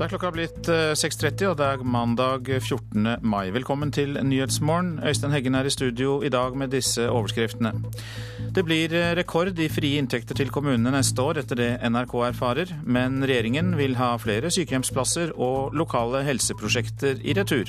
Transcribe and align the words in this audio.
Da 0.00 0.06
er 0.06 0.14
klokka 0.14 0.30
blitt 0.32 0.64
6.30, 0.96 1.42
og 1.50 1.58
det 1.60 1.66
er 1.74 1.82
mandag 1.84 2.46
14. 2.48 3.18
mai. 3.20 3.50
Velkommen 3.52 3.90
til 3.92 4.14
Nyhetsmorgen. 4.16 4.94
Øystein 5.04 5.34
Heggen 5.34 5.58
er 5.58 5.66
i 5.68 5.72
studio 5.74 6.22
i 6.24 6.30
dag 6.32 6.54
med 6.56 6.70
disse 6.72 7.04
overskriftene. 7.04 7.74
Det 8.56 8.64
blir 8.64 8.94
rekord 9.18 9.60
i 9.60 9.66
frie 9.68 10.00
inntekter 10.00 10.38
til 10.38 10.48
kommunene 10.48 10.94
neste 10.94 11.20
år, 11.20 11.42
etter 11.42 11.60
det 11.60 11.68
NRK 11.92 12.14
erfarer. 12.30 12.72
Men 12.80 13.20
regjeringen 13.28 13.74
vil 13.76 13.98
ha 14.00 14.14
flere 14.16 14.48
sykehjemsplasser 14.48 15.34
og 15.36 15.76
lokale 15.76 16.24
helseprosjekter 16.24 17.20
i 17.20 17.34
retur. 17.36 17.68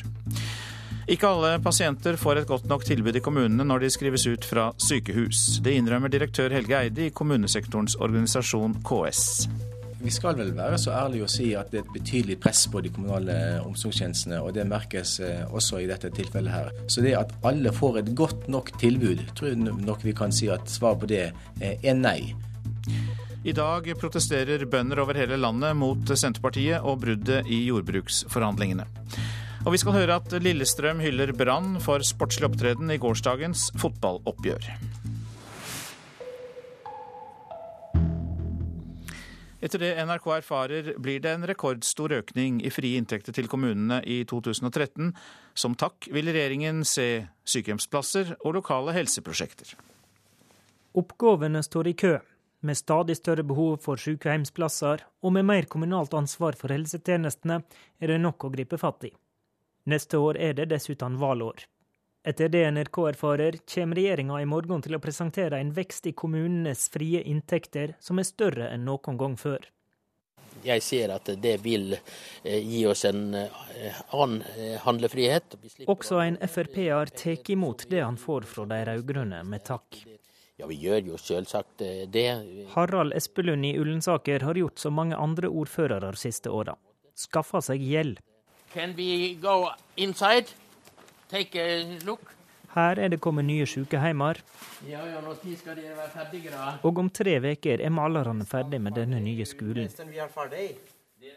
Ikke 1.11 1.33
alle 1.33 1.57
pasienter 1.59 2.15
får 2.15 2.45
et 2.45 2.47
godt 2.47 2.71
nok 2.71 2.87
tilbud 2.87 3.19
i 3.19 3.25
kommunene 3.25 3.67
når 3.67 3.83
de 3.83 3.91
skrives 3.91 4.23
ut 4.31 4.47
fra 4.47 4.69
sykehus. 4.79 5.59
Det 5.59 5.75
innrømmer 5.75 6.15
direktør 6.15 6.55
Helge 6.55 6.79
Eide 6.79 7.09
i 7.09 7.11
kommunesektorens 7.11 7.99
organisasjon 7.99 8.79
KS. 8.87 9.27
Vi 10.01 10.09
skal 10.09 10.33
vel 10.37 10.51
være 10.57 10.79
så 10.81 10.93
ærlige 10.97 11.27
å 11.27 11.29
si 11.29 11.51
at 11.57 11.69
det 11.69 11.81
er 11.81 11.83
et 11.85 11.93
betydelig 11.93 12.37
press 12.41 12.63
på 12.71 12.81
de 12.81 12.89
kommunale 12.93 13.35
omsorgstjenestene, 13.61 14.39
og 14.41 14.55
det 14.55 14.65
merkes 14.69 15.19
eh, 15.21 15.43
også 15.45 15.83
i 15.83 15.89
dette 15.89 16.09
tilfellet 16.15 16.53
her. 16.53 16.71
Så 16.89 17.03
det 17.05 17.13
at 17.19 17.35
alle 17.45 17.73
får 17.75 18.01
et 18.01 18.13
godt 18.17 18.47
nok 18.49 18.73
tilbud, 18.81 19.21
tror 19.37 19.51
jeg 19.51 19.61
nok 19.61 20.05
vi 20.05 20.15
kan 20.17 20.33
si 20.33 20.49
at 20.49 20.65
svaret 20.71 21.03
på 21.03 21.11
det 21.11 21.25
eh, 21.27 21.75
er 21.77 21.99
nei. 21.99 22.33
I 23.45 23.53
dag 23.57 23.87
protesterer 24.01 24.65
bønder 24.69 25.01
over 25.01 25.17
hele 25.17 25.37
landet 25.37 25.77
mot 25.77 26.13
Senterpartiet 26.13 26.81
og 26.81 26.99
bruddet 27.05 27.49
i 27.49 27.63
jordbruksforhandlingene. 27.69 28.87
Og 29.65 29.75
vi 29.75 29.81
skal 29.81 29.93
høre 29.99 30.17
at 30.17 30.33
Lillestrøm 30.41 31.01
hyller 31.01 31.33
Brann 31.37 31.75
for 31.81 32.01
sportslig 32.05 32.49
opptreden 32.49 32.89
i 32.93 32.97
gårsdagens 33.01 33.69
fotballoppgjør. 33.81 34.65
Etter 39.61 39.83
det 39.83 39.91
NRK 40.01 40.25
erfarer, 40.39 40.87
blir 40.97 41.21
det 41.21 41.35
en 41.35 41.45
rekordstor 41.45 42.15
økning 42.17 42.57
i 42.65 42.71
frie 42.73 42.97
inntekter 42.97 43.35
til 43.37 43.49
kommunene 43.49 43.99
i 44.09 44.23
2013. 44.25 45.11
Som 45.53 45.77
takk 45.77 46.07
vil 46.09 46.31
regjeringen 46.33 46.81
se 46.87 47.27
sykehjemsplasser 47.45 48.33
og 48.39 48.55
lokale 48.57 48.95
helseprosjekter. 48.97 49.75
Oppgavene 50.97 51.61
står 51.63 51.91
i 51.91 51.95
kø, 51.95 52.15
med 52.65 52.77
stadig 52.77 53.15
større 53.17 53.45
behov 53.45 53.77
for 53.85 54.01
sykehjemsplasser 54.01 55.05
og 55.21 55.35
med 55.37 55.45
mer 55.45 55.69
kommunalt 55.69 56.13
ansvar 56.17 56.57
for 56.57 56.73
helsetjenestene 56.73 57.61
er 58.01 58.13
det 58.13 58.19
nok 58.21 58.45
å 58.45 58.51
gripe 58.53 58.81
fatt 58.81 59.05
i. 59.07 59.13
Neste 59.89 60.17
år 60.21 60.41
er 60.41 60.57
det 60.57 60.71
dessuten 60.73 61.21
valgår. 61.21 61.67
Etter 62.23 62.49
det 62.49 62.71
NRK 62.71 62.97
erfarer, 63.09 63.55
kommer 63.75 63.97
regjeringa 63.97 64.41
i 64.41 64.45
morgen 64.45 64.83
til 64.85 64.93
å 64.93 65.01
presentere 65.01 65.57
en 65.57 65.71
vekst 65.73 66.05
i 66.05 66.11
kommunenes 66.13 66.83
frie 66.93 67.23
inntekter 67.25 67.95
som 67.99 68.21
er 68.21 68.27
større 68.29 68.67
enn 68.69 68.85
noen 68.85 69.17
gang 69.17 69.37
før. 69.41 69.65
Jeg 70.61 70.83
ser 70.85 71.15
at 71.15 71.31
det 71.41 71.55
vil 71.63 71.95
eh, 71.95 72.59
gi 72.61 72.83
oss 72.85 73.07
en 73.09 73.33
eh, 73.33 73.97
annen 74.13 74.43
eh, 74.53 74.77
handlefrihet. 74.83 75.57
Også 75.89 76.21
en 76.21 76.37
Frp-er 76.45 77.09
tar 77.17 77.51
imot 77.55 77.87
det 77.89 78.05
han 78.05 78.21
får 78.21 78.45
fra 78.45 78.67
de 78.69 78.83
rød-grønne, 78.91 79.41
med 79.41 79.65
takk. 79.65 80.03
Ja, 80.61 80.69
vi 80.69 80.77
gjør 80.77 81.15
jo 81.15 81.17
selvsagt 81.17 81.81
det. 82.13 82.27
Harald 82.75 83.17
Espelund 83.17 83.65
i 83.65 83.73
Ullensaker 83.81 84.45
har 84.45 84.61
gjort 84.61 84.77
som 84.77 84.93
mange 84.93 85.17
andre 85.17 85.49
ordførere 85.49 86.13
siste 86.13 86.53
åra. 86.53 86.77
Skaffa 87.17 87.65
seg 87.65 87.81
gjeld. 87.81 88.21
Can 88.75 88.93
we 88.93 89.39
go 89.41 89.71
inside? 89.97 90.53
Her 92.71 92.99
er 92.99 93.11
det 93.11 93.19
kommet 93.23 93.45
nye 93.47 93.65
sykeheimer. 93.67 94.39
Ja, 94.87 95.01
ja, 95.07 95.19
når 95.23 95.39
skal 95.59 95.75
dere 95.75 95.95
være 95.97 96.09
ferdige, 96.13 96.51
da? 96.53 96.77
Og 96.87 96.99
om 96.99 97.09
tre 97.09 97.37
uker 97.43 97.83
er 97.83 97.91
malerne 97.91 98.47
ferdig 98.47 98.79
med 98.81 98.95
denne 98.95 99.19
nye 99.19 99.45
skolen. 99.45 99.91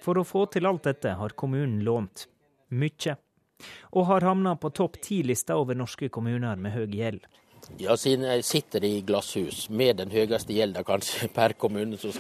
For 0.03 0.19
å 0.19 0.27
få 0.27 0.47
til 0.55 0.67
alt 0.71 0.87
dette 0.87 1.15
har 1.19 1.35
kommunen 1.35 1.83
lånt. 1.87 2.29
Mye. 2.71 3.17
Og 3.95 4.07
har 4.11 4.27
havna 4.27 4.55
på 4.59 4.71
topp 4.75 5.01
ti-lista 5.03 5.57
over 5.59 5.79
norske 5.79 6.09
kommuner 6.11 6.57
med 6.59 6.75
høy 6.75 6.87
gjeld. 6.91 7.27
Ja, 7.79 7.97
siden 7.97 8.27
jeg 8.29 8.45
sitter 8.45 8.85
i 8.85 9.01
glasshus 9.07 9.65
med 9.73 9.97
den 9.99 10.13
høyeste 10.13 10.55
gjelda 10.55 10.85
kanskje 10.87 11.29
per 11.37 11.55
kommune, 11.59 11.97
så, 11.99 12.11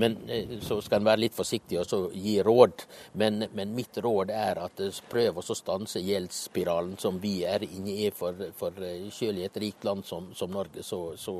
men, 0.00 0.16
eh, 0.30 0.56
så 0.64 0.80
skal 0.82 1.00
en 1.00 1.08
være 1.08 1.22
litt 1.24 1.36
forsiktig 1.36 1.78
og 1.82 2.16
gi 2.16 2.36
råd. 2.44 2.84
Men, 3.20 3.46
men, 3.54 3.74
mitt 3.76 3.98
råd 4.02 4.32
er 4.34 4.60
at 4.64 4.82
eh, 4.82 5.00
prøv 5.10 5.40
å 5.40 5.56
stanse 5.56 6.02
gjeldsspiralen 6.02 6.98
som 7.00 7.20
vi 7.22 7.38
er 7.48 7.64
inne 7.68 7.96
i. 8.06 8.10
For, 8.16 8.50
for 8.58 8.76
eh, 8.84 9.08
selv 9.14 9.40
i 9.40 9.46
et 9.46 9.58
rikt 9.62 9.86
land 9.88 10.06
som, 10.08 10.32
som 10.36 10.52
Norge, 10.52 10.84
så, 10.86 11.02
så, 11.16 11.36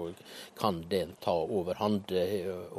kan 0.59 0.83
den 0.91 1.15
ta 1.23 1.33
overhånd. 1.33 2.13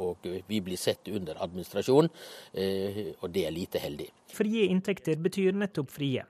Og 0.00 0.24
vi 0.48 0.60
blir 0.64 0.78
sett 0.80 1.08
under 1.08 1.38
administrasjon, 1.42 2.08
og 2.08 3.26
det 3.34 3.44
er 3.46 3.54
lite 3.54 3.82
heldig. 3.82 4.08
Frie 4.34 4.68
inntekter 4.72 5.20
betyr 5.20 5.56
nettopp 5.58 5.92
frie. 5.94 6.24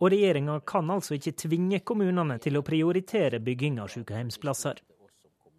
Og 0.00 0.12
regjeringa 0.14 0.60
kan 0.64 0.88
altså 0.90 1.16
ikke 1.16 1.36
tvinge 1.42 1.82
kommunene 1.84 2.38
til 2.40 2.56
å 2.56 2.64
prioritere 2.64 3.40
bygging 3.44 3.80
av 3.82 3.90
sykehjemsplasser. 3.92 4.80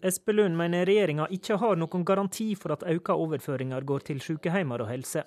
Espelund 0.01 0.57
mener 0.57 0.87
regjeringa 0.89 1.27
ikke 1.29 1.59
har 1.61 1.77
noen 1.77 2.05
garanti 2.05 2.47
for 2.57 2.73
at 2.73 2.85
økte 2.89 3.13
overføringer 3.21 3.85
går 3.85 4.07
til 4.07 4.23
sykehjemmer 4.25 4.81
og 4.81 4.89
helse. 4.89 5.21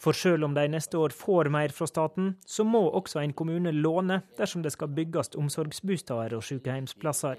For 0.00 0.16
selv 0.16 0.48
om 0.48 0.54
de 0.56 0.64
neste 0.72 0.96
år 0.96 1.12
får 1.12 1.50
mer 1.52 1.74
fra 1.76 1.88
staten, 1.90 2.32
så 2.46 2.64
må 2.64 2.86
også 2.88 3.20
en 3.20 3.36
kommune 3.36 3.74
låne 3.76 4.22
dersom 4.38 4.64
det 4.64 4.72
skal 4.72 4.94
bygges 4.96 5.34
omsorgsboliger 5.36 6.38
og 6.38 6.46
sykehjemsplasser. 6.48 7.36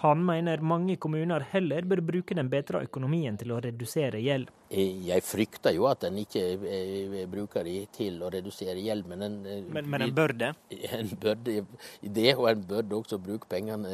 Han 0.00 0.22
mener 0.24 0.62
mange 0.64 0.94
kommuner 0.96 1.42
heller 1.50 1.84
bør 1.84 2.00
bruke 2.00 2.36
den 2.36 2.48
bedre 2.48 2.80
økonomien 2.86 3.36
til 3.40 3.52
å 3.52 3.58
redusere 3.60 4.22
gjeld. 4.24 4.48
Jeg 4.72 5.24
frykter 5.26 5.74
jo 5.76 5.84
at 5.90 6.06
en 6.08 6.16
ikke 6.22 6.44
eh, 6.56 7.18
bruker 7.28 7.66
de 7.68 7.74
til 7.92 8.16
å 8.24 8.30
redusere 8.32 8.80
gjeld, 8.80 9.10
men 9.10 9.26
en, 9.26 9.36
eh, 9.44 9.60
men, 9.68 9.90
men 9.92 10.02
en 10.06 10.14
bør 10.16 10.32
det? 10.40 10.54
En 10.96 11.12
bør 11.20 11.36
det, 11.44 11.58
og 12.32 12.48
en 12.48 12.64
bør 12.72 12.96
også 13.02 13.20
bruke 13.20 13.50
pengene 13.50 13.92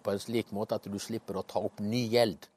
på 0.00 0.14
en 0.14 0.22
slik 0.22 0.54
måte 0.56 0.80
at 0.80 0.88
du 0.88 0.96
slipper 1.02 1.42
å 1.42 1.44
ta 1.44 1.60
opp 1.60 1.84
ny 1.84 2.06
gjeld. 2.14 2.48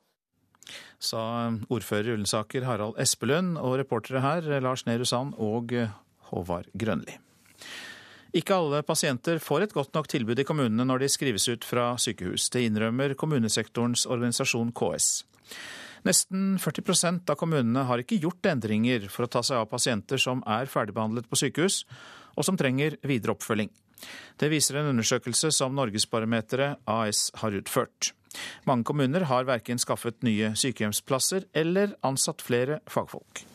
Sa 1.03 1.19
ordfører 1.67 2.13
i 2.13 2.15
Ullensaker 2.15 2.63
Harald 2.69 2.95
Espelund, 3.03 3.59
og 3.59 3.81
reportere 3.83 4.23
her 4.23 4.47
Lars 4.63 4.87
Nehru 4.87 5.03
Sand 5.03 5.35
og 5.35 5.75
Håvard 6.31 6.71
Grønli. 6.71 7.19
Ikke 8.35 8.57
alle 8.57 8.81
pasienter 8.83 9.39
får 9.39 9.63
et 9.63 9.73
godt 9.75 9.93
nok 9.95 10.09
tilbud 10.11 10.39
i 10.41 10.45
kommunene 10.47 10.83
når 10.83 11.05
de 11.05 11.11
skrives 11.11 11.47
ut 11.47 11.63
fra 11.63 11.93
sykehus. 12.01 12.49
Det 12.51 12.65
innrømmer 12.67 13.15
kommunesektorens 13.15 14.03
organisasjon 14.11 14.73
KS. 14.75 15.23
Nesten 16.05 16.59
40% 16.61 17.31
av 17.31 17.39
kommunene 17.39 17.85
har 17.87 18.03
ikke 18.03 18.19
gjort 18.21 18.45
endringer 18.51 19.07
for 19.09 19.25
å 19.25 19.31
ta 19.31 19.41
seg 19.45 19.63
av 19.63 19.71
pasienter 19.71 20.21
som 20.21 20.43
er 20.45 20.69
ferdigbehandlet 20.69 21.31
på 21.31 21.39
sykehus, 21.39 21.79
og 22.35 22.45
som 22.45 22.59
trenger 22.59 22.99
videre 23.07 23.33
oppfølging. 23.33 23.71
Det 24.37 24.51
viser 24.51 24.81
en 24.81 24.91
undersøkelse 24.91 25.49
som 25.55 25.73
Norgesbarometeret 25.79 26.83
AS 26.91 27.29
har 27.39 27.55
utført. 27.55 28.11
Mange 28.67 28.83
kommuner 28.83 29.25
har 29.31 29.47
verken 29.47 29.79
skaffet 29.79 30.19
nye 30.27 30.51
sykehjemsplasser 30.59 31.47
eller 31.55 31.95
ansatt 32.05 32.43
flere 32.43 32.81
fagfolk. 32.91 33.45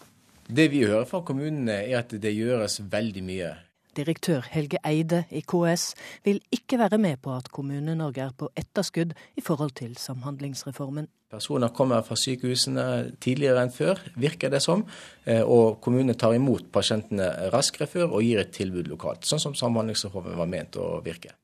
Det 0.48 0.70
vi 0.72 0.86
hører 0.88 1.04
fra 1.06 1.20
kommunene 1.22 1.82
er 1.84 2.00
at 2.00 2.16
det 2.16 2.32
gjøres 2.32 2.80
veldig 2.90 3.22
mye. 3.28 3.58
Direktør 3.96 4.46
Helge 4.52 4.78
Eide 4.86 5.24
i 5.30 5.40
KS 5.42 5.94
vil 6.24 6.40
ikke 6.54 6.78
være 6.78 6.98
med 6.98 7.18
på 7.22 7.32
at 7.34 7.50
Kommune-Norge 7.50 8.22
er 8.22 8.36
på 8.36 8.50
etterskudd 8.56 9.14
i 9.36 9.42
forhold 9.42 9.74
til 9.80 9.96
Samhandlingsreformen. 9.98 11.08
Personer 11.30 11.68
kommer 11.74 12.02
fra 12.02 12.16
sykehusene 12.18 12.84
tidligere 13.22 13.62
enn 13.62 13.74
før, 13.74 14.00
virker 14.18 14.50
det 14.50 14.62
som. 14.62 14.82
Eh, 15.24 15.42
og 15.42 15.78
kommunene 15.82 16.16
tar 16.18 16.34
imot 16.34 16.72
pasientene 16.74 17.28
raskere 17.54 17.86
før 17.86 18.16
og 18.16 18.24
gir 18.26 18.42
et 18.42 18.50
tilbud 18.54 18.90
lokalt. 18.90 19.26
Sånn 19.26 19.42
som 19.42 19.54
Samhandlingsreformen 19.58 20.38
var 20.38 20.50
ment 20.50 20.78
å 20.78 20.98
virke. 21.06 21.36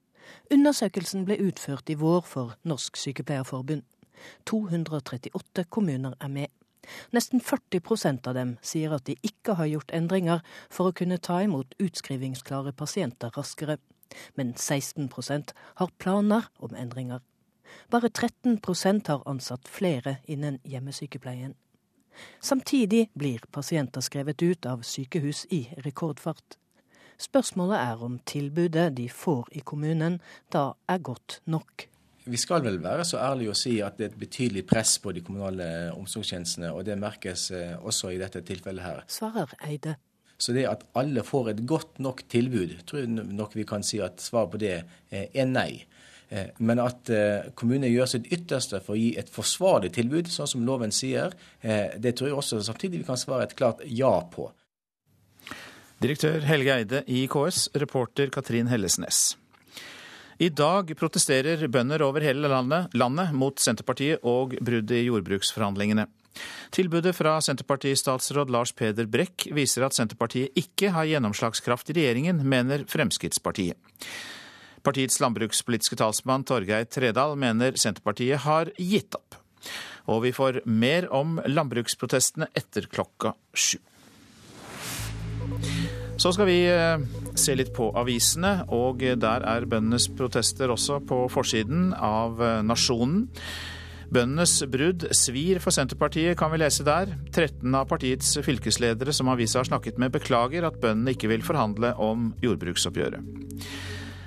Undersøkelsen 0.51 1.27
ble 1.27 1.39
utført 1.49 1.91
i 1.91 1.99
vår 1.99 2.23
for 2.27 2.55
Norsk 2.67 2.99
Sykepleierforbund. 2.99 3.83
238 4.47 5.67
kommuner 5.71 6.15
er 6.21 6.31
med. 6.31 6.51
Nesten 7.13 7.41
40% 7.41 8.29
av 8.29 8.35
dem 8.37 8.57
sier 8.63 8.95
at 8.97 9.07
de 9.09 9.17
ikke 9.27 9.57
har 9.61 9.71
gjort 9.71 9.95
endringer 9.97 10.43
for 10.71 10.91
å 10.91 10.97
kunne 10.97 11.19
ta 11.19 11.41
imot 11.45 11.77
utskrivingsklare 11.83 12.73
pasienter 12.73 13.35
raskere. 13.37 13.79
Men 14.39 14.55
16% 14.55 15.55
har 15.81 15.95
planer 15.99 16.51
om 16.63 16.75
endringer. 16.75 17.23
Bare 17.91 18.09
13% 18.09 19.09
har 19.09 19.23
ansatt 19.27 19.69
flere 19.69 20.19
innen 20.27 20.61
hjemmesykepleien. 20.65 21.55
Samtidig 22.41 23.11
blir 23.15 23.43
pasienter 23.53 24.01
skrevet 24.01 24.43
ut 24.43 24.67
av 24.67 24.85
sykehus 24.87 25.45
i 25.53 25.67
rekordfart. 25.85 26.57
Spørsmålet 27.19 27.81
er 27.81 28.05
om 28.05 28.19
tilbudet 28.29 28.91
de 28.97 29.09
får 29.09 29.49
i 29.57 29.65
kommunen 29.65 30.21
da 30.53 30.73
er 30.89 30.99
godt 30.99 31.41
nok. 31.45 31.89
Vi 32.27 32.39
skal 32.41 32.65
vel 32.65 32.81
være 32.83 33.05
så 33.07 33.21
ærlige 33.23 33.53
å 33.53 33.59
si 33.59 33.77
at 33.85 34.01
det 34.01 34.09
er 34.09 34.11
et 34.11 34.19
betydelig 34.19 34.65
press 34.67 34.97
på 35.03 35.13
de 35.15 35.23
kommunale 35.23 35.67
omsorgstjenestene, 35.95 36.73
og 36.75 36.83
det 36.89 36.99
merkes 36.99 37.51
eh, 37.55 37.77
også 37.79 38.11
i 38.11 38.19
dette 38.19 38.43
tilfellet 38.47 38.83
her. 38.83 39.05
Svarer 39.13 39.53
Eide. 39.69 39.95
Så 40.37 40.53
det 40.53 40.67
at 40.69 40.83
alle 40.99 41.23
får 41.25 41.53
et 41.53 41.63
godt 41.71 42.01
nok 42.03 42.25
tilbud, 42.29 42.75
tror 42.89 43.05
jeg 43.05 43.13
nok 43.15 43.55
vi 43.57 43.65
kan 43.69 43.87
si 43.87 44.03
at 44.03 44.19
svaret 44.21 44.53
på 44.57 44.61
det 44.61 44.75
eh, 44.75 45.31
er 45.31 45.47
nei. 45.47 45.85
Eh, 46.35 46.51
men 46.59 46.83
at 46.83 47.07
kommunene 47.55 47.93
gjør 47.93 48.11
sitt 48.17 48.27
ytterste 48.35 48.83
for 48.83 48.97
å 48.97 49.01
gi 49.01 49.15
et 49.23 49.31
forsvarlig 49.31 49.95
tilbud, 49.95 50.27
sånn 50.27 50.51
som 50.51 50.67
loven 50.67 50.91
sier, 50.91 51.31
det 51.63 52.17
tror 52.19 52.33
jeg 52.33 52.41
også 52.43 52.63
samtidig 52.67 53.05
vi 53.05 53.11
kan 53.13 53.23
svare 53.23 53.47
et 53.47 53.55
klart 53.59 53.87
ja 53.87 54.17
på. 54.35 54.51
Direktør 56.03 56.43
Helge 56.45 56.75
Eide 56.75 57.07
i 57.07 57.23
KS, 57.31 57.69
reporter 57.79 58.35
Katrin 58.35 58.67
Hellesnes. 58.69 59.37
I 60.37 60.51
dag 60.53 60.91
protesterer 61.01 61.63
bønder 61.73 62.03
over 62.05 62.21
hele 62.21 62.49
landet, 62.53 62.93
landet 62.93 63.33
mot 63.33 63.57
Senterpartiet 63.63 64.21
og 64.21 64.53
bruddet 64.61 64.99
i 64.99 65.07
jordbruksforhandlingene. 65.07 66.05
Tilbudet 66.77 67.15
fra 67.17 67.39
Senterparti-statsråd 67.41 68.53
Lars 68.53 68.75
Peder 68.77 69.09
Brekk 69.09 69.47
viser 69.57 69.87
at 69.87 69.97
Senterpartiet 69.97 70.53
ikke 70.61 70.91
har 70.93 71.09
gjennomslagskraft 71.09 71.89
i 71.95 71.97
regjeringen, 71.97 72.43
mener 72.45 72.85
Fremskrittspartiet. 72.91 73.81
Partiets 74.85 75.17
landbrukspolitiske 75.25 75.97
talsmann 75.99 76.45
Torgeir 76.47 76.85
Tredal 76.85 77.33
mener 77.41 77.79
Senterpartiet 77.81 78.45
har 78.45 78.69
gitt 78.77 79.17
opp. 79.17 79.41
Og 80.13 80.21
vi 80.29 80.37
får 80.37 80.61
mer 80.69 81.09
om 81.17 81.41
landbruksprotestene 81.49 82.53
etter 82.55 82.91
klokka 82.93 83.33
sju. 83.57 83.81
Så 86.21 86.33
skal 86.33 86.49
vi 86.49 86.61
eh, 86.69 87.01
se 87.39 87.57
litt 87.57 87.73
på 87.77 87.91
avisene, 87.99 88.59
og 88.73 89.05
der 89.05 89.47
er 89.47 89.69
bøndenes 89.69 90.09
protester 90.17 90.73
også 90.73 91.01
på 91.07 91.25
forsiden 91.33 91.91
av 91.95 92.43
eh, 92.43 92.61
Nasjonen. 92.67 93.27
Bøndenes 94.13 94.61
brudd 94.71 95.09
svir 95.17 95.59
for 95.63 95.75
Senterpartiet, 95.75 96.37
kan 96.39 96.53
vi 96.53 96.61
lese 96.63 96.87
der. 96.87 97.11
13 97.33 97.75
av 97.75 97.89
partiets 97.91 98.37
fylkesledere 98.47 99.15
som 99.15 99.33
avisa 99.33 99.61
har 99.61 99.69
snakket 99.69 99.99
med, 99.99 100.15
beklager 100.15 100.69
at 100.69 100.79
bøndene 100.83 101.17
ikke 101.17 101.31
vil 101.33 101.47
forhandle 101.47 101.93
om 101.99 102.31
jordbruksoppgjøret. 102.45 103.67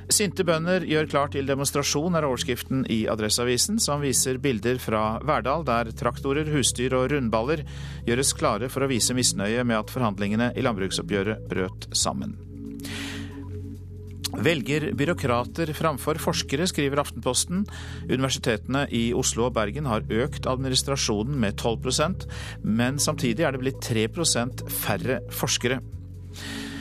Sinte 0.10 0.42
bønder 0.42 0.84
gjør 0.90 1.06
klar 1.06 1.30
til 1.30 1.46
demonstrasjon, 1.46 2.18
er 2.18 2.26
overskriften 2.26 2.82
i 2.90 3.04
Adresseavisen, 3.14 3.78
som 3.80 4.02
viser 4.02 4.42
bilder 4.42 4.82
fra 4.82 5.04
Verdal, 5.22 5.64
der 5.68 5.94
traktorer, 5.94 6.50
husdyr 6.50 6.98
og 6.98 7.12
rundballer 7.14 7.62
gjøres 8.10 8.34
klare 8.34 8.74
for 8.74 8.84
å 8.84 8.90
vise 8.90 9.14
misnøye 9.14 9.64
med 9.64 9.84
at 9.84 9.94
forhandlingene 9.94 10.52
i 10.58 10.66
landbruksoppgjøret 10.66 11.46
brøt 11.54 11.92
sammen. 11.94 12.49
Velger 14.40 14.92
byråkrater 14.96 15.72
framfor 15.74 16.20
forskere, 16.22 16.68
skriver 16.70 17.02
Aftenposten. 17.02 17.66
Universitetene 18.08 18.86
i 18.94 19.10
Oslo 19.18 19.48
og 19.48 19.56
Bergen 19.58 19.90
har 19.90 20.06
økt 20.06 20.48
administrasjonen 20.48 21.40
med 21.42 21.58
12% 21.60 22.28
men 22.64 23.00
samtidig 23.02 23.44
er 23.46 23.56
det 23.56 23.64
blitt 23.64 23.82
3% 23.84 24.68
færre 24.72 25.20
forskere. 25.34 25.82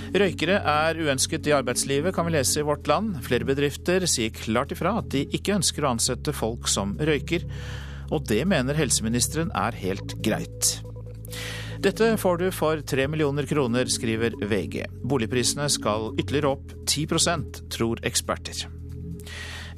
Røykere 0.08 0.60
er 0.64 1.00
uønsket 1.04 1.50
i 1.50 1.52
arbeidslivet, 1.52 2.14
kan 2.16 2.28
vi 2.28 2.32
lese 2.32 2.62
i 2.62 2.64
Vårt 2.64 2.86
Land. 2.88 3.18
Flere 3.26 3.44
bedrifter 3.48 4.06
sier 4.08 4.32
klart 4.32 4.72
ifra 4.72 4.94
at 5.02 5.10
de 5.12 5.26
ikke 5.36 5.58
ønsker 5.58 5.84
å 5.84 5.92
ansette 5.92 6.32
folk 6.36 6.68
som 6.70 6.94
røyker, 6.96 7.44
og 8.08 8.24
det 8.28 8.40
mener 8.48 8.78
helseministeren 8.78 9.52
er 9.56 9.76
helt 9.76 10.16
greit. 10.24 10.78
Dette 11.78 12.16
får 12.18 12.38
du 12.40 12.48
for 12.50 12.80
tre 12.82 13.04
millioner 13.06 13.46
kroner, 13.46 13.86
skriver 13.86 14.34
VG. 14.50 14.82
Boligprisene 15.06 15.68
skal 15.70 16.10
ytterligere 16.18 16.56
opp 16.56 16.72
10% 16.90 17.60
tror 17.70 18.02
eksperter. 18.02 18.64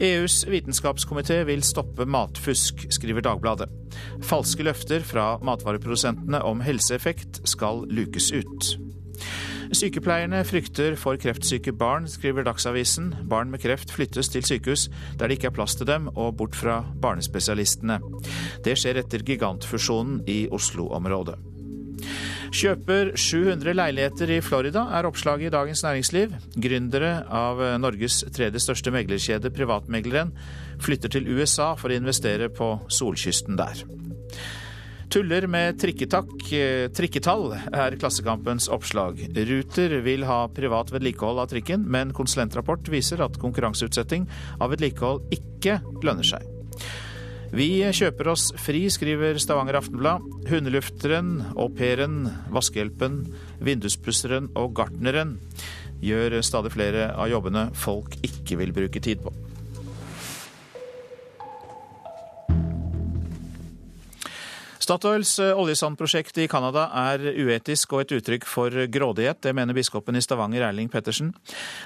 EUs 0.01 0.47
vitenskapskomité 0.49 1.43
vil 1.45 1.61
stoppe 1.61 2.07
matfusk, 2.09 2.87
skriver 2.89 3.27
Dagbladet. 3.27 3.69
Falske 4.25 4.65
løfter 4.65 5.05
fra 5.05 5.35
matvareprodusentene 5.45 6.41
om 6.41 6.65
helseeffekt 6.65 7.43
skal 7.45 7.85
lukes 7.93 8.31
ut. 8.33 8.71
Sykepleierne 9.77 10.41
frykter 10.49 10.97
for 10.99 11.21
kreftsyke 11.21 11.77
barn, 11.77 12.09
skriver 12.09 12.49
Dagsavisen. 12.49 13.13
Barn 13.29 13.53
med 13.53 13.61
kreft 13.61 13.93
flyttes 13.93 14.33
til 14.33 14.49
sykehus 14.49 14.89
der 15.21 15.29
det 15.29 15.37
ikke 15.37 15.53
er 15.53 15.57
plass 15.61 15.77
til 15.77 15.87
dem, 15.93 16.09
og 16.17 16.39
bort 16.41 16.57
fra 16.57 16.81
barnespesialistene. 17.05 18.01
Det 18.65 18.81
skjer 18.81 19.05
etter 19.05 19.23
gigantfusjonen 19.23 20.25
i 20.25 20.47
Oslo-området. 20.49 21.37
Kjøper 22.51 23.13
700 23.19 23.77
leiligheter 23.77 24.35
i 24.37 24.41
Florida, 24.45 24.87
er 24.97 25.09
oppslaget 25.09 25.51
i 25.51 25.55
Dagens 25.55 25.85
Næringsliv. 25.87 26.35
Gründere 26.57 27.13
av 27.27 27.63
Norges 27.83 28.23
tredje 28.35 28.63
største 28.63 28.93
meglerkjede, 28.95 29.53
Privatmegleren, 29.55 30.35
flytter 30.81 31.13
til 31.13 31.29
USA 31.31 31.75
for 31.79 31.93
å 31.93 32.01
investere 32.01 32.51
på 32.53 32.75
solkysten 32.91 33.61
der. 33.61 33.85
Tuller 35.11 35.47
med 35.51 35.75
eh, 35.75 36.87
trikketall, 36.95 37.49
er 37.75 37.97
Klassekampens 37.99 38.69
oppslag. 38.71 39.25
Ruter 39.35 39.97
vil 40.07 40.23
ha 40.29 40.45
privat 40.55 40.93
vedlikehold 40.95 41.43
av 41.43 41.51
trikken, 41.51 41.83
men 41.83 42.15
konsulentrapport 42.15 42.93
viser 42.95 43.25
at 43.27 43.41
konkurranseutsetting 43.43 44.29
av 44.61 44.71
vedlikehold 44.77 45.27
ikke 45.35 45.81
lønner 46.07 46.31
seg. 46.31 46.60
Vi 47.51 47.81
kjøper 47.83 48.29
oss 48.31 48.53
fri, 48.63 48.85
skriver 48.95 49.39
Stavanger 49.43 49.81
Aftenblad. 49.81 50.23
Hundelufteren, 50.47 51.33
au 51.59 51.67
pairen, 51.75 52.29
vaskehjelpen, 52.55 53.25
vinduspusseren 53.67 54.47
og 54.55 54.77
gartneren 54.79 55.35
gjør 56.01 56.39
stadig 56.47 56.71
flere 56.77 57.09
av 57.11 57.27
jobbene 57.33 57.67
folk 57.75 58.15
ikke 58.23 58.61
vil 58.63 58.75
bruke 58.77 59.03
tid 59.03 59.27
på. 59.27 59.35
Statoils 64.91 65.37
eh, 65.39 65.53
oljesandprosjekt 65.55 66.41
i 66.43 66.49
Canada 66.51 66.89
er 66.99 67.23
uetisk 67.23 67.93
og 67.95 68.01
et 68.03 68.15
uttrykk 68.17 68.47
for 68.51 68.75
grådighet. 68.91 69.39
Det 69.47 69.53
mener 69.55 69.77
biskopen 69.77 70.19
i 70.19 70.23
Stavanger, 70.25 70.65
Erling 70.67 70.89
Pettersen. 70.91 71.29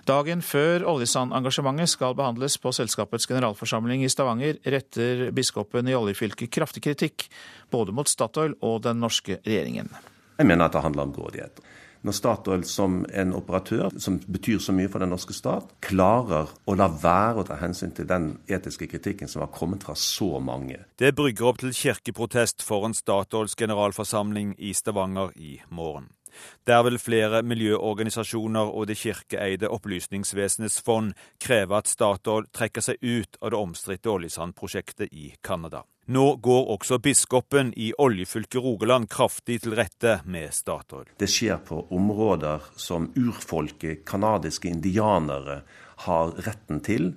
Dagen 0.09 0.41
før 0.41 0.87
oljesandengasjementet 0.95 1.93
skal 1.93 2.17
behandles 2.17 2.57
på 2.63 2.73
selskapets 2.73 3.29
generalforsamling 3.29 4.07
i 4.07 4.09
Stavanger, 4.09 4.57
retter 4.65 5.27
biskopen 5.37 5.93
i 5.93 5.99
oljefylket 5.99 6.49
kraftig 6.57 6.87
kritikk 6.87 7.29
både 7.75 7.93
mot 7.93 8.09
Statoil 8.09 8.57
og 8.65 8.81
den 8.89 9.05
norske 9.05 9.37
regjeringen. 9.45 9.93
Jeg 10.39 10.49
mener 10.49 10.71
at 10.71 10.73
det 10.73 10.87
handler 10.87 11.05
om 11.05 11.13
grådighet 11.13 11.61
når 12.05 12.17
Statoil 12.17 12.65
som 12.69 13.03
en 13.13 13.35
operatør, 13.37 13.95
som 13.99 14.19
betyr 14.21 14.61
så 14.61 14.75
mye 14.77 14.91
for 14.93 15.03
den 15.03 15.13
norske 15.15 15.37
stat, 15.37 15.71
klarer 15.85 16.53
å 16.69 16.77
la 16.79 16.89
være 16.89 17.41
å 17.43 17.47
ta 17.49 17.59
hensyn 17.61 17.95
til 17.97 18.09
den 18.11 18.35
etiske 18.47 18.89
kritikken 18.91 19.31
som 19.31 19.45
har 19.45 19.53
kommet 19.55 19.87
fra 19.87 19.97
så 19.99 20.39
mange. 20.41 20.83
Det 21.01 21.15
brygger 21.17 21.51
opp 21.51 21.63
til 21.63 21.73
kirkeprotest 21.75 22.65
foran 22.65 22.97
Statoils 22.97 23.57
generalforsamling 23.57 24.55
i 24.59 24.75
Stavanger 24.77 25.33
i 25.37 25.57
morgen. 25.71 26.13
Der 26.67 26.83
vil 26.87 26.99
flere 26.99 27.43
miljøorganisasjoner 27.47 28.71
og 28.71 28.89
det 28.91 28.99
kirkeeide 29.01 29.71
Opplysningsvesenets 29.73 30.81
fond 30.85 31.15
kreve 31.43 31.81
at 31.81 31.91
Statoil 31.91 32.49
trekker 32.53 32.85
seg 32.85 33.03
ut 33.03 33.41
av 33.41 33.53
det 33.55 33.61
omstridte 33.61 34.13
oljesandprosjektet 34.13 35.13
i 35.13 35.33
Canada. 35.43 35.85
Nå 36.07 36.25
går 36.45 36.67
også 36.75 36.99
biskopen 37.01 37.71
i 37.81 37.87
oljefylket 37.97 38.61
Rogaland 38.61 39.09
kraftig 39.09 39.63
til 39.65 39.73
rette 39.79 40.19
med 40.29 40.53
Statoil. 40.53 41.07
Det 41.17 41.31
skjer 41.33 41.63
på 41.65 41.79
områder 41.97 42.67
som 42.77 43.07
urfolket, 43.17 44.03
canadiske 44.05 44.69
indianere, 44.69 45.63
har 46.05 46.35
retten 46.45 46.83
til. 46.85 47.15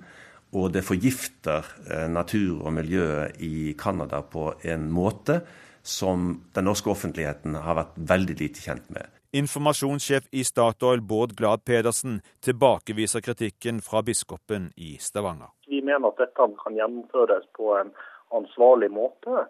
Og 0.56 0.72
det 0.72 0.86
forgifter 0.88 1.68
eh, 1.92 2.08
natur 2.08 2.62
og 2.62 2.72
miljøet 2.78 3.42
i 3.44 3.74
Canada 3.76 4.22
på 4.24 4.54
en 4.64 4.88
måte 4.88 5.42
som 5.88 6.42
den 6.56 6.68
norske 6.68 6.92
offentligheten 6.92 7.56
har 7.64 7.80
vært 7.80 7.96
veldig 8.12 8.36
lite 8.42 8.64
kjent 8.64 8.90
med. 8.94 9.08
Informasjonssjef 9.36 10.28
i 10.32 10.44
Statoil 10.48 11.02
Bård 11.02 11.36
Glad 11.40 11.64
Pedersen 11.68 12.22
tilbakeviser 12.44 13.22
kritikken 13.22 13.82
fra 13.84 14.02
biskopen 14.04 14.70
i 14.76 14.96
Stavanger. 15.04 15.52
Vi 15.68 15.82
mener 15.82 16.12
at 16.12 16.22
dette 16.22 16.48
kan 16.62 16.78
gjennomføres 16.80 17.48
på 17.58 17.74
en 17.76 17.92
ansvarlig 18.36 18.90
måte. 18.92 19.48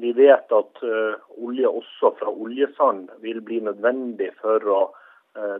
Vi 0.00 0.12
vet 0.16 0.52
at 0.52 0.82
uh, 0.84 1.20
olje 1.36 1.68
også 1.68 2.14
fra 2.20 2.32
oljesand 2.32 3.10
vil 3.24 3.40
bli 3.44 3.60
nødvendig 3.64 4.30
for 4.40 4.64
å 4.72 4.80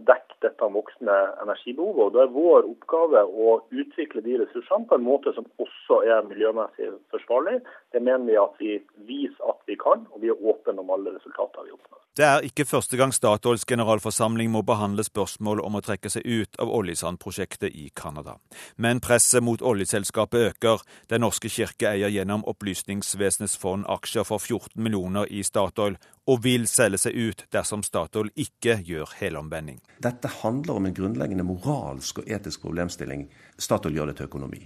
dekke 0.07 0.39
dette 0.43 0.69
voksne 0.73 1.17
energibehovet. 1.43 2.05
Og 2.07 2.13
Det 2.15 2.23
er 2.23 2.35
vår 2.35 2.69
oppgave 2.71 3.23
å 3.27 3.59
utvikle 3.71 4.23
de 4.27 4.39
ressursene 4.43 4.89
på 4.89 4.99
en 4.99 5.07
måte 5.07 5.35
som 5.37 5.47
også 5.63 6.03
er 6.07 6.27
miljømessig 6.31 6.91
forsvarlig. 7.15 7.61
Det 7.93 8.03
mener 8.03 8.27
vi 8.29 8.37
at 8.41 8.61
vi 8.63 8.75
viser 9.09 9.51
at 9.51 9.63
vi 9.67 9.79
kan, 9.79 10.07
og 10.13 10.23
vi 10.23 10.33
er 10.33 10.45
åpne 10.53 10.79
om 10.83 10.95
alle 10.95 11.17
resultater 11.17 11.67
vi 11.67 11.75
oppnår. 11.75 12.03
Det 12.19 12.27
er 12.27 12.43
ikke 12.43 12.65
første 12.67 12.99
gang 12.99 13.13
Statoils 13.15 13.63
generalforsamling 13.69 14.51
må 14.51 14.65
behandle 14.67 15.05
spørsmål 15.07 15.61
om 15.63 15.77
å 15.79 15.83
trekke 15.87 16.11
seg 16.11 16.27
ut 16.27 16.59
av 16.59 16.73
oljesandprosjektet 16.75 17.71
i 17.71 17.93
Canada. 17.95 18.41
Men 18.77 18.99
presset 18.99 19.45
mot 19.47 19.63
oljeselskapet 19.63 20.49
øker. 20.49 20.83
Den 21.11 21.23
norske 21.23 21.47
kirke 21.47 21.93
eier 21.93 22.11
gjennom 22.11 22.43
Opplysningsvesenets 22.51 23.55
fond 23.63 23.87
aksjer 23.87 24.27
for 24.27 24.43
14 24.43 24.83
millioner 24.83 25.31
i 25.31 25.45
Statoil, 25.47 25.95
og 26.29 26.43
vil 26.45 26.67
selge 26.69 27.01
seg 27.01 27.17
ut 27.17 27.45
dersom 27.55 27.83
Statoil 27.87 28.31
ikke 28.37 28.79
gjør 28.85 29.15
helomvending. 29.21 29.81
Dette 30.05 30.31
handler 30.43 30.77
om 30.77 30.89
en 30.89 30.97
grunnleggende 30.97 31.47
moralsk 31.49 32.23
og 32.23 32.29
etisk 32.29 32.67
problemstilling. 32.67 33.27
Statoil 33.57 33.97
gjør 33.97 34.13
det 34.13 34.19
til 34.21 34.29
økonomi. 34.29 34.63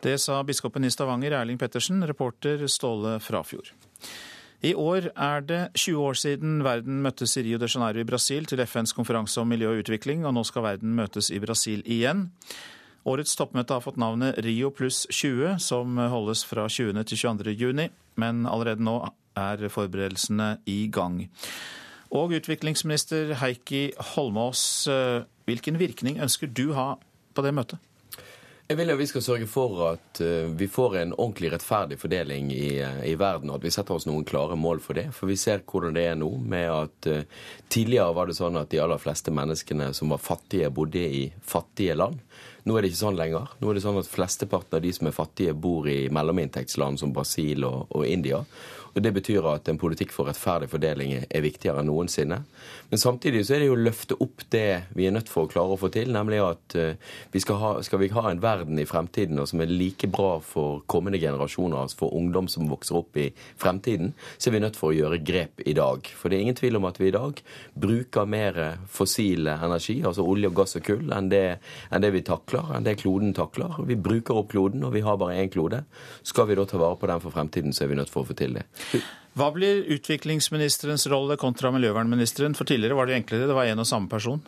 Det 0.00 0.16
sa 0.16 0.38
biskopen 0.48 0.86
i 0.88 0.90
Stavanger, 0.90 1.34
Erling 1.36 1.58
Pettersen, 1.60 2.00
reporter 2.08 2.64
Ståle 2.72 3.18
Frafjord. 3.20 3.74
I 4.64 4.74
år 4.76 5.10
er 5.12 5.44
det 5.44 5.60
20 5.76 6.00
år 6.04 6.16
siden 6.20 6.58
verden 6.64 7.00
møttes 7.04 7.36
i 7.36 7.44
Rio 7.44 7.60
de 7.60 7.68
Janeiro 7.68 8.00
i 8.00 8.08
Brasil 8.08 8.48
til 8.48 8.60
FNs 8.64 8.92
konferanse 8.96 9.40
om 9.40 9.48
miljø 9.48 9.70
og 9.72 9.84
utvikling, 9.84 10.24
og 10.24 10.34
nå 10.36 10.44
skal 10.44 10.64
verden 10.66 10.92
møtes 10.96 11.30
i 11.32 11.40
Brasil 11.40 11.84
igjen. 11.84 12.28
Årets 13.08 13.36
toppmøte 13.36 13.76
har 13.76 13.84
fått 13.84 14.00
navnet 14.00 14.36
Rio 14.44 14.68
pluss 14.76 15.06
20, 15.08 15.56
som 15.64 15.96
holdes 15.96 16.44
fra 16.44 16.66
20. 16.68 17.04
til 17.08 17.22
22. 17.24 17.56
juni, 17.56 17.88
men 18.20 18.44
allerede 18.48 18.84
nå 18.84 18.98
er 19.38 19.68
forberedelsene 19.70 20.56
i 20.70 20.80
gang. 20.92 21.22
Og 22.10 22.34
utviklingsminister 22.40 23.36
Heikki 23.38 23.92
Holmås, 24.14 24.88
hvilken 25.46 25.78
virkning 25.78 26.18
ønsker 26.18 26.50
du 26.50 26.72
ha 26.74 26.96
på 27.34 27.44
det 27.46 27.54
møtet? 27.54 27.78
Jeg 28.70 28.78
vil 28.78 28.92
at 28.92 29.00
vi 29.00 29.06
skal 29.10 29.22
sørge 29.26 29.46
for 29.50 29.80
at 29.88 30.20
uh, 30.22 30.46
vi 30.54 30.68
får 30.70 30.92
en 31.00 31.14
ordentlig 31.16 31.48
rettferdig 31.50 31.96
fordeling 31.98 32.52
i, 32.54 32.76
uh, 32.78 33.00
i, 33.02 33.16
verden, 33.18 33.50
og 33.50 33.58
at 33.58 33.64
vi 33.66 33.72
setter 33.74 33.96
oss 33.96 34.06
noen 34.06 34.22
klare 34.22 34.54
mål 34.54 34.78
for 34.84 34.94
det. 34.94 35.08
For 35.16 35.26
vi 35.26 35.34
ser 35.34 35.64
hvordan 35.66 35.96
det 35.96 36.04
er 36.06 36.14
nå, 36.20 36.28
med 36.38 36.70
at 36.70 37.08
tidligere 37.66 38.14
var 38.14 38.30
det 38.30 38.38
sånn 38.38 38.60
at 38.60 38.70
de 38.70 38.78
aller 38.78 39.02
fleste 39.02 39.34
menneskene 39.34 39.90
som 39.96 40.14
var 40.14 40.22
fattige, 40.22 40.70
bodde 40.70 41.02
i 41.02 41.24
fattige 41.42 41.98
land. 41.98 42.22
Nå 42.62 42.76
er 42.76 42.84
det 42.84 42.92
ikke 42.92 43.00
sånn 43.00 43.18
lenger. 43.18 43.50
Nå 43.58 43.72
er 43.72 43.80
det 43.80 43.82
sånn 43.82 43.98
at 43.98 44.12
Flesteparten 44.12 44.78
av 44.78 44.86
de 44.86 44.94
som 44.94 45.10
er 45.10 45.18
fattige, 45.18 45.56
bor 45.66 45.90
i 45.90 46.04
mellominntektsland 46.14 47.02
som 47.02 47.14
Brasil 47.16 47.66
og, 47.66 47.88
og 47.90 48.06
India. 48.06 48.44
Og 48.94 49.02
Det 49.02 49.12
betyr 49.14 49.46
at 49.52 49.68
en 49.68 49.78
politikk 49.78 50.12
for 50.12 50.26
rettferdig 50.26 50.70
fordeling 50.72 51.12
er 51.22 51.44
viktigere 51.44 51.82
enn 51.82 51.90
noensinne. 51.90 52.42
Men 52.90 52.98
samtidig 52.98 53.44
så 53.46 53.54
er 53.54 53.62
det 53.62 53.68
jo 53.68 53.76
å 53.76 53.80
løfte 53.80 54.16
opp 54.18 54.42
det 54.50 54.82
vi 54.98 55.06
er 55.06 55.14
nødt 55.14 55.30
for 55.30 55.46
å 55.46 55.50
klare 55.50 55.76
å 55.76 55.78
få 55.78 55.92
til, 55.94 56.10
nemlig 56.14 56.40
at 56.42 56.74
eh, 56.78 57.12
vi 57.30 57.42
skal, 57.42 57.60
ha, 57.62 57.70
skal 57.86 58.02
vi 58.02 58.10
ha 58.10 58.24
en 58.30 58.42
verden 58.42 58.80
i 58.82 58.86
fremtiden 58.88 59.38
som 59.46 59.62
er 59.62 59.70
like 59.70 60.10
bra 60.10 60.32
for 60.42 60.82
kommende 60.90 61.20
generasjoner, 61.22 61.78
altså 61.84 62.00
for 62.02 62.16
ungdom 62.18 62.50
som 62.50 62.66
vokser 62.70 62.98
opp 62.98 63.20
i 63.22 63.28
fremtiden, 63.60 64.10
så 64.36 64.50
er 64.50 64.56
vi 64.56 64.62
nødt 64.64 64.78
for 64.80 64.90
å 64.90 64.98
gjøre 64.98 65.20
grep 65.22 65.62
i 65.70 65.76
dag. 65.78 66.10
For 66.18 66.30
det 66.30 66.40
er 66.40 66.44
ingen 66.48 66.58
tvil 66.58 66.80
om 66.80 66.88
at 66.90 66.98
vi 66.98 67.12
i 67.12 67.14
dag 67.14 67.44
bruker 67.86 68.28
mer 68.30 68.60
fossil 68.90 69.52
energi, 69.54 70.00
altså 70.02 70.26
olje, 70.26 70.50
gass 70.58 70.78
og 70.80 70.86
kull, 70.90 71.06
enn 71.14 71.30
det, 71.30 71.44
enn 71.94 72.02
det 72.02 72.12
vi 72.16 72.26
takler, 72.26 72.74
enn 72.74 72.90
det 72.90 72.98
kloden 73.04 73.34
takler. 73.38 73.78
Vi 73.86 73.98
bruker 74.00 74.42
opp 74.42 74.50
kloden, 74.50 74.82
og 74.88 74.96
vi 74.98 75.06
har 75.06 75.20
bare 75.20 75.38
én 75.38 75.52
klode. 75.52 75.84
Skal 76.26 76.50
vi 76.50 76.58
da 76.58 76.66
ta 76.66 76.82
vare 76.82 76.98
på 76.98 77.10
den 77.10 77.22
for 77.22 77.38
fremtiden, 77.38 77.76
så 77.76 77.86
er 77.86 77.94
vi 77.94 78.02
nødt 78.02 78.10
for 78.10 78.24
å 78.24 78.32
få 78.32 78.38
til 78.38 78.58
det. 78.58 78.66
Hva 79.38 79.50
blir 79.54 79.84
utviklingsministerens 79.94 81.06
rolle 81.10 81.36
kontra 81.38 81.70
miljøvernministeren? 81.74 82.56
For 82.58 82.66
tidligere 82.66 82.98
var 82.98 83.06
det 83.06 83.20
enklere, 83.20 83.46
det 83.46 83.56
var 83.56 83.68
én 83.70 83.78
og 83.78 83.86
samme 83.86 84.10
person. 84.10 84.42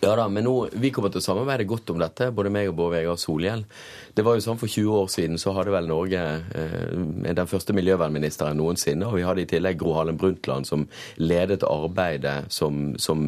Ja 0.00 0.14
da, 0.16 0.24
men 0.32 0.46
nå, 0.46 0.54
vi 0.80 0.88
kommer 0.94 1.12
til 1.12 1.20
å 1.20 1.24
samarbeide 1.24 1.66
godt 1.68 1.90
om 1.92 1.98
dette, 2.00 2.30
både 2.32 2.48
meg 2.52 2.70
og 2.70 2.78
Bård 2.78 2.94
Vegar 2.94 3.18
Solhjell. 3.20 3.66
Det 4.16 4.24
var 4.24 4.36
jo 4.36 4.44
sånn 4.44 4.58
For 4.60 4.68
20 4.68 4.96
år 4.96 5.08
siden 5.12 5.40
så 5.40 5.52
hadde 5.56 5.72
vel 5.72 5.88
Norge 5.88 6.20
eh, 6.56 7.32
den 7.36 7.48
første 7.48 7.74
miljøvernministeren 7.76 8.56
noensinne. 8.56 9.04
Og 9.08 9.18
vi 9.18 9.26
hadde 9.26 9.44
i 9.44 9.48
tillegg 9.50 9.76
Gro 9.80 9.92
Harlem 9.96 10.16
Brundtland 10.20 10.68
som 10.68 10.86
ledet 11.20 11.64
arbeidet 11.68 12.48
som, 12.52 12.94
som, 13.00 13.24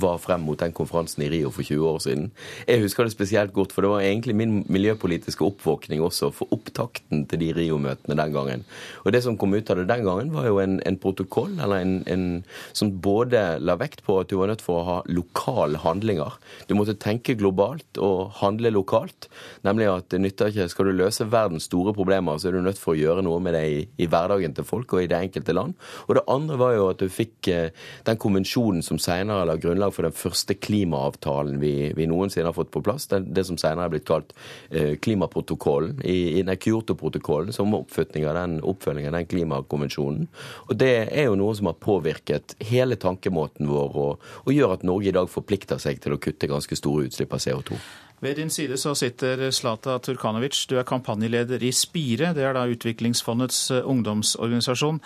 var 0.00 0.18
frem 0.22 0.42
mot 0.46 0.58
den 0.58 0.74
konferansen 0.74 1.22
i 1.26 1.30
Rio 1.30 1.50
for 1.54 1.66
20 1.66 1.86
år 1.86 2.02
siden. 2.02 2.26
Jeg 2.66 2.82
husker 2.84 3.06
det 3.06 3.14
spesielt 3.14 3.54
godt, 3.54 3.74
for 3.74 3.86
det 3.86 3.92
var 3.92 4.06
egentlig 4.06 4.36
min 4.38 4.60
miljøpolitiske 4.70 5.44
oppvåkning 5.46 6.02
også 6.02 6.30
for 6.34 6.50
opptakten 6.54 7.26
til 7.30 7.42
de 7.42 7.52
Rio-møtene 7.54 8.18
den 8.18 8.34
gangen. 8.34 8.66
Og 9.04 9.14
det 9.14 9.22
som 9.26 9.38
kom 9.38 9.54
ut 9.54 9.70
av 9.70 9.78
det 9.78 9.88
den 9.90 10.06
gangen, 10.06 10.34
var 10.34 10.50
jo 10.50 10.58
en, 10.62 10.78
en 10.86 10.98
protokoll 11.00 11.56
eller 11.58 11.82
en, 11.84 11.96
en, 12.10 12.26
som 12.74 12.92
både 13.02 13.60
la 13.62 13.78
vekt 13.80 14.04
på 14.06 14.20
at 14.22 14.30
du 14.30 14.38
var 14.40 14.50
nødt 14.50 14.64
for 14.64 14.80
å 14.80 14.88
ha 14.88 14.98
lokale 15.10 15.82
handlinger. 16.00 16.32
Du 16.68 16.74
måtte 16.74 16.96
tenke 16.98 17.36
globalt 17.36 17.98
og 18.00 18.32
handle 18.40 18.70
lokalt. 18.70 19.28
nemlig 19.62 19.86
at 19.88 20.10
det 20.10 20.20
nytter 20.20 20.48
ikke 20.48 20.68
Skal 20.68 20.84
du 20.86 20.92
løse 20.92 21.24
verdens 21.30 21.64
store 21.64 21.92
problemer, 21.94 22.38
så 22.38 22.48
er 22.48 22.52
du 22.52 22.62
nødt 22.62 22.78
for 22.78 22.94
å 22.94 22.98
gjøre 22.98 23.22
noe 23.22 23.40
med 23.40 23.54
det 23.54 23.64
i, 23.68 23.88
i, 23.98 24.06
hverdagen 24.06 24.54
til 24.54 24.64
folk 24.64 24.92
og 24.92 25.02
i 25.02 25.06
det 25.06 25.16
enkelte 25.16 25.52
land. 25.52 25.74
Og 26.08 26.14
det 26.14 26.24
andre 26.28 26.56
var 26.56 26.74
jo 26.74 26.88
at 26.90 27.00
du 27.00 27.08
fikk 27.08 27.48
eh, 27.48 27.70
den 28.04 28.16
konvensjonen 28.16 28.82
som 28.82 28.98
senere 28.98 29.46
la 29.46 29.56
grunnlag 29.56 29.92
for 29.92 30.02
den 30.02 30.12
første 30.12 30.54
klimaavtalen 30.54 31.60
vi, 31.60 31.92
vi 31.96 32.06
noensinne 32.06 32.48
har 32.48 32.56
fått 32.56 32.70
på 32.70 32.82
plass. 32.82 33.06
Det, 33.10 33.24
det 33.34 33.46
som 33.46 33.58
senere 33.58 33.88
er 33.88 33.94
blitt 33.94 34.08
kalt 34.08 34.32
eh, 34.70 34.96
klimaprotokollen, 34.96 36.00
i, 36.04 36.40
i 36.40 36.44
Kyoto-protokollen, 36.60 37.52
som 37.52 37.74
oppfølging 37.74 38.26
av 38.28 38.36
den, 38.36 38.58
oppfølging 38.66 39.08
av 39.08 39.18
den 39.18 39.28
klimakonvensjonen. 39.30 40.28
Og 40.68 40.76
det 40.78 40.92
er 41.08 41.28
jo 41.28 41.38
noe 41.40 41.54
som 41.56 41.70
har 41.70 41.78
påvirket 41.80 42.56
hele 42.70 42.98
tankemåten 43.00 43.68
vår, 43.70 43.96
og, 43.96 44.30
og 44.44 44.54
gjør 44.54 44.76
at 44.76 44.86
Norge 44.86 45.10
i 45.10 45.14
dag 45.16 45.30
forplikter 45.30 45.80
seg 45.82 45.89
til 45.98 46.14
å 46.14 46.20
kutte 46.22 46.46
ganske 46.50 46.78
store 46.78 47.08
utslipp 47.08 47.34
av 47.34 47.42
CO2. 47.42 47.80
Ved 48.20 48.36
din 48.36 48.50
side 48.52 48.76
så 48.76 48.92
sitter 48.94 49.46
Slata 49.50 49.96
Turkanovic, 49.98 50.66
du 50.68 50.76
er 50.76 50.84
kampanjeleder 50.84 51.62
i 51.64 51.72
Spire. 51.72 52.34
Det 52.36 52.44
er 52.44 52.52
da 52.52 52.66
Utviklingsfondets 52.68 53.70
eh, 53.72 53.86
ungdomsorganisasjon. 53.88 55.00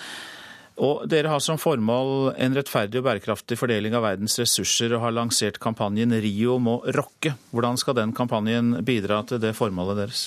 Og 0.83 1.05
Dere 1.07 1.31
har 1.31 1.39
som 1.39 1.61
formål 1.61 2.33
en 2.35 2.57
rettferdig 2.59 2.99
og 2.99 3.05
bærekraftig 3.07 3.55
fordeling 3.61 3.95
av 3.95 4.03
verdens 4.03 4.35
ressurser, 4.41 4.97
og 4.97 5.05
har 5.05 5.15
lansert 5.15 5.61
kampanjen 5.63 6.17
Rio 6.25 6.57
må 6.59 6.81
rokke. 6.97 7.37
Hvordan 7.55 7.79
skal 7.79 7.95
den 8.01 8.15
kampanjen 8.19 8.81
bidra 8.83 9.21
til 9.29 9.39
det 9.45 9.53
formålet 9.55 10.01
deres? 10.01 10.25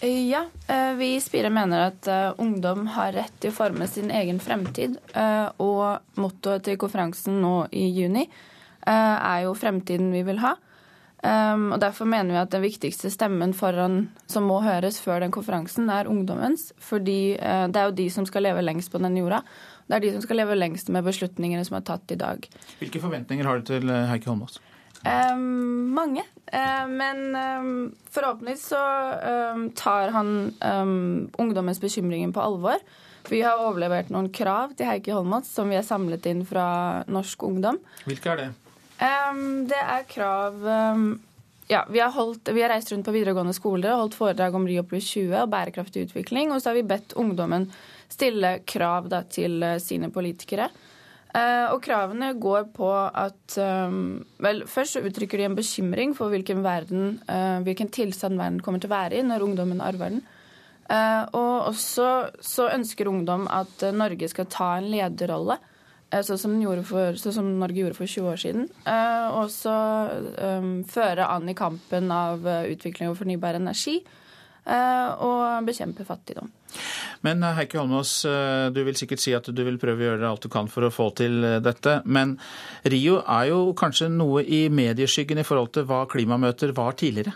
Ja, 0.00 0.46
eh, 0.72 0.94
vi 0.96 1.10
i 1.18 1.20
Spire 1.20 1.50
mener 1.52 1.90
at 1.90 2.08
eh, 2.08 2.30
ungdom 2.40 2.88
har 2.96 3.12
rett 3.12 3.36
til 3.44 3.52
å 3.52 3.58
forme 3.58 3.84
sin 3.92 4.08
egen 4.08 4.40
fremtid. 4.40 4.96
Og 5.60 6.16
mottoet 6.16 6.64
til 6.64 6.80
konferansen 6.80 7.42
nå 7.44 7.58
i 7.76 7.84
juni 7.92 8.24
er 8.86 9.44
jo 9.44 9.54
'Fremtiden 9.54 10.12
vi 10.12 10.22
vil 10.26 10.38
ha'. 10.42 10.56
Um, 11.22 11.68
og 11.70 11.78
Derfor 11.78 12.08
mener 12.10 12.34
vi 12.34 12.40
at 12.40 12.50
den 12.50 12.64
viktigste 12.64 13.10
stemmen 13.14 13.52
foran, 13.54 14.08
som 14.26 14.48
må 14.50 14.56
høres 14.64 14.98
før 15.00 15.20
den 15.22 15.30
konferansen, 15.30 15.86
er 15.90 16.08
ungdommens. 16.10 16.72
Fordi 16.82 17.36
uh, 17.38 17.68
det 17.70 17.78
er 17.78 17.86
jo 17.86 17.94
de 18.00 18.08
som 18.10 18.26
skal 18.26 18.42
leve 18.48 18.64
lengst 18.64 18.90
på 18.90 18.98
den 18.98 19.20
jorda. 19.20 19.38
Det 19.86 19.96
er 19.96 20.02
de 20.02 20.10
som 20.16 20.24
skal 20.24 20.40
leve 20.42 20.56
lengst 20.58 20.90
med 20.90 21.06
beslutningene 21.06 21.62
som 21.66 21.78
er 21.78 21.84
tatt 21.86 22.10
i 22.10 22.18
dag. 22.18 22.48
Hvilke 22.80 23.02
forventninger 23.02 23.46
har 23.46 23.60
du 23.60 23.70
til 23.70 23.90
eh, 23.90 24.06
Heikki 24.08 24.30
Holmås? 24.30 24.58
Um, 25.02 25.92
mange. 25.94 26.24
Uh, 26.54 26.86
men 26.90 27.22
um, 27.34 27.70
forhåpentligvis 28.14 28.66
så 28.72 28.82
tar 29.78 30.14
han 30.14 30.52
ungdommens 31.38 31.82
bekymringer 31.82 32.34
på 32.34 32.42
alvor. 32.42 32.82
Vi 33.30 33.42
har 33.44 33.62
overlevert 33.62 34.10
noen 34.10 34.30
krav 34.34 34.74
til 34.78 34.90
Heikki 34.90 35.14
Holmås 35.14 35.50
som 35.54 35.70
vi 35.70 35.78
har 35.78 35.86
samlet 35.86 36.26
inn 36.30 36.42
fra 36.46 36.66
norsk 37.06 37.46
ungdom. 37.46 37.78
Hvilke 38.08 38.34
er 38.34 38.40
det? 38.40 38.50
Um, 39.02 39.64
det 39.66 39.78
er 39.80 40.04
krav 40.06 40.58
um, 40.62 41.06
ja, 41.70 41.80
vi 41.90 41.98
har, 42.02 42.12
holdt, 42.14 42.50
vi 42.52 42.62
har, 42.62 42.70
reist 42.70 42.92
rundt 42.92 43.06
på 43.06 43.14
videregående 43.14 43.54
skoler 43.56 43.94
og 43.94 44.04
holdt 44.04 44.16
foredrag 44.18 44.54
om 44.54 44.66
Rio 44.68 44.84
pluss 44.86 45.08
20 45.14 45.32
og 45.40 45.50
bærekraftig 45.50 46.06
utvikling. 46.06 46.52
Og 46.52 46.60
så 46.60 46.70
har 46.70 46.78
vi 46.78 46.86
bedt 46.86 47.14
ungdommen 47.18 47.68
stille 48.12 48.58
krav 48.68 49.08
da, 49.10 49.22
til 49.24 49.62
uh, 49.64 49.78
sine 49.82 50.12
politikere. 50.12 50.68
Uh, 51.32 51.72
og 51.72 51.78
kravene 51.80 52.34
går 52.36 52.66
på 52.76 52.90
at 52.92 53.56
um, 53.56 54.20
Vel, 54.44 54.66
først 54.68 54.98
så 54.98 55.04
uttrykker 55.06 55.40
de 55.40 55.48
en 55.48 55.56
bekymring 55.56 56.12
for 56.18 56.28
hvilken, 56.28 56.60
verden, 56.66 57.16
uh, 57.24 57.62
hvilken 57.64 57.88
tilstand 57.94 58.36
verden 58.36 58.60
kommer 58.60 58.82
til 58.82 58.92
å 58.92 58.96
være 58.98 59.16
i 59.16 59.24
når 59.24 59.46
ungdommen 59.46 59.80
arver 59.80 60.12
den. 60.12 60.22
Uh, 60.92 61.24
og 61.32 61.70
også 61.72 62.08
så 62.44 62.68
ønsker 62.74 63.08
ungdom 63.08 63.48
at 63.48 63.86
Norge 63.96 64.28
skal 64.28 64.50
ta 64.52 64.74
en 64.76 64.90
lederrolle 64.92 65.56
sånn 66.20 66.40
som, 66.40 66.56
for, 66.84 67.18
så 67.20 67.32
som, 67.34 67.48
Norge 67.60 67.80
gjorde 67.80 67.96
for 67.96 68.10
20 68.10 68.32
år 68.32 68.40
siden. 68.40 68.66
Eh, 68.84 69.28
og 69.38 69.52
så 69.52 69.76
um, 70.36 70.82
føre 70.88 71.28
an 71.28 71.48
i 71.48 71.56
kampen 71.56 72.12
av 72.12 72.44
eh, 72.46 72.72
utvikling 72.74 73.12
av 73.12 73.16
fornybar 73.20 73.60
energi. 73.60 74.00
Og 74.62 75.64
bekjempe 75.66 76.04
fattigdom. 76.06 76.46
Men 77.26 77.42
Heikki 77.42 77.80
Holmås, 77.80 78.12
du 78.70 78.78
vil 78.86 78.94
sikkert 78.94 79.18
si 79.18 79.32
at 79.34 79.48
du 79.50 79.62
vil 79.66 79.74
prøve 79.82 80.04
å 80.04 80.06
gjøre 80.12 80.28
alt 80.28 80.46
du 80.46 80.52
kan 80.54 80.70
for 80.70 80.86
å 80.86 80.92
få 80.94 81.08
til 81.18 81.42
dette. 81.58 81.96
Men 82.06 82.36
Rio 82.86 83.16
er 83.24 83.48
jo 83.50 83.72
kanskje 83.74 84.06
noe 84.14 84.44
i 84.46 84.68
medieskyggen 84.70 85.42
i 85.42 85.46
forhold 85.48 85.72
til 85.74 85.88
hva 85.90 86.04
klimamøter 86.06 86.70
var 86.78 86.94
tidligere? 86.94 87.34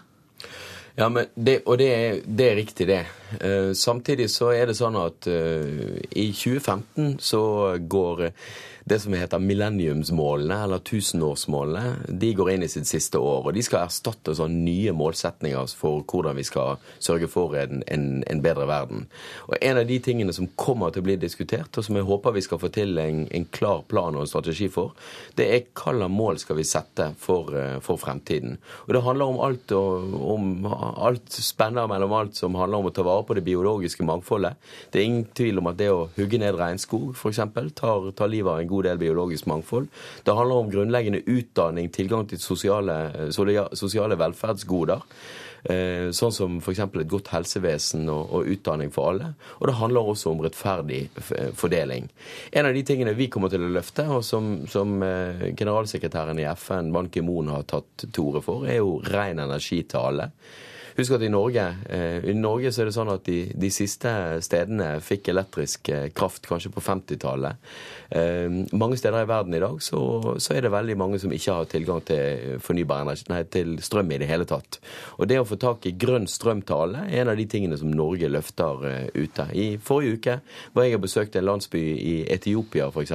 Ja, 0.97 1.11
det, 1.35 1.59
og 1.69 1.77
det 1.77 1.89
er, 1.93 2.21
det 2.25 2.47
er, 2.51 2.57
riktig, 2.57 2.87
det. 2.89 3.03
Uh, 3.43 3.73
samtidig 3.75 4.29
så 4.31 4.53
er 4.55 4.71
det 4.71 4.79
sånn 4.79 4.97
at 5.01 5.27
uh, 5.27 5.99
i 6.15 6.31
2015 6.31 7.17
så 7.23 7.43
går 7.83 8.29
det 8.87 9.01
som 9.03 9.15
heter 9.19 9.43
millenniumsmålene, 9.43 10.57
eller 10.63 10.79
tusenårsmålene, 10.87 12.07
de 12.07 12.29
går 12.39 12.53
inn 12.53 12.63
i 12.63 12.69
sitt 12.71 12.87
siste 12.87 13.19
år. 13.19 13.49
Og 13.49 13.57
de 13.57 13.65
skal 13.67 13.89
erstatte 13.89 14.37
sånn 14.39 14.61
nye 14.63 14.93
målsetninger 14.95 15.73
for 15.75 16.05
hvordan 16.07 16.39
vi 16.39 16.45
skal 16.47 16.79
sørge 17.03 17.27
for 17.27 17.57
en, 17.59 17.83
en, 17.91 18.23
en, 18.31 18.43
bedre 18.45 18.69
verden. 18.71 19.09
Og 19.49 19.57
En 19.59 19.81
av 19.81 19.89
de 19.89 19.97
tingene 19.99 20.35
som 20.37 20.47
kommer 20.55 20.95
til 20.95 21.03
å 21.03 21.09
bli 21.09 21.17
diskutert, 21.19 21.75
og 21.75 21.83
som 21.83 21.99
jeg 21.99 22.07
håper 22.07 22.37
vi 22.37 22.45
skal 22.47 22.61
få 22.63 22.71
til 22.71 22.95
en, 23.03 23.25
en 23.35 23.49
klar 23.51 23.83
plan 23.91 24.15
og 24.15 24.23
en 24.23 24.31
strategi 24.31 24.71
for, 24.71 24.95
det 25.35 25.49
er 25.51 25.67
hvilke 25.67 26.07
mål 26.07 26.39
skal 26.39 26.61
vi 26.61 26.69
sette 26.71 27.09
for, 27.19 27.51
eh, 27.59 27.81
for 27.83 27.99
fremtiden. 27.99 28.61
Og 28.87 28.95
Det 28.95 29.03
handler 29.03 29.27
om 29.27 29.41
alt, 29.49 29.73
om 29.73 30.71
alt 30.71 31.33
spenner 31.33 31.91
mellom 31.91 32.13
alt 32.13 32.39
som 32.39 32.55
handler 32.55 32.79
om 32.79 32.87
å 32.87 32.95
ta 32.95 33.03
vare 33.03 33.16
på 33.23 33.37
det 33.39 33.45
biologiske 33.47 34.05
mangfoldet. 34.07 34.59
Det 34.93 35.01
er 35.01 35.09
ingen 35.09 35.25
tvil 35.37 35.63
om 35.63 35.71
at 35.71 35.81
det 35.81 35.91
å 35.93 36.07
hugge 36.17 36.41
ned 36.43 36.59
regnskog 36.59 37.15
f.eks. 37.15 37.41
Tar, 37.77 38.11
tar 38.17 38.33
livet 38.33 38.53
av 38.53 38.61
en 38.61 38.71
god 38.71 38.91
del 38.91 39.01
biologisk 39.01 39.49
mangfold. 39.51 39.89
Det 40.25 40.37
handler 40.37 40.63
om 40.63 40.71
grunnleggende 40.73 41.25
utdanning, 41.25 41.91
tilgang 41.95 42.29
til 42.29 42.43
sosiale, 42.43 42.97
sosiale 43.33 44.19
velferdsgoder. 44.21 45.05
Eh, 45.67 46.13
sånn 46.15 46.35
som 46.35 46.59
f.eks. 46.61 46.83
et 46.85 47.11
godt 47.11 47.33
helsevesen 47.33 48.07
og, 48.13 48.29
og, 48.31 48.51
utdanning 48.55 48.93
for 48.95 49.11
alle. 49.11 49.33
Og 49.59 49.67
det 49.71 49.79
handler 49.81 50.13
også 50.13 50.31
om 50.31 50.45
rettferdig 50.45 51.07
fordeling. 51.59 52.07
En 52.53 52.69
av 52.69 52.77
de 52.77 52.85
tingene 52.87 53.17
vi 53.19 53.27
kommer 53.33 53.51
til 53.51 53.67
å 53.67 53.73
løfte, 53.75 54.07
og 54.07 54.23
som, 54.27 54.61
som 54.71 55.01
eh, 55.03 55.49
generalsekretæren 55.59 56.39
i 56.43 56.47
FN, 56.53 56.93
Ban 56.95 57.11
Ki-moon, 57.11 57.51
har 57.57 57.67
tatt 57.67 58.07
til 58.07 58.29
orde 58.29 58.45
for, 58.47 58.69
er 58.69 58.79
jo 58.79 59.01
ren 59.11 59.43
energi 59.43 59.83
til 59.89 60.03
alle. 60.13 60.31
Husk 60.97 61.13
at 61.13 61.23
i 61.27 61.29
Norge, 61.29 61.63
eh, 61.93 62.25
i 62.25 62.33
Norge 62.33 62.71
så 62.73 62.81
er 62.81 62.89
det 62.89 62.95
sånn 62.97 63.11
at 63.13 63.27
de, 63.29 63.51
de 63.53 63.69
siste 63.73 64.09
stedene 64.41 64.95
fikk 65.05 65.29
elektrisk 65.29 65.91
eh, 65.93 66.07
kraft 66.17 66.47
kanskje 66.49 66.71
på 66.73 66.81
50-tallet. 66.81 67.67
Eh, 68.17 68.55
mange 68.73 68.97
steder 68.97 69.27
i 69.27 69.29
verden 69.29 69.57
i 69.59 69.61
dag 69.61 69.77
så, 69.85 70.01
så, 70.41 70.55
er 70.57 70.65
det 70.65 70.73
veldig 70.73 70.97
mange 70.97 71.21
som 71.21 71.35
ikke 71.37 71.59
har 71.59 71.69
tilgang 71.69 72.01
til 72.09 72.57
fornybar 72.65 73.05
energi, 73.05 73.27
nei, 73.29 73.43
til 73.53 73.75
strøm 73.85 74.15
i 74.17 74.21
det 74.23 74.31
hele 74.31 74.47
tatt. 74.49 74.79
Og 75.19 75.29
det 75.29 75.37
å 75.43 75.45
få 75.45 75.59
tak 75.61 75.85
i 75.85 75.93
grønn 76.01 76.25
strøm 76.33 76.65
til 76.65 76.87
alle 76.87 77.05
er 77.11 77.27
en 77.27 77.33
av 77.35 77.37
de 77.37 77.45
tingene 77.53 77.77
som 77.77 77.93
Norge 77.93 78.33
løfter 78.33 78.89
ute. 79.13 79.49
I 79.53 79.69
forrige 79.77 80.17
uke 80.17 80.39
var 80.73 80.89
jeg 80.89 80.97
og 80.97 81.05
besøkte 81.05 81.43
en 81.43 81.49
landsby 81.51 81.85
i 82.01 82.17
Etiopia 82.33 82.89
f.eks. 82.89 83.13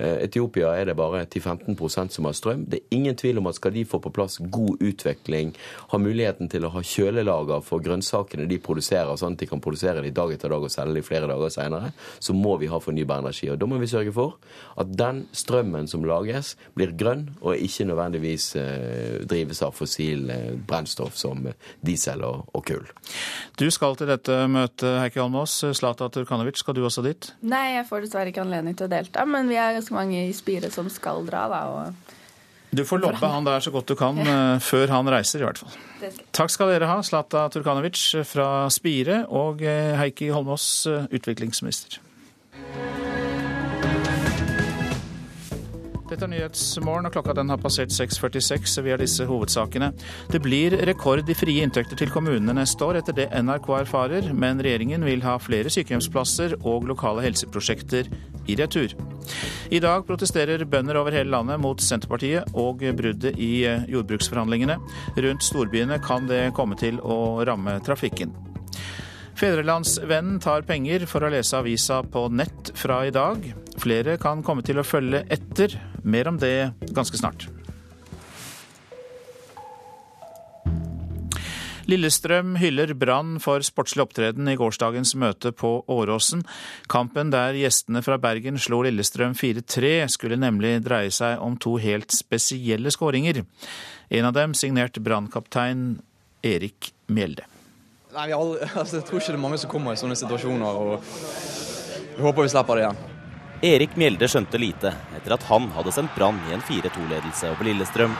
Etiopia 0.00 0.74
er 0.76 0.90
det 0.90 0.98
bare 1.00 1.24
10-15% 1.24 2.12
som 2.18 2.28
har 2.28 2.36
strøm. 2.36 2.68
Det 2.68 2.82
er 2.82 3.00
ingen 3.00 3.16
tvil 3.16 3.40
om 3.40 3.48
at 3.48 3.56
skal 3.56 3.72
de 3.72 3.88
få 3.88 4.02
på 4.04 4.12
plass 4.12 4.36
god 4.52 4.84
utvikling, 4.84 5.56
ha 5.94 6.00
muligheten 6.00 6.52
til 6.52 6.68
å 6.68 6.74
ha 6.76 6.84
kjølelager 6.90 7.62
for 7.64 7.82
grønnsakene 7.84 8.48
de 8.50 8.58
produserer, 8.62 9.12
sånn 9.18 9.36
at 9.36 9.44
de 9.44 9.48
kan 9.50 9.62
produsere 9.62 10.02
de 10.04 10.12
dag 10.14 10.32
etter 10.34 10.52
dag 10.52 10.66
og 10.66 10.72
selge 10.72 10.98
de 10.98 11.04
flere 11.06 11.28
dager 11.30 11.52
senere, 11.54 11.92
så 12.18 12.34
må 12.36 12.56
vi 12.60 12.70
ha 12.70 12.80
fornybar 12.82 13.22
energi. 13.22 13.50
Og 13.52 13.58
Da 13.60 13.68
må 13.70 13.78
vi 13.80 13.90
sørge 13.90 14.12
for 14.16 14.38
at 14.80 14.92
den 14.96 15.24
strømmen 15.36 15.88
som 15.90 16.04
lages, 16.06 16.56
blir 16.74 16.94
grønn 16.98 17.28
og 17.40 17.56
ikke 17.56 17.86
nødvendigvis 17.90 18.50
eh, 18.60 19.20
drives 19.28 19.62
av 19.66 19.74
fossil 19.76 20.30
eh, 20.30 20.52
brennstoff 20.56 21.18
som 21.18 21.46
diesel 21.86 22.24
og, 22.26 22.48
og 22.54 22.64
kull. 22.66 22.86
Du 23.60 23.68
skal 23.70 23.98
til 23.98 24.10
dette 24.10 24.36
møtet, 24.50 24.88
Heikki 25.02 25.22
Almås. 25.22 25.60
Zlata 25.76 26.08
Turkanovic, 26.12 26.60
skal 26.60 26.76
du 26.76 26.84
også 26.86 27.04
dit? 27.06 27.32
Nei, 27.46 27.76
jeg 27.76 27.88
får 27.88 28.06
dessverre 28.06 28.32
ikke 28.32 28.44
anledning 28.44 28.76
til 28.78 28.88
å 28.88 28.92
delta, 28.92 29.26
men 29.28 29.50
vi 29.50 29.58
er 29.60 29.76
ganske 29.76 29.94
mange 29.94 30.24
i 30.26 30.32
Spire 30.36 30.72
som 30.72 30.88
skal 30.92 31.24
dra, 31.28 31.46
da. 31.50 31.60
og 31.70 32.16
du 32.70 32.84
får 32.86 33.02
lobbe 33.02 33.26
han 33.26 33.46
der 33.46 33.62
så 33.64 33.72
godt 33.74 33.90
du 33.90 33.96
kan. 33.98 34.18
Eh, 34.18 34.58
før 34.62 34.92
han 34.94 35.10
reiser, 35.10 35.42
i 35.42 35.48
hvert 35.48 35.58
fall. 35.58 35.74
Takk 36.36 36.52
skal 36.54 36.70
dere 36.70 36.90
ha, 36.90 37.00
Zlata 37.06 37.48
Turkanovic 37.52 38.04
fra 38.28 38.68
Spire 38.72 39.24
og 39.26 39.64
eh, 39.66 39.96
Heikki 39.98 40.30
Holmås, 40.30 40.70
eh, 40.90 41.10
utviklingsminister. 41.18 41.98
Dette 46.10 46.26
er 46.26 46.30
Nyhetsmorgen, 46.32 47.06
og 47.06 47.12
klokka 47.14 47.36
den 47.38 47.52
har 47.52 47.60
passert 47.62 47.92
6.46. 47.94 48.80
Vi 48.82 48.90
har 48.90 48.98
disse 48.98 49.22
hovedsakene. 49.28 49.92
Det 50.32 50.40
blir 50.42 50.74
rekord 50.88 51.28
i 51.30 51.36
frie 51.38 51.62
inntekter 51.62 51.94
til 52.00 52.10
kommunene 52.10 52.56
neste 52.58 52.82
år, 52.82 52.98
etter 52.98 53.14
det 53.14 53.28
NRK 53.38 53.68
erfarer, 53.76 54.26
men 54.34 54.58
regjeringen 54.58 55.06
vil 55.06 55.22
ha 55.22 55.36
flere 55.38 55.70
sykehjemsplasser 55.70 56.56
og 56.66 56.88
lokale 56.90 57.22
helseprosjekter 57.28 58.10
i 58.50 58.58
retur. 58.58 58.96
I 59.70 59.78
dag 59.78 60.02
protesterer 60.08 60.66
bønder 60.66 60.98
over 60.98 61.14
hele 61.14 61.30
landet 61.30 61.62
mot 61.62 61.78
Senterpartiet 61.78 62.58
og 62.58 62.82
bruddet 62.98 63.38
i 63.38 63.62
jordbruksforhandlingene. 63.94 64.80
Rundt 65.14 65.46
storbyene 65.46 66.02
kan 66.02 66.26
det 66.26 66.48
komme 66.58 66.74
til 66.80 66.98
å 67.06 67.44
ramme 67.46 67.78
trafikken. 67.86 68.34
Fedrelandsvennen 69.40 70.36
tar 70.44 70.66
penger 70.68 71.06
for 71.08 71.24
å 71.24 71.30
lese 71.32 71.56
avisa 71.56 72.02
på 72.04 72.26
nett 72.28 72.74
fra 72.76 72.98
i 73.08 73.12
dag. 73.14 73.40
Flere 73.80 74.18
kan 74.20 74.42
komme 74.44 74.60
til 74.60 74.76
å 74.76 74.84
følge 74.84 75.22
etter. 75.32 75.78
Mer 76.04 76.28
om 76.28 76.36
det 76.36 76.74
ganske 76.92 77.16
snart. 77.16 77.46
Lillestrøm 81.88 82.52
hyller 82.60 82.92
Brann 82.94 83.38
for 83.40 83.64
sportslig 83.64 84.04
opptreden 84.04 84.50
i 84.52 84.58
gårsdagens 84.60 85.14
møte 85.16 85.54
på 85.56 85.70
Åråsen. 85.88 86.44
Kampen 86.92 87.32
der 87.32 87.56
gjestene 87.56 88.04
fra 88.04 88.18
Bergen 88.20 88.60
slo 88.60 88.82
Lillestrøm 88.84 89.32
4-3, 89.38 89.94
skulle 90.12 90.38
nemlig 90.38 90.76
dreie 90.84 91.10
seg 91.16 91.40
om 91.40 91.56
to 91.56 91.78
helt 91.80 92.12
spesielle 92.12 92.92
skåringer. 92.92 93.40
En 94.12 94.28
av 94.28 94.36
dem 94.36 94.52
signert 94.52 95.00
brannkaptein 95.00 95.96
Erik 96.44 96.92
Mjelde. 97.08 97.49
Nei, 98.14 98.32
aldri, 98.32 98.66
altså, 98.80 98.98
Jeg 98.98 99.06
tror 99.06 99.20
ikke 99.20 99.32
det 99.32 99.38
er 99.38 99.44
mange 99.44 99.58
som 99.62 99.70
kommer 99.70 99.94
i 99.94 100.00
sånne 100.00 100.18
situasjoner. 100.18 100.66
og 100.66 102.16
Vi 102.16 102.24
håper 102.24 102.42
vi 102.42 102.52
slipper 102.52 102.78
det 102.80 102.86
igjen. 102.86 103.06
Erik 103.70 103.96
Mjelde 104.00 104.26
skjønte 104.30 104.58
lite 104.58 104.94
etter 105.18 105.34
at 105.36 105.42
han 105.50 105.66
hadde 105.74 105.92
sendt 105.92 106.14
Brann 106.16 106.38
i 106.48 106.54
en 106.56 106.64
4-2-ledelse 106.64 107.50
over 107.52 107.68
Lillestrøm. 107.68 108.14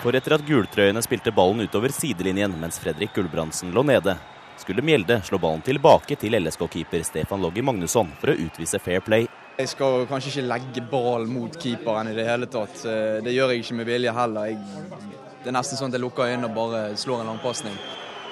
For 0.00 0.16
etter 0.16 0.36
at 0.38 0.44
gultrøyene 0.48 1.02
spilte 1.04 1.32
ballen 1.34 1.60
utover 1.66 1.92
sidelinjen 1.92 2.54
mens 2.62 2.78
Fredrik 2.80 3.12
Gulbrandsen 3.12 3.74
lå 3.74 3.82
nede, 3.84 4.14
skulle 4.56 4.84
Mjelde 4.86 5.18
slå 5.26 5.36
ballen 5.42 5.64
tilbake 5.66 6.16
til 6.16 6.38
LSK-keeper 6.38 7.04
Stefan 7.04 7.42
Loggi 7.42 7.60
Magnusson 7.66 8.14
for 8.22 8.32
å 8.32 8.38
utvise 8.46 8.80
fair 8.80 9.04
play. 9.04 9.26
Jeg 9.60 9.74
skal 9.74 10.06
kanskje 10.08 10.30
ikke 10.30 10.46
legge 10.46 10.86
ball 10.88 11.26
mot 11.28 11.58
keeperen 11.60 12.08
i 12.08 12.16
det 12.16 12.24
hele 12.24 12.48
tatt. 12.48 12.80
Det 13.26 13.34
gjør 13.34 13.52
jeg 13.52 13.66
ikke 13.66 13.80
med 13.82 13.90
vilje 13.90 14.14
heller. 14.16 14.54
Jeg 14.54 15.20
det 15.40 15.48
er 15.48 15.56
nesten 15.56 15.78
sånn 15.78 15.88
at 15.88 15.96
jeg 15.96 16.04
lukker 16.04 16.28
øynene 16.28 16.50
og 16.50 16.56
bare 16.56 16.80
slår 17.00 17.22
en 17.22 17.30
langpasning. 17.32 17.76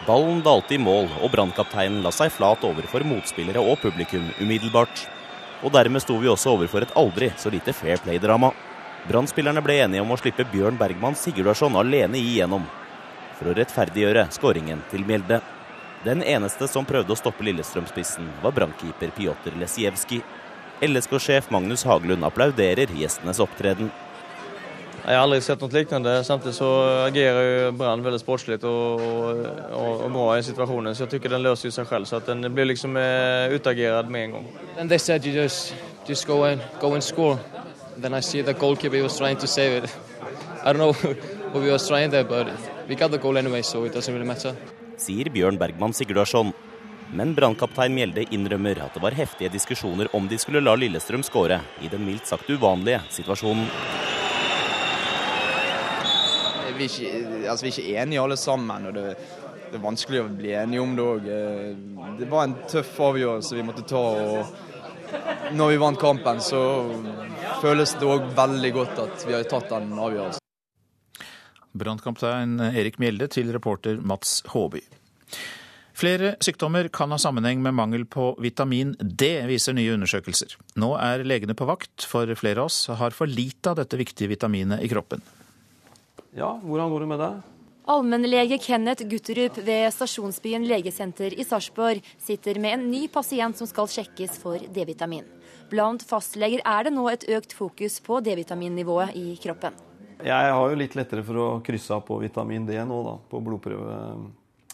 Ballen 0.07 0.43
dalte 0.45 0.77
i 0.77 0.81
mål, 0.81 1.09
og 1.25 1.33
brannkapteinen 1.33 2.03
la 2.05 2.13
seg 2.15 2.31
flat 2.33 2.63
overfor 2.65 3.05
motspillere 3.09 3.61
og 3.61 3.81
publikum 3.83 4.29
umiddelbart. 4.41 5.07
Og 5.65 5.73
dermed 5.75 6.05
sto 6.05 6.19
vi 6.21 6.31
også 6.31 6.53
overfor 6.55 6.85
et 6.85 6.95
aldri 6.97 7.33
så 7.41 7.51
lite 7.51 7.75
fair 7.75 7.99
play-drama. 8.05 8.53
Brannspillerne 9.09 9.63
ble 9.65 9.81
enige 9.83 10.05
om 10.05 10.13
å 10.13 10.19
slippe 10.21 10.47
Bjørn 10.53 10.79
Bergman 10.79 11.17
Sigurdarsson 11.19 11.77
alene 11.81 12.21
igjennom, 12.21 12.67
for 13.39 13.51
å 13.51 13.57
rettferdiggjøre 13.57 14.29
skåringen 14.35 14.85
til 14.93 15.07
Mjelde. 15.09 15.41
Den 16.05 16.23
eneste 16.23 16.69
som 16.71 16.87
prøvde 16.87 17.15
å 17.15 17.19
stoppe 17.19 17.47
Lillestrøm-spissen, 17.49 18.29
var 18.43 18.55
brannkeeper 18.55 19.11
Pjotr 19.17 19.57
Lesijevskij. 19.59 20.23
LSK-sjef 20.87 21.49
Magnus 21.51 21.83
Haglund 21.89 22.23
applauderer 22.27 22.93
gjestenes 22.95 23.41
opptreden. 23.43 23.91
Jeg 25.05 25.17
har 25.17 25.23
aldri 25.25 25.39
sett 25.41 25.63
noe 25.63 25.73
lignende. 25.73 26.15
Samtidig 26.27 26.55
så 26.59 26.69
agerer 27.07 27.47
jo 27.47 27.71
Brann 27.79 28.03
veldig 28.05 28.21
sportslig 28.21 28.59
og, 28.69 29.01
og, 29.01 30.03
og, 30.05 30.09
bra 30.13 30.27
i 30.37 30.45
situasjonen. 30.45 30.95
Så 30.97 31.07
jeg 31.07 31.15
syns 31.15 31.33
den 31.33 31.45
løser 31.47 31.73
seg 31.73 31.89
selv. 31.89 32.09
Så 32.11 32.21
den 32.27 32.45
blir 32.53 32.69
liksom 32.69 32.99
uh, 32.99 33.49
utagert 33.55 34.11
med 34.13 34.27
en 34.27 34.37
gang. 34.37 34.49
And 34.77 34.91
they 34.91 34.99
said 34.99 35.25
you 35.25 35.33
just, 35.33 35.75
just 36.09 36.27
go 36.27 36.43
and, 36.45 36.61
go 36.81 36.93
and 36.95 37.05
score. 37.05 37.39
Then 37.97 38.15
I 38.15 38.21
see 38.21 38.43
the 38.43 38.55
goalkeeper 38.55 39.03
was 39.03 39.17
trying 39.17 39.39
to 39.39 39.47
save 39.47 39.85
it. 39.85 39.97
I 40.65 40.73
don't 40.73 40.79
know 40.79 40.93
what 41.53 41.63
we 41.63 41.71
was 41.71 41.89
trying 41.89 42.11
there, 42.11 42.25
but 42.25 42.49
we 42.89 42.95
got 42.95 43.11
the 43.11 43.19
goal 43.19 43.39
anyway, 43.39 43.63
so 43.63 43.85
it 43.85 43.95
doesn't 43.95 44.13
really 44.13 44.27
matter. 44.27 44.55
Sier 44.99 45.31
Bjørn 45.31 45.59
Bergman 45.59 45.95
Sigurdarsson. 45.95 46.53
Men 47.15 47.33
brannkaptein 47.35 47.95
Mjelde 47.95 48.27
innrømmer 48.35 48.83
at 48.85 48.93
det 48.93 49.01
var 49.01 49.17
heftige 49.17 49.49
diskusjoner 49.55 50.11
om 50.13 50.29
de 50.29 50.37
skulle 50.39 50.61
la 50.61 50.75
Lillestrøm 50.77 51.25
skåre 51.25 51.63
i 51.81 51.89
den 51.89 52.05
mildt 52.05 52.29
sagt 52.29 52.51
uvanlige 52.53 53.01
situasjonen 53.15 53.65
vi 56.79 56.89
ikke, 56.89 57.13
altså, 57.51 57.67
vi 57.67 57.71
er 57.71 57.77
ikke 57.77 58.03
enige 58.03 58.23
alle 58.23 58.39
sammen. 58.41 58.89
og 58.89 58.97
det, 58.97 59.05
det 59.69 59.77
er 59.77 59.85
vanskelig 59.85 60.23
å 60.23 60.31
bli 60.33 60.55
enige 60.57 60.83
om 60.83 60.97
det 60.97 61.05
òg. 61.05 61.29
Eh, 61.35 62.11
det 62.19 62.29
var 62.31 62.49
en 62.49 62.57
tøff 62.71 62.95
avgjørelse 63.11 63.59
vi 63.59 63.67
måtte 63.67 63.87
ta. 63.89 64.03
og 64.03 65.55
Når 65.59 65.73
vi 65.75 65.81
vant 65.85 66.01
kampen, 66.01 66.43
så 66.45 66.63
føles 67.63 67.97
det 67.99 68.09
òg 68.09 68.31
veldig 68.37 68.75
godt 68.77 69.03
at 69.05 69.27
vi 69.29 69.37
har 69.37 69.49
tatt 69.49 69.73
den 69.75 69.93
avgjørelsen. 69.97 70.45
Brannkaptein 71.79 72.59
Erik 72.73 72.97
Mjelde 72.99 73.29
til 73.31 73.53
reporter 73.55 74.01
Mats 74.01 74.41
Håby. 74.51 74.83
Flere 75.99 76.37
sykdommer 76.45 76.87
kan 76.95 77.11
ha 77.11 77.19
sammenheng 77.19 77.59
med 77.63 77.75
mangel 77.75 78.05
på 78.07 78.31
vitamin 78.43 78.93
D, 79.01 79.33
viser 79.51 79.75
nye 79.75 79.97
undersøkelser. 79.97 80.55
Nå 80.79 80.93
er 80.95 81.25
legene 81.27 81.57
på 81.59 81.67
vakt, 81.67 82.07
for 82.07 82.31
flere 82.39 82.63
av 82.63 82.71
oss 82.71 82.85
har 83.01 83.17
for 83.17 83.31
lite 83.31 83.73
av 83.73 83.81
dette 83.81 83.99
viktige 83.99 84.31
vitaminet 84.31 84.85
i 84.85 84.91
kroppen. 84.91 85.25
Ja, 86.37 86.59
hvordan 86.61 86.91
går 86.93 87.05
det 87.05 87.09
med 87.09 87.23
deg? 87.23 87.39
Allmennlege 87.89 88.59
Kenneth 88.61 89.07
Gutterup 89.09 89.57
ved 89.65 89.87
Stasjonsbyen 89.95 90.67
legesenter 90.69 91.33
i 91.33 91.45
Sarpsborg 91.47 92.05
sitter 92.21 92.59
med 92.61 92.77
en 92.77 92.89
ny 92.91 93.07
pasient 93.09 93.57
som 93.57 93.69
skal 93.71 93.89
sjekkes 93.89 94.37
for 94.43 94.61
D-vitamin. 94.61 95.25
Blant 95.71 96.05
fastleger 96.05 96.61
er 96.69 96.85
det 96.85 96.93
nå 96.93 97.07
et 97.09 97.25
økt 97.33 97.55
fokus 97.57 97.97
på 98.05 98.21
D-vitaminnivået 98.25 99.17
i 99.17 99.31
kroppen. 99.41 99.73
Jeg 100.19 100.53
har 100.53 100.69
jo 100.69 100.77
litt 100.77 100.99
lettere 100.99 101.25
for 101.25 101.41
å 101.41 101.47
krysse 101.65 101.95
av 101.95 102.03
på 102.05 102.19
vitamin 102.21 102.67
D 102.67 102.77
nå, 102.83 102.99
da, 103.07 103.15
på 103.31 103.41
blodprøve, 103.45 103.97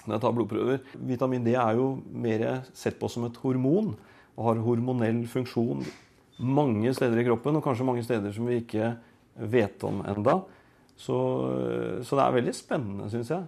når 0.06 0.14
jeg 0.16 0.22
tar 0.24 0.34
blodprøver. 0.34 0.82
Vitamin 1.06 1.44
D 1.44 1.54
er 1.54 1.78
jo 1.78 1.90
mer 2.10 2.64
sett 2.74 2.98
på 2.98 3.10
som 3.12 3.28
et 3.28 3.38
hormon 3.42 3.92
og 4.34 4.48
har 4.48 4.62
hormonell 4.64 5.22
funksjon 5.30 5.84
mange 6.42 6.90
steder 6.96 7.20
i 7.20 7.26
kroppen, 7.28 7.54
og 7.54 7.62
kanskje 7.62 7.86
mange 7.86 8.02
steder 8.02 8.34
som 8.34 8.48
vi 8.50 8.58
ikke 8.62 8.94
vet 9.54 9.84
om 9.86 10.00
enda. 10.10 10.40
Så, 10.96 11.18
så 12.06 12.16
det 12.16 12.24
er 12.24 12.36
veldig 12.38 12.54
spennende, 12.54 13.10
syns 13.12 13.32
jeg. 13.34 13.44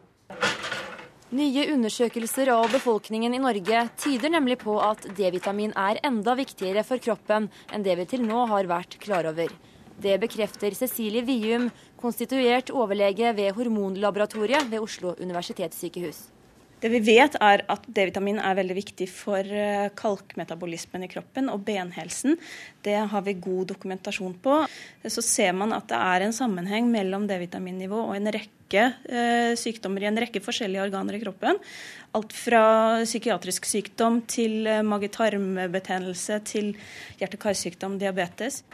Nye 1.36 1.64
undersøkelser 1.74 2.52
av 2.54 2.68
befolkningen 2.70 3.34
i 3.34 3.40
Norge 3.42 3.80
tyder 3.98 4.30
nemlig 4.30 4.60
på 4.60 4.76
at 4.78 5.08
D-vitamin 5.18 5.72
er 5.74 5.98
enda 6.06 6.36
viktigere 6.38 6.84
for 6.86 7.02
kroppen 7.02 7.48
enn 7.74 7.86
det 7.86 7.96
vi 7.98 8.06
til 8.12 8.22
nå 8.22 8.44
har 8.52 8.68
vært 8.70 8.94
klar 9.02 9.26
over. 9.32 9.50
Det 9.98 10.14
bekrefter 10.22 10.76
Cecilie 10.76 11.24
Vium, 11.26 11.70
konstituert 11.98 12.70
overlege 12.70 13.32
ved 13.34 13.56
Hormonlaboratoriet 13.56 14.70
ved 14.70 14.84
Oslo 14.84 15.16
universitetssykehus. 15.18 16.35
Det 16.76 16.90
vi 16.92 16.98
vet 17.00 17.38
er 17.40 17.62
at 17.72 17.86
D-vitamin 17.88 18.36
er 18.36 18.56
veldig 18.58 18.74
viktig 18.76 19.06
for 19.08 19.40
eh, 19.40 19.88
kalkmetabolismen 19.96 21.06
i 21.06 21.08
kroppen 21.08 21.48
og 21.48 21.62
benhelsen. 21.64 22.36
Det 22.84 22.98
har 23.10 23.24
vi 23.24 23.32
god 23.40 23.70
dokumentasjon 23.72 24.34
på. 24.44 24.58
Så 25.08 25.24
ser 25.24 25.56
man 25.56 25.72
at 25.72 25.88
det 25.88 25.96
er 25.96 26.26
en 26.26 26.36
sammenheng 26.36 26.90
mellom 26.92 27.24
D-vitaminnivå 27.30 28.02
og 28.10 28.12
en 28.18 28.28
rekke 28.36 28.84
eh, 29.08 29.56
sykdommer 29.56 30.04
i 30.04 30.10
en 30.10 30.20
rekke 30.20 30.44
forskjellige 30.44 30.84
organer 30.84 31.16
i 31.16 31.22
kroppen. 31.24 31.62
Alt 32.16 32.36
fra 32.36 32.62
psykiatrisk 33.08 33.64
sykdom 33.72 34.20
til 34.28 34.68
eh, 34.68 34.84
mage-tarm-betennelse 34.84 36.42
til 36.44 36.74
hjerte-karsykdom, 37.22 37.96
diabetes. 38.04 38.66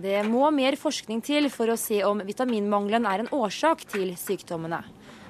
Det 0.00 0.16
må 0.26 0.48
mer 0.50 0.80
forskning 0.80 1.20
til 1.22 1.52
for 1.52 1.70
å 1.70 1.78
se 1.78 2.00
om 2.08 2.24
vitaminmangelen 2.24 3.04
er 3.06 3.22
en 3.22 3.34
årsak 3.36 3.84
til 3.92 4.16
sykdommene. 4.18 4.80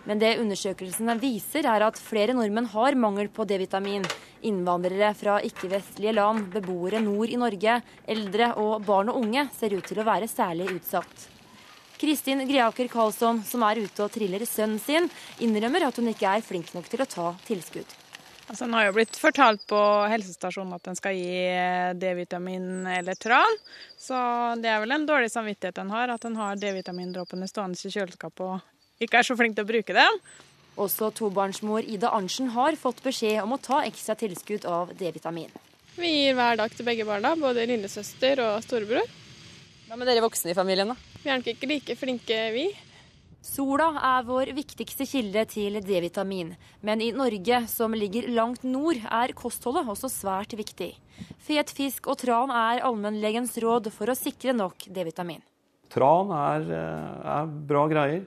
Men 0.04 0.20
det 0.20 0.36
undersøkelsene 0.40 1.16
viser, 1.20 1.64
er 1.64 1.86
at 1.86 2.00
flere 2.00 2.34
nordmenn 2.36 2.68
har 2.74 2.96
mangel 3.00 3.30
på 3.32 3.46
D-vitamin. 3.48 4.04
Innvandrere 4.44 5.14
fra 5.16 5.38
ikke-vestlige 5.46 6.12
land, 6.18 6.50
beboere 6.52 7.00
nord 7.00 7.32
i 7.32 7.40
Norge, 7.40 7.78
eldre 8.04 8.50
og 8.60 8.84
barn 8.84 9.12
og 9.12 9.22
unge 9.22 9.46
ser 9.56 9.72
ut 9.72 9.86
til 9.88 10.02
å 10.02 10.08
være 10.08 10.28
særlig 10.28 10.68
utsatt. 10.74 11.30
Kristin 12.00 12.42
Greaker 12.44 12.88
Karlsson, 12.92 13.40
som 13.48 13.62
er 13.64 13.80
ute 13.80 14.04
og 14.04 14.12
triller 14.12 14.44
sønnen 14.44 14.80
sin, 14.82 15.06
innrømmer 15.40 15.86
at 15.88 15.96
hun 16.00 16.10
ikke 16.10 16.36
er 16.36 16.44
flink 16.44 16.74
nok 16.76 16.90
til 16.92 17.00
å 17.00 17.08
ta 17.08 17.30
tilskudd. 17.46 18.00
Altså, 18.44 18.66
en 18.66 18.74
har 18.76 18.90
jo 18.90 18.96
blitt 18.98 19.16
fortalt 19.16 19.62
på 19.70 19.78
helsestasjonen 20.12 20.76
at 20.76 20.90
en 20.90 20.98
skal 20.98 21.16
gi 21.16 21.96
D-vitamin 21.96 22.84
eller 22.98 23.16
tran. 23.16 23.56
Så 23.96 24.18
det 24.60 24.68
er 24.68 24.82
vel 24.82 24.92
en 24.98 25.08
dårlig 25.08 25.32
samvittighet 25.32 25.80
en 25.80 25.94
har, 25.94 26.12
at 26.12 26.28
en 26.28 26.36
har 26.36 26.60
D-vitamindråpene 26.60 27.48
stående 27.48 27.80
i 27.80 27.94
kjøleskapet 27.94 28.44
og 28.44 28.73
ikke 29.02 29.20
er 29.20 29.26
så 29.26 29.36
flink 29.38 29.56
til 29.56 29.66
å 29.66 29.70
bruke 29.70 29.96
dem. 29.96 30.20
Også 30.80 31.10
tobarnsmor 31.14 31.86
Ida 31.86 32.10
Arntzen 32.14 32.50
har 32.54 32.76
fått 32.78 33.02
beskjed 33.04 33.42
om 33.42 33.54
å 33.54 33.60
ta 33.62 33.84
ekstra 33.86 34.16
tilskudd 34.18 34.66
av 34.66 34.90
D-vitamin. 34.98 35.52
Vi 35.94 36.10
gir 36.10 36.34
hver 36.34 36.58
dag 36.58 36.72
til 36.74 36.86
begge 36.86 37.06
barna, 37.06 37.36
både 37.38 37.68
lillesøster 37.70 38.42
og 38.42 38.64
storebror. 38.64 39.06
Hva 39.86 39.98
med 39.98 40.10
dere 40.10 40.24
voksne 40.24 40.50
i 40.50 40.56
familien, 40.58 40.90
da? 40.90 40.96
Vi 41.22 41.30
er 41.30 41.38
nok 41.38 41.52
ikke 41.52 41.70
like 41.70 41.94
flinke, 41.98 42.40
vi. 42.54 42.66
Sola 43.44 43.90
er 44.00 44.24
vår 44.26 44.50
viktigste 44.56 45.04
kilde 45.06 45.44
til 45.52 45.76
D-vitamin, 45.84 46.54
men 46.82 47.02
i 47.04 47.10
Norge, 47.14 47.58
som 47.68 47.94
ligger 47.94 48.30
langt 48.32 48.64
nord, 48.64 48.98
er 49.04 49.34
kostholdet 49.36 49.90
også 49.92 50.08
svært 50.10 50.56
viktig. 50.56 50.94
Fet 51.44 51.70
fisk 51.76 52.08
og 52.08 52.18
tran 52.24 52.50
er 52.50 52.82
allmennlegens 52.88 53.54
råd 53.62 53.90
for 53.94 54.10
å 54.10 54.16
sikre 54.18 54.56
nok 54.56 54.88
D-vitamin. 54.88 55.44
Tran 55.92 56.32
er, 56.34 56.64
eh, 56.72 57.28
er 57.36 57.52
bra 57.68 57.84
greier. 57.86 58.24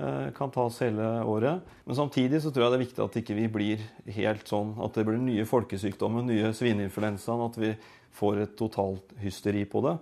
Eh, 0.00 0.32
kan 0.32 0.50
tas 0.50 0.80
hele 0.80 1.04
året. 1.28 1.60
Men 1.84 1.96
samtidig 1.96 2.42
så 2.42 2.50
tror 2.50 2.64
jeg 2.64 2.72
det 2.72 2.76
er 2.78 2.86
viktig 2.86 3.02
at 3.04 3.16
ikke 3.20 3.34
vi 3.36 3.48
blir 3.52 3.80
helt 4.16 4.48
sånn 4.48 4.70
at 4.80 4.94
det 4.96 5.04
blir 5.04 5.18
nye 5.20 5.44
folkesykdommer, 5.44 6.24
nye 6.24 6.52
svineinfluensaen, 6.56 7.42
at 7.44 7.58
vi 7.60 7.74
får 8.16 8.38
et 8.46 8.54
totalt 8.56 9.12
hysteri 9.20 9.66
på 9.68 9.82
det. 9.84 9.98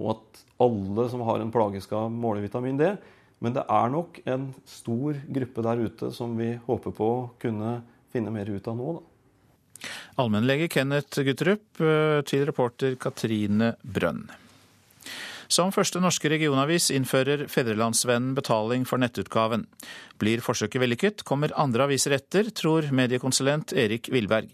Og 0.00 0.16
at 0.16 0.40
alle 0.66 1.04
som 1.12 1.22
har 1.28 1.44
en 1.44 1.52
plage 1.54 1.84
skal 1.84 2.10
måle 2.10 2.42
vitamin 2.42 2.80
D. 2.80 2.88
Men 3.38 3.54
det 3.54 3.62
er 3.70 3.92
nok 3.92 4.18
en 4.26 4.48
stor 4.66 5.20
gruppe 5.38 5.64
der 5.68 5.84
ute 5.84 6.10
som 6.16 6.34
vi 6.40 6.56
håper 6.66 6.96
på 6.96 7.10
å 7.12 7.28
kunne 7.38 7.76
finne 8.10 8.32
mer 8.34 8.50
ut 8.50 8.66
av 8.66 8.80
nå. 8.80 8.96
da. 8.96 9.86
Allmennlege 10.24 10.66
Kenneth 10.72 11.22
Gutterup 11.22 11.84
eh, 11.84 12.18
til 12.26 12.48
reporter 12.48 12.98
Katrine 12.98 13.76
Brønn. 13.84 14.24
Som 15.48 15.72
første 15.74 16.02
norske 16.02 16.30
regionavis 16.32 16.90
innfører 16.94 17.46
Fedrelandsvennen 17.50 18.34
betaling 18.36 18.86
for 18.88 19.02
nettutgaven. 19.02 19.66
Blir 20.18 20.42
forsøket 20.44 20.82
vellykket, 20.82 21.24
kommer 21.28 21.54
andre 21.56 21.86
aviser 21.86 22.16
etter, 22.18 22.50
tror 22.50 22.90
mediekonsulent 22.90 23.76
Erik 23.76 24.10
Wilberg. 24.14 24.50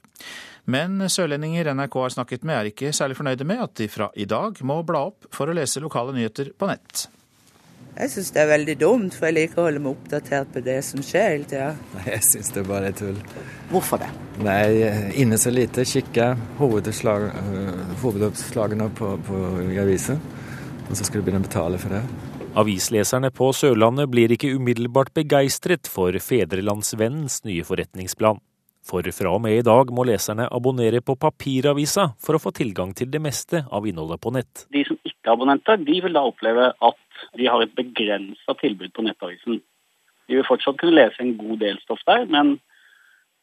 Men 0.64 1.00
sørlendinger 1.11 1.72
NRK 1.74 1.96
har 2.05 2.14
snakket 2.14 2.44
med 2.46 2.59
er 2.59 2.68
ikke 2.70 2.92
særlig 2.94 3.16
fornøyde 3.18 3.48
med 3.48 3.64
at 3.64 3.74
de 3.81 3.88
fra 3.90 4.12
i 4.14 4.28
dag 4.31 4.61
må 4.62 4.83
bla 4.87 5.09
opp 5.09 5.26
for 5.35 5.50
å 5.50 5.57
lese 5.57 5.83
lokale 5.83 6.14
nyheter 6.14 6.52
på 6.59 6.70
nett. 6.70 7.09
Jeg 7.92 8.09
syns 8.09 8.31
det 8.33 8.40
er 8.40 8.46
veldig 8.48 8.72
dumt, 8.81 9.12
for 9.12 9.28
jeg 9.28 9.37
liker 9.37 9.61
å 9.61 9.66
holde 9.66 9.83
meg 9.85 9.98
oppdatert 9.98 10.48
på 10.55 10.61
det 10.64 10.78
som 10.87 11.02
skjer 11.05 11.26
hele 11.35 11.46
tida. 11.50 11.74
Nei, 11.96 12.07
jeg 12.14 12.22
syns 12.28 12.48
det 12.55 12.62
bare 12.68 12.87
er 12.88 12.94
tull. 12.96 13.18
Hvorfor 13.72 13.96
det? 14.00 14.11
Nei, 14.44 14.66
inne 15.20 15.37
så 15.40 15.50
lite, 15.52 15.85
kikke 15.88 16.26
hovedoppslagene 16.61 18.88
på, 18.96 19.09
på 19.26 19.37
avisen 19.83 20.18
og 20.88 20.95
så 20.99 21.07
skal 21.07 21.21
du 21.21 21.27
begynne 21.27 21.42
å 21.42 21.49
betale 21.49 21.81
for 21.81 21.95
det. 21.95 22.03
Avisleserne 22.59 23.31
på 23.33 23.49
Sørlandet 23.57 24.11
blir 24.12 24.33
ikke 24.35 24.51
umiddelbart 24.59 25.14
begeistret 25.16 25.88
for 25.88 26.16
Fedrelandsvennens 26.21 27.40
nye 27.49 27.64
forretningsplan. 27.64 28.42
For 28.83 29.07
fra 29.14 29.31
og 29.37 29.45
med 29.45 29.61
i 29.61 29.64
dag 29.64 29.92
må 29.95 30.05
leserne 30.09 30.49
abonnere 30.51 31.01
på 31.07 31.14
papiravisa 31.14 32.09
for 32.21 32.37
å 32.37 32.42
få 32.42 32.51
tilgang 32.57 32.90
til 32.99 33.12
det 33.12 33.23
meste 33.23 33.62
av 33.71 33.87
innholdet 33.87 34.21
på 34.21 34.33
nett. 34.35 34.64
De 34.75 34.83
som 34.88 34.99
ikke 35.07 35.31
er 35.31 35.37
abonnenter, 35.37 35.79
de 35.87 36.01
vil 36.03 36.18
da 36.18 36.25
oppleve 36.27 36.73
at 36.75 37.25
de 37.38 37.47
har 37.47 37.62
et 37.62 37.77
begrensa 37.79 38.57
tilbud 38.59 38.90
på 38.97 39.07
nettavisen. 39.07 39.62
De 40.27 40.38
vil 40.38 40.47
fortsatt 40.49 40.81
kunne 40.83 40.99
lese 40.99 41.23
en 41.23 41.37
god 41.38 41.62
del 41.62 41.79
stoff 41.85 42.03
der, 42.11 42.27
men 42.27 42.57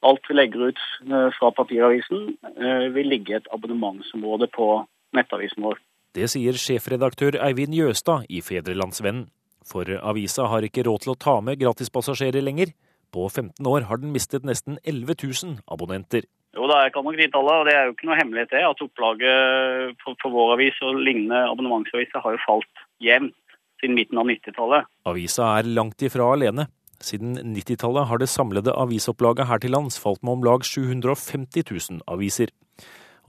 alt 0.06 0.28
vi 0.28 0.36
legger 0.36 0.69
ut 0.69 0.82
eh, 1.08 1.30
fra 1.39 1.52
papiravisen 1.56 2.34
eh, 2.56 2.88
vil 2.95 3.10
ligge 3.12 3.34
i 3.34 3.39
et 3.39 3.49
abonnementsområde 3.56 4.47
på 4.56 4.71
nettavisen 5.15 5.63
vår. 5.63 5.80
Det 6.17 6.25
sier 6.31 6.57
sjefredaktør 6.57 7.37
Eivind 7.45 7.75
Jøstad 7.77 8.25
i 8.33 8.41
Fedrelandsvennen. 8.41 9.27
For 9.69 9.85
avisa 9.85 10.47
har 10.49 10.65
ikke 10.65 10.87
råd 10.87 11.03
til 11.03 11.13
å 11.13 11.19
ta 11.21 11.35
med 11.45 11.59
gratispassasjerer 11.61 12.41
lenger. 12.41 12.71
På 13.13 13.27
15 13.29 13.65
år 13.69 13.85
har 13.89 14.01
den 14.01 14.13
mistet 14.15 14.45
nesten 14.47 14.79
11 14.81 15.19
000 15.21 15.59
abonnenter. 15.69 16.25
Jo, 16.57 16.65
det 16.65 16.79
kan 16.95 17.05
nok 17.05 17.17
de 17.19 17.27
tallene, 17.29 17.59
og 17.61 17.67
det 17.69 17.75
er 17.77 17.85
jo 17.85 17.93
ikke 17.93 18.07
noe 18.09 18.17
hemmelighet 18.17 18.53
det, 18.55 18.63
at 18.65 18.81
opplaget 18.81 19.99
for, 20.01 20.17
for, 20.21 20.33
vår 20.33 20.55
avis 20.55 20.79
og 20.85 20.97
lignende 20.97 21.43
abonnementsaviser 21.51 22.23
har 22.23 22.33
jo 22.33 22.41
falt 22.41 22.83
jevnt 23.05 23.37
siden 23.79 23.95
midten 23.95 24.17
av 24.19 24.25
90-tallet. 24.27 24.89
Avisa 25.07 25.51
er 25.59 25.69
langt 25.77 26.01
ifra 26.03 26.31
alene. 26.33 26.65
Siden 26.99 27.37
90-tallet 27.53 28.09
har 28.09 28.19
det 28.19 28.31
samlede 28.33 28.73
avisopplaget 28.75 29.47
her 29.47 29.61
til 29.61 29.77
lands 29.77 30.01
falt 30.01 30.25
med 30.25 30.39
om 30.39 30.47
lag 30.49 30.65
750 30.65 31.69
000 31.69 32.01
aviser. 32.09 32.49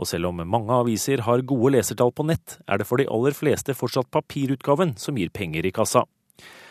Og 0.01 0.09
selv 0.09 0.31
om 0.31 0.41
mange 0.49 0.73
aviser 0.73 1.21
har 1.27 1.45
gode 1.45 1.75
lesertall 1.75 2.13
på 2.17 2.25
nett, 2.25 2.57
er 2.65 2.81
det 2.81 2.89
for 2.89 3.01
de 3.01 3.09
aller 3.13 3.37
fleste 3.37 3.77
fortsatt 3.77 4.09
papirutgaven 4.15 4.95
som 4.97 5.19
gir 5.21 5.29
penger 5.29 5.69
i 5.69 5.75
kassa. 5.77 6.07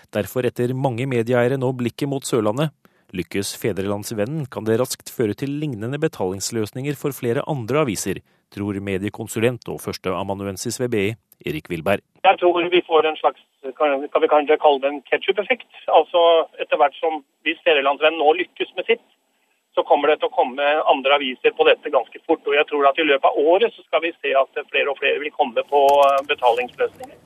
Derfor 0.09 0.41
retter 0.47 0.73
mange 0.73 1.05
medieeiere 1.05 1.59
nå 1.61 1.69
blikket 1.77 2.09
mot 2.09 2.25
Sørlandet. 2.25 2.73
Lykkes 3.13 3.55
Fedrelandsvennen, 3.61 4.47
kan 4.53 4.65
det 4.65 4.79
raskt 4.81 5.09
føre 5.13 5.35
til 5.37 5.53
lignende 5.61 5.97
betalingsløsninger 6.01 6.97
for 6.97 7.13
flere 7.13 7.45
andre 7.49 7.83
aviser, 7.85 8.21
tror 8.53 8.77
mediekonsulent 8.81 9.69
og 9.69 9.81
førsteamanuensis 9.81 10.77
ved 10.81 10.91
BI, 10.93 11.05
Erik 11.45 11.69
Wilberg. 11.69 12.01
Jeg 12.25 12.41
tror 12.41 12.65
vi 12.73 12.81
får 12.85 13.09
en 13.09 13.21
slags 13.21 13.45
kan 13.77 14.21
vi 14.23 14.29
kalle 14.31 14.79
det 14.81 14.89
en 14.89 15.01
ketsjup-effekt. 15.09 15.69
Altså 15.91 16.21
etter 16.63 16.79
hvert 16.79 16.95
som 16.97 17.21
hvis 17.45 17.61
Fedrelandsvennen 17.65 18.21
nå 18.21 18.33
lykkes 18.41 18.71
med 18.77 18.87
sitt, 18.89 19.05
så 19.75 19.83
kommer 19.87 20.11
det 20.11 20.19
til 20.21 20.29
å 20.29 20.35
komme 20.35 20.65
andre 20.91 21.17
aviser 21.19 21.53
på 21.55 21.65
dette 21.67 21.91
ganske 21.93 22.21
fort. 22.25 22.41
Og 22.47 22.55
jeg 22.57 22.67
tror 22.69 22.87
at 22.89 22.99
i 22.99 23.05
løpet 23.07 23.27
av 23.29 23.37
året 23.53 23.75
så 23.75 23.85
skal 23.85 24.03
vi 24.05 24.13
se 24.17 24.33
at 24.37 24.63
flere 24.71 24.91
og 24.91 24.97
flere 24.99 25.21
vil 25.21 25.33
komme 25.35 25.63
på 25.69 25.83
eh, 26.05 26.23
betalingsløsninger. 26.31 27.19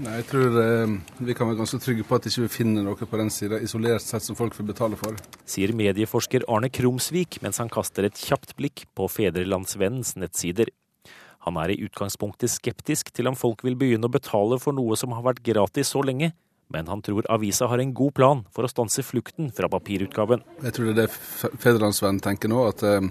Nei, 0.00 0.14
Jeg 0.20 0.26
tror 0.30 0.58
eh, 0.62 0.92
vi 1.28 1.36
kan 1.36 1.50
være 1.50 1.60
ganske 1.60 1.80
trygge 1.84 2.06
på 2.08 2.16
at 2.16 2.26
ikke 2.28 2.42
vi 2.42 2.48
ikke 2.48 2.58
finner 2.62 2.86
noe 2.86 3.08
på 3.12 3.20
den 3.20 3.32
sida 3.34 3.60
isolert 3.60 4.04
sett 4.04 4.24
som 4.24 4.38
folk 4.38 4.54
vil 4.58 4.70
betale 4.72 4.98
for. 5.00 5.16
Sier 5.44 5.74
medieforsker 5.76 6.46
Arne 6.48 6.70
Krumsvik 6.72 7.40
mens 7.44 7.60
han 7.62 7.72
kaster 7.72 8.08
et 8.08 8.20
kjapt 8.20 8.56
blikk 8.58 8.86
på 8.96 9.08
Fedrelandsvennens 9.12 10.16
nettsider. 10.16 10.72
Han 11.46 11.56
er 11.60 11.72
i 11.72 11.80
utgangspunktet 11.86 12.52
skeptisk 12.52 13.12
til 13.16 13.30
om 13.30 13.36
folk 13.38 13.62
vil 13.64 13.76
begynne 13.80 14.08
å 14.08 14.12
betale 14.12 14.58
for 14.60 14.76
noe 14.76 14.96
som 15.00 15.12
har 15.16 15.24
vært 15.24 15.44
gratis 15.44 15.92
så 15.94 16.02
lenge, 16.04 16.34
men 16.70 16.88
han 16.90 17.02
tror 17.02 17.26
avisa 17.30 17.66
har 17.70 17.82
en 17.82 17.94
god 17.94 18.14
plan 18.14 18.42
for 18.54 18.66
å 18.66 18.70
stanse 18.70 19.02
flukten 19.06 19.50
fra 19.54 19.68
papirutgaven. 19.70 20.44
Jeg 20.62 20.76
tror 20.76 20.90
det 20.90 20.94
er 20.94 21.00
det 21.08 21.54
Federlandsvennen 21.62 22.22
tenker 22.24 22.52
nå, 22.52 22.62
at 22.70 22.84
eh, 22.86 23.08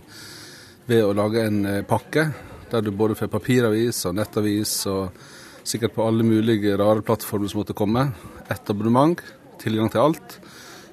ved 0.89 1.03
å 1.05 1.15
lage 1.17 1.43
en 1.45 1.59
eh, 1.67 1.83
pakke 1.87 2.29
der 2.69 2.85
du 2.85 2.93
både 2.95 3.17
får 3.17 3.31
papiravis 3.33 4.05
og 4.07 4.15
nettavis 4.19 4.73
og 4.89 5.19
sikkert 5.67 5.95
på 5.95 6.05
alle 6.05 6.25
mulige 6.25 6.77
rare 6.79 7.03
plattformer 7.05 7.51
som 7.51 7.61
måtte 7.61 7.77
komme, 7.77 8.07
ett 8.49 8.71
abonnement, 8.71 9.19
tilgang 9.61 9.91
til 9.91 10.05
alt, 10.07 10.39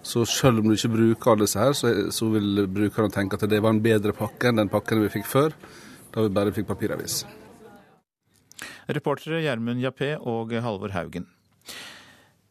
så 0.07 0.25
selv 0.29 0.61
om 0.61 0.69
du 0.69 0.77
ikke 0.77 0.93
bruker 0.93 1.33
alle 1.33 1.47
disse 1.47 1.61
her, 1.61 1.75
så, 1.77 1.93
så 2.15 2.29
vil 2.35 2.67
brukerne 2.71 3.13
tenke 3.15 3.39
at 3.39 3.47
det 3.51 3.63
var 3.63 3.75
en 3.75 3.83
bedre 3.83 4.15
pakke 4.17 4.51
enn 4.51 4.61
den 4.61 4.73
pakken 4.73 5.03
vi 5.05 5.13
fikk 5.17 5.27
før, 5.29 5.57
da 6.15 6.27
vi 6.27 6.35
bare 6.35 6.55
fikk 6.55 6.69
papiravis. 6.69 7.25
Reportere 8.87 9.43
Gjermund 9.43 9.83
Jappé 9.83 10.15
og 10.17 10.55
Halvor 10.63 10.95
Haugen. 10.95 11.27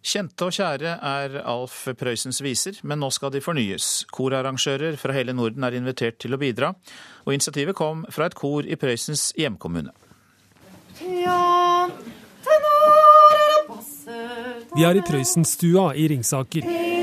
Kjente 0.06 0.46
og 0.46 0.54
kjære 0.54 0.92
er 1.02 1.40
Alf 1.50 1.88
Prøysens 1.98 2.38
viser, 2.46 2.78
men 2.86 3.00
nå 3.02 3.10
skal 3.10 3.32
de 3.34 3.42
fornyes. 3.42 4.06
Korarrangører 4.14 5.00
fra 5.02 5.16
hele 5.18 5.34
Norden 5.34 5.66
er 5.66 5.78
invitert 5.80 6.20
til 6.22 6.38
å 6.38 6.42
bidra, 6.42 6.76
og 7.26 7.34
initiativet 7.34 7.74
kom 7.78 8.06
fra 8.14 8.30
et 8.30 8.38
kor 8.38 8.70
i 8.70 8.78
Prøysens 8.78 9.32
hjemkommune. 9.40 9.90
Vi 14.76 14.86
er 14.86 15.00
i 15.02 15.08
Prøysenstua 15.10 15.96
i 15.98 16.06
Ringsaker. 16.14 16.95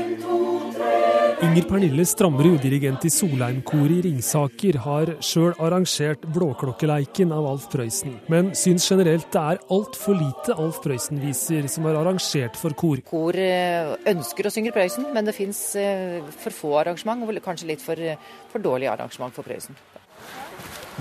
Inger 1.43 1.65
Pernille 1.67 2.05
Strammerud, 2.07 2.61
dirigent 2.63 3.03
i 3.03 3.09
Solheimkoret 3.11 3.97
i 3.97 4.03
Ringsaker, 4.05 4.77
har 4.85 5.09
sjøl 5.19 5.51
arrangert 5.59 6.23
Blåklokkeleiken 6.31 7.33
av 7.35 7.49
Alf 7.49 7.65
Prøysen, 7.73 8.13
men 8.31 8.53
syns 8.55 8.85
generelt 8.87 9.27
det 9.33 9.41
er 9.41 9.59
altfor 9.75 10.15
lite 10.15 10.55
Alf 10.55 10.79
Prøysen-viser 10.85 11.67
som 11.73 11.89
er 11.89 11.99
arrangert 11.99 12.55
for 12.59 12.77
kor. 12.79 13.03
Kor 13.09 13.35
eh, 13.35 13.91
ønsker 14.13 14.47
å 14.47 14.53
synge 14.55 14.71
Prøysen, 14.71 15.09
men 15.11 15.27
det 15.27 15.35
fins 15.35 15.59
eh, 15.75 16.21
for 16.45 16.55
få 16.55 16.77
arrangement, 16.85 17.27
og 17.27 17.43
kanskje 17.43 17.73
litt 17.73 17.83
for, 17.83 17.99
for 18.53 18.63
dårlig 18.63 18.87
arrangement 18.93 19.35
for 19.35 19.43
Prøysen. 19.43 19.75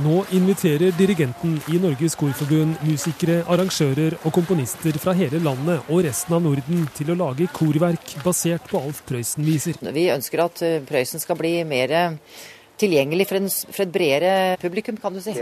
Nå 0.00 0.22
inviterer 0.32 0.94
dirigenten 0.96 1.58
i 1.68 1.76
Norges 1.76 2.14
Korforbund 2.16 2.78
musikere, 2.86 3.42
arrangører 3.44 4.14
og 4.22 4.32
komponister 4.32 4.96
fra 4.96 5.12
hele 5.18 5.36
landet 5.44 5.84
og 5.92 6.00
resten 6.06 6.32
av 6.32 6.40
Norden 6.46 6.86
til 6.96 7.12
å 7.12 7.16
lage 7.20 7.50
korverk 7.52 8.14
basert 8.24 8.70
på 8.70 8.80
Alf 8.80 9.02
Prøysen-viser. 9.10 9.82
Vi 9.92 10.06
ønsker 10.14 10.46
at 10.46 10.64
eh, 10.64 10.78
Prøysen 10.88 11.20
skal 11.20 11.36
bli 11.36 11.58
mer 11.68 11.92
tilgjengelig 12.80 13.28
for, 13.28 13.42
en, 13.42 13.52
for, 13.52 13.84
et 13.84 13.92
bredere 13.92 14.56
publikum, 14.64 14.96
kan 14.96 15.12
du 15.12 15.20
si. 15.20 15.36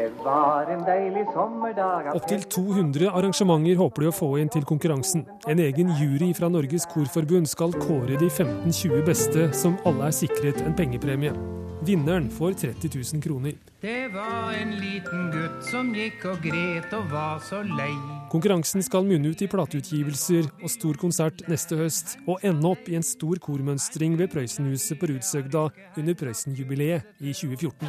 Opptil 2.11 2.45
200 2.51 3.07
arrangementer 3.07 3.79
håper 3.79 4.09
de 4.09 4.11
å 4.11 4.19
få 4.19 4.33
inn 4.43 4.51
til 4.51 4.67
konkurransen. 4.67 5.29
En 5.47 5.63
egen 5.63 5.95
jury 6.01 6.35
fra 6.35 6.51
Norges 6.51 6.91
Korforbund 6.91 7.47
skal 7.55 7.79
kåre 7.79 8.19
de 8.19 8.27
15-20 8.27 9.07
beste, 9.07 9.51
som 9.55 9.79
alle 9.87 10.11
er 10.11 10.23
sikret 10.25 10.59
en 10.67 10.75
pengepremie. 10.75 11.39
Vinneren 11.81 12.31
får 12.31 12.53
30 12.53 12.90
000 13.14 13.23
kroner. 13.23 13.53
Det 13.81 14.09
var 14.09 14.53
en 14.53 14.71
liten 14.77 15.31
gutt 15.33 15.62
som 15.64 15.95
gikk 15.97 16.27
og 16.29 16.43
gret 16.45 16.93
og 16.93 17.07
var 17.09 17.38
så 17.40 17.62
lei. 17.64 17.95
Konkurransen 18.29 18.85
skal 18.85 19.07
munne 19.09 19.31
ut 19.33 19.40
i 19.40 19.49
plateutgivelser 19.49 20.51
og 20.61 20.69
stor 20.69 20.99
konsert 21.01 21.40
neste 21.49 21.79
høst, 21.81 22.19
og 22.29 22.45
ende 22.45 22.69
opp 22.69 22.90
i 22.93 22.99
en 22.99 23.07
stor 23.07 23.40
kormønstring 23.40 24.19
ved 24.21 24.29
Prøysenhuset 24.35 25.01
på 25.01 25.09
Rudsøgda 25.09 25.62
under 25.97 26.19
Prøysenjubileet 26.21 27.09
i 27.25 27.33
2014. 27.33 27.88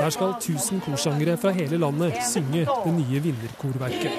Der 0.00 0.12
skal 0.12 0.36
1000 0.36 0.84
korsangere 0.84 1.38
fra 1.40 1.54
hele 1.56 1.80
landet 1.80 2.20
synge 2.28 2.66
det 2.68 2.94
nye 2.98 3.24
vinnerkorverket. 3.30 4.12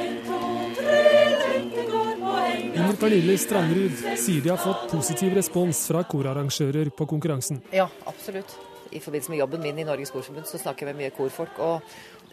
Inger 2.71 2.97
Pernille 2.97 3.37
Strandrud 3.37 4.03
sier 4.17 4.41
de 4.41 4.49
har 4.55 4.59
fått 4.65 4.89
positiv 4.89 5.37
respons 5.37 5.85
fra 5.93 6.01
korarrangører 6.01 6.89
på 6.97 7.05
konkurransen. 7.13 7.61
Ja, 7.69 7.85
absolutt 8.09 8.57
i 8.91 8.99
forbindelse 8.99 9.33
med 9.33 9.41
jobben 9.41 9.63
min 9.63 9.79
i 9.79 9.87
Norges 9.87 10.11
Korforbund, 10.13 10.47
så 10.49 10.59
snakker 10.61 10.87
jeg 10.87 10.95
med 10.95 11.05
mye 11.05 11.15
korfolk. 11.15 11.59
og 11.59 11.81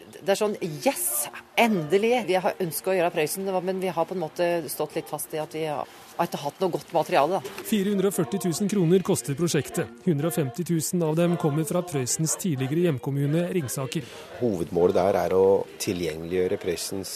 det 0.09 0.33
er 0.33 0.39
sånn 0.39 0.55
Yes! 0.85 1.27
Endelig! 1.59 2.13
Vi 2.29 2.37
har 2.39 2.55
ønska 2.63 2.91
å 2.91 2.95
gjøre 2.97 3.11
Prøysen, 3.13 3.49
men 3.65 3.81
vi 3.81 3.91
har 3.93 4.07
på 4.07 4.15
en 4.15 4.23
måte 4.23 4.47
stått 4.71 4.95
litt 4.97 5.09
fast 5.09 5.33
i 5.35 5.41
at 5.41 5.53
vi 5.55 5.65
har 5.67 5.85
ikke 6.23 6.41
hatt 6.41 6.63
noe 6.63 6.73
godt 6.73 6.93
materiale. 6.95 7.39
da. 7.39 7.53
440 7.69 8.41
000 8.47 8.71
kroner 8.71 9.05
koster 9.05 9.37
prosjektet. 9.39 9.91
150 10.07 10.65
000 10.71 11.05
av 11.05 11.19
dem 11.19 11.37
kommer 11.41 11.67
fra 11.67 11.83
Prøysens 11.85 12.35
tidligere 12.41 12.87
hjemkommune 12.87 13.47
Ringsaker. 13.55 14.07
Hovedmålet 14.41 14.99
der 14.99 15.21
er 15.25 15.37
å 15.37 15.45
tilgjengeliggjøre 15.83 16.59
Prøysens 16.63 17.13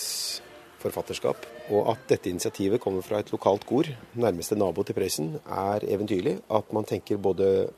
forfatterskap. 0.83 1.52
Og 1.71 1.93
at 1.93 2.07
dette 2.09 2.27
initiativet 2.27 2.81
kommer 2.83 3.05
fra 3.05 3.21
et 3.23 3.29
lokalt 3.31 3.63
kor, 3.67 3.87
nærmeste 4.19 4.57
nabo 4.59 4.83
til 4.83 4.97
Prøysen, 4.97 5.29
er 5.47 5.85
eventyrlig. 5.87 6.37
At 6.51 6.73
man 6.75 6.87
tenker 6.87 7.21
både 7.21 7.69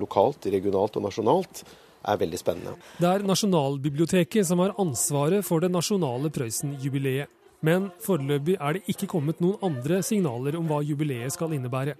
lokalt, 0.00 0.48
regionalt 0.52 0.96
og 0.96 1.04
nasjonalt 1.04 1.64
er 2.06 2.20
veldig 2.20 2.40
spennende. 2.40 2.76
Det 3.00 3.10
er 3.10 3.26
Nasjonalbiblioteket 3.26 4.46
som 4.48 4.62
har 4.62 4.76
ansvaret 4.80 5.44
for 5.44 5.60
det 5.60 5.72
nasjonale 5.74 6.30
Prøysen-jubileet. 6.32 7.32
Men 7.66 7.90
foreløpig 8.04 8.58
er 8.60 8.76
det 8.76 8.92
ikke 8.92 9.08
kommet 9.10 9.40
noen 9.42 9.60
andre 9.64 10.02
signaler 10.04 10.58
om 10.58 10.66
hva 10.68 10.82
jubileet 10.84 11.34
skal 11.34 11.54
innebære. 11.56 11.96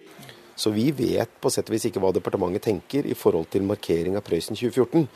Så 0.57 0.71
vi 0.73 0.89
vet 0.95 1.33
på 1.41 1.51
sett 1.53 1.69
og 1.69 1.75
vis 1.77 1.89
ikke 1.89 2.01
hva 2.01 2.13
departementet 2.17 2.65
tenker 2.69 3.09
i 3.09 3.17
forhold 3.17 3.49
til 3.53 3.67
markering 3.69 4.17
av 4.17 4.25
Prøysen 4.25 4.57
2014. 4.57 5.09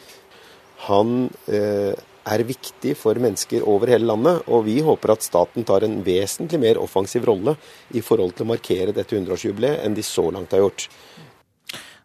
Han 0.89 1.29
eh, 1.53 1.93
er 2.31 2.47
viktig 2.47 2.95
for 2.99 3.19
mennesker 3.21 3.67
over 3.69 3.91
hele 3.93 4.09
landet, 4.09 4.45
og 4.49 4.65
vi 4.69 4.79
håper 4.85 5.15
at 5.15 5.27
staten 5.27 5.67
tar 5.67 5.87
en 5.87 6.01
vesentlig 6.07 6.61
mer 6.63 6.81
offensiv 6.83 7.27
rolle 7.29 7.57
i 7.95 8.03
forhold 8.05 8.37
til 8.37 8.47
å 8.47 8.53
markere 8.55 8.95
dette 8.97 9.17
100-årsjubileet 9.19 9.85
enn 9.85 9.97
de 9.99 10.05
så 10.07 10.29
langt 10.31 10.55
har 10.57 10.65
gjort. 10.65 10.89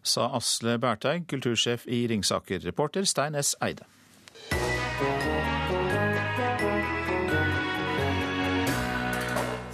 Sa 0.06 0.30
Asle 0.38 0.76
Berteig, 0.78 1.26
kultursjef 1.30 1.86
i 1.90 2.04
Ringsaker. 2.10 2.62
Reporter 2.62 3.06
Stein 3.08 3.34
S. 3.34 3.56
Eide. 3.62 3.88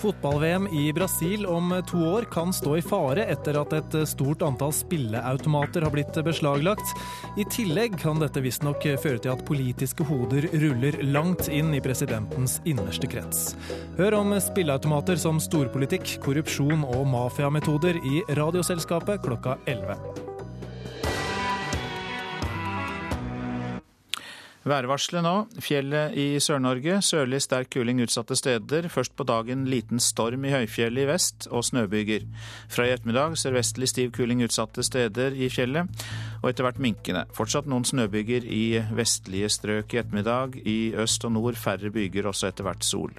Fotball-VM 0.02 0.68
i 0.68 0.92
Brasil 0.92 1.46
om 1.46 1.82
to 1.86 1.98
år 1.98 2.22
kan 2.22 2.52
stå 2.52 2.76
i 2.76 2.82
fare 2.82 3.22
etter 3.30 3.54
at 3.60 3.74
et 3.76 3.94
stort 4.10 4.42
antall 4.42 4.72
spilleautomater 4.74 5.86
har 5.86 5.94
blitt 5.94 6.18
beslaglagt. 6.26 6.90
I 7.38 7.46
tillegg 7.46 7.94
kan 8.02 8.18
dette 8.18 8.42
visstnok 8.42 8.82
føre 8.98 9.22
til 9.22 9.30
at 9.30 9.44
politiske 9.46 10.02
hoder 10.08 10.48
ruller 10.64 10.98
langt 11.06 11.46
inn 11.46 11.70
i 11.76 11.84
presidentens 11.84 12.58
innerste 12.66 13.06
krets. 13.06 13.52
Hør 14.00 14.18
om 14.24 14.34
spilleautomater 14.42 15.22
som 15.22 15.38
storpolitikk, 15.38 16.18
korrupsjon 16.26 16.82
og 16.82 17.06
mafiametoder 17.14 18.02
i 18.02 18.26
Radioselskapet 18.34 19.22
klokka 19.22 19.60
11. 19.70 20.32
Værvarselet 24.62 25.25
nå. 25.27 25.35
Fjellet 25.59 26.14
i 26.14 26.38
Sør-Norge. 26.38 27.01
Sørlig 27.03 27.40
sterk 27.42 27.72
kuling 27.75 27.98
utsatte 28.05 28.37
steder. 28.38 28.87
Først 28.92 29.16
på 29.18 29.27
dagen 29.27 29.64
liten 29.66 29.98
storm 29.98 30.44
i 30.46 30.53
høyfjellet 30.55 31.03
i 31.03 31.09
vest 31.09 31.48
og 31.51 31.64
snøbyger. 31.66 32.29
Fra 32.70 32.87
i 32.87 32.92
ettermiddag 32.94 33.35
sørvestlig 33.40 33.90
stiv 33.90 34.12
kuling 34.14 34.44
utsatte 34.46 34.85
steder 34.87 35.35
i 35.35 35.51
fjellet, 35.51 35.90
og 36.44 36.48
etter 36.51 36.68
hvert 36.68 36.79
minkende. 36.83 37.25
Fortsatt 37.35 37.66
noen 37.66 37.87
snøbyger 37.88 38.46
i 38.46 38.79
vestlige 38.94 39.51
strøk 39.51 39.96
i 39.96 40.03
ettermiddag. 40.05 40.61
I 40.62 40.94
øst 40.94 41.27
og 41.27 41.35
nord 41.35 41.59
færre 41.59 41.90
byger, 41.90 42.31
også 42.31 42.53
etter 42.53 42.68
hvert 42.68 42.87
sol. 42.87 43.18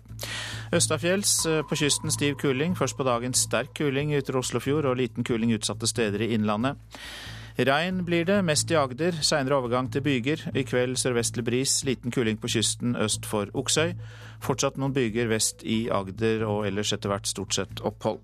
Østafjells 0.73 1.35
eh, 1.45 1.61
på 1.67 1.75
kysten 1.83 2.11
stiv 2.15 2.39
kuling. 2.39 2.79
Først 2.79 2.95
på 2.95 3.03
dagen 3.03 3.35
sterk 3.35 3.75
kuling 3.75 4.15
ytre 4.15 4.39
Oslofjord 4.39 4.87
og 4.87 4.99
liten 5.03 5.27
kuling 5.27 5.51
utsatte 5.59 5.91
steder 5.91 6.23
i 6.23 6.33
innlandet. 6.37 6.79
Regn 7.53 7.99
blir 8.05 8.25
det, 8.25 8.39
mest 8.41 8.71
i 8.73 8.75
Agder, 8.79 9.19
seinere 9.21 9.59
overgang 9.59 9.91
til 9.93 10.01
byger. 10.01 10.41
I 10.57 10.63
kveld 10.65 10.97
sørvestlig 10.97 11.43
bris, 11.45 11.83
liten 11.85 12.11
kuling 12.11 12.39
på 12.41 12.49
kysten 12.49 12.95
øst 12.97 13.27
for 13.29 13.51
Oksøy. 13.53 13.93
Fortsatt 14.41 14.79
noen 14.81 14.95
byger 14.95 15.29
vest 15.29 15.61
i 15.61 15.83
Agder 15.93 16.47
og 16.49 16.65
ellers 16.65 16.95
etter 16.95 17.13
hvert 17.13 17.29
stort 17.29 17.53
sett 17.53 17.83
opphold. 17.85 18.23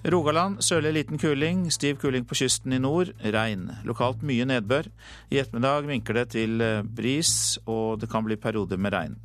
Rogaland 0.00 0.60
sørlig 0.64 0.92
liten 0.98 1.20
kuling, 1.20 1.66
stiv 1.72 1.96
kuling 2.00 2.28
på 2.28 2.36
kysten 2.42 2.76
i 2.76 2.80
nord. 2.80 3.14
Regn. 3.24 3.70
Lokalt 3.88 4.20
mye 4.20 4.44
nedbør. 4.48 4.92
I 5.32 5.40
ettermiddag 5.40 5.88
vinker 5.88 6.20
det 6.20 6.28
til 6.36 6.60
eh, 6.60 6.84
bris, 6.84 7.58
og 7.64 8.00
det 8.00 8.08
kan 8.12 8.24
bli 8.24 8.36
perioder 8.36 8.80
med 8.80 8.96
regn. 8.96 9.16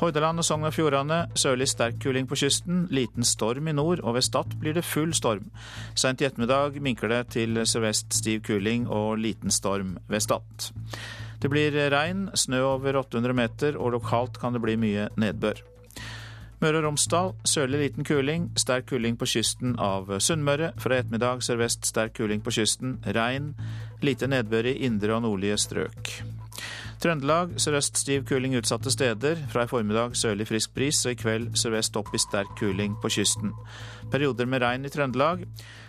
Hordaland 0.00 0.40
og 0.40 0.46
Sogn 0.48 0.64
og 0.64 0.72
Fjordane 0.72 1.16
sørlig 1.36 1.66
sterk 1.68 1.98
kuling 2.00 2.24
på 2.24 2.38
kysten. 2.40 2.86
Liten 2.88 3.26
storm 3.26 3.66
i 3.68 3.74
nord, 3.76 4.00
og 4.00 4.14
ved 4.16 4.24
Stad 4.24 4.54
blir 4.62 4.72
det 4.72 4.86
full 4.88 5.12
storm. 5.12 5.50
Seint 5.92 6.22
i 6.22 6.24
ettermiddag 6.24 6.78
minker 6.80 7.12
det 7.12 7.18
til 7.34 7.60
sørvest 7.68 8.16
stiv 8.16 8.40
kuling 8.48 8.86
og 8.88 9.18
liten 9.20 9.52
storm 9.52 9.98
ved 10.08 10.24
Stad. 10.24 10.70
Det 11.40 11.50
blir 11.52 11.76
regn, 11.92 12.30
snø 12.32 12.62
over 12.70 12.96
800 13.02 13.36
meter, 13.36 13.76
og 13.76 13.92
lokalt 13.98 14.40
kan 14.40 14.56
det 14.56 14.64
bli 14.64 14.78
mye 14.80 15.10
nedbør. 15.20 15.60
Møre 16.60 16.80
og 16.80 16.88
Romsdal 16.88 17.36
sørlig 17.48 17.84
liten 17.84 18.04
kuling, 18.04 18.50
sterk 18.56 18.88
kuling 18.88 19.20
på 19.20 19.28
kysten 19.28 19.76
av 19.80 20.08
Sunnmøre. 20.16 20.72
Fra 20.80 20.96
i 20.96 21.04
ettermiddag 21.04 21.44
sørvest 21.44 21.88
sterk 21.88 22.16
kuling 22.16 22.40
på 22.44 22.56
kysten, 22.56 22.98
regn, 23.04 23.52
lite 24.00 24.28
nedbør 24.32 24.72
i 24.72 24.78
indre 24.88 25.16
og 25.16 25.26
nordlige 25.28 25.60
strøk. 25.60 26.12
Trøndelag 27.00 27.54
sørøst 27.56 27.96
stiv 27.96 28.26
kuling 28.28 28.52
utsatte 28.58 28.90
steder. 28.92 29.38
Fra 29.48 29.62
i 29.64 29.68
formiddag 29.70 30.12
sørlig 30.20 30.44
frisk 30.50 30.74
bris, 30.76 30.98
og 31.08 31.14
i 31.14 31.16
kveld 31.16 31.46
sørvest 31.56 31.94
opp 31.96 32.10
i 32.12 32.18
sterk 32.20 32.50
kuling 32.58 32.98
på 33.00 33.08
kysten. 33.14 33.54
Perioder 34.12 34.44
med 34.44 34.60
regn 34.60 34.84
i 34.84 34.90
Trøndelag. 34.92 35.46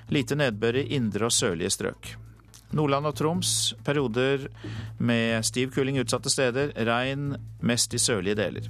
Lite 0.08 0.38
nedbør 0.40 0.78
i 0.80 0.86
indre 0.96 1.28
og 1.28 1.34
sørlige 1.36 1.74
strøk. 1.76 2.14
Nordland 2.72 3.10
og 3.10 3.18
Troms 3.20 3.74
perioder 3.84 4.46
med 5.00 5.44
stiv 5.44 5.74
kuling 5.76 6.00
utsatte 6.00 6.32
steder. 6.32 6.72
Regn 6.88 7.36
mest 7.60 7.92
i 7.94 8.00
sørlige 8.00 8.38
deler. 8.40 8.70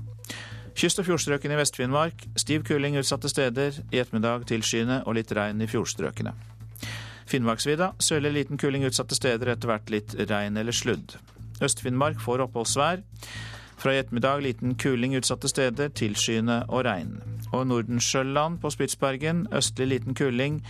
Kyst- 0.73 0.97
og 0.97 1.05
fjordstrøkene 1.05 1.53
i 1.53 1.59
Vest-Finnmark 1.59 2.25
stiv 2.41 2.63
kuling 2.65 2.97
utsatte 2.97 3.29
steder. 3.29 3.77
I 3.91 4.01
ettermiddag 4.01 4.47
tilskyende 4.49 5.03
og 5.05 5.19
litt 5.19 5.35
regn 5.37 5.61
i 5.61 5.69
fjordstrøkene. 5.69 6.33
Finnmarksvidda 7.29 7.91
sørlig 8.01 8.33
liten 8.33 8.57
kuling 8.57 8.87
utsatte 8.89 9.15
steder, 9.15 9.53
etter 9.53 9.69
hvert 9.69 9.93
litt 9.93 10.17
regn 10.25 10.57
eller 10.57 10.73
sludd. 10.73 11.19
Øst-Finnmark 11.61 12.21
får 12.21 12.45
oppholdsvær. 12.47 13.05
Fra 13.81 13.93
i 13.95 14.01
ettermiddag 14.01 14.43
liten 14.45 14.75
kuling 14.77 15.15
utsatte 15.17 15.49
steder, 15.49 15.89
tilskyende 15.89 16.59
og 16.69 16.85
regn. 16.85 17.15
Og 17.51 17.65
Nordensjøland 17.67 18.59
på 18.61 18.69
Spitsbergen 18.69 19.47
østlig 19.57 19.87
liten 19.89 20.17
kuling 20.17 20.61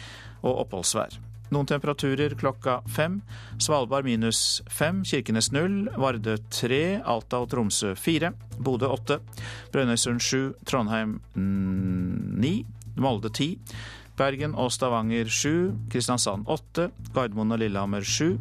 og 0.41 0.63
oppholdsvær. 0.65 1.17
Noen 1.51 1.67
temperaturer 1.67 2.31
klokka 2.39 2.77
fem. 2.87 3.17
Svalbard 3.59 4.07
minus 4.07 4.61
fem, 4.71 5.01
Kirkenes 5.03 5.49
null, 5.51 5.89
Vardø 5.99 6.37
tre, 6.47 7.01
Alta 7.03 7.41
og 7.43 7.49
Tromsø 7.51 7.91
fire, 7.99 8.31
Bodø 8.55 8.87
åtte, 8.87 9.19
Brønnøysund 9.73 10.23
sju, 10.23 10.53
Trondheim 10.63 11.17
ni, 11.35 12.61
Molde 12.95 13.33
ti, 13.35 13.57
Bergen 14.15 14.55
og 14.55 14.71
Stavanger 14.71 15.27
sju, 15.27 15.73
Kristiansand 15.91 16.47
åtte, 16.47 16.87
Gardermoen 17.11 17.51
og 17.51 17.59
Lillehammer 17.59 18.07
sju. 18.07 18.37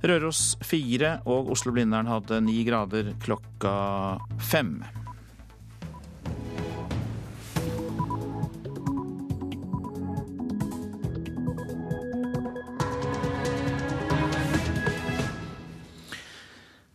Røros 0.00 0.56
fire 0.64 1.18
og 1.28 1.50
Oslo-Blindern 1.52 2.08
hadde 2.08 2.40
ni 2.40 2.62
grader 2.64 3.12
klokka 3.20 3.74
fem. 4.40 4.78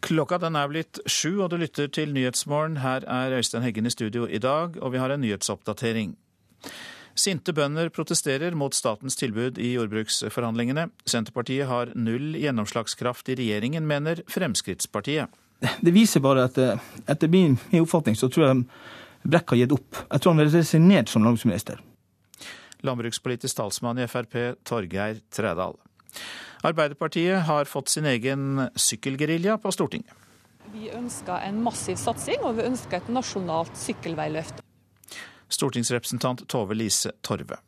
Klokka 0.05 0.37
den 0.37 0.57
er 0.57 0.69
blitt 0.69 0.99
sju, 1.09 1.41
og 1.41 1.49
du 1.49 1.57
lytter 1.61 1.87
til 1.89 2.11
Nyhetsmorgen. 2.13 2.77
Her 2.81 3.05
er 3.09 3.37
Øystein 3.37 3.63
Heggen 3.65 3.85
i 3.85 3.93
studio 3.93 4.25
i 4.25 4.37
dag, 4.37 4.77
og 4.81 4.93
vi 4.93 5.01
har 5.01 5.13
en 5.13 5.21
nyhetsoppdatering. 5.21 6.13
Sinte 7.15 7.53
bønder 7.55 7.87
protesterer 7.95 8.55
mot 8.59 8.75
statens 8.75 9.15
tilbud 9.15 9.59
i 9.63 9.71
jordbruksforhandlingene. 9.77 10.89
Senterpartiet 11.07 11.69
har 11.69 11.93
null 11.95 12.35
gjennomslagskraft 12.35 13.31
i 13.31 13.37
regjeringen, 13.39 13.87
mener 13.87 14.19
Fremskrittspartiet. 14.27 15.31
Det 15.79 15.93
viser 15.95 16.19
bare 16.19 16.49
at 16.49 16.59
eh, 16.59 16.81
etter 17.07 17.31
min, 17.31 17.55
min 17.71 17.85
oppfatning 17.85 18.17
så 18.19 18.27
tror 18.29 18.49
jeg 18.49 18.65
Brekk 19.25 19.55
har 19.55 19.61
gitt 19.63 19.73
opp. 19.73 20.01
Jeg 20.11 20.21
tror 20.21 20.35
han 20.35 20.41
vil 20.43 20.51
resignere 20.53 21.09
som 21.09 21.23
landbruksminister. 21.25 21.79
Landbrukspolitisk 22.85 23.57
talsmann 23.57 23.97
i 24.03 24.05
Frp, 24.11 24.35
Torgeir 24.67 25.17
Trædal. 25.33 25.79
Arbeiderpartiet 26.65 27.47
har 27.47 27.65
fått 27.69 27.89
sin 27.89 28.05
egen 28.09 28.67
sykkelgerilja 28.75 29.57
på 29.63 29.73
Stortinget. 29.73 30.13
Vi 30.75 30.91
ønsker 30.93 31.41
en 31.47 31.63
massiv 31.63 31.97
satsing, 32.01 32.41
og 32.43 32.59
vi 32.59 32.67
ønsker 32.67 32.99
et 32.99 33.09
nasjonalt 33.13 33.73
sykkelveiløft. 33.79 34.64
Stortingsrepresentant 35.49 36.45
Tove 36.51 36.77
Lise 36.77 37.13
Torve. 37.21 37.59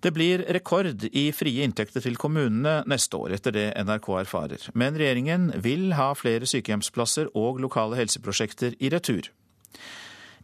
Det 0.00 0.12
blir 0.14 0.44
rekord 0.54 1.04
i 1.10 1.24
frie 1.34 1.64
inntekter 1.66 2.04
til 2.04 2.16
kommunene 2.20 2.84
neste 2.86 3.18
år, 3.18 3.32
etter 3.34 3.54
det 3.54 3.66
NRK 3.82 4.12
erfarer. 4.20 4.68
Men 4.78 4.94
regjeringen 4.98 5.50
vil 5.64 5.90
ha 5.98 6.12
flere 6.14 6.46
sykehjemsplasser 6.46 7.32
og 7.38 7.58
lokale 7.64 7.98
helseprosjekter 7.98 8.78
i 8.78 8.92
retur. 8.94 9.26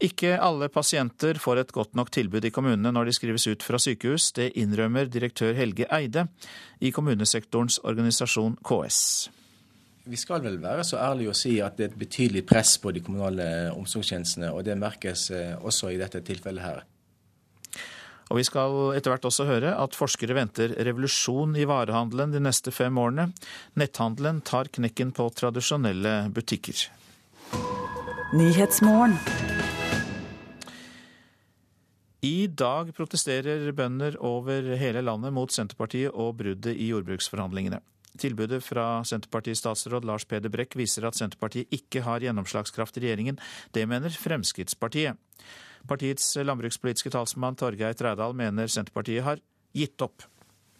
Ikke 0.03 0.35
alle 0.42 0.66
pasienter 0.74 1.38
får 1.38 1.61
et 1.62 1.72
godt 1.72 1.94
nok 1.94 2.11
tilbud 2.11 2.44
i 2.44 2.50
kommunene 2.50 2.90
når 2.90 3.09
de 3.09 3.14
skrives 3.14 3.46
ut 3.46 3.62
fra 3.62 3.79
sykehus. 3.79 4.33
Det 4.35 4.50
innrømmer 4.59 5.07
direktør 5.07 5.55
Helge 5.55 5.87
Eide 5.94 6.27
i 6.83 6.90
kommunesektorens 6.90 7.79
organisasjon 7.87 8.59
KS. 8.66 9.31
Vi 10.05 10.19
skal 10.21 10.43
vel 10.45 10.59
være 10.61 10.83
så 10.85 10.99
ærlige 11.01 11.33
å 11.33 11.37
si 11.37 11.55
at 11.64 11.79
det 11.79 11.87
er 11.87 11.93
et 11.95 12.01
betydelig 12.03 12.43
press 12.45 12.75
på 12.77 12.90
de 12.93 13.01
kommunale 13.01 13.47
omsorgstjenestene, 13.73 14.51
og 14.53 14.67
det 14.67 14.77
merkes 14.77 15.31
eh, 15.33 15.55
også 15.57 15.95
i 15.95 16.01
dette 16.01 16.21
tilfellet 16.27 16.64
her. 16.64 16.83
Og 18.29 18.37
Vi 18.40 18.45
skal 18.45 18.97
etter 18.99 19.12
hvert 19.12 19.25
også 19.29 19.47
høre 19.49 19.73
at 19.81 19.97
forskere 19.97 20.37
venter 20.37 20.75
revolusjon 20.85 21.57
i 21.61 21.64
varehandelen 21.69 22.33
de 22.35 22.43
neste 22.45 22.73
fem 22.73 22.97
årene. 23.01 23.31
Netthandelen 23.81 24.43
tar 24.45 24.69
knekken 24.73 25.12
på 25.17 25.29
tradisjonelle 25.40 26.14
butikker. 26.37 26.85
I 32.25 32.37
dag 32.49 32.93
protesterer 32.97 33.73
bønder 33.77 34.21
over 34.25 34.73
hele 34.81 35.05
landet 35.05 35.37
mot 35.37 35.53
Senterpartiet 35.53 36.12
og 36.12 36.38
bruddet 36.40 36.77
i 36.77 36.88
jordbruksforhandlingene. 36.93 37.81
Tilbudet 38.20 38.62
fra 38.64 39.03
Senterpartiets 39.07 39.62
statsråd 39.62 40.07
Lars 40.07 40.27
Peder 40.29 40.53
Brekk 40.53 40.77
viser 40.79 41.07
at 41.09 41.18
Senterpartiet 41.18 41.72
ikke 41.74 42.05
har 42.07 42.24
gjennomslagskraft 42.24 43.00
i 43.00 43.07
regjeringen. 43.07 43.40
Det 43.74 43.87
mener 43.90 44.14
Fremskrittspartiet. 44.14 45.18
Partiets 45.88 46.31
landbrukspolitiske 46.40 47.12
talsmann 47.12 47.59
Torgeir 47.61 47.96
Trædal 47.98 48.37
mener 48.38 48.70
Senterpartiet 48.70 49.27
har 49.27 49.42
gitt 49.74 50.00
opp. 50.05 50.24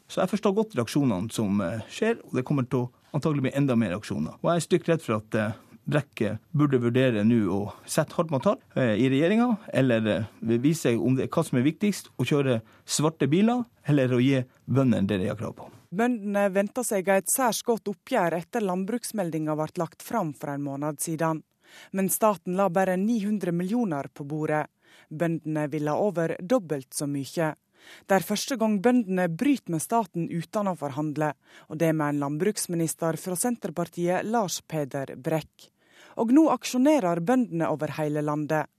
Så 0.09 0.23
jeg 0.23 0.35
forstår 0.35 0.55
godt 0.57 0.79
reaksjonene 0.79 1.33
som 1.33 1.61
eh, 1.65 1.83
skjer, 1.91 2.21
og 2.29 2.39
det 2.39 2.45
kommer 2.47 2.69
til 2.69 2.87
å 2.87 3.17
antagelig 3.17 3.49
bli 3.49 3.55
enda 3.57 3.77
mer 3.79 3.95
reaksjoner. 3.95 4.39
Og 4.43 4.51
jeg 4.51 4.61
er 4.61 4.67
stygt 4.69 4.91
redd 4.93 5.05
for 5.05 5.19
at 5.19 5.31
Brekk 5.33 5.65
Brekke 5.85 6.39
burde 6.57 6.81
vurdere 6.81 7.25
nå 7.29 7.43
å 7.53 7.61
sette 7.85 8.17
hardt 8.17 8.31
mot 8.33 8.47
hardt 8.49 8.63
eh, 8.79 8.95
i 8.97 9.11
regjeringa, 9.13 9.51
eller 9.69 10.07
eh, 10.15 10.29
vise 10.63 10.95
om 10.97 11.19
det, 11.19 11.29
hva 11.29 11.45
som 11.45 11.61
er 11.61 11.67
viktigst, 11.67 12.09
å 12.17 12.25
kjøre 12.25 12.63
svarte 12.89 13.29
biler, 13.29 13.67
eller 13.85 14.17
å 14.17 14.23
gi 14.23 14.41
bøndene 14.65 15.05
det 15.11 15.21
de 15.21 15.29
har 15.29 15.41
krav 15.41 15.53
på. 15.59 15.69
Bøndene 15.95 16.49
venter 16.51 16.87
seg 16.87 17.09
et 17.13 17.31
særs 17.31 17.63
godt 17.67 17.91
oppgjør 17.93 18.39
etter 18.41 18.65
landbruksmeldinga 18.65 19.55
ble 19.59 19.67
lagt 19.79 20.03
fram 20.03 20.33
for 20.39 20.55
en 20.55 20.65
måned 20.67 21.03
siden. 21.03 21.43
Men 21.93 22.09
staten 22.11 22.57
la 22.59 22.69
bare 22.71 22.97
900 23.01 23.53
millioner 23.53 24.09
på 24.13 24.27
bordet. 24.29 24.67
Bøndene 25.11 25.69
vil 25.71 25.91
ha 25.91 25.99
over 25.99 26.37
dobbelt 26.41 26.95
så 26.95 27.07
mye. 27.11 27.53
Det 28.09 28.17
er 28.17 28.25
første 28.25 28.57
gang 28.57 28.79
bøndene 28.81 29.29
bryter 29.29 29.75
med 29.75 29.83
staten 29.85 30.31
uten 30.31 30.71
å 30.71 30.79
forhandle, 30.81 31.35
og 31.69 31.79
det 31.79 31.93
med 31.93 32.15
en 32.15 32.25
landbruksminister 32.25 33.21
fra 33.21 33.37
Senterpartiet, 33.37 34.25
Lars 34.25 34.63
Peder 34.67 35.15
Brekk 35.21 35.71
og 36.21 36.33
nå 36.35 36.47
aksjonerer 36.53 37.23
bøndene 37.27 37.69
over 37.73 37.95
hele 37.99 38.23
landet. 38.25 38.71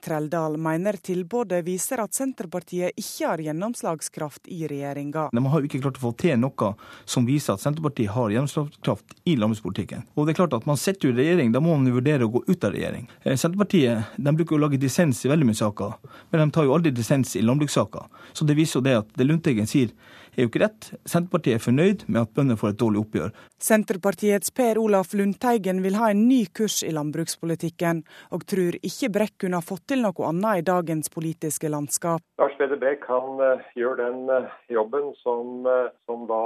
Treldal 0.00 0.56
mener 0.60 0.96
tilbudet 1.02 1.60
viser 1.66 2.00
at 2.02 2.16
Senterpartiet 2.16 2.96
ikke 2.98 3.28
har 3.28 3.42
gjennomslagskraft 3.44 4.48
i 4.48 4.62
regjeringa. 4.70 5.28
De 5.32 5.44
har 5.52 5.60
jo 5.60 5.68
ikke 5.68 5.82
klart 5.84 6.00
å 6.00 6.04
få 6.06 6.12
til 6.20 6.38
noe 6.40 6.72
som 7.04 7.26
viser 7.28 7.54
at 7.54 7.64
Senterpartiet 7.64 8.14
har 8.14 8.32
gjennomslagskraft 8.34 9.18
i 9.28 9.36
landbrukspolitikken. 9.40 10.06
Og 10.16 10.26
det 10.26 10.34
er 10.34 10.40
klart 10.42 10.56
at 10.56 10.68
Man 10.70 10.78
sitter 10.80 11.08
jo 11.08 11.14
i 11.14 11.18
regjering, 11.18 11.52
da 11.52 11.60
må 11.60 11.74
man 11.76 11.90
vurdere 11.92 12.26
å 12.26 12.32
gå 12.32 12.44
ut 12.46 12.64
av 12.64 12.72
regjering. 12.74 13.08
Eh, 13.24 13.36
Senterpartiet 13.36 14.16
de 14.16 14.36
bruker 14.36 14.56
å 14.56 14.62
lage 14.62 14.80
dissens 14.80 15.24
i 15.24 15.30
veldig 15.32 15.48
mye 15.48 15.58
saker, 15.58 15.96
men 16.30 16.44
de 16.44 16.54
tar 16.54 16.68
jo 16.68 16.74
aldri 16.76 16.92
dissens 16.94 17.34
i 17.36 17.44
landbrukssaker. 17.44 18.06
Så 18.32 18.46
det 18.46 18.56
viser 18.58 18.78
jo 18.80 18.86
det 18.86 18.96
at 19.02 19.14
det 19.18 19.26
Lundteigen 19.26 19.68
sier 19.68 19.92
er 20.36 20.44
jo 20.44 20.50
ikke 20.50 20.62
rett. 20.64 20.90
Senterpartiet 21.08 21.58
er 21.58 21.64
fornøyd 21.64 22.04
med 22.08 22.22
at 22.22 22.32
bøndene 22.36 22.58
får 22.60 22.74
et 22.74 22.80
dårlig 22.80 23.02
oppgjør. 23.04 23.32
Senterpartiets 23.60 24.52
Per 24.56 24.80
Olaf 24.80 25.14
Lundteigen 25.16 25.82
vil 25.84 25.98
ha 26.00 26.10
en 26.12 26.26
ny 26.28 26.44
kurs 26.56 26.80
i 26.86 26.92
landbrukspolitikken, 26.94 28.02
og 28.34 28.46
tror 28.50 28.78
ikke 28.80 29.12
Brekk 29.14 29.36
kunne 29.44 29.60
ha 29.60 29.64
fått 29.64 29.86
til 29.92 30.04
noe 30.04 30.28
annet 30.28 30.62
i 30.62 30.66
dagens 30.66 31.12
politiske 31.12 31.70
landskap. 31.72 32.24
Lars 32.40 32.56
Peder 32.58 32.80
Brekk 32.80 33.04
han 33.10 33.42
uh, 33.42 33.64
gjør 33.76 33.98
den 34.00 34.22
uh, 34.30 34.48
jobben 34.72 35.10
som, 35.20 35.66
uh, 35.66 35.90
som, 36.08 36.24
da 36.30 36.42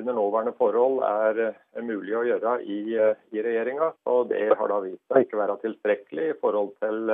under 0.00 0.16
nåværende 0.16 0.54
forhold 0.58 1.02
er 1.06 1.54
mulig 1.84 2.16
å 2.16 2.24
gjøre 2.26 2.58
i, 2.64 2.80
i 2.98 3.42
regjeringa. 3.44 3.92
Og 4.10 4.28
det 4.32 4.48
har 4.58 4.72
da 4.72 4.80
vist 4.84 5.02
seg 5.12 5.26
ikke 5.26 5.40
være 5.40 5.58
tilstrekkelig 5.62 6.30
i 6.32 6.38
forhold 6.42 6.72
til 6.82 7.12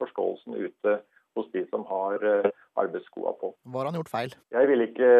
forståelsen 0.00 0.56
ute 0.58 0.96
hos 1.38 1.48
de 1.54 1.64
som 1.70 1.86
har 1.88 2.22
arbeidsskoa 2.80 3.32
på. 3.40 3.54
Hva 3.68 3.82
har 3.82 3.90
han 3.90 3.98
gjort 4.00 4.12
feil? 4.12 4.36
Jeg 4.54 4.70
vil 4.70 4.86
ikke 4.86 5.10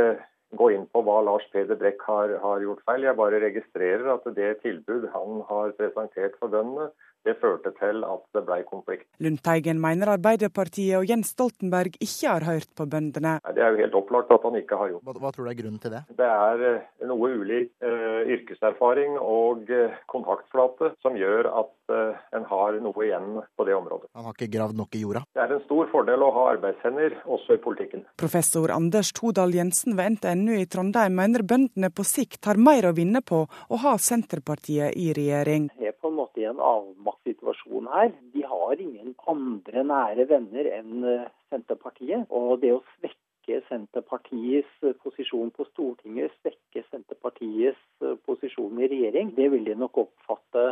gå 0.59 0.73
inn 0.75 0.85
på 0.93 1.03
hva 1.07 1.21
Lars 1.25 1.45
Peder 1.53 1.79
Brekk 1.81 2.03
har, 2.09 2.35
har, 2.43 2.61
gjort 2.65 2.83
feil. 2.89 3.07
Jeg 3.07 3.19
bare 3.19 3.41
registrerer 3.43 4.11
at 4.15 4.29
det 4.37 4.51
tilbud 4.65 5.09
han 5.15 5.41
har 5.49 5.73
presentert 5.79 6.37
for 6.41 6.53
bøndene, 6.53 6.91
det 7.23 7.37
førte 7.39 7.71
til 7.79 8.03
at 8.03 8.23
det 8.35 8.43
ble 8.49 8.57
konflikt. 8.67 9.07
Lundteigen 9.23 9.79
mener 9.83 10.11
Arbeiderpartiet 10.17 10.97
og 10.99 11.07
Jens 11.07 11.31
Stoltenberg 11.37 11.95
ikke 12.03 12.33
har 12.33 12.47
hørt 12.49 12.71
på 12.75 12.87
bøndene. 12.91 13.37
Det 13.55 13.63
er 13.63 13.77
jo 13.77 13.83
helt 13.85 13.99
opplagt 14.01 14.33
at 14.35 14.43
han 14.43 14.59
ikke 14.59 14.79
har 14.81 14.91
gjort. 14.91 15.05
Hva, 15.07 15.15
hva 15.23 15.31
tror 15.35 15.47
du 15.47 15.53
er 15.53 15.59
grunnen 15.61 15.83
til 15.83 15.95
det? 15.95 16.03
Det 16.19 16.31
er 16.31 16.65
eh, 16.67 17.07
noe 17.07 17.31
ulik 17.39 17.71
uh, 17.87 18.27
yrkeserfaring 18.27 19.15
og 19.21 19.71
uh, 19.71 19.95
kontaktflate 20.11 20.93
som 21.05 21.19
gjør 21.19 21.53
at 21.63 21.73
uh, 21.93 22.19
en 22.37 22.47
har 22.49 22.79
noe 22.83 23.05
igjen 23.07 23.39
på 23.57 23.67
det 23.69 23.77
området. 23.77 24.11
Han 24.17 24.29
har 24.29 24.37
ikke 24.37 24.51
gravd 24.53 24.79
nok 24.81 24.97
i 24.99 25.03
jorda? 25.05 25.25
Det 25.37 25.45
er 25.45 25.55
en 25.57 25.65
stor 25.67 25.91
fordel 25.93 26.25
å 26.25 26.31
ha 26.37 26.47
arbeidshender 26.55 27.19
også 27.25 27.59
i 27.59 27.63
politikken. 27.63 28.07
Professor 28.21 28.73
Anders 28.75 29.13
Todal 29.17 29.55
Jensen 29.57 29.97
ved 29.99 30.17
NTNU 30.17 30.55
i 30.59 30.69
Trondheim 30.71 31.17
mener 31.19 31.47
bøndene 31.47 31.93
på 31.95 32.07
sikt 32.07 32.49
har 32.51 32.61
mer 32.61 32.89
å 32.89 32.95
vinne 32.97 33.23
på 33.25 33.45
å 33.47 33.83
ha 33.85 33.97
Senterpartiet 34.01 34.97
i 34.99 35.13
regjering. 35.17 35.71
Det 35.79 35.93
er 35.93 35.99
på 36.01 36.11
en 36.11 36.19
måte 36.19 36.43
i 36.43 36.49
en 36.51 36.61
avmaktssituasjon 36.63 37.91
her. 37.93 38.13
De 38.35 38.47
har 38.49 38.81
ingen 38.81 39.15
andre 39.31 39.87
nære 39.93 40.29
venner 40.31 40.73
enn 40.79 41.07
Senterpartiet. 41.53 42.27
Og 42.33 42.59
det 42.63 42.73
å 42.75 42.83
svekke 42.97 43.22
Senterpartiets 43.69 44.87
posisjon 45.03 45.51
på 45.55 45.67
Stortinget, 45.71 46.33
svekke 46.41 46.85
Senterpartiets 46.89 47.81
posisjon 48.27 48.81
i 48.83 48.89
regjering, 48.91 49.33
det 49.37 49.49
vil 49.53 49.67
de 49.67 49.77
nok 49.79 50.01
oppfatte 50.05 50.65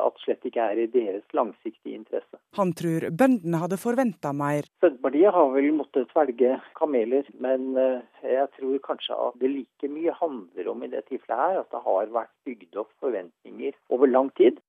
at 0.00 0.22
slett 0.24 0.46
ikke 0.48 0.64
er 0.72 0.80
i 0.84 0.88
deres 0.92 1.26
langsiktige 1.36 1.98
interesse. 1.98 2.40
Han 2.58 2.72
tror 2.76 3.08
bøndene 3.10 3.60
hadde 3.62 3.80
forventa 3.80 4.32
mer. 4.36 4.68
Senterpartiet 4.80 5.34
har 5.36 5.52
vel 5.54 5.70
måttet 5.76 6.10
svelge 6.14 6.56
kameler, 6.78 7.28
men 7.42 7.74
jeg 8.24 8.48
tror 8.56 8.80
kanskje 8.86 9.18
at 9.28 9.38
det 9.42 9.52
like 9.52 9.92
mye 9.92 10.14
handler 10.20 10.72
om 10.72 10.84
i 10.86 10.92
det 10.92 11.04
tilfellet 11.10 11.44
her 11.44 11.62
at 11.64 11.70
det 11.74 11.84
har 11.84 12.14
vært 12.14 12.34
bygd 12.48 12.82
opp 12.84 12.92
forventninger 13.02 13.76
over 13.92 14.10
lang 14.10 14.32
tid. 14.40 14.60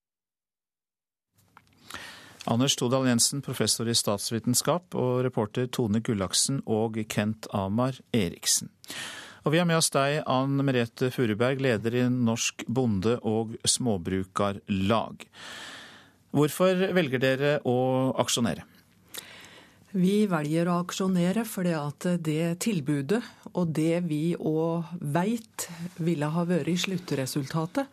Anders 2.50 2.76
Todal 2.76 3.06
Jensen, 3.08 3.42
professor 3.46 3.89
i 3.89 3.94
statsvitenskap, 3.96 4.96
og 4.98 5.22
reporter 5.26 5.68
Tone 5.70 6.02
Gullaksen 6.02 6.64
og 6.66 6.98
Kent 7.12 7.46
Amar 7.54 8.00
Eriksen. 8.18 8.72
Og 9.46 9.54
vi 9.54 9.62
har 9.62 9.68
med 9.70 9.78
oss 9.78 9.92
deg, 9.94 10.24
Ann 10.30 10.58
Merete 10.66 11.12
Furuberg, 11.14 11.62
leder 11.62 11.98
i 11.98 12.04
Norsk 12.10 12.66
bonde- 12.68 13.20
og 13.22 13.54
småbrukarlag. 13.66 15.26
Hvorfor 16.32 16.86
velger 16.98 17.22
dere 17.22 17.56
å 17.66 17.78
aksjonere? 18.22 18.66
Vi 19.92 20.24
velger 20.32 20.70
å 20.72 20.80
aksjonere 20.86 21.44
fordi 21.44 21.74
at 21.76 22.06
det 22.24 22.62
tilbudet 22.64 23.20
og 23.52 23.74
det 23.76 24.06
vi 24.08 24.38
òg 24.38 24.94
veit 25.02 25.68
ville 26.00 26.30
ha 26.32 26.46
vært 26.48 26.86
sluttresultatet, 26.86 27.89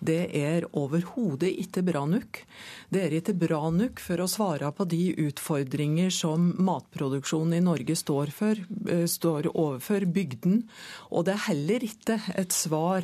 det 0.00 0.30
er 0.36 0.66
overhodet 0.78 1.50
ikke 1.64 1.82
bra 1.86 2.04
nok. 2.08 2.42
Det 2.90 3.02
er 3.04 3.16
ikke 3.18 3.34
bra 3.38 3.60
nok 3.74 4.00
for 4.02 4.22
å 4.22 4.28
svare 4.30 4.70
på 4.74 4.86
de 4.88 5.02
utfordringer 5.28 6.12
som 6.14 6.52
matproduksjonen 6.62 7.58
i 7.58 7.64
Norge 7.64 7.96
står, 7.98 8.30
for, 8.30 8.54
eh, 8.88 9.06
står 9.06 9.50
overfor 9.54 10.06
bygden. 10.06 10.62
Og 11.10 11.24
det 11.24 11.34
er 11.34 11.48
heller 11.48 11.80
ikke 11.80 12.20
et 12.36 12.52
svar 12.52 13.02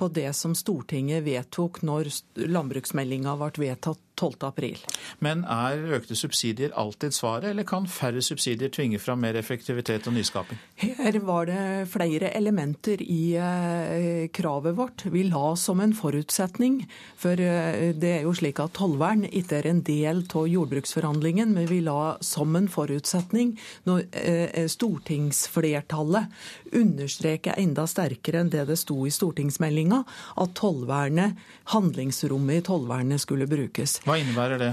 på 0.00 0.08
det 0.08 0.34
som 0.34 0.54
Stortinget 0.56 1.24
vedtok 1.26 1.82
når 1.84 2.08
landbruksmeldinga 2.36 3.36
ble 3.36 3.66
vedtatt 3.68 4.00
12.4. 4.20 4.84
Men 5.24 5.44
er 5.48 5.80
økte 5.96 6.16
subsidier 6.18 6.74
alltid 6.78 7.14
svaret, 7.16 7.50
eller 7.50 7.66
kan 7.68 7.88
færre 7.90 8.22
subsidier 8.22 8.70
tvinge 8.72 9.00
fram 9.00 9.22
mer 9.24 9.38
effektivitet 9.40 10.08
og 10.10 10.16
nyskaping? 10.16 10.60
Her 10.80 11.18
var 11.24 11.48
det 11.48 11.88
flere 11.92 12.30
elementer 12.36 13.02
i 13.02 13.34
eh, 13.36 14.28
kravet 14.32 14.76
vårt. 14.76 15.06
Vi 15.12 15.24
la 15.28 15.54
som 15.56 15.80
en 15.80 15.94
forutsetning, 15.96 16.82
for 17.20 17.40
eh, 17.40 17.90
det 17.96 18.12
er 18.18 18.26
jo 18.28 18.34
slik 18.36 18.60
at 18.62 18.76
tollvern 18.78 19.26
ikke 19.26 19.60
er 19.60 19.70
en 19.70 19.82
del 19.86 20.24
av 20.28 20.48
jordbruksforhandlingen, 20.50 21.54
men 21.56 21.68
vi 21.70 21.80
la 21.84 22.16
som 22.24 22.56
en 22.58 22.68
forutsetning 22.70 23.56
når 23.88 24.06
eh, 24.20 24.66
stortingsflertallet 24.70 26.30
understreker 26.76 27.58
enda 27.60 27.86
sterkere 27.90 28.44
enn 28.44 28.52
det 28.52 28.66
det 28.68 28.78
sto 28.80 29.02
i 29.06 29.12
stortingsmeldinga, 29.14 30.02
at 30.42 30.54
tollvernet, 30.58 31.38
handlingsrommet 31.74 32.60
i 32.60 32.66
tollvernet 32.66 33.22
skulle 33.22 33.48
brukes. 33.50 33.98
Hva 34.10 34.18
innebærer 34.18 34.58
det? 34.58 34.72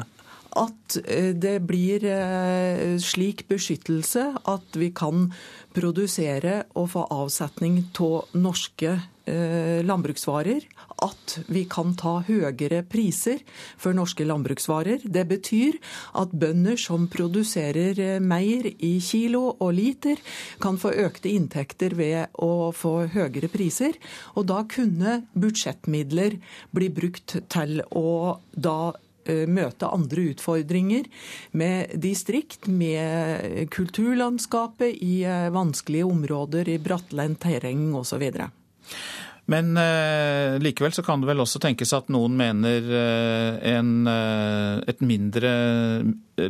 At 0.57 0.97
eh, 1.05 1.33
det 1.37 1.59
blir 1.69 2.01
eh, 2.09 2.95
slik 3.03 3.45
beskyttelse 3.51 4.31
at 4.49 4.79
vi 4.79 4.89
kan 4.95 5.27
produsere 5.77 6.63
og 6.73 6.89
få 6.95 7.03
avsetning 7.13 7.83
av 8.01 8.33
norske 8.33 8.95
eh, 9.29 9.85
landbruksvarer. 9.85 10.65
At 11.05 11.37
vi 11.53 11.67
kan 11.69 11.93
ta 11.99 12.15
høyere 12.25 12.81
priser 12.89 13.43
for 13.77 13.93
norske 13.93 14.25
landbruksvarer. 14.25 15.05
Det 15.05 15.27
betyr 15.29 15.77
at 16.17 16.33
bønder 16.33 16.79
som 16.81 17.05
produserer 17.05 18.17
mer 18.17 18.65
i 18.73 18.95
kilo 19.03 19.51
og 19.59 19.75
liter, 19.77 20.17
kan 20.63 20.81
få 20.81 20.95
økte 21.05 21.29
inntekter 21.29 21.93
ved 21.99 22.33
å 22.41 22.71
få 22.73 23.03
høyere 23.13 23.51
priser. 23.53 23.99
Og 24.33 24.49
da 24.49 24.63
kunne 24.65 25.19
budsjettmidler 25.37 26.39
bli 26.73 26.89
brukt 26.89 27.37
til 27.53 27.83
å 27.93 28.39
da 28.57 28.95
møte 29.47 29.89
andre 29.91 30.29
utfordringer 30.33 31.07
med 31.51 31.95
distrikt, 32.03 32.67
med 32.67 33.67
kulturlandskapet 33.73 34.99
i 35.03 35.21
eh, 35.27 35.47
vanskelige 35.53 36.07
områder, 36.07 36.69
i 36.69 36.79
brattlendt 36.81 37.41
terreng 37.45 37.89
osv. 37.97 38.23
Men 39.47 39.77
eh, 39.79 40.57
likevel 40.59 40.91
så 40.91 41.03
kan 41.07 41.21
det 41.23 41.29
vel 41.29 41.39
også 41.39 41.61
tenkes 41.63 41.93
at 41.95 42.09
noen 42.11 42.35
mener 42.35 42.83
eh, 42.83 43.53
en, 43.71 43.91
eh, 44.11 44.81
et 44.91 44.99
mindre 44.99 45.51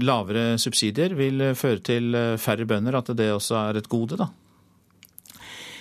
lavere 0.02 0.58
subsidier 0.58 1.14
vil 1.18 1.52
føre 1.56 1.84
til 1.86 2.18
færre 2.42 2.66
bønder, 2.68 2.98
at 2.98 3.14
det 3.18 3.30
også 3.36 3.60
er 3.62 3.80
et 3.80 3.90
gode, 3.92 4.18
da? 4.18 4.32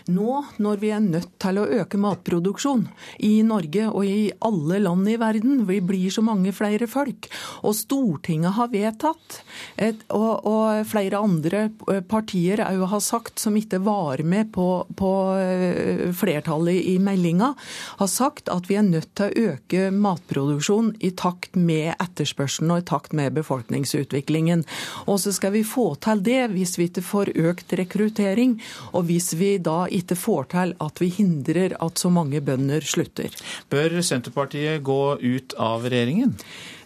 Nå 0.07 0.37
når 0.63 0.79
vi 0.79 0.91
er 0.95 1.03
nødt 1.03 1.33
til 1.43 1.59
å 1.59 1.67
øke 1.81 1.99
matproduksjon 1.99 2.85
i 3.27 3.41
Norge 3.47 3.89
og 3.91 4.05
i 4.07 4.29
alle 4.47 4.79
land 4.85 5.09
i 5.11 5.17
verden, 5.19 5.65
vi 5.67 5.81
blir 5.83 6.13
så 6.15 6.23
mange 6.23 6.53
flere 6.55 6.87
folk, 6.87 7.27
og 7.67 7.75
Stortinget 7.75 8.55
har 8.55 8.71
vedtatt, 8.71 9.41
et, 9.75 10.05
og, 10.15 10.47
og, 10.47 10.85
flere 10.87 11.19
andre 11.19 11.65
partier 12.07 12.63
òg 12.63 12.85
har 12.93 13.03
sagt, 13.03 13.43
som 13.43 13.57
ikke 13.59 13.81
var 13.83 14.23
med 14.23 14.53
på, 14.55 14.69
på 14.95 15.11
eh, 15.41 16.05
flertallet 16.15 16.87
i 16.93 16.97
meldinga, 17.03 17.51
har 17.99 18.11
sagt 18.11 18.51
at 18.53 18.71
vi 18.71 18.79
er 18.79 18.87
nødt 18.87 19.11
til 19.19 19.27
å 19.27 19.51
øke 19.57 19.91
matproduksjon 19.91 20.93
i 21.03 21.11
takt 21.19 21.59
med 21.59 21.97
etterspørselen 21.97 22.77
og 22.77 22.85
i 22.85 22.87
takt 22.93 23.17
med 23.17 23.35
befolkningsutviklingen. 23.41 24.63
Og 25.11 25.19
så 25.25 25.35
skal 25.35 25.57
vi 25.57 25.67
få 25.67 25.89
til 25.99 26.23
det 26.23 26.45
hvis 26.55 26.77
vi 26.79 26.91
ikke 26.93 27.07
får 27.11 27.35
økt 27.51 27.75
rekruttering, 27.83 28.59
og 28.95 29.11
hvis 29.11 29.33
vi 29.41 29.57
da 29.59 29.87
ikke 29.99 30.19
får 30.19 30.49
til 30.55 30.75
at 30.87 31.03
vi 31.03 31.11
hindrer 31.19 31.77
at 31.83 32.01
så 32.01 32.11
mange 32.13 32.41
bønder 32.45 32.85
slutter. 32.87 33.35
Bør 33.73 33.99
Senterpartiet 34.05 34.83
gå 34.87 35.01
ut 35.21 35.57
av 35.61 35.87
regjeringen? 35.87 36.37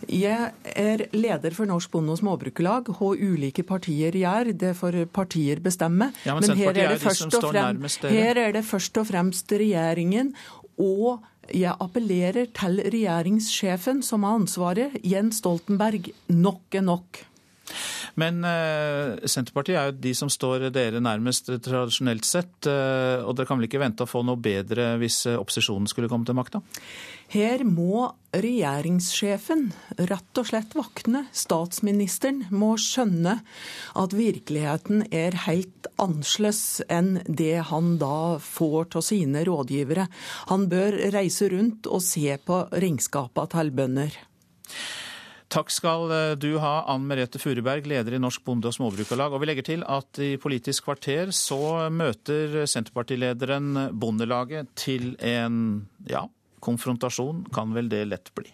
Jeg 0.09 0.53
er 0.65 1.03
leder 1.13 1.55
for 1.57 1.69
Norsk 1.69 1.91
Bonde- 1.93 2.15
og 2.15 2.21
Småbrukerlag. 2.23 2.89
Hva 2.97 3.11
ulike 3.15 3.65
partier 3.69 4.17
gjør, 4.17 4.53
det 4.57 4.73
får 4.79 5.03
partier 5.13 5.61
bestemme. 5.61 6.11
Ja, 6.25 6.39
men, 6.39 6.49
men 6.49 6.63
her, 6.63 6.73
er 6.73 6.95
og 6.95 7.03
fremst, 7.05 8.09
her 8.09 8.41
er 8.41 8.57
det 8.57 8.65
først 8.65 9.03
og 9.03 9.11
fremst 9.11 9.53
regjeringen 9.53 10.33
og 10.81 11.21
jeg 11.51 11.75
appellerer 11.83 12.47
til 12.55 12.79
regjeringssjefen, 12.85 14.05
som 14.07 14.25
har 14.27 14.39
ansvaret, 14.39 14.95
Jens 15.03 15.41
Stoltenberg. 15.43 16.13
Nok 16.31 16.79
er 16.79 16.87
nok. 16.87 17.25
Men 18.21 18.43
uh, 18.45 19.17
Senterpartiet 19.25 19.79
er 19.79 19.91
jo 19.91 19.99
de 20.09 20.13
som 20.17 20.31
står 20.33 20.69
dere 20.75 21.01
nærmest 21.03 21.49
tradisjonelt 21.65 22.29
sett. 22.29 22.55
Uh, 22.69 23.25
og 23.25 23.35
dere 23.37 23.49
kan 23.49 23.61
vel 23.61 23.71
ikke 23.71 23.83
vente 23.83 24.05
å 24.05 24.11
få 24.11 24.25
noe 24.27 24.41
bedre 24.41 24.93
hvis 25.01 25.23
opposisjonen 25.33 25.89
skulle 25.91 26.11
komme 26.11 26.29
til 26.29 26.39
makta? 26.39 26.63
Her 27.31 27.63
må 27.63 28.09
regjeringssjefen 28.35 29.69
rett 30.11 30.41
og 30.41 30.49
slett 30.49 30.75
våkne. 30.75 31.25
Statsministeren 31.31 32.45
må 32.51 32.73
skjønne 32.81 33.37
at 34.03 34.17
virkeligheten 34.19 35.05
er 35.15 35.39
helt 35.47 35.87
annerledes 36.01 36.81
enn 36.91 37.21
det 37.27 37.69
han 37.71 37.95
da 38.03 38.41
får 38.43 38.97
av 38.99 39.07
sine 39.07 39.45
rådgivere. 39.47 40.09
Han 40.51 40.67
bør 40.73 40.99
reise 41.15 41.51
rundt 41.53 41.87
og 41.87 42.03
se 42.03 42.35
på 42.43 42.65
regnskapene 42.73 43.55
til 43.55 43.73
bønder. 43.79 44.19
Takk 45.51 45.73
skal 45.75 46.13
eh, 46.15 46.33
du 46.39 46.53
ha, 46.63 46.85
Ann 46.93 47.09
Merete 47.11 47.41
Furuberg, 47.43 47.89
leder 47.91 48.15
i 48.15 48.21
Norsk 48.23 48.45
Bonde- 48.47 48.71
og 48.71 48.77
Småbrukarlag. 48.77 49.35
Og 49.35 49.43
vi 49.43 49.49
legger 49.51 49.67
til 49.67 49.83
at 49.83 50.21
i 50.23 50.37
Politisk 50.39 50.87
kvarter 50.87 51.33
så 51.35 51.89
møter 51.91 52.61
Senterpartilederen 52.71 53.89
Bondelaget 53.99 54.71
til 54.79 55.17
en 55.19 55.89
ja, 56.07 56.23
konfrontasjon, 56.63 57.49
kan 57.55 57.75
vel 57.75 57.91
det 57.91 58.05
lett 58.13 58.31
bli. 58.39 58.53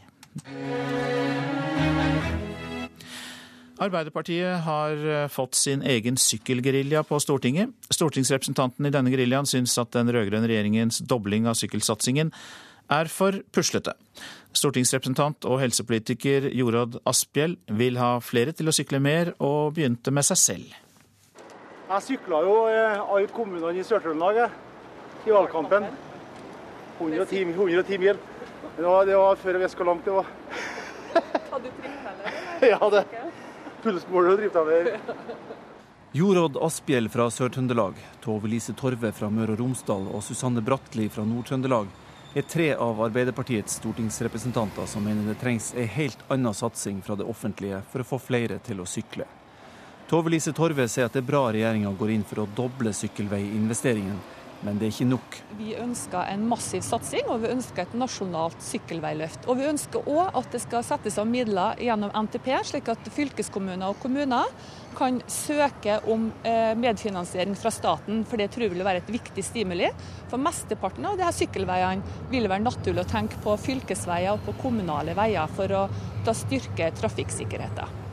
Arbeiderpartiet 3.76 4.62
har 4.64 4.96
eh, 4.96 5.26
fått 5.28 5.58
sin 5.58 5.84
egen 5.84 6.16
sykkelgerilja 6.16 7.02
på 7.04 7.20
Stortinget. 7.20 7.74
Stortingsrepresentanten 7.92 8.88
i 8.88 8.94
denne 8.94 9.12
geriljaen 9.12 9.48
syns 9.48 9.76
at 9.82 9.92
den 9.92 10.08
rød-grønne 10.08 10.48
regjeringens 10.48 11.02
dobling 11.04 11.44
av 11.44 11.60
sykkelsatsingen 11.60 12.32
er 12.92 13.10
for 13.10 13.36
puslete. 13.52 13.92
Stortingsrepresentant 14.56 15.44
og 15.48 15.60
helsepolitiker 15.60 16.48
Jorodd 16.56 16.96
Asphjell 17.08 17.58
vil 17.76 17.98
ha 18.00 18.16
flere 18.24 18.54
til 18.56 18.70
å 18.70 18.74
sykle 18.74 19.00
mer, 19.02 19.34
og 19.38 19.76
begynte 19.76 20.14
med 20.14 20.26
seg 20.26 20.40
selv. 20.40 20.74
Jeg 21.86 22.02
sykla 22.02 22.40
jo 22.42 22.54
alle 22.66 23.28
kommunene 23.34 23.76
i 23.78 23.84
Sør-Trøndelag 23.86 24.40
i 25.26 25.34
valgkampen. 25.34 25.86
110, 26.98 27.52
110 27.52 28.00
mil. 28.00 28.18
Det 28.76 28.84
var, 28.84 29.04
det 29.06 29.18
var 29.20 29.36
før 29.40 29.56
jeg 29.58 29.64
visste 29.66 29.80
hvor 29.80 29.90
langt 29.90 30.08
det 30.08 30.16
var. 30.16 30.32
Hadde 31.52 31.68
du 31.68 31.82
drifteller? 31.82 32.42
Ja, 32.72 32.88
det. 32.90 33.04
Pulsmåler 33.84 34.32
og 34.32 34.40
drifteller. 34.40 34.90
Jorodd 36.16 36.56
Asphjell 36.64 37.10
fra 37.12 37.28
Sør-Trøndelag, 37.28 37.98
Tove 38.24 38.48
Lise 38.48 38.72
Torve 38.78 39.12
fra 39.12 39.28
Møre 39.28 39.52
og 39.52 39.60
Romsdal 39.60 40.08
og 40.08 40.24
Susanne 40.24 40.64
Bratli 40.64 41.10
fra 41.12 41.26
Nord-Trøndelag 41.28 41.92
er 42.36 42.42
tre 42.42 42.74
av 42.74 42.98
Arbeiderpartiets 43.00 43.78
stortingsrepresentanter 43.80 44.86
som 44.86 45.04
mener 45.04 45.24
det 45.24 45.38
trengs 45.40 45.70
en 45.74 45.88
helt 45.88 46.24
annen 46.28 46.54
satsing 46.54 46.98
fra 47.02 47.16
det 47.16 47.24
offentlige 47.24 47.78
for 47.88 48.04
å 48.04 48.08
få 48.10 48.18
flere 48.20 48.58
til 48.66 48.82
å 48.82 48.88
sykle. 48.88 49.24
Tove 50.10 50.30
Lise 50.30 50.52
Torve 50.52 50.84
sier 50.84 51.08
at 51.08 51.16
det 51.16 51.22
er 51.22 51.30
bra 51.30 51.46
regjeringa 51.48 51.94
går 51.96 52.12
inn 52.12 52.26
for 52.28 52.44
å 52.44 52.50
doble 52.58 52.92
sykkelveiinvesteringen, 52.94 54.18
men 54.66 54.80
det 54.80 54.88
er 54.88 54.94
ikke 54.94 55.08
nok. 55.08 55.36
Vi 55.60 55.74
ønsker 55.78 56.26
en 56.32 56.46
massiv 56.50 56.82
satsing, 56.82 57.28
og 57.30 57.44
vi 57.44 57.52
ønsker 57.54 57.84
et 57.84 57.94
nasjonalt 57.98 58.62
sykkelveiløft. 58.66 59.46
Og 59.46 59.60
vi 59.60 59.68
ønsker 59.70 60.08
òg 60.10 60.38
at 60.40 60.48
det 60.52 60.62
skal 60.64 60.84
settes 60.86 61.18
av 61.22 61.28
midler 61.30 61.78
gjennom 61.86 62.10
NTP, 62.26 62.50
slik 62.66 62.90
at 62.90 63.10
fylkeskommuner 63.14 63.92
og 63.92 64.00
kommuner 64.02 64.50
kan 64.96 65.20
søke 65.30 65.98
om 66.10 66.30
eh, 66.46 66.72
medfinansiering 66.78 67.54
fra 67.58 67.70
staten, 67.74 68.24
for 68.26 68.40
det 68.40 68.48
tror 68.52 68.66
jeg 68.66 68.74
vil 68.74 68.86
være 68.86 69.04
et 69.04 69.12
viktig 69.18 69.44
stimuli. 69.44 69.90
For 70.30 70.42
mesteparten 70.42 71.06
av 71.06 71.20
de 71.20 71.26
her 71.26 71.36
sykkelveiene 71.36 72.16
vil 72.32 72.48
være 72.50 72.64
naturlig 72.64 73.04
å 73.04 73.12
tenke 73.12 73.38
på 73.44 73.54
fylkesveier 73.68 74.34
og 74.34 74.42
på 74.48 74.56
kommunale 74.64 75.14
veier 75.18 75.52
for 75.58 75.76
å 75.76 75.86
da 76.26 76.34
styrke 76.34 76.90
trafikksikkerheten. 76.96 78.05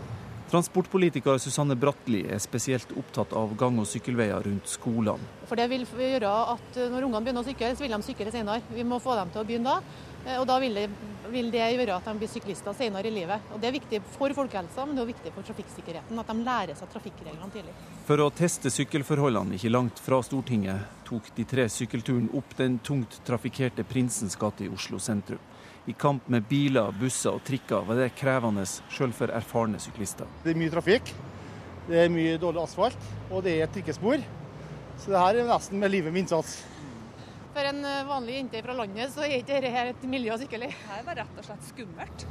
Transportpolitiker 0.53 1.39
Susanne 1.41 1.73
Bratli 1.73 2.19
er 2.29 2.37
spesielt 2.37 2.91
opptatt 2.93 3.31
av 3.33 3.55
gang- 3.57 3.79
og 3.81 3.87
sykkelveier 3.89 4.43
rundt 4.45 4.67
skolene. 4.69 5.17
For 5.49 5.57
Det 5.57 5.65
vil 5.71 5.87
gjøre 5.87 6.33
at 6.53 6.77
når 6.93 7.07
ungene 7.07 7.21
begynner 7.25 7.41
å 7.41 7.47
sykle, 7.47 7.71
så 7.73 7.81
vil 7.81 7.95
de 7.95 8.05
sykle 8.05 8.29
senere. 8.29 8.61
Vi 8.69 8.83
må 8.85 8.99
få 9.01 9.15
dem 9.17 9.31
til 9.33 9.41
å 9.41 9.47
begynne 9.49 9.73
da. 9.73 9.81
Eh, 10.27 10.37
og 10.37 10.45
da 10.45 10.59
vil 10.61 10.77
det, 10.77 10.83
vil 11.33 11.49
det, 11.49 11.63
gjøre 11.73 11.95
at 11.97 12.05
de 12.05 12.13
blir 12.19 12.29
syklister 12.29 12.77
senere 12.77 13.09
i 13.09 13.15
livet. 13.15 13.49
Og 13.49 13.59
Det 13.59 13.67
er 13.67 13.79
viktig 13.79 14.01
for 14.13 14.29
folkehelsa, 14.29 14.85
men 14.85 14.95
det 14.95 15.01
er 15.01 15.09
viktig 15.09 15.33
for 15.33 15.41
trafikksikkerheten 15.41 16.19
at 16.21 16.29
de 16.29 16.45
lærer 16.45 16.77
seg 16.77 16.93
trafikkreglene 16.93 17.49
tidlig. 17.49 17.73
For 18.05 18.21
å 18.21 18.29
teste 18.29 18.69
sykkelforholdene 18.69 19.57
ikke 19.57 19.73
langt 19.73 19.97
fra 19.97 20.21
Stortinget, 20.21 20.85
tok 21.09 21.33
de 21.33 21.47
tre 21.49 21.65
sykkelturen 21.65 22.29
opp 22.37 22.53
den 22.61 22.77
tungt 22.77 23.23
trafikkerte 23.25 23.83
Prinsens 23.89 24.37
gate 24.37 24.67
i 24.67 24.69
Oslo 24.69 25.01
sentrum. 25.01 25.41
I 25.87 25.93
kamp 25.99 26.27
med 26.31 26.45
biler, 26.47 26.93
busser 26.95 27.35
og 27.35 27.43
trikker 27.43 27.83
var 27.83 27.97
det 27.99 28.13
krevende, 28.15 28.63
selv 28.65 29.15
for 29.17 29.31
erfarne 29.35 29.81
syklister. 29.83 30.29
Det 30.45 30.53
er 30.53 30.59
mye 30.61 30.71
trafikk, 30.71 31.11
det 31.89 32.05
er 32.05 32.13
mye 32.13 32.37
dårlig 32.39 32.61
asfalt, 32.63 33.09
og 33.29 33.43
det 33.43 33.57
er 33.57 33.65
et 33.65 33.75
trikkespor. 33.75 34.23
Så 35.01 35.11
det 35.11 35.19
her 35.19 35.41
er 35.41 35.49
nesten 35.49 35.81
med 35.81 35.91
livet 35.91 36.13
med 36.13 36.23
innsats. 36.23 36.61
For 37.53 37.67
en 37.67 37.83
eh, 37.85 38.05
vanlig 38.07 38.37
jente 38.39 38.61
fra 38.63 38.77
landet 38.77 39.11
så 39.13 39.25
er 39.25 39.35
ikke 39.41 39.59
dette 39.59 39.83
et 39.91 40.05
miljø 40.09 40.31
å 40.33 40.39
sykle 40.41 40.69
i. 40.69 40.71
Det 40.71 41.03
var 41.09 41.19
rett 41.19 41.41
og 41.41 41.49
slett 41.49 41.67
skummelt. 41.67 42.25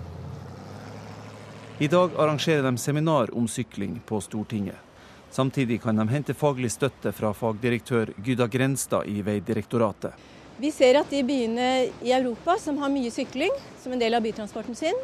I 1.83 1.89
dag 1.93 2.17
arrangerer 2.17 2.65
de 2.65 2.79
seminar 2.79 3.31
om 3.37 3.45
sykling 3.51 4.01
på 4.07 4.21
Stortinget. 4.25 4.81
Samtidig 5.33 5.83
kan 5.83 5.97
de 5.97 6.09
hente 6.09 6.35
faglig 6.37 6.73
støtte 6.73 7.13
fra 7.17 7.31
fagdirektør 7.37 8.13
Gyda 8.25 8.49
Grenstad 8.49 9.09
i 9.09 9.23
Veidirektoratet. 9.25 10.17
Vi 10.61 10.71
ser 10.75 10.99
at 11.01 11.11
de 11.11 11.23
byene 11.25 11.69
i 12.05 12.13
Europa 12.13 12.59
som 12.61 12.77
har 12.83 12.93
mye 12.93 13.11
sykling 13.13 13.53
som 13.81 13.95
en 13.95 14.01
del 14.03 14.15
av 14.15 14.25
bytransporten 14.25 14.77
sin, 14.77 14.99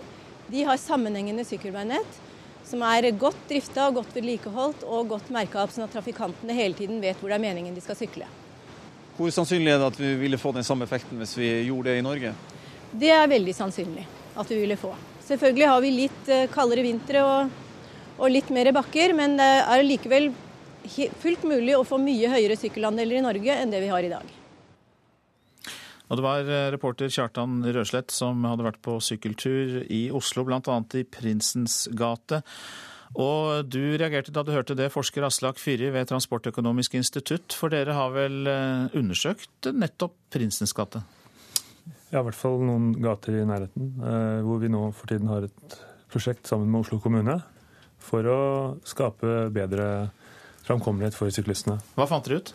de 0.49 0.65
har 0.65 0.81
sammenhengende 0.81 1.45
sykkelveinett 1.45 2.21
som 2.69 2.83
er 2.85 3.09
godt 3.17 3.41
drifta 3.49 3.87
og 3.89 4.03
godt 4.03 4.13
vedlikeholdt 4.17 4.85
og 4.85 5.15
godt 5.15 5.31
merka 5.33 5.63
opp, 5.63 5.73
sånn 5.73 5.87
at 5.87 5.95
trafikantene 5.95 6.57
hele 6.57 6.77
tiden 6.77 7.01
vet 7.01 7.17
hvor 7.21 7.33
det 7.33 7.39
er 7.39 7.45
meningen 7.47 7.77
de 7.77 7.85
skal 7.85 7.97
sykle. 7.97 8.29
Hvor 9.17 9.33
sannsynlig 9.35 9.73
er 9.73 9.81
det 9.81 9.89
at 9.89 10.01
vi 10.01 10.13
ville 10.21 10.39
få 10.41 10.53
den 10.55 10.67
samme 10.67 10.87
effekten 10.87 11.19
hvis 11.21 11.35
vi 11.41 11.49
gjorde 11.71 11.91
det 11.91 12.03
i 12.03 12.05
Norge? 12.05 12.35
Det 12.93 13.11
er 13.13 13.31
veldig 13.31 13.55
sannsynlig 13.57 14.05
at 14.39 14.53
vi 14.53 14.61
ville 14.61 14.77
få. 14.81 14.93
Selvfølgelig 15.27 15.71
har 15.73 15.81
vi 15.85 15.95
litt 15.95 16.31
eh, 16.33 16.47
kaldere 16.53 16.85
vintre 16.85 17.25
og, 17.25 17.57
og 18.17 18.31
litt 18.33 18.53
mer 18.55 18.71
bakker, 18.77 19.17
men 19.17 19.37
det 19.41 19.49
er 19.65 19.85
likevel 19.85 20.31
fullt 21.21 21.45
mulig 21.49 21.75
å 21.77 21.85
få 21.89 21.99
mye 22.01 22.31
høyere 22.33 22.57
sykkelandeler 22.57 23.19
i 23.19 23.25
Norge 23.25 23.57
enn 23.59 23.73
det 23.75 23.83
vi 23.83 23.91
har 23.93 24.05
i 24.05 24.13
dag. 24.13 24.38
Og 26.09 26.19
det 26.19 26.25
var 26.25 26.49
eh, 26.49 26.69
reporter 26.73 27.11
Kjartan 27.13 27.61
Røslett 27.75 28.13
som 28.15 28.45
hadde 28.49 28.67
vært 28.67 28.81
på 28.85 28.97
sykkeltur 29.05 29.83
i 29.93 30.07
Oslo, 30.15 30.47
bl.a. 30.49 30.79
i 30.97 31.05
Prinsens 31.05 31.83
gate. 31.97 32.43
Og 33.17 33.69
du 33.69 33.97
reagerte 33.97 34.33
da 34.35 34.45
du 34.45 34.53
hørte 34.53 34.77
det, 34.77 34.91
forsker 34.93 35.25
Aslak 35.25 35.61
Fyri 35.61 35.89
ved 35.95 36.11
Transportøkonomisk 36.11 36.99
institutt. 36.99 37.57
For 37.57 37.73
dere 37.73 37.97
har 37.97 38.13
vel 38.17 38.49
eh, 38.49 38.99
undersøkt 38.99 39.71
nettopp 39.73 40.17
Prinsens 40.33 40.75
gate? 40.77 41.05
Ja, 42.09 42.23
i 42.23 42.25
hvert 42.25 42.37
fall 42.37 42.61
noen 42.65 42.93
gater 43.05 43.37
i 43.37 43.45
nærheten. 43.49 43.93
Eh, 44.01 44.41
hvor 44.45 44.61
vi 44.63 44.73
nå 44.73 44.89
for 44.97 45.13
tiden 45.13 45.29
har 45.33 45.49
et 45.49 45.79
prosjekt 46.09 46.49
sammen 46.49 46.71
med 46.73 46.87
Oslo 46.87 47.01
kommune 47.05 47.37
for 48.01 48.25
å 48.25 48.41
skape 48.89 49.49
bedre 49.53 50.09
framkommelighet 50.65 51.17
for 51.17 51.33
syklistene. 51.33 51.79
Hva 51.97 52.07
fant 52.09 52.25
dere 52.29 52.41
ut? 52.41 52.53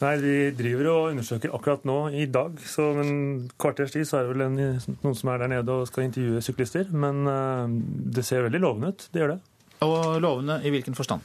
Nei, 0.00 0.14
Vi 0.20 0.34
driver 0.58 0.90
og 0.90 1.12
undersøker 1.12 1.54
akkurat 1.54 1.86
nå 1.88 1.98
i 2.18 2.26
dag. 2.26 2.58
Så 2.66 2.90
om 2.90 3.00
en 3.00 3.16
kvarters 3.60 3.94
tid 3.94 4.08
så 4.08 4.18
er 4.18 4.26
det 4.26 4.34
vel 4.34 4.46
en, 4.48 4.60
noen 5.04 5.16
som 5.16 5.30
er 5.32 5.44
der 5.44 5.52
nede 5.54 5.78
og 5.78 5.88
skal 5.88 6.08
intervjue 6.08 6.42
syklister. 6.44 6.90
Men 6.90 7.24
uh, 7.30 7.70
det 8.16 8.26
ser 8.26 8.46
veldig 8.48 8.62
lovende 8.64 8.92
ut. 8.92 9.08
Det 9.14 9.22
gjør 9.22 9.36
det. 9.36 9.40
Og 9.84 10.20
lovende 10.22 10.60
i 10.64 10.72
hvilken 10.74 10.96
forstand? 10.98 11.24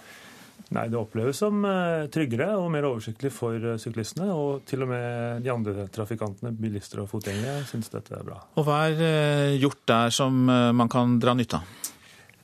Nei, 0.75 0.85
Det 0.91 0.99
oppleves 0.99 1.39
som 1.41 1.63
eh, 1.65 2.05
tryggere 2.13 2.51
og 2.59 2.67
mer 2.73 2.85
oversiktlig 2.85 3.31
for 3.33 3.57
eh, 3.57 3.79
syklistene. 3.81 4.27
Og 4.29 4.65
til 4.69 4.85
og 4.85 4.91
med 4.91 5.41
de 5.45 5.49
andre 5.53 5.87
trafikantene, 5.93 6.51
bilister 6.53 7.01
og 7.01 7.09
fotgjengere, 7.09 7.63
syns 7.69 7.89
dette 7.93 8.13
er 8.13 8.25
bra. 8.27 8.37
Og 8.59 8.67
hva 8.67 8.83
er 8.91 9.01
eh, 9.01 9.55
gjort 9.57 9.81
der 9.89 10.13
som 10.13 10.45
man 10.45 10.91
kan 10.91 11.17
dra 11.21 11.33
nytte 11.37 11.61
av? 11.61 11.89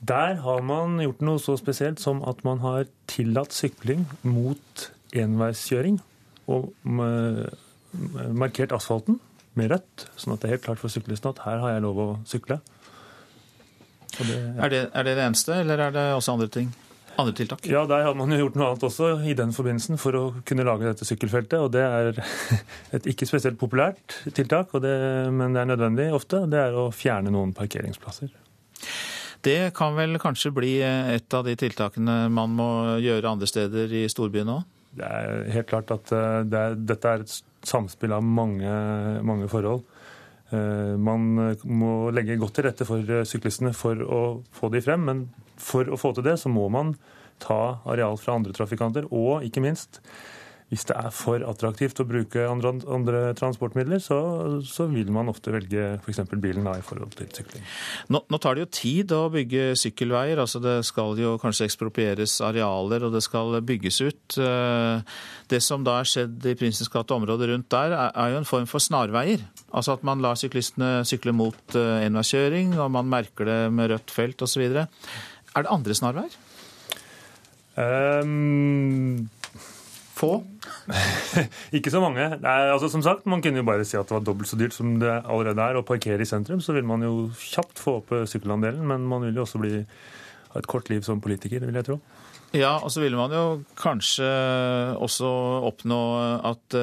Der 0.06 0.42
har 0.42 0.66
man 0.66 0.98
gjort 1.00 1.22
noe 1.24 1.40
så 1.40 1.54
spesielt 1.58 2.02
som 2.02 2.18
at 2.28 2.42
man 2.44 2.60
har 2.64 2.90
tillatt 3.08 3.54
sykling 3.54 4.04
mot 4.26 4.90
enveiskjøring. 5.16 6.00
Og 6.52 6.70
markert 8.36 8.74
asfalten 8.76 9.20
med 9.56 9.72
rødt, 9.72 10.06
sånn 10.20 10.34
at 10.34 10.42
det 10.42 10.48
er 10.48 10.56
helt 10.56 10.66
klart 10.66 10.82
for 10.82 10.92
syklistene 10.92 11.32
at 11.32 11.44
her 11.46 11.62
har 11.62 11.76
jeg 11.76 11.84
lov 11.86 12.00
å 12.02 12.08
sykle. 12.28 12.58
Det, 14.16 14.26
ja. 14.32 14.64
er, 14.64 14.72
det, 14.72 14.82
er, 14.92 15.06
det, 15.06 15.14
det 15.16 15.24
eneste, 15.24 15.56
eller 15.62 15.80
er 15.88 15.96
det 15.96 16.04
også 16.16 16.36
andre 16.36 16.48
ting? 16.52 16.68
Andre 17.16 17.32
tiltak? 17.36 17.64
Ja, 17.68 17.86
der 17.88 18.04
har 18.04 18.16
man 18.16 18.32
jo 18.32 18.38
gjort 18.42 18.56
noe 18.60 18.68
annet 18.70 18.84
også 18.84 19.10
i 19.24 19.32
den 19.36 19.52
forbindelsen 19.56 20.00
for 20.00 20.18
å 20.18 20.24
kunne 20.48 20.66
lage 20.68 20.84
dette 20.84 21.08
sykkelfeltet. 21.08 21.56
og 21.64 21.72
Det 21.72 21.84
er 21.84 22.20
et 22.98 23.08
ikke 23.12 23.28
spesielt 23.28 23.58
populært 23.60 24.18
tiltak, 24.36 24.74
det, 24.84 24.96
men 25.32 25.56
det 25.56 25.62
er 25.62 25.70
nødvendig 25.72 26.10
ofte. 26.16 26.44
Det 26.52 26.60
er 26.60 26.76
å 26.76 26.90
fjerne 26.92 27.32
noen 27.32 27.56
parkeringsplasser. 27.56 28.32
Det 29.46 29.72
kan 29.76 29.96
vel 29.96 30.18
kanskje 30.20 30.52
bli 30.52 30.76
et 30.84 31.34
av 31.36 31.46
de 31.46 31.54
tiltakene 31.56 32.26
man 32.32 32.56
må 32.56 32.70
gjøre 33.00 33.36
andre 33.36 33.48
steder 33.48 33.92
i 33.94 34.06
storbyene 34.12 34.58
òg? 34.58 34.72
Det 34.96 35.06
er 35.06 35.50
helt 35.54 35.68
klart 35.70 35.92
at 35.94 36.12
eh, 36.14 36.40
det 36.48 36.62
er, 36.62 36.78
dette 36.92 37.12
er 37.12 37.24
et 37.24 37.34
samspill 37.66 38.14
av 38.16 38.24
mange, 38.24 38.70
mange 39.26 39.48
forhold. 39.52 39.84
Eh, 40.54 40.94
man 41.02 41.28
eh, 41.42 41.66
må 41.68 42.08
legge 42.14 42.38
godt 42.40 42.58
til 42.58 42.68
rette 42.68 42.86
for 42.88 43.26
syklistene 43.28 43.74
for 43.76 44.00
å 44.00 44.22
få 44.56 44.70
de 44.72 44.82
frem, 44.84 45.04
men 45.08 45.26
for 45.60 45.88
å 45.88 45.98
få 46.00 46.14
til 46.16 46.26
det, 46.28 46.38
så 46.40 46.52
må 46.52 46.68
man 46.72 46.94
ta 47.42 47.78
areal 47.88 48.16
fra 48.20 48.38
andre 48.38 48.54
trafikanter, 48.56 49.08
og 49.12 49.44
ikke 49.44 49.64
minst 49.64 50.00
hvis 50.66 50.82
det 50.88 50.96
er 50.98 51.12
for 51.14 51.42
attraktivt 51.46 52.00
å 52.02 52.06
bruke 52.08 52.42
andre, 52.42 52.72
andre 52.90 53.20
transportmidler, 53.38 54.00
så, 54.02 54.16
så, 54.66 54.88
vil 54.90 55.12
man 55.14 55.30
ofte 55.30 55.52
velge 55.54 55.92
f.eks. 56.00 56.24
Bilen 56.42 56.66
da, 56.66 56.74
i 56.74 56.82
forhold 56.82 57.14
til 57.14 57.28
sykling. 57.30 57.62
Nå, 58.10 58.24
nå, 58.26 58.40
tar 58.42 58.56
det 58.56 58.64
jo 58.64 58.70
tid 58.74 59.14
å 59.14 59.20
bygge 59.30 59.68
sykkelveier. 59.78 60.40
altså 60.42 60.58
Det 60.64 60.80
skal 60.88 61.14
jo 61.22 61.36
kanskje 61.42 61.68
eksproprieres 61.68 62.34
arealer, 62.42 63.06
og 63.06 63.14
det 63.14 63.22
skal 63.22 63.60
bygges 63.66 64.00
ut. 64.02 64.38
Eh, 64.42 65.20
det 65.54 65.62
som 65.62 65.86
da 65.86 66.00
er 66.00 66.10
skjedd 66.10 66.50
i 66.50 66.56
Prinsens 66.58 66.90
gate 66.90 67.14
området 67.14 67.52
rundt 67.52 67.70
der, 67.70 67.94
er 68.10 68.34
jo 68.34 68.42
en 68.42 68.50
form 68.50 68.66
for 68.70 68.82
snarveier. 68.82 69.46
Altså 69.70 69.94
at 69.94 70.02
man 70.06 70.24
lar 70.24 70.38
syklistene 70.40 71.06
sykle 71.06 71.36
mot 71.36 71.78
eh, 71.78 72.08
enveiskjøring, 72.08 72.74
og 72.80 72.90
man 72.98 73.06
merker 73.14 73.46
det 73.46 73.60
med 73.70 73.94
rødt 73.94 74.10
felt 74.18 74.42
osv. 74.42 74.66
Er 74.66 74.90
det 75.62 75.70
andre 75.70 75.94
snarveier? 75.94 76.42
Um, 77.76 79.28
få? 80.16 80.32
ikke 81.76 81.92
så 81.92 82.02
mange. 82.02 82.24
Er, 82.36 82.72
altså, 82.72 82.90
som 82.92 83.04
sagt, 83.04 83.26
Man 83.28 83.42
kunne 83.44 83.62
jo 83.62 83.68
bare 83.68 83.86
si 83.86 83.98
at 83.98 84.08
det 84.08 84.16
var 84.16 84.26
dobbelt 84.26 84.50
så 84.50 84.58
dyrt 84.58 84.76
som 84.76 84.96
det 85.02 85.12
allerede 85.22 85.62
er 85.62 85.78
å 85.78 85.86
parkere 85.86 86.24
i 86.24 86.28
sentrum. 86.28 86.62
Så 86.64 86.76
vil 86.76 86.86
man 86.88 87.04
jo 87.04 87.28
kjapt 87.40 87.82
få 87.82 88.00
opp 88.00 88.14
sykkelandelen, 88.30 88.86
men 88.88 89.06
man 89.08 89.26
vil 89.26 89.36
jo 89.36 89.46
også 89.46 89.62
bli, 89.62 89.82
ha 90.52 90.62
et 90.62 90.70
kort 90.70 90.90
liv 90.92 91.04
som 91.06 91.22
politiker, 91.24 91.64
vil 91.64 91.76
jeg 91.76 91.90
tro. 91.90 92.00
Ja, 92.56 92.76
og 92.78 92.92
så 92.94 93.02
ville 93.02 93.18
man 93.18 93.32
jo 93.34 93.42
kanskje 93.76 94.26
også 95.02 95.28
oppnå 95.66 95.98
at 96.46 96.76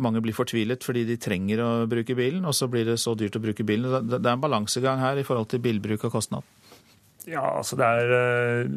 mange 0.00 0.22
blir 0.24 0.34
fortvilet 0.34 0.82
fordi 0.82 1.04
de 1.06 1.18
trenger 1.20 1.60
å 1.62 1.68
bruke 1.90 2.16
bilen, 2.18 2.46
og 2.48 2.56
så 2.56 2.70
blir 2.72 2.88
det 2.88 2.96
så 2.98 3.12
dyrt 3.14 3.36
å 3.38 3.42
bruke 3.44 3.66
bilen. 3.68 4.08
Det 4.08 4.18
er 4.18 4.32
en 4.32 4.42
balansegang 4.42 4.98
her 5.04 5.20
i 5.20 5.26
forhold 5.28 5.52
til 5.52 5.62
bilbruk 5.62 6.08
og 6.08 6.16
kostnad. 6.16 6.48
Ja, 7.28 7.42
altså 7.58 7.76
det 7.76 7.84
er 7.86 8.14
uh, 8.14 8.70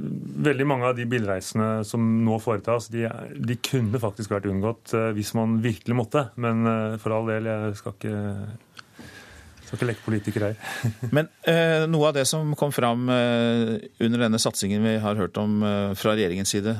Veldig 0.44 0.68
mange 0.68 0.90
av 0.90 0.98
de 0.98 1.08
bilreisene 1.10 1.84
som 1.88 2.04
nå 2.26 2.40
foretas, 2.44 2.90
de, 2.92 3.06
de 3.40 3.58
kunne 3.64 4.02
faktisk 4.02 4.34
vært 4.34 4.50
unngått 4.52 4.96
uh, 4.98 5.12
hvis 5.16 5.34
man 5.38 5.62
virkelig 5.64 5.96
måtte. 5.98 6.28
Men 6.36 6.68
uh, 6.68 7.00
for 7.02 7.16
all 7.16 7.30
del, 7.32 7.48
jeg 7.48 7.80
skal 7.80 7.96
ikke, 7.96 9.88
leke 9.88 10.06
politiker 10.06 10.44
her. 10.50 10.58
Men 11.18 11.32
noe 11.90 12.10
av 12.12 12.14
det 12.14 12.28
som 12.30 12.52
kom 12.54 12.70
fram 12.76 13.08
under 13.10 14.22
denne 14.22 14.38
satsingen 14.38 14.84
vi 14.86 14.92
har 15.02 15.18
hørt 15.18 15.40
om 15.42 15.64
fra 15.98 16.14
regjeringens 16.14 16.54
side 16.54 16.76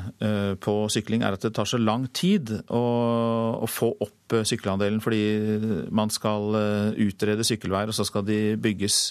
på 0.62 0.76
sykling, 0.94 1.24
er 1.26 1.34
at 1.34 1.42
det 1.42 1.56
tar 1.58 1.66
så 1.66 1.80
lang 1.82 2.06
tid 2.14 2.54
å, 2.70 2.84
å 3.58 3.66
få 3.66 3.90
opp 3.98 4.38
sykkelandelen 4.46 5.02
fordi 5.02 5.24
man 5.90 6.14
skal 6.14 6.54
utrede 7.02 7.48
sykkelveier, 7.50 7.90
og 7.90 7.98
så 7.98 8.06
skal 8.06 8.30
de 8.30 8.40
bygges. 8.62 9.02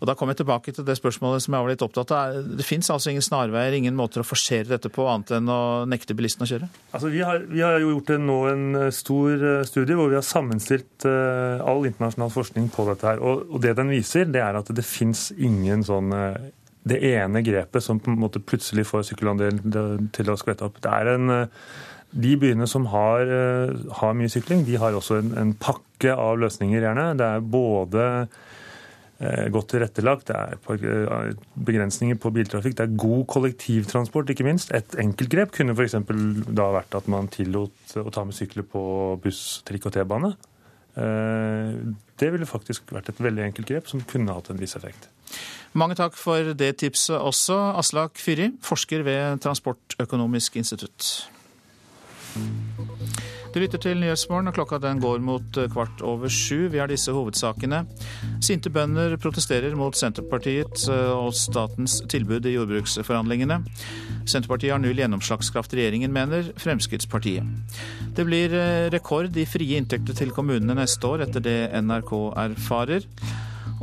Og 0.00 0.08
Da 0.08 0.14
kommer 0.18 0.34
jeg 0.34 0.42
tilbake 0.42 0.74
til 0.74 0.86
det 0.86 0.96
spørsmålet 0.98 1.44
som 1.44 1.54
jeg 1.54 1.64
var 1.64 1.72
litt 1.72 1.84
opptatt 1.84 2.14
av. 2.14 2.38
Det 2.58 2.66
fins 2.66 2.90
altså 2.92 3.12
ingen 3.12 3.24
snarveier, 3.24 3.76
ingen 3.76 3.96
måter 3.98 4.24
å 4.24 4.26
forsere 4.26 4.68
dette 4.72 4.90
på, 4.92 5.06
annet 5.10 5.34
enn 5.38 5.50
å 5.50 5.60
nekte 5.88 6.16
bilisten 6.16 6.46
å 6.46 6.50
kjøre? 6.50 6.70
Altså, 6.92 7.12
vi, 7.12 7.22
har, 7.26 7.44
vi 7.50 7.62
har 7.64 7.78
jo 7.82 7.94
gjort 7.94 8.14
nå 8.20 8.40
en 8.50 8.66
eh, 8.82 8.90
stor 8.94 9.46
eh, 9.52 9.62
studie 9.68 9.98
hvor 9.98 10.10
vi 10.12 10.18
har 10.18 10.26
sammenstilt 10.26 11.06
uh, 11.08 11.62
all 11.64 11.86
internasjonal 11.86 12.32
forskning 12.34 12.68
på 12.74 12.88
dette. 12.90 13.14
her. 13.14 13.22
Og, 13.22 13.56
det 13.62 13.76
den 13.78 13.92
viser, 13.92 14.28
det 14.28 14.42
er 14.42 14.58
at 14.58 14.70
det 14.74 14.84
fins 14.86 15.30
ingen 15.36 15.84
sånn 15.86 16.12
det 16.84 16.98
ene 17.14 17.40
grepet 17.44 17.84
som 17.84 18.00
på 18.02 18.12
en 18.12 18.20
måte 18.20 18.42
plutselig 18.44 18.84
får 18.90 19.06
sykkelandelen 19.08 20.08
til 20.12 20.30
å 20.30 20.36
skvette 20.36 20.66
opp. 20.66 20.82
Det 20.84 20.92
er 20.92 21.14
en 21.14 21.34
de 22.14 22.34
byene 22.38 22.66
som 22.70 22.86
har, 22.92 23.30
har, 23.98 24.12
mye 24.14 24.30
sykling, 24.30 24.62
de 24.68 24.76
har 24.78 24.94
også 24.94 25.18
en, 25.18 25.32
en 25.40 25.54
pakke 25.58 26.14
av 26.14 26.38
løsninger, 26.38 26.84
gjerne. 26.84 27.08
Det 27.18 27.26
er 27.26 27.48
både 27.54 28.04
eh, 28.04 28.43
godt 29.54 29.70
tilrettelagt, 29.70 30.30
det 30.30 30.36
er 30.36 30.86
eh, 30.90 31.34
begrensninger 31.54 32.18
på 32.20 32.32
biltrafikk, 32.34 32.76
det 32.78 32.86
er 32.86 32.96
god 32.98 33.26
kollektivtransport, 33.30 34.32
ikke 34.34 34.46
minst. 34.46 34.72
Et 34.74 34.96
enkeltgrep 35.00 35.54
kunne 35.54 35.76
f.eks. 35.76 35.96
da 36.50 36.70
vært 36.74 36.96
at 36.98 37.10
man 37.12 37.30
tillot 37.32 37.96
å 38.00 38.10
ta 38.14 38.26
med 38.26 38.36
sykler 38.36 38.66
på 38.66 38.82
buss, 39.22 39.62
trikk 39.68 39.90
og 39.90 39.96
T-bane. 39.96 40.34
Det 40.94 42.28
ville 42.30 42.46
faktisk 42.46 42.92
vært 42.94 43.08
et 43.10 43.18
veldig 43.18 43.42
enkelt 43.48 43.66
grep 43.66 43.88
som 43.90 44.04
kunne 44.06 44.36
hatt 44.36 44.52
en 44.52 44.60
viss 44.60 44.76
effekt. 44.78 45.08
Mange 45.74 45.96
takk 45.98 46.14
for 46.14 46.52
det 46.54 46.76
tipset 46.84 47.18
også, 47.18 47.56
Aslak 47.80 48.20
Fyri, 48.22 48.52
forsker 48.62 49.02
ved 49.02 49.42
Transportøkonomisk 49.42 50.60
institutt. 50.62 51.26
Du 53.54 53.60
lytter 53.62 53.78
til 53.78 54.00
Nyhetsmorgen, 54.02 54.48
og 54.50 54.56
klokka 54.56 54.80
den 54.82 54.98
går 54.98 55.20
mot 55.22 55.58
eh, 55.62 55.68
kvart 55.70 56.00
over 56.02 56.26
sju. 56.26 56.66
Vi 56.72 56.80
har 56.82 56.90
disse 56.90 57.12
hovedsakene. 57.14 57.84
Sinte 58.42 58.72
bønder 58.74 59.14
protesterer 59.22 59.76
mot 59.78 59.94
Senterpartiet 59.94 60.88
eh, 60.90 61.12
og 61.14 61.30
statens 61.38 62.00
tilbud 62.10 62.48
i 62.50 62.56
jordbruksforhandlingene. 62.56 63.60
Senterpartiet 64.26 64.74
har 64.74 64.82
null 64.82 64.98
gjennomslagskraft 64.98 65.78
regjeringen, 65.78 66.10
mener 66.10 66.50
Fremskrittspartiet. 66.58 67.46
Det 68.18 68.26
blir 68.26 68.58
eh, 68.58 68.88
rekord 68.90 69.38
i 69.38 69.46
frie 69.46 69.78
inntekter 69.78 70.18
til 70.18 70.34
kommunene 70.34 70.74
neste 70.80 71.14
år, 71.14 71.28
etter 71.28 71.46
det 71.46 71.58
NRK 71.78 72.14
erfarer. 72.48 73.06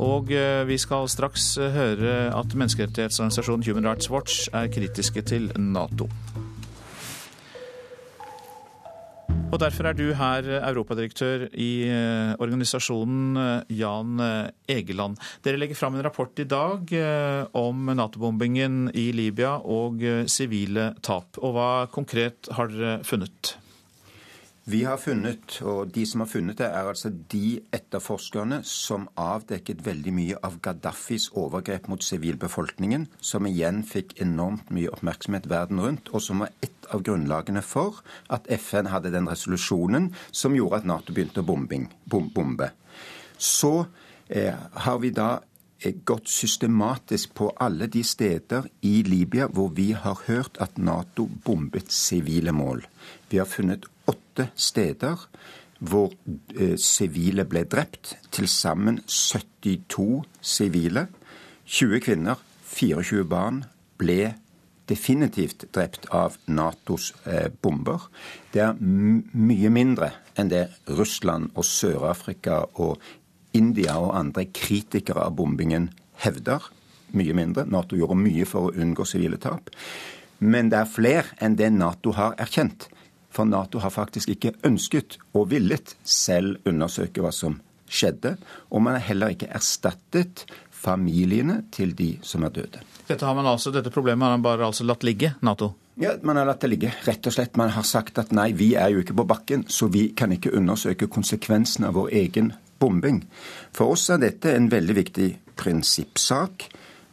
Og 0.02 0.32
vi 0.68 0.76
skal 0.80 1.08
straks 1.12 1.54
høre 1.60 2.32
at 2.34 2.56
menneskerettighetsorganisasjonen 2.58 3.68
Human 3.68 3.88
Rights 3.88 4.12
Watch 4.12 4.48
er 4.56 4.72
kritiske 4.72 5.24
til 5.32 5.52
Nato. 5.60 6.10
Og 9.52 9.60
derfor 9.60 9.90
er 9.90 9.96
du 10.00 10.06
her, 10.16 10.46
europadirektør 10.64 11.50
i 11.60 11.84
eh, 11.92 12.32
organisasjonen 12.40 13.36
eh, 13.36 13.74
Jan 13.82 14.22
eh, 14.24 14.78
Egeland. 14.78 15.20
Dere 15.44 15.60
legger 15.60 15.76
fram 15.76 15.98
en 15.98 16.06
rapport 16.06 16.40
i 16.40 16.48
dag 16.48 16.94
om 17.60 17.92
Nato-bombingen 17.92 18.86
i 18.96 19.10
Libya 19.16 19.58
og 19.60 20.00
sivile 20.32 20.94
tap. 21.04 21.36
Og 21.44 21.58
hva 21.58 21.72
konkret 21.92 22.48
har 22.56 22.72
dere 22.72 23.02
funnet? 23.08 23.58
Vi 24.70 24.84
har 24.86 25.00
funnet, 25.02 25.56
og 25.66 25.90
de 25.90 26.04
som 26.06 26.22
har 26.22 26.28
funnet 26.30 26.60
det, 26.60 26.68
er 26.70 26.86
altså 26.86 27.10
de 27.10 27.64
etterforskerne 27.74 28.60
som 28.68 29.08
avdekket 29.18 29.80
veldig 29.88 30.14
mye 30.14 30.38
av 30.46 30.60
Gaddafis 30.62 31.32
overgrep 31.34 31.88
mot 31.90 32.06
sivilbefolkningen, 32.06 33.08
som 33.18 33.50
igjen 33.50 33.82
fikk 33.82 34.14
enormt 34.22 34.70
mye 34.70 34.92
oppmerksomhet 34.94 35.50
verden 35.50 35.82
rundt, 35.82 36.14
og 36.14 36.22
som 36.22 36.46
var 36.46 36.54
et 36.62 36.86
av 36.94 37.02
grunnlagene 37.02 37.66
for 37.66 38.04
at 38.30 38.46
FN 38.54 38.92
hadde 38.94 39.10
den 39.16 39.32
resolusjonen 39.34 40.12
som 40.30 40.54
gjorde 40.54 40.84
at 40.84 40.90
Nato 40.94 41.18
begynte 41.18 41.42
å 41.42 41.50
bombing, 41.50 41.90
bombe. 42.06 42.70
Så 43.42 43.88
eh, 44.30 44.54
har 44.86 45.02
vi 45.02 45.10
da 45.10 45.32
eh, 45.82 45.98
gått 46.06 46.30
systematisk 46.30 47.34
på 47.34 47.50
alle 47.58 47.90
de 47.90 48.06
steder 48.06 48.70
i 48.86 49.00
Libya 49.10 49.50
hvor 49.50 49.74
vi 49.74 49.96
har 49.98 50.22
hørt 50.30 50.62
at 50.62 50.78
Nato 50.78 51.26
bombet 51.26 51.90
sivile 51.90 52.54
mål. 52.54 52.86
Vi 53.32 53.40
har 53.40 53.48
funnet 53.48 53.88
åtte 54.12 54.50
steder 54.60 55.28
hvor 55.82 56.12
eh, 56.60 56.76
sivile 56.78 57.46
ble 57.50 57.64
drept. 57.66 58.16
Til 58.32 58.48
sammen 58.52 59.00
72 59.08 60.22
sivile. 60.42 61.08
20 61.66 62.04
kvinner, 62.04 62.42
24 62.68 63.24
barn 63.32 63.64
ble 64.02 64.34
definitivt 64.92 65.70
drept 65.74 66.10
av 66.12 66.36
Natos 66.52 67.14
eh, 67.26 67.48
bomber. 67.62 68.10
Det 68.52 68.66
er 68.66 68.78
mye 68.82 69.72
mindre 69.72 70.12
enn 70.36 70.52
det 70.52 70.68
Russland 70.92 71.54
og 71.56 71.66
Sør-Afrika 71.66 72.66
og 72.84 73.00
India 73.56 73.98
og 74.00 74.16
andre 74.20 74.46
kritikere 74.52 75.26
av 75.28 75.36
bombingen 75.40 75.90
hevder. 76.24 76.64
Mye 77.16 77.36
mindre. 77.36 77.66
Nato 77.68 77.98
gjorde 78.00 78.20
mye 78.20 78.48
for 78.48 78.70
å 78.70 78.76
unngå 78.76 79.08
sivile 79.08 79.40
tap. 79.42 79.72
Men 80.40 80.72
det 80.72 80.80
er 80.80 80.90
flere 80.90 81.38
enn 81.44 81.58
det 81.60 81.72
Nato 81.76 82.14
har 82.18 82.36
erkjent. 82.42 82.90
For 83.32 83.48
Nato 83.48 83.80
har 83.80 83.94
faktisk 83.94 84.34
ikke 84.34 84.56
ønsket 84.68 85.18
og 85.34 85.52
villet 85.54 85.96
selv 86.04 86.60
undersøke 86.68 87.24
hva 87.24 87.32
som 87.36 87.60
skjedde. 87.92 88.36
Og 88.72 88.84
man 88.84 88.98
har 88.98 89.06
heller 89.08 89.36
ikke 89.36 89.52
erstattet 89.52 90.46
familiene 90.82 91.62
til 91.72 91.94
de 91.96 92.16
som 92.26 92.44
er 92.48 92.56
døde. 92.56 92.82
Dette, 93.08 93.26
har 93.26 93.36
man 93.38 93.48
altså, 93.48 93.72
dette 93.72 93.94
problemet 93.94 94.26
har 94.26 94.38
man 94.38 94.46
bare 94.46 94.68
altså 94.68 94.88
latt 94.88 95.06
ligge, 95.08 95.36
Nato? 95.42 95.74
Ja, 96.00 96.16
Man 96.24 96.38
har 96.40 96.48
latt 96.48 96.64
det 96.64 96.72
ligge. 96.72 96.94
Rett 97.06 97.28
og 97.28 97.36
slett. 97.36 97.58
Man 97.60 97.70
har 97.76 97.84
sagt 97.86 98.18
at 98.18 98.32
nei, 98.32 98.52
vi 98.58 98.74
er 98.80 98.94
jo 98.94 99.04
ikke 99.04 99.18
på 99.20 99.28
bakken, 99.28 99.66
så 99.68 99.90
vi 99.92 100.10
kan 100.18 100.32
ikke 100.32 100.54
undersøke 100.58 101.10
konsekvensene 101.12 101.92
av 101.92 102.00
vår 102.00 102.14
egen 102.24 102.54
bombing. 102.82 103.22
For 103.76 103.94
oss 103.94 104.08
er 104.10 104.22
dette 104.24 104.56
en 104.56 104.72
veldig 104.72 104.96
viktig 104.98 105.28
prinsippsak. 105.60 106.70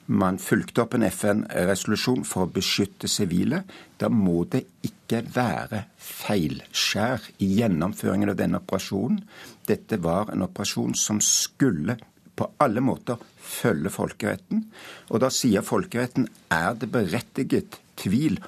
Man 0.09 0.39
fulgte 0.41 0.87
opp 0.87 0.95
en 0.97 1.05
FN-resolusjon 1.05 2.23
for 2.25 2.47
å 2.47 2.53
beskytte 2.53 3.11
sivile. 3.13 3.63
Da 4.01 4.09
må 4.09 4.47
det 4.49 4.63
ikke 4.87 5.21
være 5.35 5.83
feilskjær 6.01 7.27
i 7.45 7.51
gjennomføringen 7.59 8.33
av 8.33 8.39
denne 8.41 8.63
operasjonen. 8.63 9.21
Dette 9.69 10.01
var 10.01 10.33
en 10.33 10.47
operasjon 10.47 10.97
som 10.97 11.21
skulle 11.25 11.99
på 12.39 12.49
alle 12.65 12.81
måter 12.81 13.21
følge 13.37 13.93
folkeretten. 13.93 14.65
Og 15.13 15.21
da 15.21 15.29
sier 15.35 15.67
folkeretten 15.67 16.29
er 16.55 16.79
det 16.81 16.89
berettiget 16.95 17.77
tvil 18.01 18.39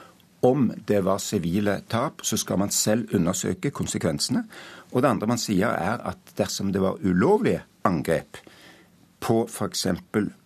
om 0.47 0.71
det 0.89 1.03
var 1.05 1.21
sivile 1.21 1.83
tap, 1.93 2.25
så 2.25 2.39
skal 2.41 2.63
man 2.63 2.73
selv 2.73 3.13
undersøke 3.17 3.73
konsekvensene. 3.77 4.47
Og 4.95 5.03
det 5.03 5.11
andre 5.11 5.29
man 5.29 5.41
sier, 5.41 5.75
er 5.77 6.01
at 6.09 6.33
dersom 6.39 6.73
det 6.73 6.81
var 6.81 7.03
ulovlige 7.05 7.67
angrep, 7.85 8.41
på 9.21 9.45
f.eks. 9.49 9.87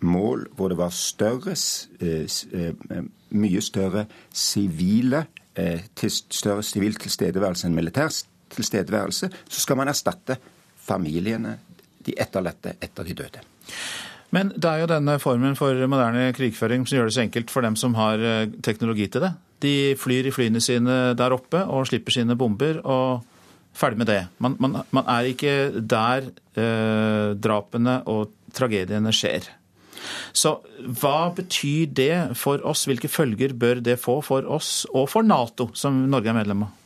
mål 0.01 0.47
hvor 0.57 0.72
det 0.72 0.79
var 0.79 0.95
større, 0.95 1.55
eh, 2.01 2.27
eh, 2.53 3.05
mye 3.31 3.62
større 3.62 4.07
sivile 4.33 5.27
eh, 5.55 5.85
større 6.09 6.62
sivil 6.66 6.99
tilstedeværelse 6.99 7.68
enn 7.68 7.77
militær 7.77 8.11
tilstedeværelse, 8.55 9.31
så 9.49 9.61
skal 9.61 9.79
man 9.79 9.91
erstatte 9.91 10.37
familiene, 10.85 11.59
de 12.05 12.12
etterlatte, 12.20 12.75
etter 12.83 13.07
de 13.07 13.14
døde. 13.16 13.45
Men 14.35 14.51
det 14.51 14.68
er 14.68 14.83
jo 14.83 14.91
denne 14.91 15.14
formen 15.22 15.55
for 15.57 15.79
moderne 15.89 16.33
krigføring 16.37 16.85
som 16.87 16.99
gjør 16.99 17.09
det 17.09 17.14
så 17.16 17.22
enkelt 17.22 17.53
for 17.55 17.64
dem 17.64 17.77
som 17.79 17.95
har 17.97 18.20
teknologi 18.66 19.07
til 19.07 19.25
det. 19.25 19.31
De 19.62 19.75
flyr 19.97 20.29
i 20.29 20.33
flyene 20.35 20.61
sine 20.61 21.14
der 21.16 21.33
oppe 21.33 21.62
og 21.64 21.87
slipper 21.89 22.12
sine 22.12 22.37
bomber. 22.37 22.83
og 22.85 23.25
Ferdig 23.75 23.99
med 23.99 24.07
det. 24.07 24.20
Man, 24.39 24.55
man, 24.62 24.77
man 24.95 25.09
er 25.11 25.27
ikke 25.27 25.55
der 25.83 26.29
eh, 26.55 27.35
drapene 27.35 27.97
og 28.07 28.31
tragediene 28.55 29.12
skjer. 29.14 29.50
Så 30.36 30.59
hva 31.00 31.30
betyr 31.34 31.92
det 31.96 32.14
for 32.38 32.62
oss? 32.66 32.84
Hvilke 32.88 33.09
følger 33.09 33.55
bør 33.57 33.80
det 33.84 33.98
få 34.02 34.18
for 34.24 34.46
oss 34.50 34.84
og 34.92 35.09
for 35.12 35.26
Nato, 35.26 35.70
som 35.78 36.05
Norge 36.11 36.32
er 36.32 36.38
medlem 36.38 36.66
av? 36.66 36.80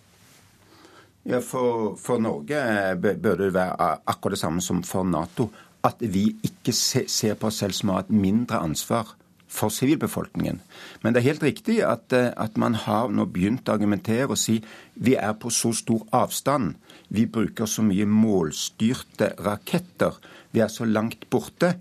Ja, 1.28 1.42
for, 1.44 1.96
for 2.00 2.22
Norge 2.22 2.60
bør 2.96 3.40
det 3.42 3.52
være 3.56 3.94
akkurat 4.08 4.36
det 4.36 4.42
samme 4.42 4.64
som 4.64 4.84
for 4.86 5.04
Nato. 5.04 5.50
At 5.84 6.00
vi 6.00 6.30
ikke 6.44 6.72
ser 6.74 7.36
på 7.38 7.50
oss 7.50 7.60
selv 7.62 7.76
som 7.76 7.92
har 7.92 8.06
et 8.06 8.14
mindre 8.14 8.60
ansvar 8.64 9.14
for 9.48 9.72
sivilbefolkningen. 9.72 10.60
Men 11.02 11.14
det 11.14 11.20
er 11.20 11.30
helt 11.30 11.44
riktig 11.46 11.78
at, 11.84 12.12
at, 12.12 12.56
man 12.60 12.74
har 12.76 13.08
nå 13.08 13.24
begynt 13.32 13.68
å 13.68 13.76
argumentere 13.78 14.28
og 14.28 14.40
si 14.40 14.58
vi 14.94 15.16
er 15.16 15.34
på 15.40 15.52
så 15.54 15.72
stor 15.76 16.04
avstand. 16.12 16.76
Vi 17.08 17.24
bruker 17.24 17.68
så 17.68 17.84
mye 17.86 18.04
målstyrte 18.08 19.32
raketter 19.44 20.18
vi 20.52 20.60
er 20.60 20.68
så 20.72 20.84
langt 20.84 21.28
borte 21.30 21.74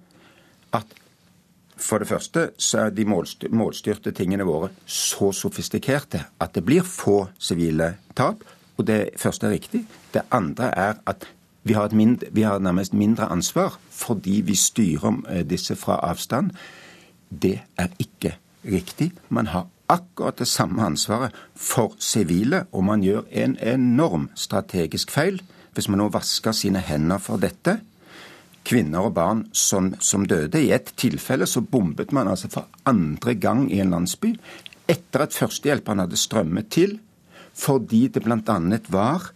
at 0.76 0.98
for 1.78 2.02
det 2.02 2.10
første 2.10 2.50
så 2.58 2.88
er 2.88 2.94
de 2.96 3.06
målstyrte 3.06 4.12
tingene 4.12 4.46
våre 4.48 4.72
så 4.86 5.32
sofistikerte 5.32 6.24
at 6.42 6.56
det 6.56 6.66
blir 6.66 6.86
få 6.86 7.28
sivile 7.40 7.94
tap. 8.18 8.42
Og 8.78 8.88
det 8.88 9.18
første 9.18 9.48
er 9.48 9.56
riktig. 9.58 9.86
Det 10.14 10.26
andre 10.32 10.72
er 10.74 10.98
at 11.06 11.28
vi 11.68 11.74
har, 11.74 11.90
mindre, 11.94 12.28
vi 12.32 12.42
har 12.42 12.60
nærmest 12.60 12.94
mindre 12.94 13.30
ansvar 13.32 13.78
fordi 13.92 14.42
vi 14.46 14.56
styrer 14.56 15.22
eh, 15.30 15.46
disse 15.46 15.76
fra 15.76 16.00
avstand. 16.10 16.52
Det 17.30 17.60
er 17.78 17.88
ikke 18.00 18.38
riktig. 18.66 19.12
Man 19.30 19.48
har 19.48 19.68
akkurat 19.90 20.40
det 20.40 20.48
samme 20.48 20.84
ansvaret 20.86 21.32
for 21.56 21.96
sivile, 22.00 22.66
og 22.72 22.84
man 22.84 23.02
gjør 23.02 23.22
en 23.32 23.58
enorm 23.62 24.30
strategisk 24.36 25.12
feil 25.12 25.42
hvis 25.74 25.90
man 25.90 26.02
nå 26.02 26.10
vasker 26.10 26.52
sine 26.52 26.80
hender 26.82 27.22
for 27.22 27.38
dette 27.38 27.78
kvinner 28.68 29.08
og 29.08 29.16
barn 29.16 29.46
som, 29.56 29.94
som 30.04 30.26
døde. 30.28 30.60
I 30.60 30.74
ett 30.76 30.94
tilfelle 31.00 31.48
så 31.48 31.64
bombet 31.64 32.14
man 32.16 32.30
altså 32.32 32.50
for 32.52 32.68
andre 32.90 33.36
gang 33.40 33.68
i 33.72 33.82
en 33.84 33.94
landsby 33.96 34.34
etter 34.88 35.26
at 35.26 35.36
førstehjelperne 35.36 36.06
hadde 36.06 36.20
strømmet 36.20 36.70
til, 36.72 36.98
fordi 37.58 38.06
det 38.14 38.24
bl.a. 38.24 38.58
var 38.94 39.32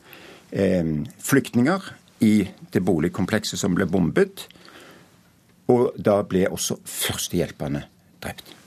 eh, 0.52 0.94
flyktninger 1.20 1.92
i 2.24 2.36
det 2.72 2.84
boligkomplekset 2.86 3.60
som 3.60 3.76
ble 3.76 3.88
bombet. 3.90 4.46
Og 5.72 5.92
da 5.98 6.22
ble 6.28 6.46
også 6.52 6.80
førstehjelperne 6.88 7.84
drept. 8.24 8.61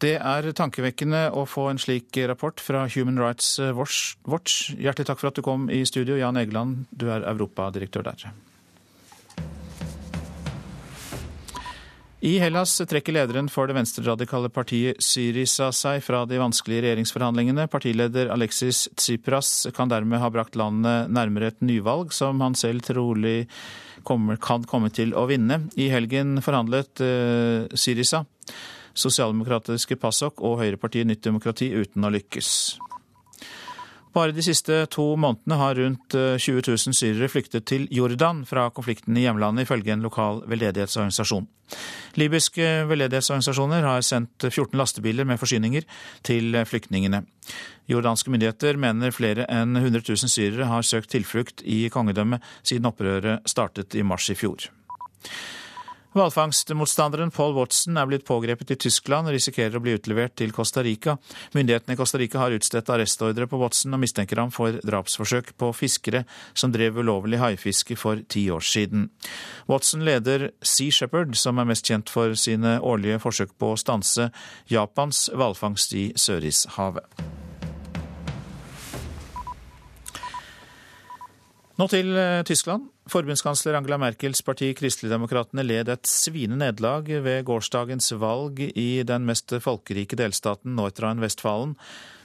Det 0.00 0.14
er 0.16 0.46
tankevekkende 0.56 1.26
å 1.36 1.42
få 1.44 1.66
en 1.68 1.80
slik 1.80 2.16
rapport 2.30 2.60
fra 2.64 2.86
Human 2.88 3.20
Rights 3.20 3.58
Watch. 3.76 4.70
Hjertelig 4.72 5.10
takk 5.10 5.20
for 5.20 5.28
at 5.28 5.36
du 5.36 5.44
kom 5.44 5.66
i 5.68 5.82
studio, 5.84 6.16
Jan 6.16 6.40
Egeland. 6.40 6.86
Du 6.88 7.10
er 7.12 7.26
europadirektør 7.28 8.06
der. 8.08 8.30
I 12.20 12.34
Hellas 12.40 12.74
trekker 12.84 13.16
lederen 13.16 13.46
for 13.48 13.68
det 13.68 13.76
venstreradikale 13.76 14.50
partiet 14.52 14.98
Syriza 15.04 15.70
seg 15.72 16.02
fra 16.04 16.26
de 16.28 16.40
vanskelige 16.40 16.84
regjeringsforhandlingene. 16.84 17.68
Partileder 17.72 18.32
Alexis 18.32 18.86
Tsipras 18.92 19.68
kan 19.76 19.88
dermed 19.88 20.20
ha 20.20 20.28
brakt 20.32 20.56
landet 20.56 21.08
nærmere 21.12 21.52
et 21.52 21.64
nyvalg, 21.64 22.12
som 22.12 22.40
han 22.44 22.56
selv 22.56 22.84
trolig 22.88 23.46
kommer, 24.04 24.40
kan 24.40 24.64
komme 24.68 24.92
til 24.92 25.12
å 25.16 25.24
vinne. 25.28 25.62
I 25.80 25.88
helgen 25.92 26.40
forhandlet 26.44 27.00
uh, 27.00 27.72
Syriza, 27.72 28.24
sosialdemokratiske 28.94 29.98
PASOK 30.00 30.42
og 30.44 30.60
høyrepartiet 30.62 31.08
Nytt 31.08 31.24
demokrati 31.26 31.72
uten 31.74 32.06
å 32.06 32.12
lykkes. 32.14 32.52
Bare 34.10 34.34
de 34.34 34.42
siste 34.42 34.74
to 34.90 35.04
månedene 35.20 35.56
har 35.60 35.76
rundt 35.78 36.14
20 36.16 36.56
eh, 36.58 36.66
000 36.66 36.96
syrere 36.98 37.28
flyktet 37.30 37.68
til 37.70 37.86
Jordan 37.94 38.42
fra 38.48 38.66
konflikten 38.74 39.14
i 39.14 39.22
hjemlandet, 39.22 39.68
ifølge 39.68 39.94
en 39.94 40.02
lokal 40.02 40.42
veldedighetsorganisasjon. 40.50 41.46
Libyske 42.18 42.66
veldedighetsorganisasjoner 42.90 43.86
har 43.86 44.02
sendt 44.02 44.48
14 44.48 44.74
lastebiler 44.80 45.28
med 45.30 45.38
forsyninger 45.38 45.86
til 46.26 46.58
flyktningene. 46.66 47.22
Jordanske 47.90 48.34
myndigheter 48.34 48.80
mener 48.82 49.14
flere 49.14 49.46
enn 49.46 49.78
100 49.78 50.02
000 50.02 50.34
syrere 50.34 50.66
har 50.72 50.86
søkt 50.86 51.14
tilflukt 51.14 51.62
i 51.62 51.84
kongedømmet 51.94 52.42
siden 52.66 52.90
opprøret 52.90 53.46
startet 53.50 53.94
i 53.94 54.02
mars 54.02 54.26
i 54.34 54.38
fjor. 54.38 54.66
Hvalfangstmotstanderen 56.10 57.30
Paul 57.30 57.54
Watson 57.54 57.98
er 58.00 58.08
blitt 58.10 58.24
pågrepet 58.26 58.72
i 58.74 58.76
Tyskland 58.82 59.30
og 59.30 59.36
risikerer 59.36 59.78
å 59.78 59.82
bli 59.84 59.94
utlevert 59.94 60.34
til 60.40 60.50
Costa 60.54 60.82
Rica. 60.82 61.14
Myndighetene 61.54 61.94
i 61.94 62.00
Costa 62.00 62.18
Rica 62.18 62.40
har 62.42 62.54
utstedt 62.56 62.90
arrestordre 62.90 63.46
på 63.46 63.60
Watson 63.60 63.94
og 63.94 64.02
mistenker 64.02 64.40
ham 64.42 64.50
for 64.54 64.80
drapsforsøk 64.82 65.52
på 65.60 65.70
fiskere 65.76 66.24
som 66.50 66.74
drev 66.74 66.98
ulovlig 66.98 67.38
haifiske 67.38 67.94
for 68.00 68.24
ti 68.26 68.48
år 68.50 68.64
siden. 68.66 69.06
Watson 69.70 70.02
leder 70.06 70.50
Sea 70.66 70.90
Shepherd, 70.90 71.38
som 71.38 71.62
er 71.62 71.70
mest 71.70 71.86
kjent 71.86 72.10
for 72.10 72.34
sine 72.34 72.80
årlige 72.82 73.22
forsøk 73.22 73.54
på 73.54 73.74
å 73.74 73.78
stanse 73.78 74.32
Japans 74.72 75.28
hvalfangst 75.30 75.94
i 75.94 76.08
Sørishavet. 76.18 77.39
Nå 81.80 81.86
til 81.88 82.12
eh, 82.12 82.42
Tyskland. 82.44 82.90
Forbundskansler 83.08 83.78
Angela 83.78 83.96
Merkels 83.96 84.42
parti 84.44 84.66
Kristeligdemokratene 84.76 85.62
led 85.64 85.88
et 85.88 86.08
sviende 86.08 86.58
nederlag 86.60 87.08
ved 87.24 87.46
gårsdagens 87.48 88.12
valg 88.20 88.60
i 88.68 89.00
den 89.08 89.24
mest 89.24 89.54
folkerike 89.64 90.18
delstaten 90.20 90.76
Nordrhein-Westfalen. 90.76 91.72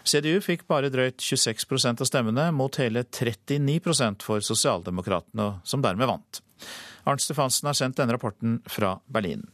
CDU 0.04 0.42
fikk 0.44 0.68
bare 0.68 0.92
drøyt 0.92 1.24
26% 1.24 2.04
av 2.04 2.12
stemmene, 2.12 2.50
mot 2.52 2.82
hele 2.84 3.06
39% 3.08 4.28
for 4.28 4.44
Sosialdemokratene, 4.44 5.48
som 5.64 5.86
dermed 5.86 6.12
vant. 6.12 6.44
Arnt 7.08 7.24
Stefansen 7.24 7.72
har 7.72 7.80
sendt 7.80 8.02
denne 8.02 8.18
rapporten 8.18 8.60
fra 8.68 8.98
Berlin. 9.08 9.48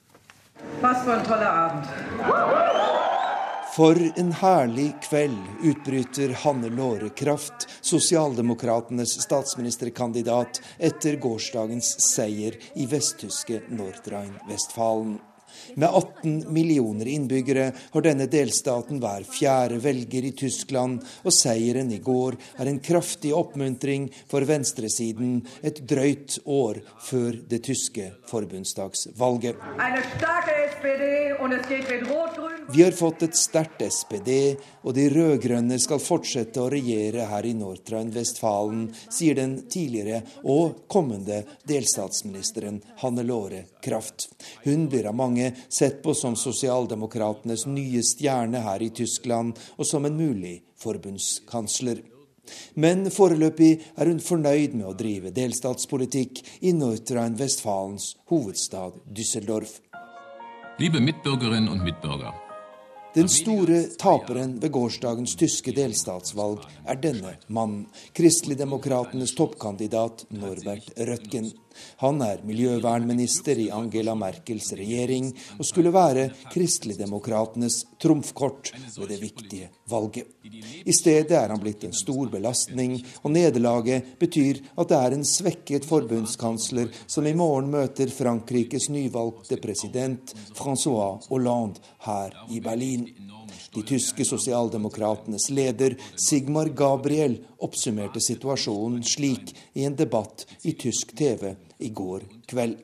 Was 0.82 1.06
for 1.06 1.14
en 1.14 1.26
tolle 1.30 1.46
Abend. 1.46 2.81
For 3.72 3.96
en 4.16 4.32
herlig 4.32 5.02
kveld, 5.02 5.38
utbryter 5.64 6.30
Hanne 6.30 6.70
Låre 6.70 7.10
Kraft, 7.10 7.70
sosialdemokratenes 7.82 9.22
statsministerkandidat, 9.22 10.60
etter 10.78 11.16
gårsdagens 11.16 11.94
seier 12.12 12.58
i 12.76 12.86
vesttyske 12.92 13.62
Nordrhein-Westfalen. 13.70 15.22
Med 15.76 15.90
18 15.90 16.54
millioner 16.54 17.08
innbyggere 17.08 17.72
har 17.92 18.06
denne 18.06 18.28
delstaten 18.32 19.00
hver 19.02 19.26
fjerde 19.28 19.80
velger 19.84 20.28
i 20.28 20.34
Tyskland, 20.38 21.02
og 21.24 21.36
seieren 21.36 21.92
i 21.92 22.00
går 22.04 22.38
er 22.60 22.70
en 22.72 22.82
kraftig 22.84 23.34
oppmuntring 23.36 24.10
for 24.32 24.46
venstresiden 24.48 25.40
et 25.64 25.84
drøyt 25.88 26.40
år 26.46 26.82
før 27.08 27.40
det 27.50 27.62
tyske 27.68 28.12
forbundsdagsvalget. 28.32 29.56
Vi 32.72 32.84
har 32.84 32.96
fått 32.96 33.24
et 33.28 33.36
sterkt 33.38 33.84
SPD, 33.88 34.32
og 34.84 34.96
de 34.96 35.08
rød-grønne 35.12 35.80
skal 35.82 36.04
fortsette 36.04 36.62
å 36.62 36.70
regjere 36.72 37.28
her 37.32 37.48
i 37.48 37.56
Nordrhein-Vestfalen, 37.58 38.88
sier 39.10 39.38
den 39.40 39.58
tidligere 39.72 40.24
og 40.44 40.86
kommende 40.92 41.44
delstatsministeren 41.68 42.82
Hannelore 43.04 43.66
Kraft. 43.82 44.30
Hun 44.64 44.88
blir 44.90 45.08
av 45.10 45.16
mange 45.16 45.52
sett 45.70 46.02
på 46.04 46.14
som 46.18 46.36
sosialdemokratenes 46.36 47.66
nye 47.66 48.04
stjerne 48.06 48.64
her 48.66 48.82
i 48.82 48.90
Tyskland, 48.96 49.60
og 49.78 49.88
som 49.88 50.06
en 50.06 50.18
mulig 50.18 50.62
forbundskansler. 50.82 52.02
Men 52.74 53.06
foreløpig 53.14 53.72
er 53.96 54.10
hun 54.10 54.22
fornøyd 54.24 54.76
med 54.76 54.88
å 54.90 54.98
drive 54.98 55.32
delstatspolitikk 55.36 56.42
i 56.66 56.74
Nordrhein-Westfalens 56.76 58.16
hovedstad 58.32 58.98
Düsseldorf. 59.06 59.78
Liebe 60.82 61.00
Mitbürgerinnen 61.00 61.70
und 61.70 61.84
Mitbürger. 61.84 62.34
Den 63.14 63.28
store 63.28 63.82
taperen 64.00 64.54
ved 64.64 64.72
gårsdagens 64.72 65.34
tyske 65.36 65.74
delstatsvalg 65.76 66.64
er 66.88 67.00
denne 67.04 67.34
mannen, 67.52 67.90
kristeligdemokratenes 68.16 69.34
toppkandidat 69.36 70.24
Norbert 70.32 70.88
Røttgen. 70.96 71.50
Han 72.04 72.22
er 72.26 72.44
miljøvernminister 72.48 73.60
i 73.60 73.70
Angela 73.74 74.16
Merkels 74.18 74.72
regjering 74.78 75.32
og 75.58 75.66
skulle 75.68 75.94
være 75.94 76.30
kristeligdemokratenes 76.52 77.82
trumfkort 78.02 78.72
ved 78.98 79.12
det 79.12 79.20
viktige 79.22 79.70
valget. 79.92 80.28
I 80.86 80.94
stedet 80.96 81.36
er 81.38 81.52
han 81.54 81.62
blitt 81.62 81.86
en 81.88 81.96
stor 81.96 82.30
belastning, 82.32 82.98
og 83.24 83.34
nederlaget 83.36 84.16
betyr 84.20 84.62
at 84.78 84.92
det 84.92 85.00
er 85.00 85.16
en 85.16 85.28
svekket 85.28 85.88
forbundskansler 85.88 86.92
som 87.06 87.28
i 87.28 87.36
morgen 87.38 87.72
møter 87.74 88.12
Frankrikes 88.14 88.90
nyvalgte 88.94 89.60
president 89.62 90.36
Francois 90.58 91.28
Hollande 91.30 91.82
her 92.08 92.36
i 92.50 92.60
Berlin. 92.64 93.08
De 93.72 93.82
tyske 93.88 94.26
sosialdemokratenes 94.28 95.50
leder 95.50 95.96
Sigmar 96.20 96.74
Gabriel 96.76 97.38
oppsummerte 97.64 98.20
situasjonen 98.20 99.04
slik 99.08 99.54
i 99.80 99.86
en 99.88 99.96
debatt 99.96 100.44
i 100.68 100.74
tysk 100.76 101.14
TV 101.16 101.54
i 101.80 101.92
går 101.96 102.26
kveld. 102.52 102.82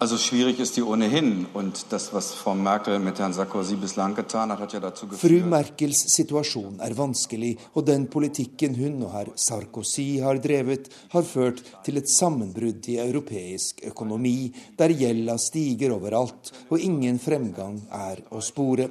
Also 0.00 0.16
schwierig 0.16 0.58
ist 0.60 0.78
die 0.78 0.82
ohnehin. 0.82 1.46
Und 1.52 1.92
das, 1.92 2.14
was 2.14 2.32
Frau 2.32 2.54
Merkel 2.54 2.98
mit 3.00 3.18
Herrn 3.18 3.34
Sarkozy 3.34 3.74
bislang 3.76 4.14
getan 4.14 4.50
hat, 4.50 4.60
hat 4.60 4.72
ja 4.72 4.80
dazu 4.80 5.06
geführt 5.06 5.20
Fru 5.20 5.50
Merkels 5.50 6.00
situasjon 6.14 6.78
er 6.80 6.94
vanskelig, 6.96 7.58
og 7.74 7.84
den 7.90 8.06
politikken 8.08 8.78
hun 8.78 9.02
og 9.02 9.12
herr 9.12 9.34
Sarkozy 9.36 10.22
har 10.24 10.40
drevet, 10.40 10.88
har 11.12 11.26
ført 11.26 11.60
til 11.84 12.00
et 12.00 12.08
sammenbrudd 12.08 12.88
i 12.88 12.96
europeisk 13.02 13.84
økonomi, 13.92 14.48
der 14.78 14.96
gjelda 14.96 15.36
stiger 15.36 15.98
overalt 15.98 16.54
og 16.70 16.80
ingen 16.80 17.20
fremgang 17.20 17.82
er 17.92 18.24
å 18.32 18.40
spore. 18.40 18.88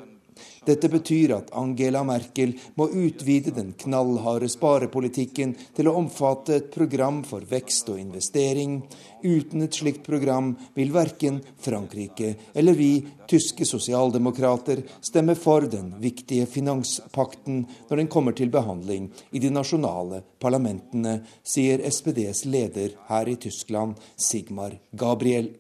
Dette 0.66 0.90
betyr 0.92 1.34
at 1.38 1.52
Angela 1.58 2.02
Merkel 2.04 2.56
må 2.80 2.90
utvide 2.92 3.54
den 3.56 3.72
knallharde 3.80 4.50
sparepolitikken 4.52 5.56
til 5.78 5.90
å 5.90 5.96
omfatte 6.02 6.58
et 6.60 6.72
program 6.74 7.22
for 7.28 7.46
vekst 7.48 7.90
og 7.94 8.02
investering. 8.02 8.80
Uten 9.24 9.64
et 9.66 9.76
slikt 9.76 10.04
program 10.08 10.54
vil 10.76 10.94
verken 10.96 11.40
Frankrike 11.64 12.34
eller 12.54 12.78
vi 12.78 12.92
tyske 13.30 13.68
sosialdemokrater 13.68 14.84
stemme 15.06 15.36
for 15.40 15.68
den 15.70 15.94
viktige 16.02 16.48
finanspakten 16.50 17.64
når 17.90 18.04
den 18.04 18.12
kommer 18.12 18.36
til 18.38 18.52
behandling 18.54 19.10
i 19.32 19.44
de 19.44 19.52
nasjonale 19.54 20.24
parlamentene, 20.42 21.20
sier 21.44 21.84
SPDs 21.86 22.46
leder 22.50 22.96
her 23.10 23.30
i 23.30 23.38
Tyskland, 23.40 24.00
Sigmar 24.16 24.78
Gabriel. 24.92 25.54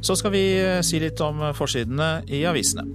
Så 0.00 0.16
skal 0.16 0.32
vi 0.32 0.44
eh, 0.60 0.80
si 0.86 1.00
litt 1.02 1.20
om 1.24 1.42
eh, 1.44 1.54
forsidene 1.56 2.10
i 2.32 2.44
avisene. 2.48 2.86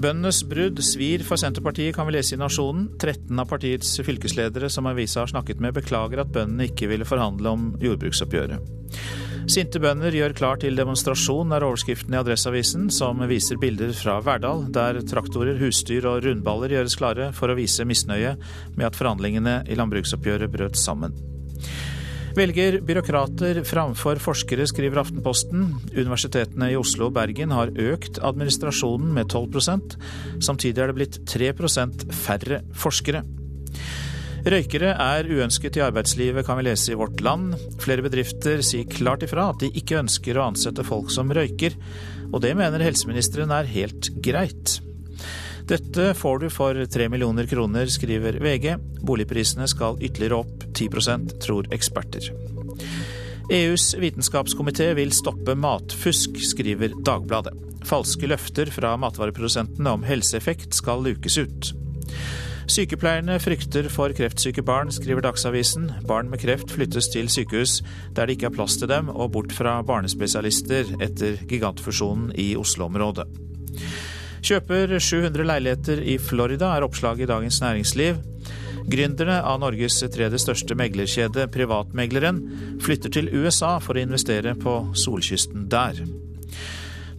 Bøndenes 0.00 0.40
brudd 0.48 0.78
svir 0.80 1.20
for 1.28 1.36
Senterpartiet, 1.36 1.92
kan 1.92 2.06
vi 2.08 2.14
lese 2.14 2.32
i 2.32 2.40
Nasjonen. 2.40 2.86
13 2.96 3.42
av 3.42 3.48
partiets 3.50 3.98
fylkesledere 4.00 4.70
som 4.72 4.88
avisa 4.88 5.26
har 5.26 5.32
snakket 5.32 5.60
med, 5.60 5.74
beklager 5.76 6.22
at 6.22 6.30
bøndene 6.32 6.70
ikke 6.70 6.88
ville 6.88 7.08
forhandle 7.08 7.52
om 7.52 7.66
jordbruksoppgjøret. 7.84 8.64
Sinte 9.50 9.80
bønder 9.82 10.14
gjør 10.14 10.32
klar 10.36 10.60
til 10.62 10.78
demonstrasjon, 10.78 11.52
er 11.52 11.64
overskriften 11.66 12.14
i 12.14 12.20
Adresseavisen, 12.20 12.86
som 12.94 13.20
viser 13.28 13.58
bilder 13.60 13.92
fra 13.96 14.18
Verdal, 14.24 14.66
der 14.72 15.00
traktorer, 15.10 15.58
husdyr 15.60 16.06
og 16.08 16.22
rundballer 16.24 16.76
gjøres 16.76 16.96
klare 17.00 17.28
for 17.36 17.52
å 17.52 17.58
vise 17.58 17.84
misnøye 17.88 18.36
med 18.76 18.86
at 18.86 18.96
forhandlingene 18.96 19.58
i 19.68 19.76
landbruksoppgjøret 19.80 20.54
brøt 20.54 20.80
sammen. 20.80 21.16
Velger 22.40 22.78
byråkrater 22.80 23.58
framfor 23.68 24.16
forskere, 24.22 24.64
skriver 24.64 25.02
Aftenposten. 25.02 25.66
Universitetene 25.92 26.70
i 26.72 26.78
Oslo 26.78 27.10
og 27.10 27.18
Bergen 27.18 27.52
har 27.52 27.68
økt 27.76 28.16
administrasjonen 28.24 29.10
med 29.12 29.28
12% 29.28 29.98
Samtidig 30.40 30.80
er 30.80 30.88
det 30.88 30.96
blitt 30.96 31.18
3% 31.28 32.06
færre 32.16 32.62
forskere. 32.72 33.20
Røykere 34.48 34.94
er 34.94 35.28
uønsket 35.28 35.76
i 35.76 35.84
arbeidslivet, 35.84 36.46
kan 36.48 36.56
vi 36.56 36.64
lese 36.70 36.94
i 36.94 36.96
Vårt 36.96 37.20
Land. 37.20 37.58
Flere 37.82 38.06
bedrifter 38.08 38.64
sier 38.64 38.88
klart 38.88 39.26
ifra 39.26 39.50
at 39.52 39.60
de 39.60 39.68
ikke 39.76 40.00
ønsker 40.00 40.40
å 40.40 40.48
ansette 40.48 40.86
folk 40.88 41.12
som 41.12 41.28
røyker, 41.28 41.76
og 42.30 42.40
det 42.40 42.56
mener 42.56 42.88
helseministeren 42.88 43.52
er 43.52 43.68
helt 43.68 44.14
greit. 44.24 44.80
Dette 45.70 46.14
får 46.18 46.38
du 46.42 46.48
for 46.50 46.74
tre 46.90 47.04
millioner 47.08 47.46
kroner, 47.46 47.86
skriver 47.86 48.40
VG. 48.42 48.72
Boligprisene 49.06 49.68
skal 49.70 50.00
ytterligere 50.02 50.40
opp 50.42 50.64
10% 50.74 51.36
tror 51.44 51.68
eksperter. 51.70 52.26
EUs 53.54 53.92
vitenskapskomité 54.02 54.88
vil 54.98 55.14
stoppe 55.14 55.54
matfusk, 55.54 56.40
skriver 56.42 56.96
Dagbladet. 57.06 57.54
Falske 57.86 58.26
løfter 58.26 58.70
fra 58.74 58.96
matvareprodusentene 58.98 59.94
om 59.94 60.02
helseeffekt 60.06 60.74
skal 60.74 61.06
lukes 61.06 61.38
ut. 61.38 61.70
Sykepleierne 62.70 63.38
frykter 63.42 63.86
for 63.94 64.10
kreftsyke 64.14 64.66
barn, 64.66 64.90
skriver 64.94 65.22
Dagsavisen. 65.22 65.88
Barn 66.06 66.30
med 66.34 66.42
kreft 66.42 66.74
flyttes 66.74 67.12
til 67.14 67.30
sykehus 67.30 67.80
der 68.14 68.26
det 68.26 68.40
ikke 68.40 68.50
er 68.50 68.58
plass 68.58 68.78
til 68.78 68.90
dem, 68.90 69.10
og 69.10 69.36
bort 69.38 69.54
fra 69.54 69.78
barnespesialister 69.86 70.96
etter 70.98 71.38
gigantfusjonen 71.46 72.34
i 72.38 72.56
Oslo-området. 72.58 73.26
Kjøper 74.40 74.96
700 74.96 75.44
leiligheter 75.44 76.00
i 76.00 76.16
Florida, 76.20 76.72
er 76.72 76.86
oppslaget 76.86 77.26
i 77.26 77.30
Dagens 77.30 77.60
Næringsliv. 77.60 78.20
Gründerne 78.90 79.36
av 79.44 79.60
Norges 79.60 80.00
tredje 80.10 80.40
største 80.40 80.74
meglerkjede, 80.78 81.44
Privatmegleren, 81.52 82.40
flytter 82.82 83.12
til 83.12 83.28
USA 83.36 83.76
for 83.84 83.98
å 83.98 84.02
investere 84.02 84.56
på 84.58 84.78
solkysten 84.96 85.68
der. 85.70 86.00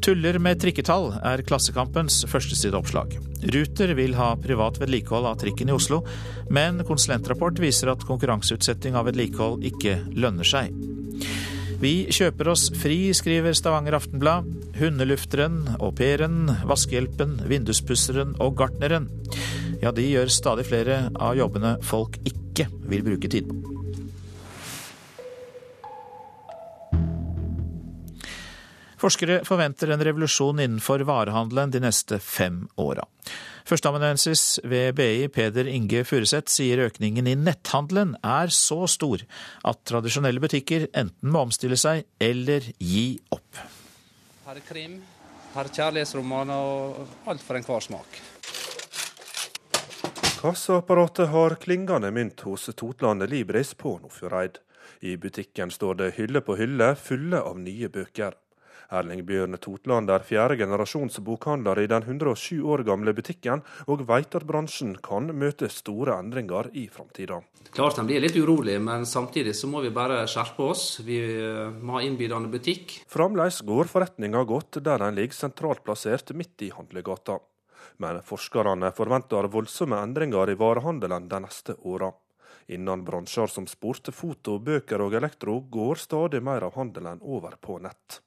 Tuller 0.02 0.40
med 0.42 0.58
trikketall 0.64 1.12
er 1.22 1.44
Klassekampens 1.46 2.24
førstesideoppslag. 2.32 3.14
Ruter 3.54 3.94
vil 3.94 4.16
ha 4.18 4.32
privat 4.42 4.80
vedlikehold 4.82 5.30
av 5.30 5.38
trikken 5.44 5.70
i 5.70 5.76
Oslo, 5.76 6.02
men 6.50 6.82
konsulentrapport 6.88 7.62
viser 7.62 7.94
at 7.94 8.08
konkurranseutsetting 8.10 8.98
av 8.98 9.06
vedlikehold 9.12 9.62
ikke 9.70 10.00
lønner 10.18 10.48
seg. 10.48 10.74
Vi 11.82 12.06
kjøper 12.14 12.52
oss 12.52 12.68
fri, 12.78 13.10
skriver 13.18 13.56
Stavanger 13.58 13.96
Aftenblad. 13.98 14.46
Hundelufteren, 14.78 15.64
au 15.82 15.90
pairen, 15.98 16.44
vaskehjelpen, 16.70 17.40
vinduspusseren 17.50 18.36
og 18.38 18.54
gartneren. 18.60 19.08
Ja, 19.82 19.90
de 19.90 20.06
gjør 20.06 20.30
stadig 20.30 20.68
flere 20.70 21.08
av 21.18 21.34
jobbene 21.40 21.80
folk 21.82 22.20
ikke 22.22 22.68
vil 22.86 23.02
bruke 23.08 23.32
tid 23.34 23.50
på. 23.50 23.58
Forskere 29.02 29.40
forventer 29.42 29.90
en 29.90 30.06
revolusjon 30.06 30.62
innenfor 30.62 31.02
varehandelen 31.10 31.74
de 31.74 31.82
neste 31.82 32.22
fem 32.22 32.68
åra. 32.78 33.08
Førsteamanuensis 33.68 34.60
ved 34.68 34.96
BI 34.98 35.28
Peder 35.34 35.70
Inge 35.70 36.04
Furuseth 36.08 36.52
sier 36.52 36.84
økningen 36.88 37.30
i 37.30 37.38
netthandelen 37.38 38.16
er 38.26 38.52
så 38.56 38.84
stor 38.90 39.24
at 39.68 39.84
tradisjonelle 39.90 40.42
butikker 40.44 40.88
enten 40.92 41.32
må 41.32 41.46
omstille 41.48 41.78
seg 41.80 42.06
eller 42.22 42.66
gi 42.78 43.06
opp. 43.32 43.62
Her 44.48 44.60
er 44.60 44.68
krim, 44.68 45.00
her 45.54 45.68
er 45.68 45.76
kjærlighetsromaner 45.78 46.68
og 46.74 47.32
alt 47.32 47.46
for 47.46 47.60
enhver 47.60 47.86
smak. 47.86 48.22
Kasseapparatet 50.42 51.30
har 51.30 51.54
klingende 51.62 52.10
mynt 52.12 52.42
hos 52.48 52.66
Totland 52.74 53.28
Libris 53.30 53.76
på 53.78 54.00
Nordfjordeid. 54.02 54.58
I 55.06 55.14
butikken 55.22 55.70
står 55.70 56.00
det 56.00 56.14
hylle 56.18 56.42
på 56.42 56.56
hylle 56.58 56.96
fulle 56.98 57.38
av 57.46 57.60
nye 57.62 57.90
bøker. 57.94 58.34
Erling 58.92 59.22
Bjørn 59.24 59.56
Totland 59.64 60.12
er 60.12 60.24
fjerde 60.28 60.58
generasjons 60.60 61.22
bokhandler 61.24 61.80
i 61.80 61.88
den 61.88 62.04
107 62.04 62.60
år 62.68 62.84
gamle 62.88 63.14
butikken, 63.16 63.62
og 63.88 64.04
vet 64.10 64.36
at 64.36 64.46
bransjen 64.48 64.98
kan 65.04 65.32
møte 65.32 65.70
store 65.72 66.18
endringer 66.20 66.68
i 66.76 66.88
framtida. 66.92 67.40
Klart 67.72 68.02
en 68.02 68.10
blir 68.10 68.20
litt 68.20 68.36
urolig, 68.36 68.76
men 68.84 69.06
samtidig 69.08 69.54
så 69.56 69.70
må 69.72 69.80
vi 69.86 69.94
bare 69.96 70.26
skjerpe 70.28 70.66
oss. 70.74 70.84
Vi 71.08 71.22
eh, 71.24 71.70
må 71.72 71.96
ha 71.96 72.02
innbydende 72.04 72.52
butikk. 72.52 72.98
Fremdeles 73.12 73.62
går 73.64 73.88
forretninga 73.92 74.44
godt 74.50 74.82
der 74.84 75.00
den 75.06 75.16
ligger 75.16 75.40
sentralt 75.40 75.86
plassert 75.86 76.34
midt 76.36 76.68
i 76.68 76.74
handlegata. 76.76 77.38
Men 78.04 78.20
forskerne 78.26 78.92
forventer 78.98 79.48
voldsomme 79.54 80.02
endringer 80.04 80.52
i 80.52 80.58
varehandelen 80.60 81.30
de 81.32 81.40
neste 81.46 81.78
åra. 81.88 82.12
Innen 82.72 83.06
bransjer 83.08 83.48
som 83.48 83.68
sport, 83.68 84.12
foto, 84.16 84.58
bøker 84.60 85.02
og 85.04 85.16
elektro 85.16 85.62
går 85.72 86.04
stadig 86.04 86.44
mer 86.44 86.68
av 86.68 86.76
handelen 86.76 87.24
over 87.24 87.56
på 87.62 87.80
nett. 87.84 88.20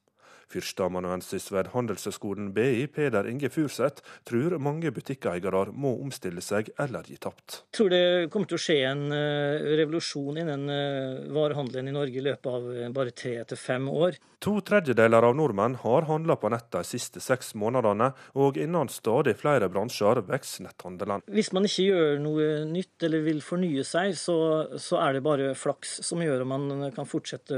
Førsteamanuensis 0.54 1.48
ved 1.50 1.72
Handelshøyskolen 1.72 2.52
BI, 2.54 2.86
Peder 2.92 3.26
Inge 3.30 3.50
Furseth, 3.50 4.04
tror 4.28 4.58
mange 4.62 4.92
butikkeiere 4.94 5.64
må 5.72 5.94
omstille 6.02 6.42
seg 6.44 6.70
eller 6.80 7.06
gi 7.08 7.18
tapt. 7.18 7.62
Jeg 7.64 7.78
tror 7.78 7.90
det 7.94 8.04
kommer 8.32 8.50
til 8.50 8.58
å 8.58 8.62
skje 8.62 8.76
en 8.90 9.06
uh, 9.10 9.64
revolusjon 9.80 10.38
innen 10.44 10.68
uh, 10.70 11.24
varehandelen 11.34 11.90
i 11.90 11.96
Norge 11.96 12.20
i 12.20 12.24
løpet 12.24 12.50
av 12.50 12.68
uh, 12.70 12.86
bare 12.94 13.14
tre 13.16 13.36
til 13.50 13.60
fem 13.60 13.88
år. 13.90 14.20
To 14.44 14.58
tredjedeler 14.60 15.24
av 15.24 15.34
nordmenn 15.38 15.78
har 15.80 16.04
handla 16.04 16.36
på 16.36 16.50
nett 16.52 16.66
de 16.74 16.82
siste 16.84 17.22
seks 17.24 17.54
månedene, 17.56 18.10
og 18.36 18.58
innen 18.60 18.90
stadig 18.92 19.38
flere 19.40 19.70
bransjer 19.72 20.20
vokser 20.28 20.66
netthandelen. 20.66 21.24
Hvis 21.32 21.48
man 21.56 21.64
ikke 21.64 21.86
gjør 21.86 22.20
noe 22.20 22.48
nytt 22.68 23.06
eller 23.08 23.24
vil 23.24 23.40
fornye 23.44 23.86
seg, 23.88 24.12
så, 24.20 24.36
så 24.76 25.00
er 25.00 25.16
det 25.16 25.24
bare 25.24 25.54
flaks 25.56 25.96
som 26.04 26.20
gjør 26.20 26.44
at 26.44 26.50
man 26.50 26.90
kan 26.92 27.08
fortsette 27.08 27.56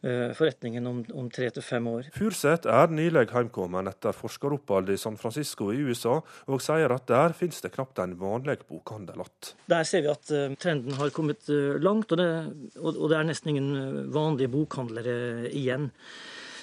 forretningen 0.00 0.88
om, 0.88 1.02
om 1.20 1.28
tre 1.28 1.50
til 1.52 1.66
fem 1.66 1.84
år. 1.90 1.99
Furseth 2.14 2.68
er 2.70 2.92
nylig 2.92 3.28
heimkommen 3.34 3.88
etter 3.90 4.16
forskeropphold 4.16 4.92
i 4.94 4.98
San 5.00 5.18
Francisco 5.20 5.70
i 5.74 5.80
USA, 5.84 6.18
og 6.50 6.64
sier 6.64 6.92
at 6.94 7.06
der 7.10 7.34
finnes 7.36 7.62
det 7.64 7.72
knapt 7.74 8.00
en 8.02 8.16
vanlig 8.20 8.60
bokhandel 8.68 9.20
igjen. 9.20 9.54
Der 9.70 9.86
ser 9.88 10.04
vi 10.04 10.12
at 10.12 10.34
uh, 10.34 10.56
trenden 10.60 10.98
har 10.98 11.12
kommet 11.14 11.48
uh, 11.52 11.76
langt, 11.82 12.12
og 12.12 12.20
det, 12.20 12.30
og, 12.78 12.92
og 12.94 13.06
det, 13.10 13.18
er 13.18 13.28
nesten 13.28 13.52
ingen 13.52 13.70
eh, 13.76 14.02
vanlige 14.14 14.52
bokhandlere 14.52 15.50
igjen. 15.50 15.90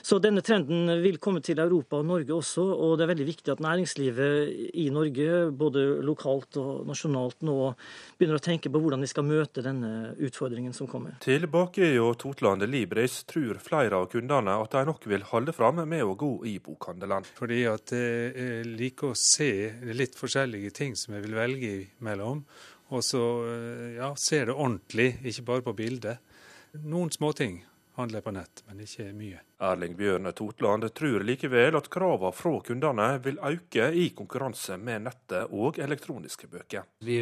Så 0.07 0.21
denne 0.23 0.39
trenden 0.45 0.87
vil 1.03 1.17
komme 1.19 1.41
til 1.43 1.59
Europa 1.59 1.97
og 1.99 2.05
Norge 2.07 2.31
også, 2.31 2.63
og 2.63 2.93
det 2.95 3.03
er 3.03 3.09
veldig 3.09 3.25
viktig 3.27 3.51
at 3.51 3.63
næringslivet 3.63 4.71
i 4.79 4.85
Norge, 4.93 5.49
både 5.51 5.83
lokalt 6.07 6.55
og 6.61 6.85
nasjonalt, 6.87 7.43
nå 7.43 7.55
begynner 8.15 8.39
å 8.39 8.45
tenke 8.45 8.71
på 8.71 8.79
hvordan 8.79 9.03
de 9.03 9.09
skal 9.11 9.27
møte 9.27 9.65
denne 9.65 10.13
utfordringen 10.23 10.71
som 10.77 10.87
kommer. 10.87 11.17
Tilbake 11.25 11.91
i 11.91 11.99
Totland 12.23 12.63
Libris 12.71 13.19
tror 13.27 13.59
flere 13.59 13.99
av 13.99 14.07
kundene 14.13 14.55
at 14.61 14.79
de 14.79 14.87
nok 14.87 15.09
vil 15.11 15.27
holde 15.27 15.57
fram 15.57 15.83
med 15.83 16.05
å 16.05 16.15
gå 16.15 16.33
i 16.47 16.55
bokhandelen. 16.63 17.27
Fordi 17.35 17.61
at 17.67 17.91
jeg 17.97 18.63
liker 18.79 19.11
å 19.11 19.19
se 19.19 19.51
litt 19.91 20.15
forskjellige 20.15 20.71
ting 20.77 20.95
som 20.95 21.17
jeg 21.17 21.27
vil 21.27 21.35
velge 21.43 21.77
mellom, 21.99 22.45
og 22.95 23.03
så 23.03 23.25
ja, 23.97 24.13
ser 24.15 24.47
det 24.47 24.55
ordentlig, 24.55 25.17
ikke 25.27 25.49
bare 25.51 25.67
på 25.67 25.81
bildet. 25.83 26.23
Noen 26.87 27.11
småting 27.11 27.65
handler 27.97 28.23
på 28.23 28.31
nett, 28.35 28.63
men 28.67 28.81
ikke 28.85 29.09
mye. 29.17 29.41
Erling 29.67 29.97
Bjørne 29.97 30.31
Totland 30.37 30.85
tror 30.93 31.25
likevel 31.25 31.77
at 31.79 31.89
kravene 31.91 32.33
fra 32.35 32.53
kundene 32.65 33.07
vil 33.25 33.41
øke 33.41 33.89
i 33.89 34.07
konkurranse 34.17 34.77
med 34.77 35.07
nettet 35.07 35.51
og 35.51 35.79
elektroniske 35.81 36.49
bøker. 36.51 36.85
Vi 37.05 37.17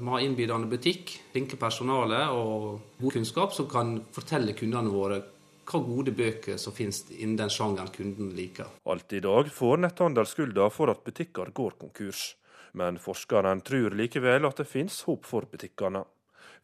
må 0.00 0.16
ha 0.16 0.22
innbydende 0.24 0.70
butikk, 0.72 1.12
flinke 1.34 1.60
personale 1.60 2.24
og 2.32 2.98
god 3.00 3.18
kunnskap 3.18 3.54
som 3.56 3.68
kan 3.70 3.98
fortelle 4.16 4.56
kundene 4.56 4.92
våre 4.92 5.22
hva 5.66 5.80
gode 5.82 6.14
bøker 6.14 6.58
som 6.62 6.74
finnes 6.74 7.02
innen 7.10 7.36
den 7.40 7.50
sjangeren 7.50 7.90
kunden 7.94 8.32
liker. 8.38 8.70
Alt 8.86 9.12
i 9.12 9.22
dag 9.22 9.50
får 9.52 9.80
netthandel 9.82 10.28
skylda 10.30 10.68
for 10.70 10.92
at 10.92 11.02
butikker 11.04 11.50
går 11.54 11.78
konkurs. 11.80 12.36
Men 12.76 12.98
forskeren 13.00 13.62
tror 13.64 13.94
likevel 13.96 14.46
at 14.46 14.60
det 14.60 14.68
finnes 14.68 14.98
håp 15.08 15.24
for 15.26 15.48
butikkene. 15.50 16.04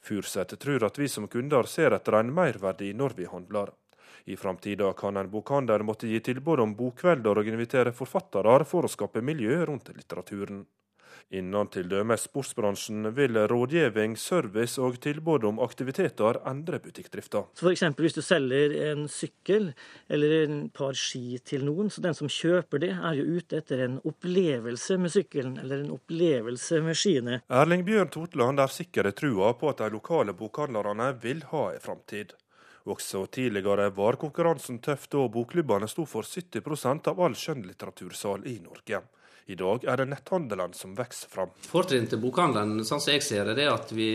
Furseth 0.02 0.56
tror 0.58 0.84
at 0.84 0.98
vi 0.98 1.08
som 1.08 1.28
kunder 1.30 1.68
ser 1.70 1.94
etter 1.94 2.18
en 2.18 2.32
merverdi 2.34 2.90
når 2.98 3.14
vi 3.16 3.28
handler. 3.30 3.70
I 4.24 4.36
framtida 4.36 4.92
kan 4.98 5.16
en 5.16 5.30
bokhandel 5.30 5.82
måtte 5.86 6.10
gi 6.10 6.20
tilbud 6.20 6.60
om 6.62 6.74
bokkvelder 6.78 7.38
og 7.38 7.48
invitere 7.48 7.94
forfattere 7.94 8.64
for 8.66 8.86
å 8.86 8.90
skape 8.90 9.22
miljø 9.22 9.64
rundt 9.66 9.90
litteraturen. 9.94 10.64
Innen 11.32 11.68
t.d. 11.72 12.16
sportsbransjen 12.18 13.06
vil 13.16 13.38
rådgivning, 13.48 14.18
service 14.20 14.76
og 14.76 14.98
tilbud 15.00 15.46
om 15.48 15.62
aktiviteter 15.64 16.36
endre 16.50 16.76
butikkdrifta. 16.84 17.46
F.eks. 17.56 17.84
hvis 17.96 18.18
du 18.18 18.20
selger 18.20 18.74
en 18.90 19.06
sykkel 19.08 19.70
eller 20.12 20.34
en 20.42 20.58
par 20.76 20.92
ski 20.92 21.38
til 21.40 21.64
noen, 21.64 21.88
så 21.88 22.04
den 22.04 22.18
som 22.18 22.28
kjøper 22.28 22.82
det, 22.84 22.90
er 22.92 23.16
jo 23.16 23.38
ute 23.38 23.62
etter 23.62 23.80
en 23.86 23.96
opplevelse 24.04 24.98
med 25.00 25.14
sykkelen 25.14 25.56
eller 25.62 25.86
en 25.86 25.94
opplevelse 25.96 26.82
med 26.84 27.00
skiene. 27.00 27.40
Erling 27.48 27.86
Bjørn 27.88 28.12
Totland 28.12 28.60
er 28.60 28.76
sikker 28.76 29.08
i 29.08 29.14
trua 29.16 29.54
på 29.56 29.72
at 29.72 29.80
de 29.80 29.88
lokale 29.96 30.36
bokhandlerne 30.36 31.14
vil 31.24 31.40
ha 31.54 31.64
en 31.72 31.80
framtid. 31.80 32.36
Også 32.92 33.24
tidligere 33.32 33.88
var 33.96 34.20
konkurransen 34.20 34.84
tøff 34.84 35.08
da 35.08 35.24
bokklubbene 35.32 35.88
sto 35.88 36.04
for 36.04 36.28
70% 36.28 37.08
av 37.08 37.24
all 37.24 37.40
skjønnlitteratursal 37.40 38.44
i 38.52 38.58
Norge. 38.60 39.00
I 39.52 39.56
dag 39.58 39.84
er 39.84 40.00
det 40.00 40.08
netthandelen 40.08 40.72
som 40.76 40.94
vokser 40.96 41.28
fram. 41.28 41.50
Fortrinnet 41.68 42.12
til 42.14 42.20
bokhandelen, 42.22 42.86
sånn 42.88 43.02
som 43.02 43.12
jeg 43.12 43.24
ser 43.26 43.50
det, 43.52 43.66
er 43.66 43.74
at 43.74 43.90
vi, 43.92 44.14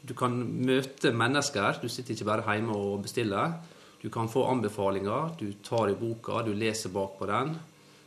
du 0.00 0.14
kan 0.16 0.38
møte 0.40 1.12
mennesker. 1.12 1.82
Du 1.82 1.88
sitter 1.92 2.14
ikke 2.14 2.30
bare 2.30 2.46
hjemme 2.46 2.76
og 2.76 3.02
bestiller. 3.04 3.58
Du 4.00 4.08
kan 4.14 4.30
få 4.30 4.46
anbefalinger. 4.48 5.34
Du 5.40 5.50
tar 5.66 5.90
i 5.90 5.98
boka, 5.98 6.40
du 6.46 6.54
leser 6.56 6.94
bakpå 6.94 7.28
den. 7.28 7.56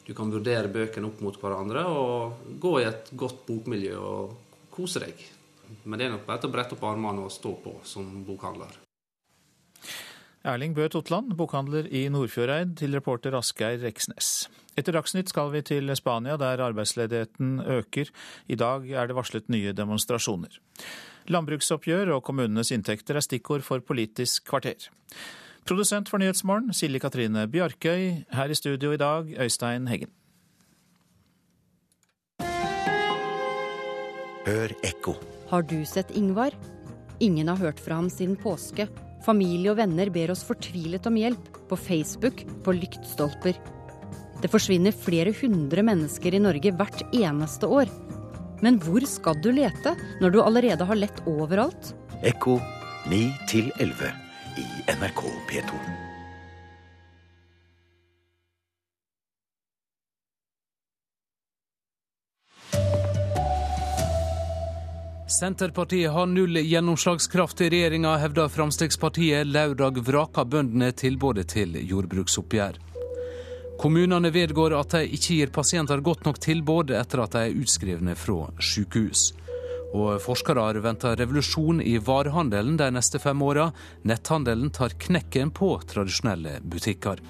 Du 0.07 0.15
kan 0.17 0.31
vurdere 0.33 0.71
bøkene 0.71 1.11
opp 1.11 1.19
mot 1.21 1.37
hverandre 1.37 1.83
og 1.87 2.47
gå 2.59 2.71
i 2.79 2.87
et 2.87 3.11
godt 3.13 3.43
bokmiljø 3.45 3.99
og 3.99 4.71
kose 4.73 5.03
deg. 5.03 5.19
Men 5.85 5.99
det 5.99 6.07
er 6.07 6.15
nok 6.15 6.25
bare 6.25 6.49
å 6.49 6.53
brette 6.53 6.75
opp 6.75 6.87
armene 6.89 7.27
og 7.27 7.31
stå 7.31 7.53
på 7.63 7.75
som 7.87 8.07
bokhandler. 8.27 8.79
Erling 10.41 10.73
Bø 10.73 10.87
Totland, 10.89 11.35
bokhandler 11.37 11.85
i 11.93 12.07
Nordfjordeid, 12.09 12.73
til 12.81 12.97
reporter 12.97 13.37
Asgeir 13.37 13.77
Reksnes. 13.83 14.49
Etter 14.80 14.95
Dagsnytt 14.95 15.30
skal 15.32 15.51
vi 15.51 15.61
til 15.67 15.91
Spania, 15.99 16.38
der 16.39 16.63
arbeidsledigheten 16.63 17.59
øker. 17.59 18.11
I 18.47 18.55
dag 18.55 18.88
er 18.88 19.07
det 19.07 19.17
varslet 19.17 19.49
nye 19.51 19.74
demonstrasjoner. 19.76 20.55
Landbruksoppgjør 21.28 22.15
og 22.15 22.24
kommunenes 22.24 22.72
inntekter 22.72 23.19
er 23.19 23.26
stikkord 23.26 23.65
for 23.67 23.84
Politisk 23.84 24.47
kvarter. 24.47 24.88
Produsent 25.67 26.09
for 26.09 26.17
Nyhetsmorgen, 26.17 26.74
Silje 26.74 26.99
Katrine 27.03 27.45
Bjarkøy. 27.51 28.24
Her 28.34 28.49
i 28.49 28.57
studio 28.57 28.95
i 28.95 28.97
dag, 28.97 29.28
Øystein 29.43 29.88
Heggen. 29.91 30.09
Hør 34.47 34.74
ekko. 34.88 35.13
Har 35.51 35.67
du 35.67 35.84
sett 35.86 36.15
Ingvar? 36.17 36.55
Ingen 37.22 37.51
har 37.51 37.59
hørt 37.59 37.80
fra 37.80 37.99
ham 37.99 38.09
siden 38.09 38.39
påske. 38.39 38.88
Familie 39.22 39.69
og 39.69 39.78
venner 39.78 40.09
ber 40.09 40.32
oss 40.34 40.41
fortvilet 40.47 41.05
om 41.05 41.19
hjelp. 41.19 41.51
På 41.69 41.78
Facebook, 41.78 42.41
på 42.65 42.74
lyktstolper. 42.74 43.59
Det 44.41 44.49
forsvinner 44.49 44.91
flere 44.91 45.33
hundre 45.37 45.83
mennesker 45.85 46.33
i 46.33 46.41
Norge 46.41 46.73
hvert 46.73 47.03
eneste 47.13 47.69
år. 47.69 47.89
Men 48.65 48.79
hvor 48.81 49.05
skal 49.09 49.37
du 49.41 49.51
lete 49.53 49.93
når 50.21 50.33
du 50.33 50.39
allerede 50.41 50.85
har 50.85 50.97
lett 50.97 51.21
overalt? 51.29 51.93
Ekko 52.25 52.57
9 53.09 53.21
11 53.81 54.13
i 54.57 54.65
NRK 54.97 55.21
P2. 55.49 55.81
Senterpartiet 65.31 66.11
har 66.11 66.25
null 66.27 66.57
gjennomslagskraft 66.59 67.61
i 67.61 67.69
regjeringa, 67.71 68.17
hevder 68.19 68.49
Fremskrittspartiet. 68.51 69.47
Lørdag 69.47 70.01
vraka 70.05 70.43
bøndene 70.45 70.91
tilbudet 70.91 71.47
til 71.55 71.77
jordbruksoppgjør. 71.87 72.90
Kommunene 73.82 74.29
vedgår 74.29 74.75
at 74.77 74.93
de 74.93 75.07
ikke 75.17 75.36
gir 75.39 75.49
pasienter 75.49 76.03
godt 76.05 76.27
nok 76.27 76.38
tilbud 76.38 76.91
etter 76.93 77.23
at 77.23 77.34
de 77.34 77.47
er 77.47 77.55
utskrevne 77.63 78.13
fra 78.13 78.51
sykehus. 78.61 79.32
Og 79.97 80.21
forskere 80.21 80.84
venter 80.86 81.17
revolusjon 81.17 81.82
i 81.82 81.95
varehandelen 81.97 82.77
de 82.77 82.91
neste 82.93 83.17
fem 83.19 83.41
åra. 83.41 83.71
Netthandelen 84.05 84.69
tar 84.69 84.93
knekken 85.01 85.49
på 85.49 85.73
tradisjonelle 85.89 86.59
butikker. 86.61 87.25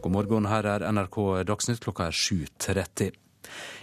God 0.00 0.16
morgen, 0.16 0.48
her 0.48 0.64
er 0.64 0.88
NRK 0.88 1.44
Dagsnytt 1.44 1.84
klokka 1.84 2.08
er 2.08 2.16
7.30. 2.16 3.27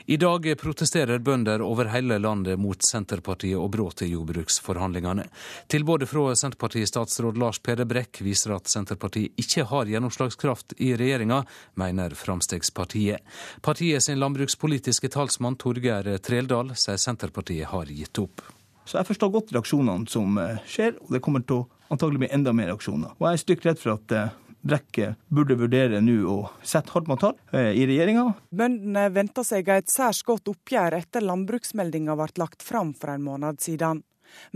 I 0.06 0.18
dag 0.22 0.48
protesterer 0.62 1.20
bønder 1.20 1.64
over 1.66 1.90
hele 1.90 2.20
landet 2.22 2.60
mot 2.62 2.82
Senterpartiet 2.86 3.58
og 3.58 3.72
brudd 3.74 4.04
i 4.06 4.12
jordbruksforhandlingene. 4.12 5.26
Tilbudet 5.72 6.10
fra 6.12 6.36
Senterparti-statsråd 6.38 7.40
Lars 7.42 7.62
Peder 7.64 7.88
Brekk 7.90 8.22
viser 8.26 8.54
at 8.58 8.70
Senterpartiet 8.70 9.34
ikke 9.42 9.66
har 9.72 9.90
gjennomslagskraft 9.90 10.78
i 10.78 10.92
regjeringa, 11.00 11.42
mener 11.80 12.14
Fremskrittspartiet. 12.18 13.24
Partiet 13.66 14.06
sin 14.06 14.22
landbrukspolitiske 14.22 15.10
talsmann 15.16 15.58
Torgeir 15.58 16.12
Treldal 16.22 16.76
sier 16.78 17.02
Senterpartiet 17.02 17.72
har 17.74 17.90
gitt 17.90 18.22
opp. 18.22 18.46
Så 18.86 19.00
jeg 19.00 19.10
forstår 19.10 19.34
godt 19.34 19.54
reaksjonene 19.56 20.06
som 20.10 20.38
eh, 20.38 20.62
skjer, 20.70 21.00
og 21.02 21.14
det 21.16 21.22
kommer 21.26 21.42
til 21.42 21.64
å 21.64 21.68
antagelig 21.94 22.22
bli 22.22 22.34
enda 22.36 22.54
mer 22.54 22.70
reaksjoner. 22.70 23.16
Og 23.18 23.26
jeg 23.26 23.38
er 23.38 23.42
stygt 23.42 23.66
redd 23.66 23.82
for 23.82 23.98
at 23.98 24.14
eh, 24.14 24.34
Brekke 24.66 25.12
burde 25.30 25.58
vurdere 25.60 26.02
nå 26.02 26.16
å 26.26 26.36
sette 26.66 26.96
hardt 26.96 27.10
mot 27.12 27.22
hardt 27.22 27.54
eh, 27.54 27.72
i 27.78 27.86
regjeringa. 27.86 28.32
Bøndene 28.50 29.06
venter 29.14 29.46
seg 29.46 29.70
et 29.70 29.92
særs 29.94 30.24
godt 30.26 30.50
oppgjør 30.50 30.98
etter 30.98 31.26
landbruksmeldinga 31.26 32.18
ble 32.18 32.32
lagt 32.42 32.66
fram 32.66 32.96
for 32.98 33.14
en 33.14 33.26
måned 33.28 33.62
siden. 33.62 34.02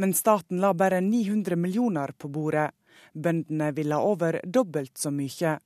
Men 0.01 0.16
staten 0.18 0.60
la 0.64 0.74
bare 0.74 1.01
900 1.05 1.55
millioner 1.55 2.16
på 2.18 2.32
bordet. 2.34 2.72
Bøndene 3.14 3.70
ville 3.78 3.95
ha 3.95 4.05
over 4.05 4.39
dobbelt 4.43 4.97
så 4.97 5.14
mye. 5.14 5.60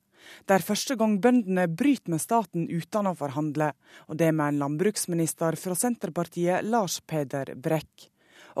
Det 0.44 0.56
er 0.56 0.64
første 0.64 0.96
gang 1.00 1.16
bøndene 1.24 1.66
bryter 1.68 2.12
med 2.12 2.22
staten 2.22 2.68
uten 2.68 3.08
å 3.08 3.16
forhandle, 3.16 3.72
og 4.08 4.20
det 4.20 4.30
med 4.32 4.54
en 4.54 4.60
landbruksminister 4.64 5.56
fra 5.60 5.76
Senterpartiet, 5.76 6.64
Lars 6.64 7.00
Peder 7.00 7.54
Brekk. 7.56 8.10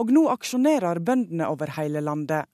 Og 0.00 0.10
nå 0.12 0.26
aksjonerer 0.32 1.00
bøndene 1.04 1.48
over 1.52 1.76
hele 1.78 2.02
landet. 2.04 2.48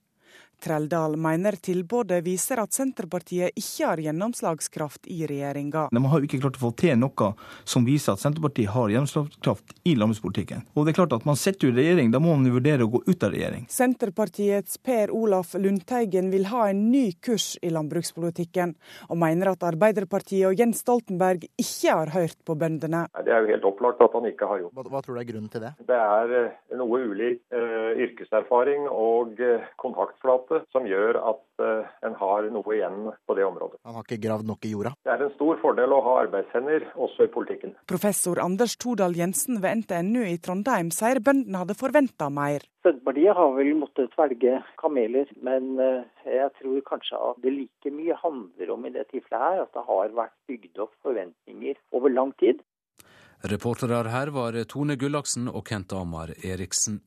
Treldal 0.61 1.17
mener 1.21 1.57
tilbudet 1.63 2.21
viser 2.27 2.61
at 2.63 2.77
Senterpartiet 2.77 3.57
ikke 3.57 3.89
har 3.89 4.03
gjennomslagskraft 4.05 5.09
i 5.11 5.23
regjeringa. 5.31 5.89
De 5.91 6.05
har 6.13 6.21
jo 6.21 6.29
ikke 6.29 6.43
klart 6.43 6.59
å 6.61 6.65
få 6.67 6.73
til 6.83 6.99
noe 7.01 7.33
som 7.65 7.87
viser 7.87 8.15
at 8.15 8.23
Senterpartiet 8.23 8.73
har 8.75 8.93
gjennomslagskraft 8.93 9.77
i 9.89 9.97
landbrukspolitikken. 9.97 10.67
Og 10.75 10.87
det 10.87 10.95
er 10.95 11.01
klart 11.01 11.17
at 11.17 11.27
Man 11.31 11.39
sitter 11.39 11.69
jo 11.69 11.75
i 11.75 11.77
regjering, 11.77 12.11
da 12.11 12.19
må 12.23 12.33
man 12.35 12.49
vurdere 12.51 12.87
å 12.87 12.91
gå 12.91 13.03
ut 13.07 13.25
av 13.25 13.33
regjering. 13.35 13.67
Senterpartiets 13.71 14.79
Per 14.83 15.13
Olaf 15.15 15.53
Lundteigen 15.55 16.31
vil 16.33 16.49
ha 16.51 16.67
en 16.71 16.81
ny 16.91 17.13
kurs 17.23 17.53
i 17.63 17.71
landbrukspolitikken, 17.71 18.75
og 19.09 19.21
mener 19.21 19.53
at 19.53 19.63
Arbeiderpartiet 19.69 20.49
og 20.49 20.59
Jens 20.59 20.83
Stoltenberg 20.85 21.47
ikke 21.61 21.95
har 21.95 22.13
hørt 22.17 22.39
på 22.45 22.57
bøndene. 22.59 23.05
Det 23.25 23.35
er 23.35 23.45
jo 23.45 23.53
helt 23.53 23.69
opplagt 23.69 24.03
at 24.03 24.17
han 24.17 24.27
ikke 24.31 24.49
har 24.51 24.63
gjort 24.65 24.75
Hva, 24.75 24.87
hva 24.91 25.03
tror 25.05 25.17
du 25.17 25.23
er 25.23 25.29
grunnen 25.29 25.53
til 25.53 25.65
det? 25.65 25.73
Det 25.87 26.01
er 26.01 26.35
eh, 26.41 26.77
noe 26.81 27.03
ulik 27.13 27.43
uh, 27.55 27.93
yrkeserfaring 28.07 28.89
og 28.91 29.39
uh, 29.39 29.69
kontaktflate 29.81 30.50
som 30.75 30.87
gjør 30.89 31.19
at 31.21 31.63
uh, 31.63 31.91
en 32.07 32.17
har 32.21 32.49
noe 32.55 32.75
igjen 32.77 33.11
på 33.27 33.37
det 33.39 33.45
området. 33.47 33.81
Han 33.87 33.99
har 33.99 34.07
ikke 34.07 34.21
gravd 34.25 34.49
nok 34.51 34.67
i 34.67 34.73
jorda? 34.73 34.95
Det 35.07 35.13
er 35.15 35.25
en 35.27 35.35
stor 35.37 35.61
fordel 35.63 35.95
å 35.95 36.01
ha 36.07 36.17
arbeidshender 36.25 36.89
også 36.95 37.29
i 37.29 37.33
politikken. 37.35 37.77
Professor 37.91 38.41
Anders 38.43 38.77
Tordal 38.81 39.17
Jensen 39.19 39.61
ved 39.63 39.85
NTNU 39.85 40.25
i 40.27 40.39
Trondheim 40.43 40.91
sier 40.95 41.23
bøndene 41.25 41.63
hadde 41.63 41.79
forventa 41.79 42.31
mer. 42.33 42.67
Senterpartiet 42.87 43.37
har 43.37 43.55
vel 43.59 43.75
måttet 43.77 44.13
svelge 44.17 44.59
kameler, 44.81 45.29
men 45.45 45.75
jeg 46.25 46.49
tror 46.57 46.81
kanskje 46.89 47.21
at 47.29 47.43
det 47.45 47.53
like 47.53 47.93
mye 47.93 48.17
handler 48.23 48.73
om 48.73 48.87
i 48.89 48.95
det 48.95 49.05
tilfellet 49.13 49.45
her 49.45 49.65
at 49.67 49.75
det 49.77 49.85
har 49.87 50.17
vært 50.17 50.37
bygd 50.49 50.81
opp 50.87 50.95
forventninger 51.05 51.77
over 51.97 52.15
lang 52.17 52.33
tid. 52.41 52.65
Reportere 53.41 54.11
her 54.13 54.29
var 54.37 54.57
Tone 54.69 54.99
Gullaksen 55.01 55.47
og 55.49 55.65
Kent 55.69 55.95
Amar 55.97 56.33
Eriksen. 56.45 56.99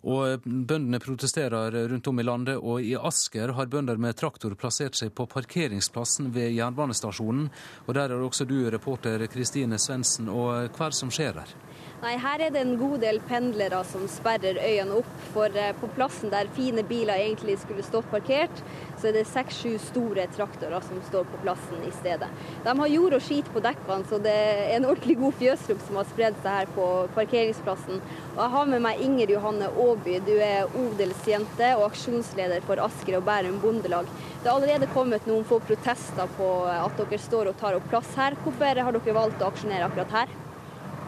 Og 0.00 0.40
Bøndene 0.44 1.00
protesterer 1.02 1.74
rundt 1.90 2.08
om 2.08 2.20
i 2.20 2.24
landet, 2.24 2.56
og 2.56 2.80
i 2.80 2.94
Asker 2.96 3.52
har 3.52 3.68
bønder 3.68 4.00
med 4.00 4.16
traktor 4.16 4.54
plassert 4.56 4.96
seg 4.96 5.12
på 5.12 5.26
parkeringsplassen 5.28 6.30
ved 6.32 6.54
jernbanestasjonen. 6.56 7.50
Og 7.86 7.94
Der 7.94 8.08
er 8.08 8.22
også 8.24 8.46
du, 8.48 8.70
reporter 8.70 9.26
Kristine 9.28 9.78
Svendsen. 9.78 10.28
Og 10.28 10.70
hva 10.72 10.86
er 10.86 10.94
det 10.94 11.00
som 11.00 11.12
skjer 11.12 11.42
her? 11.42 11.52
Nei, 12.00 12.14
Her 12.16 12.40
er 12.40 12.52
det 12.54 12.60
en 12.64 12.78
god 12.80 13.02
del 13.02 13.18
pendlere 13.28 13.82
som 13.84 14.06
sperrer 14.08 14.56
øynene 14.56 15.02
opp. 15.02 15.16
For 15.34 15.52
på 15.82 15.88
plassen 15.98 16.32
der 16.32 16.48
fine 16.56 16.80
biler 16.88 17.20
egentlig 17.20 17.58
skulle 17.60 17.84
stått 17.84 18.08
parkert, 18.10 18.62
så 18.96 19.10
er 19.10 19.18
det 19.18 19.26
seks-sju 19.28 19.74
store 19.84 20.24
traktorer 20.32 20.80
som 20.86 21.02
står 21.10 21.28
på 21.28 21.42
plassen 21.44 21.84
i 21.84 21.92
stedet. 21.98 22.30
De 22.64 22.74
har 22.80 22.90
jord 22.94 23.18
og 23.18 23.22
skit 23.26 23.52
på 23.52 23.60
dekkene, 23.68 24.08
så 24.08 24.16
det 24.24 24.32
er 24.32 24.72
en 24.78 24.88
ordentlig 24.88 25.18
god 25.20 25.38
fjøslukt 25.42 25.86
som 25.86 26.00
har 26.00 26.08
spredd 26.08 26.40
seg 26.40 26.58
her 26.62 26.74
på 26.74 26.88
parkeringsplassen. 27.20 28.00
Og 28.32 28.42
Jeg 28.46 28.54
har 28.56 28.72
med 28.72 28.84
meg 28.88 29.06
Inger 29.06 29.36
Johanne 29.36 29.68
Aaby. 29.68 30.18
Du 30.24 30.34
er 30.40 30.76
odelsjente 30.80 31.72
og 31.76 31.90
aksjonsleder 31.92 32.64
for 32.64 32.80
Asker 32.80 33.20
og 33.20 33.26
Bærum 33.28 33.60
Bondelag. 33.60 34.08
Det 34.40 34.48
er 34.48 34.54
allerede 34.56 34.88
kommet 34.96 35.28
noen 35.28 35.44
få 35.44 35.60
protester 35.68 36.32
på 36.40 36.52
at 36.72 36.96
dere 36.96 37.24
står 37.28 37.52
og 37.52 37.60
tar 37.60 37.76
opp 37.76 37.92
plass 37.92 38.16
her. 38.16 38.40
Hvorfor 38.40 38.86
har 38.88 38.96
dere 38.96 39.20
valgt 39.20 39.44
å 39.44 39.52
aksjonere 39.52 39.84
akkurat 39.92 40.22
her? 40.22 40.40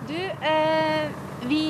Du, 0.09 0.19
eh, 0.19 1.11
vi, 1.47 1.63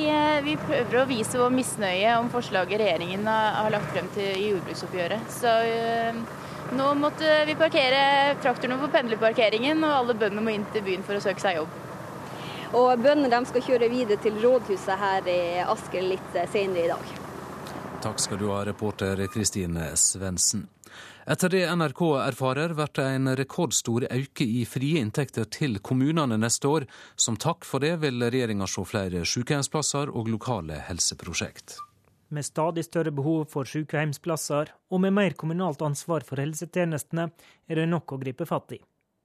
vi, 0.43 0.55
prøver 0.57 0.99
å 1.01 1.05
vise 1.09 1.37
vår 1.37 1.53
misnøye 1.53 2.15
om 2.17 2.31
forslaget 2.33 2.81
regjeringen 2.81 3.27
har 3.29 3.69
lagt 3.73 3.91
frem 3.93 4.09
til 4.15 4.31
i 4.31 4.49
jordbruksoppgjøret. 4.51 5.29
Så 5.33 5.53
eh, 5.69 6.19
nå 6.73 6.89
måtte 6.97 7.43
vi 7.45 7.57
parkere 7.59 8.33
traktorene 8.41 8.79
på 8.81 8.89
pendlerparkeringen, 8.93 9.83
og 9.85 9.97
alle 9.99 10.17
bøndene 10.17 10.45
må 10.45 10.53
inn 10.55 10.65
til 10.73 10.85
byen 10.85 11.05
for 11.05 11.19
å 11.19 11.23
søke 11.23 11.43
seg 11.43 11.61
jobb. 11.61 11.81
Og 12.73 13.03
bøndene 13.05 13.43
skal 13.45 13.65
kjøre 13.67 13.91
videre 13.91 14.17
til 14.21 14.39
rådhuset 14.41 14.97
her 14.97 15.29
i 15.29 15.41
Asker 15.61 16.07
litt 16.07 16.39
senere 16.49 16.87
i 16.87 16.89
dag. 16.89 17.11
Takk 18.03 18.19
skal 18.19 18.39
du 18.41 18.49
ha, 18.49 18.63
reporter 18.65 19.21
Kristine 19.31 19.91
Svendsen. 19.99 20.65
Etter 21.25 21.49
det 21.49 21.75
NRK 21.75 22.01
erfarer, 22.19 22.73
blir 22.75 22.89
det 22.97 23.03
en 23.07 23.31
rekordstor 23.39 24.03
økning 24.09 24.49
i 24.59 24.65
frie 24.67 24.99
inntekter 24.99 25.47
til 25.47 25.79
kommunene 25.79 26.35
neste 26.35 26.67
år. 26.67 26.85
Som 27.15 27.37
takk 27.39 27.63
for 27.63 27.79
det 27.79 27.95
vil 28.01 28.19
regjeringa 28.27 28.67
se 28.67 28.83
flere 28.83 29.23
sykehjemsplasser 29.23 30.11
og 30.11 30.27
lokale 30.27 30.81
helseprosjekt. 30.89 31.77
Med 32.33 32.43
stadig 32.43 32.83
større 32.83 33.13
behov 33.15 33.45
for 33.53 33.69
sykehjemsplasser, 33.69 34.73
og 34.91 35.03
med 35.05 35.15
mer 35.15 35.37
kommunalt 35.39 35.85
ansvar 35.85 36.25
for 36.27 36.41
helsetjenestene, 36.43 37.29
er 37.69 37.79
det 37.79 37.87
nok 37.87 38.15
å 38.15 38.19
gripe 38.19 38.49
fatt 38.49 38.75
i. 38.75 38.81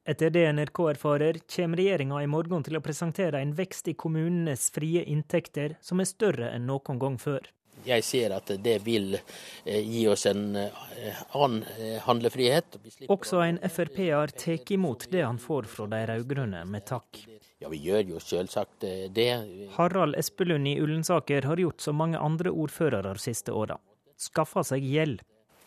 Etter 0.08 0.30
det 0.30 0.46
NRK 0.54 0.84
erfarer, 0.94 1.42
kommer 1.50 1.82
regjeringa 1.82 2.22
i 2.22 2.30
morgen 2.30 2.62
til 2.64 2.78
å 2.78 2.84
presentere 2.84 3.42
en 3.42 3.56
vekst 3.58 3.90
i 3.90 3.98
kommunenes 3.98 4.70
frie 4.72 5.02
inntekter 5.02 5.74
som 5.82 5.98
er 5.98 6.08
større 6.08 6.54
enn 6.54 6.68
noen 6.70 7.02
gang 7.02 7.18
før. 7.18 7.42
Jeg 7.88 8.04
ser 8.04 8.34
at 8.36 8.52
det 8.62 8.76
vil 8.84 9.16
gi 9.64 10.04
oss 10.12 10.26
en 10.28 10.44
annen 10.58 11.64
handlefrihet. 12.04 12.78
Også 13.08 13.40
en 13.46 13.60
Frp-er 13.64 14.34
tar 14.36 14.72
imot 14.76 15.08
det 15.12 15.24
han 15.24 15.40
får 15.40 15.68
fra 15.72 15.88
de 15.90 16.02
rød-grønne, 16.12 16.64
med 16.68 16.86
takk. 16.88 17.24
Ja, 17.58 17.70
vi 17.72 17.80
gjør 17.82 18.14
jo 18.14 18.20
selvsagt 18.22 18.84
det. 19.16 19.30
Harald 19.74 20.14
Espelund 20.20 20.68
i 20.70 20.76
Ullensaker 20.78 21.48
har 21.48 21.58
gjort 21.58 21.82
som 21.82 21.98
mange 21.98 22.20
andre 22.20 22.52
ordførere 22.54 23.16
siste 23.18 23.50
åra. 23.50 23.80
Skaffa 24.18 24.62
seg 24.66 24.84
gjeld. 24.86 25.24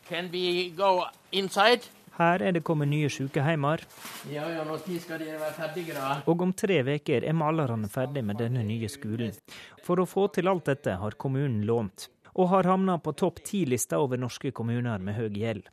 Can 0.07 0.30
we 0.32 0.69
go 0.76 1.05
inside? 1.32 1.88
Her 2.22 2.43
er 2.45 2.53
det 2.53 2.61
kommet 2.67 2.89
nye 2.91 3.09
sykehjemmer. 3.09 3.82
Ja, 4.30 4.45
ja, 4.53 4.63
når 4.67 4.84
skal 5.01 5.22
dere 5.24 5.39
være 5.41 5.55
ferdige, 5.55 5.93
da? 5.97 6.09
Og 6.30 6.43
om 6.45 6.51
tre 6.53 6.82
uker 6.86 7.26
er 7.26 7.34
malerne 7.38 7.89
ferdig 7.89 8.22
med 8.28 8.38
denne 8.38 8.61
nye 8.67 8.89
skolen. 8.91 9.34
For 9.82 10.01
å 10.01 10.05
få 10.05 10.28
til 10.36 10.51
alt 10.51 10.67
dette 10.69 10.99
har 11.01 11.17
kommunen 11.17 11.63
lånt, 11.65 12.09
og 12.36 12.51
har 12.53 12.69
havna 12.69 12.99
på 13.01 13.15
topp 13.17 13.41
ti-lista 13.47 13.97
over 14.03 14.22
norske 14.22 14.51
kommuner 14.53 15.01
med 15.01 15.17
høy 15.17 15.32
gjeld. 15.34 15.65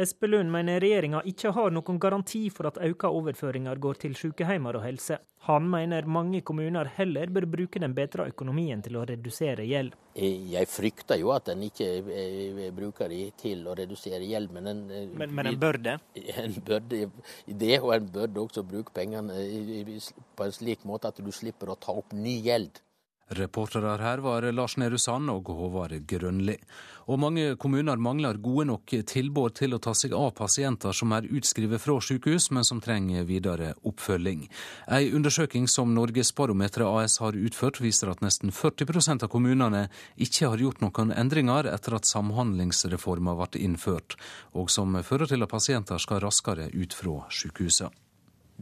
Espelund 0.00 0.48
mener 0.50 0.80
regjeringa 0.80 1.20
ikke 1.28 1.50
har 1.52 1.72
noen 1.74 1.98
garanti 2.00 2.46
for 2.50 2.70
at 2.70 2.78
økte 2.80 3.10
overføringer 3.12 3.76
går 3.82 3.98
til 4.06 4.14
sykehjem 4.16 4.64
og 4.70 4.78
helse. 4.80 5.18
Han 5.48 5.66
mener 5.68 6.06
mange 6.06 6.40
kommuner 6.46 6.88
heller 6.96 7.28
bør 7.34 7.44
bruke 7.50 7.80
den 7.82 7.92
bedre 7.96 8.28
økonomien 8.30 8.80
til 8.82 8.96
å 8.96 9.02
redusere 9.08 9.66
gjeld. 9.68 9.96
Jeg 10.14 10.68
frykter 10.70 11.18
jo 11.20 11.32
at 11.34 11.50
en 11.52 11.64
ikke 11.66 11.88
eh, 12.00 12.62
bruker 12.72 13.12
de 13.12 13.20
til 13.40 13.66
å 13.68 13.74
redusere 13.76 14.22
gjeld, 14.28 14.52
men 14.54 14.70
en, 14.72 14.82
eh, 14.88 15.10
men, 15.12 15.34
men 15.34 15.50
en 15.50 15.60
bør 15.60 15.80
det? 15.82 15.98
En 16.42 16.56
bør 16.64 16.80
det, 16.88 17.02
og 17.82 17.92
en 17.96 18.08
bør 18.14 18.40
også 18.46 18.64
bruke 18.64 18.94
pengene 18.96 19.36
på 20.36 20.46
en 20.46 20.56
slik 20.56 20.86
måte 20.88 21.12
at 21.12 21.20
du 21.20 21.32
slipper 21.34 21.74
å 21.74 21.76
ta 21.76 21.92
opp 21.92 22.16
ny 22.16 22.38
gjeld. 22.46 22.80
Reportere 23.36 23.96
her 24.00 24.18
var 24.18 24.44
Lars 24.52 24.76
Nehru 24.76 24.98
Sand 24.98 25.30
og 25.32 25.48
Håvard 25.48 25.94
Grønli. 26.08 26.56
Og 27.10 27.18
mange 27.18 27.56
kommuner 27.56 27.98
mangler 27.98 28.38
gode 28.38 28.66
nok 28.68 28.92
tilbud 29.08 29.56
til 29.58 29.74
å 29.74 29.80
ta 29.82 29.94
seg 29.96 30.14
av 30.14 30.30
pasienter 30.38 30.94
som 30.94 31.14
er 31.16 31.26
utskrevet 31.26 31.82
fra 31.82 31.96
sykehus, 32.04 32.50
men 32.54 32.66
som 32.66 32.80
trenger 32.84 33.26
videre 33.26 33.72
oppfølging. 33.88 34.44
En 34.86 35.18
undersøking 35.18 35.66
som 35.70 35.94
Norgesbarometeret 35.96 37.02
AS 37.02 37.18
har 37.24 37.38
utført, 37.38 37.80
viser 37.82 38.12
at 38.12 38.22
nesten 38.22 38.54
40% 38.54 39.26
av 39.26 39.32
kommunene 39.32 39.88
ikke 40.16 40.52
har 40.52 40.62
gjort 40.62 40.84
noen 40.84 41.12
endringer 41.16 41.70
etter 41.72 41.98
at 41.98 42.08
samhandlingsreformen 42.10 43.40
ble 43.40 43.64
innført, 43.64 44.16
og 44.54 44.70
som 44.70 44.94
fører 45.02 45.32
til 45.32 45.42
at 45.42 45.50
pasienter 45.50 45.98
skal 46.02 46.22
raskere 46.22 46.70
ut 46.70 46.94
fra 46.94 47.22
sykehusene. 47.32 47.90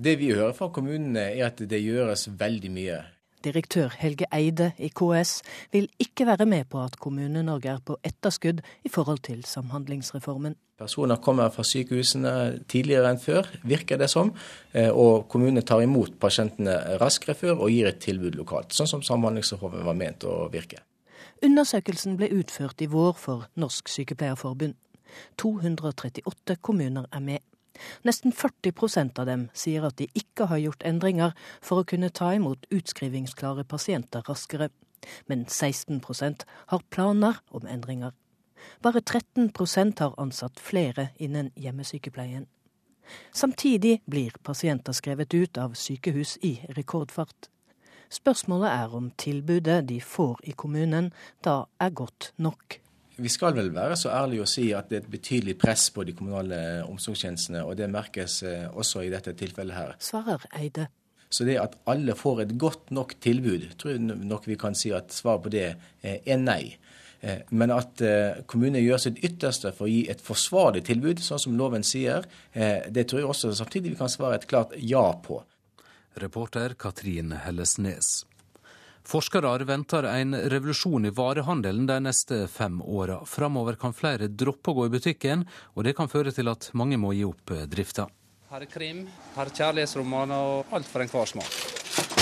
Det 0.01 0.15
vi 0.17 0.31
hører 0.33 0.55
fra 0.57 0.71
kommunene 0.73 1.27
er 1.35 1.51
at 1.51 1.59
det 1.69 1.81
gjøres 1.83 2.31
veldig 2.41 2.71
mye. 2.73 3.01
Direktør 3.45 3.95
Helge 3.97 4.27
Eide 4.37 4.73
i 4.79 4.91
KS 4.93 5.41
vil 5.73 5.89
ikke 5.99 6.27
være 6.29 6.47
med 6.47 6.69
på 6.69 6.83
at 6.83 6.99
Kommune-Norge 7.01 7.71
er 7.73 7.79
på 7.85 7.97
etterskudd 8.05 8.61
i 8.85 8.93
forhold 8.93 9.23
til 9.25 9.45
Samhandlingsreformen. 9.49 10.57
Personer 10.81 11.17
kommer 11.21 11.49
fra 11.53 11.65
sykehusene 11.65 12.33
tidligere 12.69 13.11
enn 13.13 13.21
før, 13.21 13.49
virker 13.69 14.01
det 14.01 14.11
som. 14.13 14.33
Eh, 14.73 14.89
og 14.89 15.29
kommunene 15.33 15.65
tar 15.65 15.83
imot 15.85 16.17
pasientene 16.21 16.77
raskere 17.01 17.37
før 17.37 17.67
og 17.67 17.73
gir 17.73 17.89
et 17.89 18.01
tilbud 18.01 18.37
lokalt. 18.41 18.73
Sånn 18.77 18.89
som 18.89 19.05
Samhandlingsreformen 19.05 19.85
var 19.85 19.99
ment 19.99 20.25
å 20.29 20.47
virke. 20.53 20.81
Undersøkelsen 21.45 22.17
ble 22.21 22.31
utført 22.37 22.81
i 22.85 22.89
vår 22.93 23.15
for 23.17 23.49
Norsk 23.61 23.89
Sykepleierforbund. 23.89 24.77
238 25.41 26.57
kommuner 26.61 27.09
er 27.13 27.25
med. 27.25 27.45
Nesten 28.05 28.33
40% 28.33 29.21
av 29.21 29.27
dem 29.27 29.49
sier 29.55 29.87
at 29.87 29.99
de 30.01 30.09
ikke 30.15 30.49
har 30.51 30.63
gjort 30.63 30.87
endringer 30.87 31.35
for 31.61 31.81
å 31.81 31.89
kunne 31.89 32.13
ta 32.15 32.33
imot 32.37 32.69
utskrivingsklare 32.71 33.65
pasienter 33.65 34.25
raskere. 34.29 34.71
Men 35.27 35.47
16% 35.47 36.45
har 36.73 36.89
planer 36.93 37.41
om 37.51 37.67
endringer. 37.67 38.13
Bare 38.85 39.01
13% 39.01 40.01
har 40.05 40.17
ansatt 40.21 40.61
flere 40.61 41.09
innen 41.17 41.51
hjemmesykepleien. 41.57 42.47
Samtidig 43.33 44.03
blir 44.07 44.37
pasienter 44.43 44.93
skrevet 44.93 45.35
ut 45.35 45.59
av 45.59 45.75
sykehus 45.75 46.37
i 46.47 46.61
rekordfart. 46.77 47.49
Spørsmålet 48.11 48.71
er 48.71 48.95
om 48.95 49.11
tilbudet 49.19 49.81
de 49.89 50.01
får 50.03 50.41
i 50.51 50.55
kommunen 50.59 51.13
da 51.47 51.65
er 51.81 51.91
godt 51.95 52.33
nok. 52.37 52.81
Vi 53.21 53.29
skal 53.29 53.57
vel 53.57 53.69
være 53.75 53.97
så 54.01 54.13
ærlige 54.15 54.45
å 54.45 54.49
si 54.49 54.71
at 54.77 54.89
det 54.89 54.97
er 54.97 55.03
et 55.05 55.13
betydelig 55.13 55.57
press 55.61 55.89
på 55.93 56.05
de 56.09 56.15
kommunale 56.17 56.61
omsorgstjenestene, 56.87 57.65
og 57.67 57.77
det 57.77 57.91
merkes 57.93 58.41
eh, 58.49 58.65
også 58.71 59.05
i 59.05 59.11
dette 59.13 59.35
tilfellet 59.37 59.77
her. 59.77 59.93
Svarer 60.01 60.47
Eide. 60.57 60.89
Så 61.31 61.45
det 61.47 61.59
at 61.63 61.77
alle 61.91 62.17
får 62.19 62.47
et 62.47 62.55
godt 62.59 62.91
nok 62.97 63.15
tilbud, 63.23 63.69
tror 63.79 63.93
jeg 63.93 64.03
nok 64.03 64.49
vi 64.49 64.57
kan 64.59 64.75
si 64.79 64.95
at 64.97 65.13
svaret 65.15 65.45
på 65.45 65.53
det 65.53 65.67
eh, 65.69 66.17
er 66.25 66.41
nei. 66.41 66.63
Eh, 67.21 67.45
men 67.53 67.75
at 67.77 68.01
kommunene 68.49 68.83
gjør 68.83 69.05
sitt 69.05 69.21
ytterste 69.27 69.75
for 69.77 69.87
å 69.87 69.93
gi 69.93 70.07
et 70.11 70.25
forsvarlig 70.25 70.87
tilbud, 70.89 71.21
sånn 71.21 71.45
som 71.45 71.61
loven 71.61 71.85
sier, 71.87 72.25
det 72.55 73.05
tror 73.07 73.21
jeg 73.21 73.31
også 73.35 73.53
samtidig 73.61 73.95
vi 73.95 74.01
kan 74.01 74.13
svare 74.13 74.41
et 74.41 74.49
klart 74.49 74.73
ja 74.81 75.05
på. 75.23 75.43
Reporter 76.21 76.73
Katrin 76.75 77.37
Hellesnes. 77.45 78.25
Forskere 79.11 79.65
venter 79.67 80.07
en 80.07 80.37
revolusjon 80.53 81.09
i 81.09 81.11
varehandelen 81.11 81.87
de 81.87 81.97
neste 82.05 82.45
fem 82.47 82.77
åra. 82.83 83.17
Framover 83.27 83.75
kan 83.75 83.91
flere 83.91 84.29
droppe 84.31 84.71
å 84.71 84.77
gå 84.77 84.85
i 84.87 84.93
butikken, 84.93 85.43
og 85.75 85.83
det 85.83 85.97
kan 85.99 86.07
føre 86.07 86.31
til 86.31 86.47
at 86.47 86.69
mange 86.79 86.95
må 86.95 87.11
gi 87.17 87.25
opp 87.27 87.51
drifta. 87.73 88.07
Her 88.53 88.63
er 88.63 88.71
krim, 88.71 89.01
her 89.35 89.51
er 89.51 89.57
kjærlighetsromaner 89.57 90.53
og 90.53 90.77
alt 90.79 90.87
for 90.87 91.03
enhver 91.03 91.27
smak. 91.27 91.59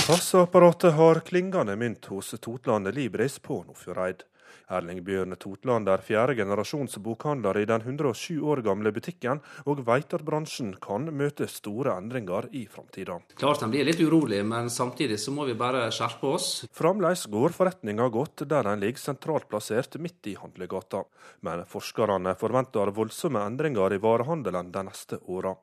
Kasseapparatet 0.06 0.96
har 0.96 1.20
klingende 1.28 1.76
mynt 1.76 2.08
hos 2.08 2.32
Totlandet 2.40 2.96
Libris 2.96 3.36
på 3.36 3.60
Nordfjordeid. 3.66 4.24
Erling 4.68 5.00
Bjørne 5.04 5.36
Totland 5.40 5.88
er 5.88 6.02
fjerde 6.04 6.34
generasjons 6.36 6.98
bokhandler 7.04 7.60
i 7.62 7.66
den 7.68 7.84
107 7.84 8.42
år 8.44 8.62
gamle 8.66 8.92
butikken, 8.92 9.40
og 9.64 9.84
vet 9.86 10.16
at 10.16 10.24
bransjen 10.26 10.74
kan 10.84 11.08
møte 11.14 11.48
store 11.48 11.94
endringer 11.96 12.50
i 12.52 12.66
framtida. 12.70 13.18
Klart 13.40 13.64
den 13.64 13.72
blir 13.72 13.88
litt 13.88 14.02
urolig, 14.02 14.42
men 14.44 14.68
samtidig 14.72 15.20
så 15.22 15.32
må 15.32 15.46
vi 15.48 15.56
bare 15.58 15.86
skjerpe 15.94 16.34
oss. 16.36 16.50
Fremdeles 16.76 17.24
går 17.32 17.56
forretninga 17.56 18.10
godt 18.12 18.44
der 18.48 18.68
den 18.68 18.84
ligger 18.84 19.04
sentralt 19.08 19.48
plassert 19.48 19.96
midt 20.02 20.28
i 20.28 20.36
handlegata. 20.40 21.04
Men 21.46 21.64
forskerne 21.68 22.36
forventer 22.38 22.92
voldsomme 22.96 23.40
endringer 23.48 23.96
i 23.96 24.02
varehandelen 24.02 24.72
de 24.74 24.84
neste 24.90 25.22
åra. 25.26 25.54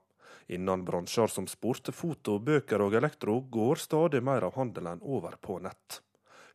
Innen 0.48 0.86
bransjer 0.86 1.28
som 1.28 1.48
sport, 1.50 1.90
foto, 1.94 2.38
bøker 2.40 2.82
og 2.86 2.94
elektro 2.98 3.40
går 3.50 3.82
stadig 3.82 4.22
mer 4.22 4.46
av 4.46 4.58
handelen 4.60 5.02
over 5.02 5.38
på 5.42 5.58
nett. 5.64 6.05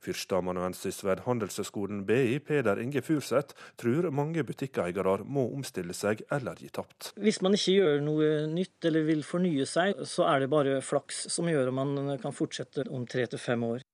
Førsteamanuensis 0.00 1.02
ved 1.04 1.24
Handelshøyskolen 1.26 2.04
BI, 2.08 2.38
Peder 2.40 2.80
Inge 2.80 3.02
Furseth, 3.04 3.54
tror 3.80 4.08
mange 4.14 4.44
butikkeiere 4.48 5.18
må 5.24 5.44
omstille 5.52 5.96
seg 5.96 6.24
eller 6.32 6.56
gi 6.60 6.70
tapt. 6.72 7.12
Hvis 7.20 7.42
man 7.44 7.56
ikke 7.58 7.76
gjør 7.76 8.02
noe 8.06 8.32
nytt 8.48 8.88
eller 8.88 9.04
vil 9.08 9.22
fornye 9.26 9.68
seg, 9.68 10.00
så 10.08 10.28
er 10.30 10.44
det 10.44 10.50
bare 10.52 10.80
flaks 10.84 11.26
som 11.34 11.48
gjør 11.50 11.68
at 11.68 11.78
man 11.82 12.16
kan 12.22 12.36
fortsette 12.36 12.88
om 12.88 13.04
tre 13.06 13.26
til 13.28 13.42
fem 13.42 13.64
år. 13.68 13.84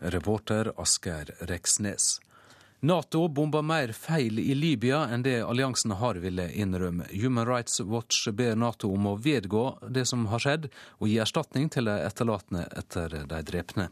Reporter 0.00 0.72
Asgeir 0.80 1.30
Reksnes. 1.48 2.18
Nato 2.84 3.28
bomba 3.28 3.62
mer 3.62 3.94
feil 3.96 4.36
i 4.42 4.52
Libya 4.52 5.06
enn 5.08 5.22
det 5.24 5.38
alliansen 5.40 5.94
har 5.96 6.18
ville 6.20 6.50
innrømme. 6.52 7.06
Human 7.16 7.46
Rights 7.48 7.80
Watch 7.80 8.26
ber 8.36 8.58
Nato 8.60 8.90
om 8.92 9.06
å 9.08 9.14
vedgå 9.16 9.62
det 9.88 10.04
som 10.10 10.26
har 10.28 10.42
skjedd, 10.44 10.66
og 11.00 11.08
gi 11.08 11.16
erstatning 11.22 11.70
til 11.72 11.88
de 11.88 11.94
etterlatne 12.04 12.66
etter 12.76 13.22
de 13.30 13.40
drepne. 13.48 13.88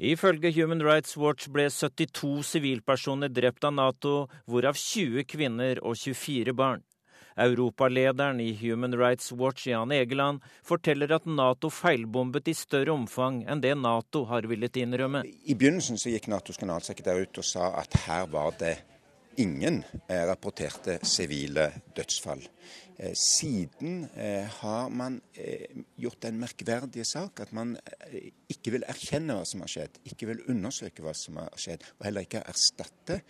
Ifølge 0.00 0.48
Human 0.56 0.80
Rights 0.80 1.16
Watch 1.20 1.50
ble 1.52 1.66
72 1.68 2.40
sivilpersoner 2.48 3.28
drept 3.28 3.66
av 3.68 3.74
Nato, 3.76 4.12
hvorav 4.48 4.78
20 4.80 5.26
kvinner 5.28 5.80
og 5.84 5.98
24 6.00 6.54
barn. 6.56 6.80
Europalederen 7.36 8.40
i 8.40 8.54
Human 8.62 8.96
Rights 8.96 9.28
Watch, 9.36 9.66
Jan 9.68 9.92
Egeland, 9.92 10.40
forteller 10.64 11.12
at 11.12 11.28
Nato 11.28 11.68
feilbombet 11.68 12.48
i 12.48 12.56
større 12.56 12.94
omfang 12.96 13.42
enn 13.44 13.60
det 13.60 13.74
Nato 13.76 14.24
har 14.32 14.48
villet 14.48 14.80
innrømme. 14.80 15.20
I 15.28 15.52
begynnelsen 15.52 16.00
så 16.00 16.14
gikk 16.14 16.30
Natos 16.32 16.56
generalsekretær 16.56 17.20
ut 17.20 17.42
og 17.44 17.50
sa 17.50 17.74
at 17.82 18.00
her 18.06 18.24
var 18.32 18.56
det 18.56 18.78
ingen 19.36 19.82
eh, 20.08 20.24
rapporterte 20.24 20.96
sivile 21.04 21.70
dødsfall. 21.96 22.40
Eh, 23.00 23.14
siden 23.16 24.02
eh, 24.12 24.44
har 24.60 24.90
man 24.92 25.20
gjort 25.96 26.26
en 26.28 26.40
merkverdige 26.42 27.06
sak 27.08 27.40
at 27.40 27.54
man 27.56 27.72
ikke 28.52 28.74
vil 28.74 28.84
erkjenne 28.84 29.38
hva 29.38 29.46
som 29.48 29.64
har 29.64 29.72
skjedd, 29.72 29.96
ikke 30.12 30.28
vil 30.28 30.42
undersøke 30.52 31.04
hva 31.04 31.14
som 31.16 31.40
har 31.40 31.56
skjedd, 31.56 31.86
og 31.96 32.04
heller 32.04 32.26
ikke 32.26 32.44
erstatte 32.44 33.22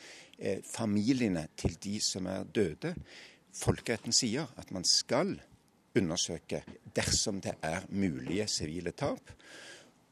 familiene 0.64 1.44
til 1.60 1.76
de 1.84 1.98
som 2.02 2.26
er 2.32 2.48
døde. 2.48 2.94
Folkeretten 3.60 4.14
sier 4.16 4.48
at 4.59 4.72
man 4.74 4.86
skal 4.88 5.34
undersøke 5.94 6.62
dersom 6.97 7.40
det 7.44 7.56
er 7.62 7.86
mulige 7.92 8.48
sivile 8.51 8.94
tap, 8.97 9.32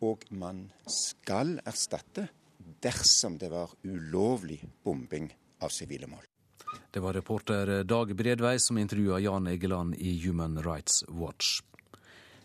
og 0.05 0.27
man 0.31 0.67
skal 0.87 1.57
erstatte 1.67 2.29
dersom 2.83 3.39
det 3.41 3.51
var 3.51 3.75
ulovlig 3.87 4.61
bombing 4.85 5.31
av 5.63 5.75
sivile 5.75 6.07
mål. 6.11 6.38
Det 6.91 7.01
var 7.05 7.17
reporter 7.19 7.83
Dag 7.85 8.15
Bredvei 8.17 8.59
som 8.59 8.79
intervjua 8.79 9.21
Jan 9.21 9.47
Egeland 9.47 9.95
i 9.99 10.19
Human 10.25 10.61
Rights 10.65 11.05
Watch. 11.09 11.61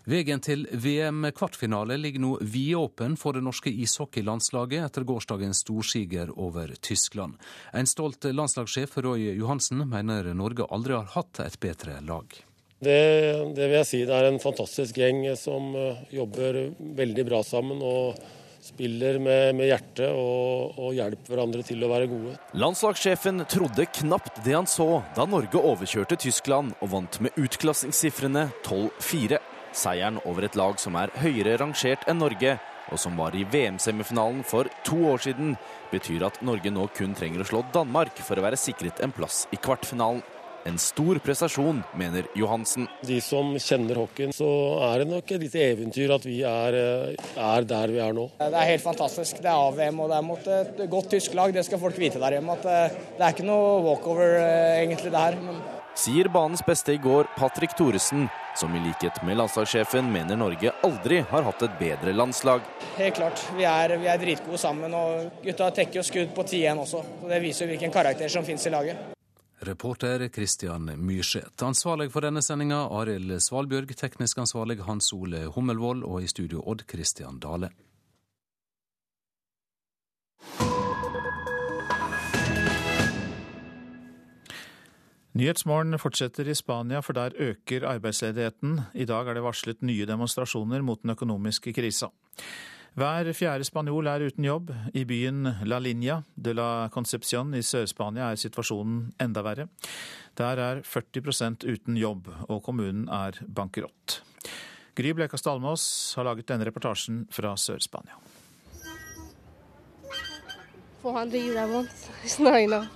Veien 0.03 0.41
til 0.43 0.65
VM-kvartfinale 0.67 1.95
ligger 1.95 2.19
nå 2.19 2.31
vidåpen 2.41 3.15
for 3.15 3.37
det 3.37 3.43
norske 3.45 3.71
ishockeylandslaget 3.71 4.83
etter 4.89 5.05
gårsdagens 5.07 5.63
storsiger 5.63 6.33
over 6.35 6.73
Tyskland. 6.83 7.37
En 7.71 7.87
stolt 7.87 8.27
landslagssjef 8.27 8.97
Roy 8.99 9.29
Johansen 9.37 9.85
mener 9.87 10.33
Norge 10.35 10.67
aldri 10.67 10.97
har 10.97 11.07
hatt 11.15 11.39
et 11.45 11.55
bedre 11.63 12.01
lag. 12.03 12.35
Det, 12.83 12.99
det 13.55 13.69
vil 13.69 13.77
jeg 13.79 13.87
si. 13.87 14.03
Det 14.03 14.15
er 14.17 14.27
en 14.27 14.43
fantastisk 14.43 14.99
gjeng 14.99 15.23
som 15.39 15.71
eh, 15.71 16.01
jobber 16.11 16.65
veldig 16.99 17.23
bra 17.29 17.39
sammen. 17.47 17.79
og 17.79 18.19
spiller 18.63 19.19
med, 19.19 19.55
med 19.57 19.69
hjertet 19.69 20.09
og, 20.09 20.77
og 20.79 20.93
hjelper 20.95 21.35
hverandre 21.35 21.63
til 21.67 21.83
å 21.83 21.89
være 21.91 22.09
gode. 22.11 22.35
Landslagssjefen 22.55 23.43
trodde 23.51 23.87
knapt 23.99 24.39
det 24.45 24.55
han 24.55 24.69
så 24.69 25.01
da 25.17 25.27
Norge 25.29 25.59
overkjørte 25.59 26.19
Tyskland 26.23 26.75
og 26.79 26.93
vant 26.95 27.19
med 27.23 27.35
utklassingssifrene 27.39 28.47
12-4. 28.63 29.41
Seieren 29.73 30.21
over 30.29 30.45
et 30.45 30.55
lag 30.59 30.77
som 30.79 30.95
er 31.01 31.11
høyere 31.17 31.57
rangert 31.59 32.05
enn 32.07 32.21
Norge, 32.21 32.59
og 32.91 32.99
som 32.99 33.17
var 33.17 33.35
i 33.35 33.45
VM-semifinalen 33.47 34.43
for 34.45 34.69
to 34.85 34.99
år 35.09 35.23
siden, 35.25 35.55
betyr 35.91 36.27
at 36.27 36.39
Norge 36.45 36.71
nå 36.71 36.85
kun 36.95 37.15
trenger 37.17 37.41
å 37.41 37.49
slå 37.49 37.63
Danmark 37.73 38.19
for 38.21 38.37
å 38.37 38.45
være 38.45 38.59
sikret 38.59 39.01
en 39.03 39.15
plass 39.15 39.47
i 39.55 39.59
kvartfinalen. 39.59 40.21
En 40.65 40.77
stor 40.79 41.17
prestasjon, 41.19 41.81
mener 41.99 42.27
Johansen. 42.39 42.85
De 43.03 43.17
som 43.21 43.49
kjenner 43.59 43.97
hockeyen, 43.99 44.31
så 44.31 44.47
er 44.87 45.01
det 45.01 45.09
nok 45.09 45.31
et 45.35 45.41
lite 45.43 45.59
eventyr 45.59 46.13
at 46.15 46.23
vi 46.23 46.37
er, 46.47 46.77
eh, 46.79 47.31
er, 47.35 47.65
der 47.67 47.91
vi 47.91 47.99
er 47.99 48.13
nå. 48.15 48.29
Det 48.39 48.47
er 48.47 48.69
helt 48.69 48.83
fantastisk. 48.85 49.41
Det 49.43 49.49
er 49.51 49.59
AVM 49.59 49.99
og 49.99 50.09
det 50.13 50.17
er 50.17 50.27
mot 50.29 50.47
et 50.47 50.83
godt 50.89 51.09
tysk 51.11 51.35
lag. 51.35 51.51
Det 51.51 51.65
skal 51.67 51.81
folk 51.81 51.99
vite 51.99 52.21
der 52.21 52.37
hjemme. 52.37 52.55
At 52.55 52.63
eh, 52.65 52.95
det 53.17 53.25
er 53.25 53.35
ikke 53.35 53.47
noe 53.49 53.81
walkover 53.83 54.37
eh, 54.39 54.79
egentlig 54.85 55.11
det 55.11 55.25
her. 55.25 55.35
Men... 55.43 55.59
Sier 55.99 56.29
banens 56.31 56.63
beste 56.65 56.95
i 56.95 56.97
går, 56.97 57.27
Patrick 57.35 57.75
Thoresen, 57.77 58.29
som 58.57 58.71
i 58.73 58.81
likhet 58.81 59.19
med 59.27 59.37
landslagssjefen 59.37 60.07
mener 60.09 60.39
Norge 60.39 60.71
aldri 60.87 61.19
har 61.29 61.43
hatt 61.43 61.65
et 61.67 61.75
bedre 61.77 62.15
landslag. 62.15 62.63
Helt 62.95 63.19
klart. 63.19 63.43
Vi 63.57 63.67
er, 63.67 63.97
vi 63.99 64.07
er 64.07 64.21
dritgode 64.21 64.61
sammen, 64.63 64.95
og 64.95 65.43
gutta 65.43 65.69
tekker 65.75 65.99
jo 65.99 66.07
skudd 66.07 66.31
på 66.33 66.47
10-1 66.47 66.85
også. 66.87 67.03
Så 67.19 67.33
det 67.35 67.43
viser 67.43 67.69
hvilken 67.69 67.93
karakter 67.93 68.31
som 68.31 68.47
finnes 68.47 68.65
i 68.65 68.73
laget. 68.73 69.13
Reporter 69.63 70.27
Christian 70.27 70.89
Myrseth. 70.99 71.63
Ansvarlig 71.63 72.09
for 72.11 72.25
denne 72.25 72.41
sendinga 72.43 72.81
Arild 72.91 73.31
Svalbjørg, 73.39 73.93
teknisk 73.95 74.41
ansvarlig 74.43 74.81
Hans 74.83 75.13
Ole 75.15 75.45
Hummelvold 75.55 76.03
og 76.03 76.23
i 76.23 76.27
studio 76.27 76.63
Odd 76.67 76.83
Christian 76.89 77.39
Dale. 77.39 77.69
Nyhetsmorgen 85.33 85.97
fortsetter 85.97 86.45
i 86.45 86.53
Spania, 86.53 86.99
for 87.01 87.17
der 87.17 87.33
øker 87.39 87.87
arbeidsledigheten. 87.89 88.81
I 88.93 89.05
dag 89.09 89.27
er 89.27 89.33
det 89.33 89.43
varslet 89.43 89.81
nye 89.81 90.05
demonstrasjoner 90.05 90.83
mot 90.85 91.01
den 91.01 91.15
økonomiske 91.15 91.73
krisa. 91.73 92.11
Hver 92.93 93.31
fjerde 93.33 93.65
spanjol 93.65 94.05
er 94.05 94.21
uten 94.27 94.45
jobb. 94.45 94.67
I 94.93 95.01
byen 95.09 95.47
La 95.65 95.79
Linja 95.81 96.19
de 96.35 96.53
la 96.53 96.89
Concepción 96.93 97.55
i 97.57 97.63
Sør-Spania 97.65 98.27
er 98.29 98.37
situasjonen 98.37 99.15
enda 99.23 99.41
verre. 99.41 99.65
Der 100.37 100.61
er 100.61 100.81
40% 100.85 101.65
uten 101.65 101.97
jobb, 101.97 102.29
og 102.49 102.61
kommunen 102.63 103.07
er 103.09 103.39
bankerott. 103.49 104.19
Gry 104.93 105.15
Blekastad 105.17 105.55
Almås 105.55 106.13
har 106.15 106.29
laget 106.29 106.51
denne 106.53 106.69
reportasjen 106.69 107.25
fra 107.33 107.55
Sør-Spania. 107.57 108.13
400 111.01 111.47
euro 111.49 111.57
a 111.63 111.67
month. 111.67 112.09
It's 112.23 112.39
not 112.39 112.59
enough. 112.59 112.87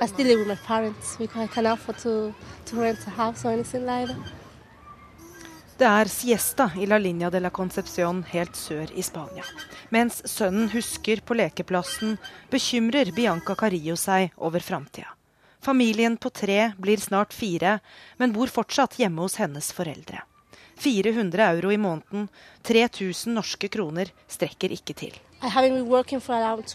I 0.00 0.06
still 0.06 0.26
live 0.26 0.38
with 0.38 0.48
my 0.48 0.56
parents 0.66 1.18
I 1.20 1.26
can't 1.26 1.66
afford 1.66 1.98
to, 1.98 2.34
to 2.66 2.76
rent 2.80 3.06
a 3.06 3.10
house 3.10 3.44
or 3.44 3.52
anything 3.52 3.84
like 3.84 4.08
that. 4.08 4.39
Det 5.80 5.88
er 5.88 6.10
siesta 6.12 6.66
i 6.76 6.84
La 6.84 6.98
Linja 7.00 7.30
de 7.32 7.40
la 7.40 7.48
Concepción 7.48 8.18
helt 8.28 8.58
sør 8.58 8.90
i 8.92 9.00
Spania. 9.00 9.46
Mens 9.88 10.18
sønnen 10.28 10.66
husker 10.74 11.22
på 11.24 11.32
lekeplassen, 11.38 12.18
bekymrer 12.52 13.08
Bianca 13.16 13.56
Carillo 13.56 13.96
seg 13.96 14.36
over 14.36 14.60
framtida. 14.60 15.08
Familien 15.64 16.20
på 16.20 16.28
tre 16.36 16.76
blir 16.76 17.00
snart 17.00 17.32
fire, 17.32 17.78
men 18.20 18.36
bor 18.36 18.52
fortsatt 18.52 19.00
hjemme 19.00 19.24
hos 19.24 19.40
hennes 19.40 19.72
foreldre. 19.72 20.20
400 20.84 21.48
euro 21.48 21.72
i 21.72 21.80
måneden, 21.80 22.28
3000 22.60 23.40
norske 23.40 23.72
kroner, 23.72 24.12
strekker 24.28 24.76
ikke 24.76 24.92
til. 24.92 25.16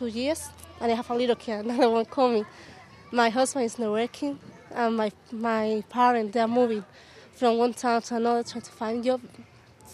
Years. 0.09 0.49
My 3.11 3.29
husband 3.29 3.65
is 3.65 3.77
not 3.77 3.91
working, 3.91 4.39
and 4.73 4.97
my, 4.97 5.11
my 5.31 5.83
parents, 5.91 6.33
they 6.33 6.41
are 6.41 6.47
moving 6.47 6.83
from 7.35 7.57
one 7.59 7.73
town 7.73 8.01
to 8.01 8.15
another 8.15 8.43
trying 8.43 8.61
to 8.61 8.71
find 8.71 9.03
job. 9.03 9.21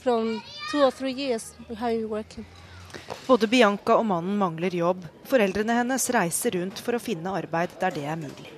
From 0.03 0.41
two 0.71 0.83
or 0.83 0.91
three 0.91 1.11
years 1.13 1.53
we 1.69 1.75
have 1.75 2.05
working. 2.05 2.45
Både 3.27 3.47
Bianca 3.47 3.95
og 3.95 4.05
mannen 4.05 4.37
mangler 4.37 4.75
jobb. 4.75 5.05
Foreldrene 5.25 5.73
hennes 5.73 6.09
reiser 6.09 6.51
rundt 6.57 6.79
for 6.79 6.95
å 6.97 6.99
finne 6.99 7.31
arbeid 7.31 7.75
der 7.79 7.93
det 7.95 8.05
er 8.05 8.19
mulig. 8.19 8.51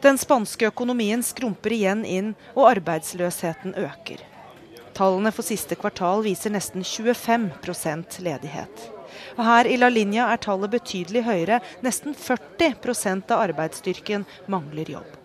Den 0.00 0.18
spanske 0.18 0.70
økonomien 0.70 1.22
skrumper 1.22 1.72
igjen 1.76 2.06
inn, 2.08 2.34
og 2.56 2.70
arbeidsløsheten 2.70 3.74
øker. 3.76 4.22
Tallene 4.96 5.32
for 5.32 5.44
siste 5.44 5.76
kvartal 5.76 6.24
viser 6.24 6.52
nesten 6.54 6.84
25% 6.84 8.20
ledighet. 8.24 8.86
Og 9.36 9.44
her 9.44 9.68
i 9.68 9.76
La 9.76 9.90
Linja 9.92 10.30
er 10.32 10.40
tallet 10.40 10.72
betydelig 10.72 11.24
høyere. 11.28 11.60
Nesten 11.84 12.16
40% 12.16 13.32
av 13.32 13.44
arbeidsstyrken 13.50 14.24
mangler 14.48 14.96
jobb. 14.96 15.19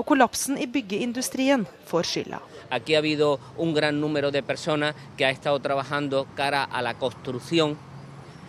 Og 0.00 0.06
kollapsen 0.08 0.56
i 0.56 0.64
byggeindustrien 0.64 1.66
får 1.90 2.08
skylda. 2.08 2.40
Aquí 2.70 2.94
ha 2.94 3.02
habido 3.02 3.38
un 3.58 3.74
gran 3.74 4.00
número 4.00 4.30
de 4.30 4.42
personas 4.42 4.94
que 5.16 5.26
ha 5.26 5.30
estado 5.30 5.58
trabajando 5.60 6.26
cara 6.36 6.64
a 6.64 6.80
la 6.80 6.94
construcción 6.94 7.76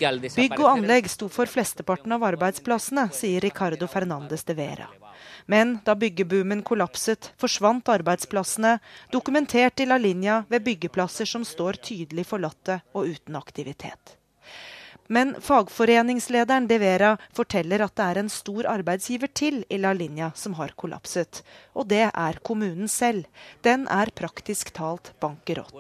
Bygg 0.02 0.57
og 0.57 0.65
anlegg 0.65 1.06
sto 1.14 1.28
for 1.30 1.45
flesteparten 1.45 2.15
av 2.15 2.23
arbeidsplassene, 2.26 3.03
sier 3.14 3.44
Ricardo 3.45 3.86
Fernandes 3.86 4.41
de 4.48 4.56
Vera. 4.57 4.88
Men 5.45 5.76
da 5.86 5.94
byggeboomen 5.94 6.64
kollapset, 6.65 7.30
forsvant 7.38 7.91
arbeidsplassene, 7.94 8.80
dokumentert 9.14 9.84
i 9.84 9.86
La 9.86 9.99
Linja 10.02 10.40
ved 10.49 10.65
byggeplasser 10.65 11.30
som 11.30 11.45
står 11.45 11.78
tydelig 11.86 12.26
forlatte 12.32 12.80
og 12.95 13.14
uten 13.14 13.38
aktivitet. 13.38 14.18
Men 15.11 15.35
fagforeningslederen 15.41 16.67
De 16.67 16.77
Vera 16.77 17.17
forteller 17.35 17.81
at 17.83 17.95
det 17.99 18.03
er 18.05 18.19
en 18.21 18.29
stor 18.31 18.67
arbeidsgiver 18.71 19.27
til 19.35 19.57
i 19.67 19.79
La 19.83 19.91
Linja 19.91 20.29
som 20.39 20.53
har 20.55 20.71
kollapset. 20.79 21.41
Og 21.75 21.89
det 21.91 22.05
er 22.07 22.39
kommunen 22.47 22.88
selv. 22.88 23.27
Den 23.59 23.83
er 23.91 24.13
praktisk 24.15 24.71
talt 24.71 25.11
bankerott. 25.19 25.75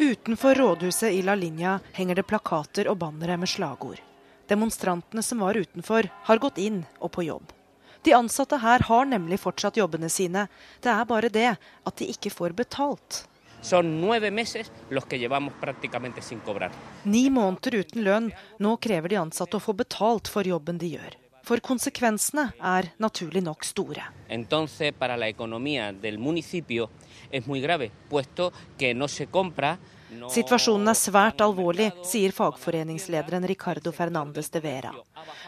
Utenfor 0.00 0.54
rådhuset 0.64 1.14
i 1.14 1.22
La 1.22 1.38
Linja 1.38 1.78
henger 1.94 2.18
det 2.18 2.26
plakater 2.26 2.90
og 2.90 2.98
bannere 2.98 3.38
med 3.38 3.54
slagord. 3.54 4.02
Demonstrantene 4.50 5.22
som 5.22 5.46
var 5.46 5.54
utenfor, 5.54 6.10
har 6.10 6.42
gått 6.42 6.58
inn 6.58 6.82
og 6.98 7.14
på 7.14 7.28
jobb. 7.30 7.54
De 8.02 8.18
ansatte 8.18 8.58
her 8.58 8.82
har 8.90 9.06
nemlig 9.06 9.38
fortsatt 9.46 9.78
jobbene 9.78 10.10
sine. 10.10 10.48
Det 10.82 10.90
er 10.90 11.06
bare 11.06 11.30
det 11.30 11.50
at 11.54 12.00
de 12.02 12.10
ikke 12.10 12.34
får 12.34 12.58
betalt. 12.64 13.28
Son 13.62 14.00
nueve 14.00 14.30
meses 14.30 14.72
los 14.90 15.06
que 15.06 15.18
llevamos 15.18 15.52
prácticamente 15.60 16.22
sin 16.22 16.40
cobrar. 16.40 16.70
Ni 17.04 17.28
måneder 17.30 17.80
uten 17.84 18.04
lønn. 18.04 18.30
Nå 18.58 18.76
krever 18.80 19.12
de 19.12 19.20
ansatte 19.20 19.58
å 19.58 19.62
få 19.62 19.74
betalt 19.76 20.28
for 20.28 20.46
jobben 20.48 20.78
de 20.80 20.94
gjør. 20.96 21.16
For 21.44 21.60
konsekvensene 21.64 22.50
er 22.60 22.92
naturlig 23.00 23.42
nok 23.42 23.64
store. 23.64 24.04
Entonces, 24.28 24.92
para 24.92 25.16
la 25.16 25.28
economía 25.28 25.92
del 25.92 26.18
municipio 26.18 26.90
es 27.30 27.46
muy 27.46 27.60
grave, 27.60 27.90
puesto 28.08 28.52
que 28.78 28.94
no 28.94 29.08
se 29.08 29.26
compra 29.26 29.78
Situasjonen 30.10 30.90
er 30.90 30.98
svært 30.98 31.42
alvorlig, 31.44 31.90
sier 32.06 32.32
fagforeningslederen 32.34 33.46
Ricardo 33.46 33.92
Fernandes 33.94 34.50
de 34.50 34.62
Vera. 34.64 34.90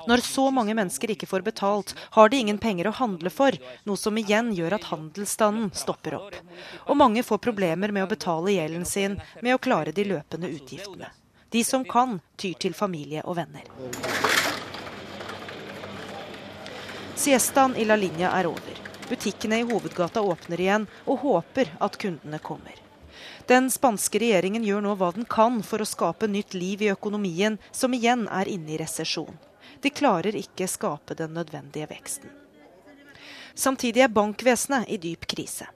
Når 0.07 0.23
så 0.27 0.45
mange 0.55 0.77
mennesker 0.79 1.11
ikke 1.15 1.27
får 1.27 1.43
betalt, 1.47 1.95
har 2.15 2.31
de 2.31 2.39
ingen 2.39 2.61
penger 2.63 2.91
å 2.91 2.95
handle 2.95 3.31
for, 3.31 3.57
noe 3.89 3.99
som 3.99 4.19
igjen 4.19 4.53
gjør 4.55 4.77
at 4.79 4.87
handelsstanden 4.93 5.73
stopper 5.75 6.19
opp. 6.21 6.37
Og 6.87 6.99
mange 6.99 7.25
får 7.27 7.43
problemer 7.43 7.91
med 7.91 8.07
å 8.07 8.11
betale 8.13 8.55
gjelden 8.55 8.87
sin 8.87 9.19
med 9.41 9.57
å 9.57 9.63
klare 9.63 9.95
de 9.95 10.07
løpende 10.13 10.51
utgiftene. 10.53 11.11
De 11.53 11.65
som 11.67 11.83
kan, 11.85 12.21
tyr 12.39 12.55
til 12.63 12.75
familie 12.75 13.25
og 13.27 13.37
venner. 13.43 13.67
Siestaen 17.19 17.75
i 17.77 17.85
La 17.85 17.99
Linja 17.99 18.31
er 18.39 18.49
over. 18.49 18.79
Butikkene 19.11 19.59
i 19.61 19.67
hovedgata 19.67 20.23
åpner 20.25 20.63
igjen, 20.63 20.89
og 21.05 21.27
håper 21.27 21.75
at 21.83 21.99
kundene 22.01 22.41
kommer. 22.41 22.79
Den 23.47 23.71
spanske 23.71 24.21
regjeringen 24.23 24.63
gjør 24.65 24.85
nå 24.85 24.95
hva 25.01 25.11
den 25.17 25.27
kan 25.27 25.63
for 25.67 25.83
å 25.83 25.89
skape 25.89 26.29
nytt 26.31 26.55
liv 26.55 26.85
i 26.87 26.93
økonomien, 26.93 27.59
som 27.75 27.95
igjen 27.95 28.29
er 28.31 28.49
inne 28.49 28.77
i 28.77 28.79
resesjon. 28.79 29.35
De 29.83 29.91
klarer 29.91 30.37
ikke 30.39 30.71
skape 30.71 31.17
den 31.19 31.35
nødvendige 31.35 31.91
veksten. 31.91 32.31
Samtidig 33.55 34.07
er 34.07 34.13
bankvesenet 34.15 34.89
i 34.89 34.97
dyp 35.03 35.27
krise. 35.27 35.67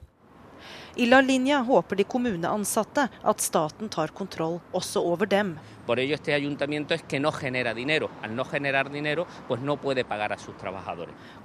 I 0.97 1.05
La 1.05 1.19
Linja 1.21 1.59
håper 1.61 1.95
de 1.99 2.07
kommuneansatte 2.09 3.03
at 3.21 3.41
staten 3.43 3.89
tar 3.93 4.09
kontroll 4.17 4.55
også 4.73 5.03
over 5.05 5.29
dem. 5.29 5.51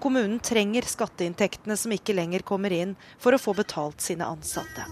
Kommunen 0.01 0.41
trenger 0.41 0.89
skatteinntektene 0.95 1.77
som 1.77 1.93
ikke 1.93 2.17
lenger 2.17 2.49
kommer 2.49 2.73
inn, 2.73 2.97
for 3.21 3.37
å 3.37 3.43
få 3.45 3.59
betalt 3.61 4.01
sine 4.01 4.25
ansatte. 4.25 4.89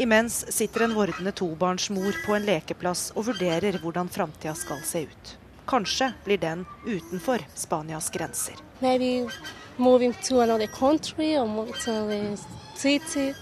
Imens 0.00 0.46
sitter 0.48 0.80
en 0.80 0.94
vordende 0.94 1.32
tobarnsmor 1.32 2.14
på 2.24 2.32
en 2.32 2.46
lekeplass 2.48 3.10
og 3.20 3.26
vurderer 3.26 3.76
hvordan 3.82 4.08
framtida 4.08 4.54
skal 4.56 4.80
se 4.80 5.02
ut. 5.10 5.32
Kanskje 5.68 6.08
blir 6.24 6.40
den 6.40 6.62
utenfor 6.86 7.44
Spanias 7.52 8.08
grenser. 8.10 8.56
Maybe 8.80 9.28
moving 9.76 10.14
to 10.24 10.40
another 10.40 10.66
country 10.72 11.36
or 11.36 11.46
moving 11.46 11.76
to 11.84 11.90
another 11.90 12.38
city. 12.76 13.34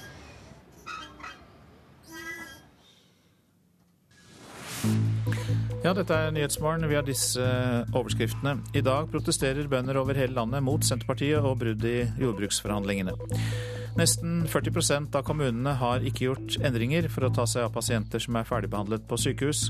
Ja, 5.84 5.94
dette 5.94 6.10
er 6.10 6.34
Nyhetsmorgen. 6.34 6.88
via 6.90 7.06
disse 7.06 7.38
eh, 7.38 7.94
overskriftene. 7.94 8.58
I 8.74 8.82
dag 8.82 9.06
protesterer 9.14 9.70
bønder 9.70 10.02
over 10.02 10.18
hele 10.18 10.34
landet 10.34 10.66
mot 10.66 10.82
Senterpartiet 10.82 11.38
og 11.38 11.60
brudd 11.62 11.86
i 11.86 12.00
jordbruksforhandlingene. 12.18 13.14
Nesten 13.98 14.44
40% 14.46 15.16
av 15.18 15.24
kommunene 15.26 15.72
har 15.80 16.04
ikke 16.06 16.28
gjort 16.28 16.56
endringer 16.62 17.08
for 17.10 17.26
å 17.26 17.32
ta 17.34 17.42
seg 17.50 17.64
av 17.66 17.72
pasienter 17.74 18.22
som 18.22 18.36
er 18.38 18.46
ferdigbehandlet 18.46 19.08
på 19.10 19.18
sykehus. 19.18 19.64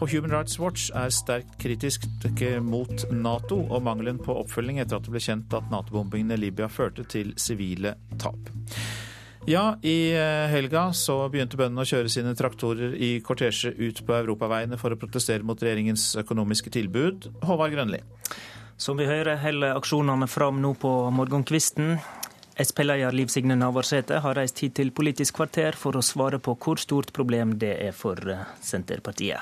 Og 0.00 0.10
Human 0.10 0.34
Rights 0.34 0.58
Watch 0.58 0.88
er 0.98 1.12
sterkt 1.14 1.54
kritisk 1.62 2.08
mot 2.66 3.04
Nato 3.14 3.60
og 3.62 3.84
mangelen 3.86 4.18
på 4.18 4.34
oppfølging 4.40 4.82
etter 4.82 4.98
at 4.98 5.06
det 5.06 5.14
ble 5.14 5.22
kjent 5.22 5.54
at 5.54 5.70
Nato-bombingene 5.70 6.34
i 6.34 6.42
Libya 6.48 6.66
førte 6.66 7.06
til 7.06 7.30
sivile 7.38 7.94
tap. 8.18 8.50
Ja, 9.46 9.78
i 9.86 10.10
eh, 10.10 10.50
helga 10.50 10.88
så 10.90 11.22
begynte 11.30 11.56
bøndene 11.56 11.86
å 11.86 11.88
kjøre 11.88 12.10
sine 12.10 12.34
traktorer 12.36 12.98
i 12.98 13.14
kortesje 13.24 13.70
ut 13.78 14.02
på 14.04 14.18
europaveiene 14.18 14.76
for 14.76 14.92
å 14.92 14.98
protestere 14.98 15.46
mot 15.46 15.62
regjeringens 15.62 16.16
økonomiske 16.18 16.74
tilbud. 16.74 17.30
Håvard 17.46 17.78
Grønli. 17.78 18.02
Som 18.78 18.98
vi 18.98 19.06
hører, 19.06 19.38
holder 19.42 19.78
aksjonene 19.78 20.26
fram 20.30 20.58
nå 20.62 20.74
på 20.82 20.90
morgenkvisten. 21.14 21.96
Sp-leder 22.58 23.12
Liv 23.12 23.26
Signe 23.30 23.54
Navarsete 23.54 24.18
har 24.18 24.34
reist 24.34 24.58
hit 24.58 24.74
til 24.74 24.88
Politisk 24.90 25.36
kvarter 25.38 25.76
for 25.78 25.94
å 25.94 26.02
svare 26.02 26.40
på 26.42 26.56
hvor 26.58 26.80
stort 26.82 27.12
problem 27.14 27.52
det 27.62 27.76
er 27.86 27.92
for 27.94 28.18
eh, 28.18 28.40
Senterpartiet. 28.58 29.38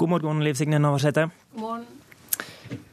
God 0.00 0.08
morgen, 0.14 0.40
Liv 0.40 0.56
Signe 0.56 0.80
Navarsete. 0.80 1.28
God 1.52 1.60
morgen. 1.60 1.84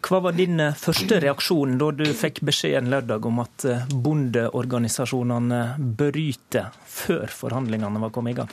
Hva 0.03 0.19
var 0.25 0.35
din 0.35 0.59
eh, 0.59 0.75
første 0.75 1.21
reaksjon 1.23 1.77
da 1.79 1.93
du 1.95 2.03
fikk 2.11 2.41
beskjeden 2.49 2.91
lørdag 2.91 3.29
om 3.29 3.39
at 3.45 3.69
eh, 3.69 3.87
bondeorganisasjonene 3.87 5.61
bryter 5.79 6.75
før 6.83 7.31
forhandlingene 7.31 8.03
var 8.03 8.11
kommet 8.11 8.35
i 8.35 8.41
gang? 8.41 8.51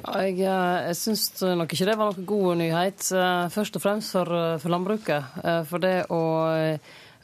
Jeg, 0.00 0.38
eh, 0.40 0.78
jeg 0.88 0.96
syns 0.98 1.28
nok 1.60 1.76
ikke 1.76 1.90
det 1.90 1.98
var 2.00 2.16
noen 2.16 2.26
god 2.28 2.58
nyhet. 2.62 3.06
Først 3.52 3.76
og 3.76 3.84
fremst 3.84 4.16
for, 4.16 4.32
for 4.62 4.72
landbruket. 4.72 5.38
For 5.68 5.82
det 5.82 5.94
å 6.10 6.22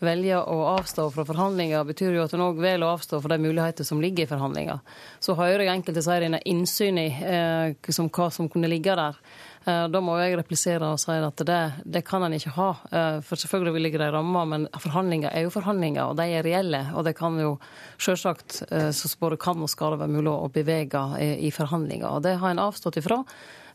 velge 0.05 0.37
å 0.37 0.57
avstå 0.75 1.07
fra 1.15 1.25
forhandlinger, 1.29 1.85
betyr 1.89 2.17
jo 2.17 2.25
at 2.27 2.35
en 2.37 2.45
òg 2.47 2.61
velger 2.61 2.85
å 2.85 2.95
avstå 2.97 3.21
fra 3.25 3.37
de 3.37 3.47
muligheter 3.47 3.87
som 3.89 4.01
ligger 4.03 4.27
i 4.27 4.31
forhandlinger. 4.31 4.81
Så 5.21 5.37
hører 5.39 5.65
jeg 5.65 5.73
enkelte 5.79 6.05
si 6.05 6.19
det 6.21 6.31
er 6.31 6.49
innsyn 6.53 7.01
i 7.01 7.09
eh, 7.15 7.93
som, 7.95 8.11
hva 8.13 8.29
som 8.35 8.51
kunne 8.53 8.71
ligge 8.71 8.97
der. 8.99 9.17
Eh, 9.67 9.85
da 9.91 10.01
må 10.05 10.15
jeg 10.21 10.37
replisere 10.39 10.93
og 10.95 11.01
si 11.03 11.15
at 11.19 11.43
det, 11.49 11.61
det 11.97 12.05
kan 12.07 12.23
en 12.23 12.37
ikke 12.37 12.55
ha. 12.55 12.69
Eh, 12.87 13.19
for 13.27 13.41
selvfølgelig 13.41 13.83
ligger 13.83 14.05
det 14.05 14.11
i 14.13 14.15
ramma, 14.15 14.45
men 14.47 14.69
forhandlinger 14.79 15.35
er 15.35 15.47
jo 15.47 15.53
forhandlinger, 15.55 16.13
og 16.13 16.21
de 16.21 16.29
er 16.39 16.47
reelle. 16.47 16.85
Og 16.95 17.07
det 17.09 17.17
kan 17.19 17.39
jo 17.43 17.57
selvsagt, 17.99 18.61
eh, 18.71 18.93
så 18.95 19.11
både 19.19 19.41
kan 19.43 19.63
og 19.63 19.73
skal 19.73 19.97
det 19.97 20.05
være 20.05 20.15
mulig 20.15 20.31
å 20.31 20.51
bevege 20.55 21.05
i 21.19 21.51
forhandlinger. 21.51 22.07
Og 22.13 22.23
det 22.27 22.37
har 22.39 22.55
en 22.55 22.67
avstått 22.69 23.01
ifra. 23.03 23.23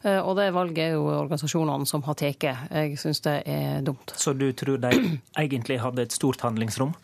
Og 0.01 0.31
det 0.33 0.47
valget 0.49 0.79
er 0.81 0.95
jo 0.95 1.03
organisasjonene 1.13 1.85
som 1.85 2.01
har 2.07 2.15
tatt. 2.17 2.41
Jeg 2.41 2.95
syns 2.97 3.19
det 3.21 3.35
er 3.45 3.83
dumt. 3.85 4.15
Så 4.17 4.33
du 4.33 4.47
tror 4.57 4.79
de 4.81 4.89
egentlig 5.43 5.77
hadde 5.83 6.07
et 6.07 6.15
stort 6.15 6.41
handlingsrom? 6.41 6.95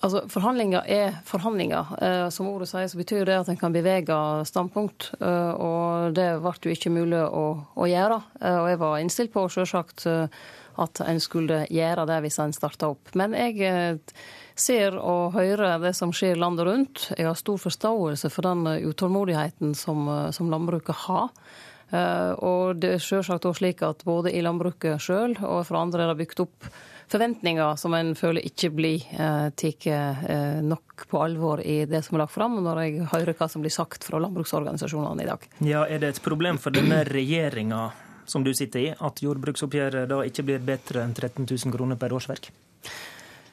Altså, 0.00 0.22
Forhandlinger 0.32 0.86
er 0.88 1.18
forhandlinger. 1.28 1.90
Eh, 2.00 2.28
som 2.32 2.48
ordet 2.48 2.70
sier, 2.70 2.88
så 2.88 2.96
betyr 2.96 3.26
det 3.28 3.36
at 3.36 3.50
en 3.52 3.58
kan 3.60 3.74
bevege 3.74 4.16
standpunkt. 4.48 5.10
Eh, 5.20 5.52
og 5.60 6.16
det 6.16 6.30
ble 6.40 6.54
jo 6.64 6.72
ikke 6.72 6.92
mulig 6.94 7.20
å, 7.20 7.44
å 7.76 7.88
gjøre. 7.88 8.20
Eh, 8.40 8.56
og 8.62 8.68
jeg 8.70 8.80
var 8.80 8.96
innstilt 9.02 9.34
på 9.34 9.44
selvsagt 9.52 10.06
at 10.80 11.00
en 11.04 11.20
skulle 11.20 11.66
gjøre 11.68 12.06
det 12.08 12.20
hvis 12.24 12.40
en 12.40 12.54
starta 12.56 12.88
opp. 12.94 13.10
Men 13.18 13.34
jeg 13.36 13.98
ser 14.56 14.96
og 14.96 15.34
hører 15.34 15.82
det 15.82 15.92
som 15.98 16.14
skjer 16.16 16.40
landet 16.40 16.64
rundt. 16.64 17.02
Jeg 17.18 17.28
har 17.28 17.36
stor 17.36 17.60
forståelse 17.60 18.30
for 18.32 18.48
den 18.48 18.64
utålmodigheten 18.88 19.74
som, 19.76 20.08
som 20.32 20.48
landbruket 20.48 21.04
har. 21.04 21.28
Og 22.40 22.80
det 22.80 22.94
er 22.94 23.02
selvsagt 23.02 23.44
også 23.50 23.60
slik 23.60 23.82
at 23.84 24.06
både 24.06 24.32
i 24.32 24.40
landbruket 24.46 25.02
sjøl 25.02 25.34
og 25.42 25.66
for 25.68 25.82
andre 25.82 26.06
er 26.06 26.12
det 26.14 26.20
bygd 26.22 26.44
opp 26.46 26.70
forventninger 27.10 27.76
som 27.76 27.94
en 27.94 28.14
føler 28.14 28.44
ikke 28.46 28.70
blir 28.74 29.06
eh, 29.12 29.48
tatt 29.58 29.86
eh, 29.90 30.60
nok 30.62 31.06
på 31.10 31.22
alvor 31.22 31.60
i 31.60 31.84
det 31.90 32.02
som 32.06 32.16
er 32.16 32.24
lagt 32.24 32.36
fram, 32.36 32.60
når 32.62 32.82
jeg 32.84 33.08
hører 33.12 33.36
hva 33.38 33.48
som 33.50 33.64
blir 33.64 33.74
sagt 33.74 34.06
fra 34.06 34.20
landbruksorganisasjonene 34.22 35.24
i 35.24 35.30
dag. 35.30 35.48
Ja, 35.66 35.84
Er 35.86 35.98
det 35.98 36.14
et 36.14 36.22
problem 36.22 36.58
for 36.58 36.74
denne 36.74 37.02
regjeringa 37.08 37.90
som 38.30 38.44
du 38.46 38.52
sitter 38.54 38.80
i, 38.80 38.90
at 38.94 39.22
jordbruksoppgjøret 39.24 40.10
da 40.10 40.22
ikke 40.26 40.46
blir 40.46 40.62
bedre 40.62 41.02
enn 41.02 41.16
13 41.16 41.48
000 41.48 41.74
kroner 41.74 41.98
per 41.98 42.14
årsverk? 42.14 42.52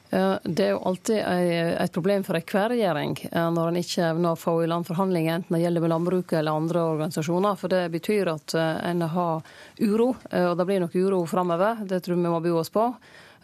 Det 0.08 0.64
er 0.64 0.70
jo 0.70 0.80
alltid 0.88 1.18
et 1.20 1.92
problem 1.92 2.22
for 2.24 2.38
enhver 2.38 2.70
regjering 2.72 3.18
eh, 3.28 3.48
når 3.52 3.68
en 3.68 3.80
ikke 3.82 4.06
evner 4.06 4.32
å 4.32 4.40
få 4.40 4.54
i 4.64 4.68
land 4.70 4.86
forhandlinger, 4.88 5.34
enten 5.34 5.56
det 5.56 5.64
gjelder 5.66 5.84
med 5.84 5.92
landbruket 5.92 6.38
eller 6.38 6.62
andre 6.62 6.84
organisasjoner. 6.94 7.58
For 7.60 7.74
det 7.74 7.88
betyr 7.92 8.30
at 8.32 8.54
eh, 8.54 8.76
en 8.88 9.02
har 9.02 9.42
uro, 9.82 10.12
og 10.14 10.52
det 10.58 10.68
blir 10.68 10.84
nok 10.84 10.94
uro 10.94 11.24
framover. 11.26 11.82
Det 11.90 12.00
tror 12.06 12.16
vi 12.16 12.30
må 12.30 12.38
bo 12.44 12.60
oss 12.62 12.72
på. 12.72 12.92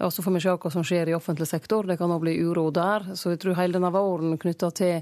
Og 0.02 0.12
så 0.12 0.22
får 0.24 0.34
vi 0.34 0.42
se 0.42 0.54
hva 0.58 0.72
som 0.72 0.84
skjer 0.86 1.10
i 1.10 1.14
offentlig 1.14 1.46
sektor. 1.46 1.86
Det 1.86 1.96
kan 2.00 2.10
òg 2.10 2.24
bli 2.24 2.34
uro 2.42 2.66
der. 2.74 3.12
Så 3.14 3.34
jeg 3.34 3.42
tror 3.44 3.58
hele 3.58 3.76
denne 3.76 3.92
våren 3.94 4.34
knytta 4.40 4.70
til, 4.74 5.00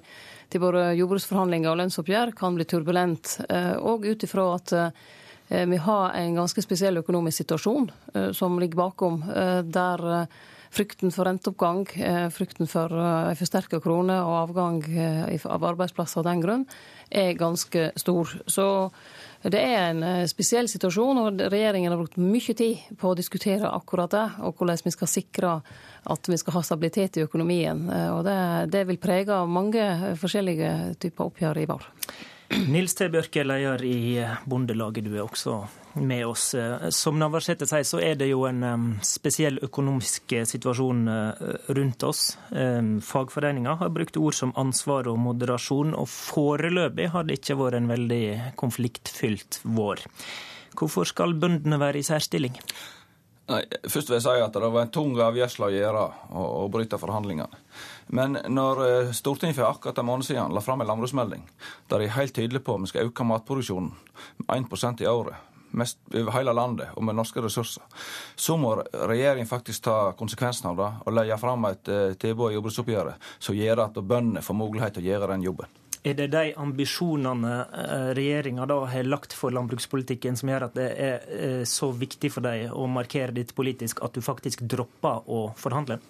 til, 0.52 0.62
både 0.62 0.90
jordbruksforhandlinger 0.98 1.73
og 1.73 1.81
lønnsoppgjør 1.81 2.35
kan 2.36 2.59
bli 2.59 2.69
turbulent. 2.69 3.39
Og 3.81 4.05
eh, 4.05 4.12
ut 4.12 4.27
ifra 4.27 4.47
at 4.59 4.74
eh, 4.77 5.64
vi 5.69 5.81
har 5.81 6.16
en 6.19 6.40
ganske 6.43 6.64
spesiell 6.64 7.01
økonomisk 7.01 7.43
situasjon 7.43 7.89
eh, 8.14 8.31
som 8.36 8.60
ligger 8.60 8.85
bakom, 8.85 9.23
der 9.64 10.27
frykten 10.73 11.12
for 11.12 11.28
renteoppgang, 11.28 11.82
frykten 12.32 12.69
for 12.69 12.93
en 12.97 13.36
forsterka 13.36 13.77
krone 13.85 14.14
og 14.24 14.36
avgang 14.47 14.78
av 15.44 15.66
arbeidsplasser 15.69 16.23
av 16.23 16.31
den 16.31 16.40
grunn, 16.40 16.62
er 17.12 17.36
ganske 17.36 17.90
stor. 18.01 18.32
Så 18.48 18.64
det 19.51 19.59
er 19.59 19.89
en 19.90 20.02
eh, 20.06 20.24
spesiell 20.31 20.69
situasjon, 20.70 21.19
og 21.19 21.40
regjeringen 21.51 21.90
har 21.90 21.98
brukt 21.98 22.19
mye 22.20 22.55
tid 22.55 22.85
på 22.98 23.10
å 23.10 23.19
diskutere 23.19 23.70
akkurat 23.74 24.12
det, 24.14 24.27
og 24.47 24.59
hvordan 24.59 24.78
vi 24.85 24.94
skal 24.94 25.10
sikre 25.10 25.55
at 26.12 26.31
vi 26.31 26.39
skal 26.39 26.59
ha 26.59 26.62
stabilitet 26.66 27.19
i 27.19 27.24
økonomien. 27.27 27.89
Eh, 27.90 28.10
og 28.14 28.23
det, 28.28 28.39
det 28.74 28.85
vil 28.90 29.01
prege 29.02 29.40
mange 29.51 30.14
forskjellige 30.20 30.94
typer 31.02 31.31
oppgjør 31.31 31.62
i 31.62 31.69
vår. 31.73 31.89
Nils 32.69 32.94
T. 32.94 33.09
Bjørke, 33.10 33.47
leder 33.48 33.82
i 33.89 33.97
Bondelaget, 34.47 35.09
du 35.09 35.16
er 35.16 35.24
også 35.24 35.62
med 35.94 36.27
oss. 36.27 36.55
Som 36.94 37.19
Navarsete 37.20 37.66
sier, 37.69 37.86
så 37.86 38.01
er 38.02 38.16
det 38.20 38.31
jo 38.31 38.44
en 38.48 38.62
spesiell 39.06 39.59
økonomisk 39.62 40.35
situasjon 40.48 41.02
eh, 41.12 41.44
rundt 41.77 42.06
oss. 42.09 42.23
Fagforeninga 43.02 43.77
har 43.82 43.93
brukt 43.94 44.16
ord 44.20 44.36
som 44.36 44.55
ansvar 44.59 45.10
og 45.10 45.20
moderasjon, 45.23 45.93
og 45.98 46.09
foreløpig 46.10 47.10
har 47.12 47.28
det 47.28 47.40
ikke 47.40 47.59
vært 47.60 47.81
en 47.81 47.93
veldig 47.93 48.24
konfliktfylt 48.60 49.62
vår. 49.64 50.02
Hvorfor 50.78 51.09
skal 51.09 51.36
bøndene 51.36 51.78
være 51.81 52.01
i 52.01 52.06
særstilling? 52.06 52.56
Nei, 53.51 53.62
først 53.90 54.09
vil 54.09 54.16
jeg 54.16 54.24
si 54.24 54.43
at 54.44 54.55
Det 54.55 54.69
var 54.70 54.85
en 54.85 54.93
tung 54.94 55.16
avgjørelse 55.19 55.64
å 55.66 55.70
gjøre 55.74 56.02
å, 56.39 56.69
bryte 56.73 56.98
forhandlingene. 57.01 57.60
Men 58.14 58.39
når 58.48 58.82
eh, 58.86 59.14
Stortinget 59.16 59.59
for 59.59 59.69
akkurat 59.69 59.98
en 59.98 60.09
måned 60.09 60.27
siden 60.28 60.55
la 60.55 60.62
fram 60.62 60.82
en 60.82 60.89
landbruksmelding 60.90 61.43
der 61.90 62.02
de 62.02 62.06
er 62.06 62.16
helt 62.16 62.35
tydelige 62.36 62.64
på 62.64 62.77
at 62.77 62.85
vi 62.85 62.93
skal 62.93 63.10
øke 63.10 63.27
matproduksjonen 63.27 63.90
med 64.47 64.77
1 64.78 65.02
i 65.02 65.10
året, 65.10 65.36
mest 65.78 66.00
over 66.12 66.32
hele 66.36 66.54
landet 66.56 66.94
og 66.96 67.04
med 67.06 67.16
norske 67.18 67.42
ressurser, 67.44 67.84
så 68.36 68.56
må 68.60 68.74
regjeringen 68.92 69.48
faktisk 69.48 69.86
ta 69.88 69.98
konsekvensen 70.18 70.72
av 70.72 70.80
det 70.80 70.90
og 71.04 71.16
legge 71.16 71.38
fram 71.40 71.68
et 71.70 71.92
uh, 71.92 72.14
tilbud 72.14 72.50
i 72.50 72.58
jordbruksoppgjøret 72.58 73.30
som 73.38 73.56
gjør 73.56 73.86
at 73.86 74.02
bøndene 74.02 74.44
får 74.44 74.58
mulighet 74.58 74.98
til 74.98 75.06
å 75.06 75.10
gjøre 75.12 75.32
den 75.34 75.48
jobben. 75.50 75.78
Er 76.02 76.16
det 76.18 76.32
de 76.32 76.48
ambisjonene 76.58 77.50
eh, 77.62 78.08
regjeringa 78.18 78.64
da 78.66 78.80
har 78.90 79.06
lagt 79.06 79.36
for 79.38 79.54
landbrukspolitikken 79.54 80.34
som 80.38 80.50
gjør 80.50 80.64
at 80.66 80.74
det 80.74 80.86
er 80.98 81.28
eh, 81.36 81.60
så 81.68 81.92
viktig 81.94 82.32
for 82.34 82.42
deg 82.42 82.72
å 82.74 82.88
markere 82.90 83.34
ditt 83.36 83.54
politisk 83.54 84.02
at 84.02 84.16
du 84.16 84.24
faktisk 84.24 84.64
dropper 84.66 85.30
å 85.30 85.44
forhandle? 85.54 86.00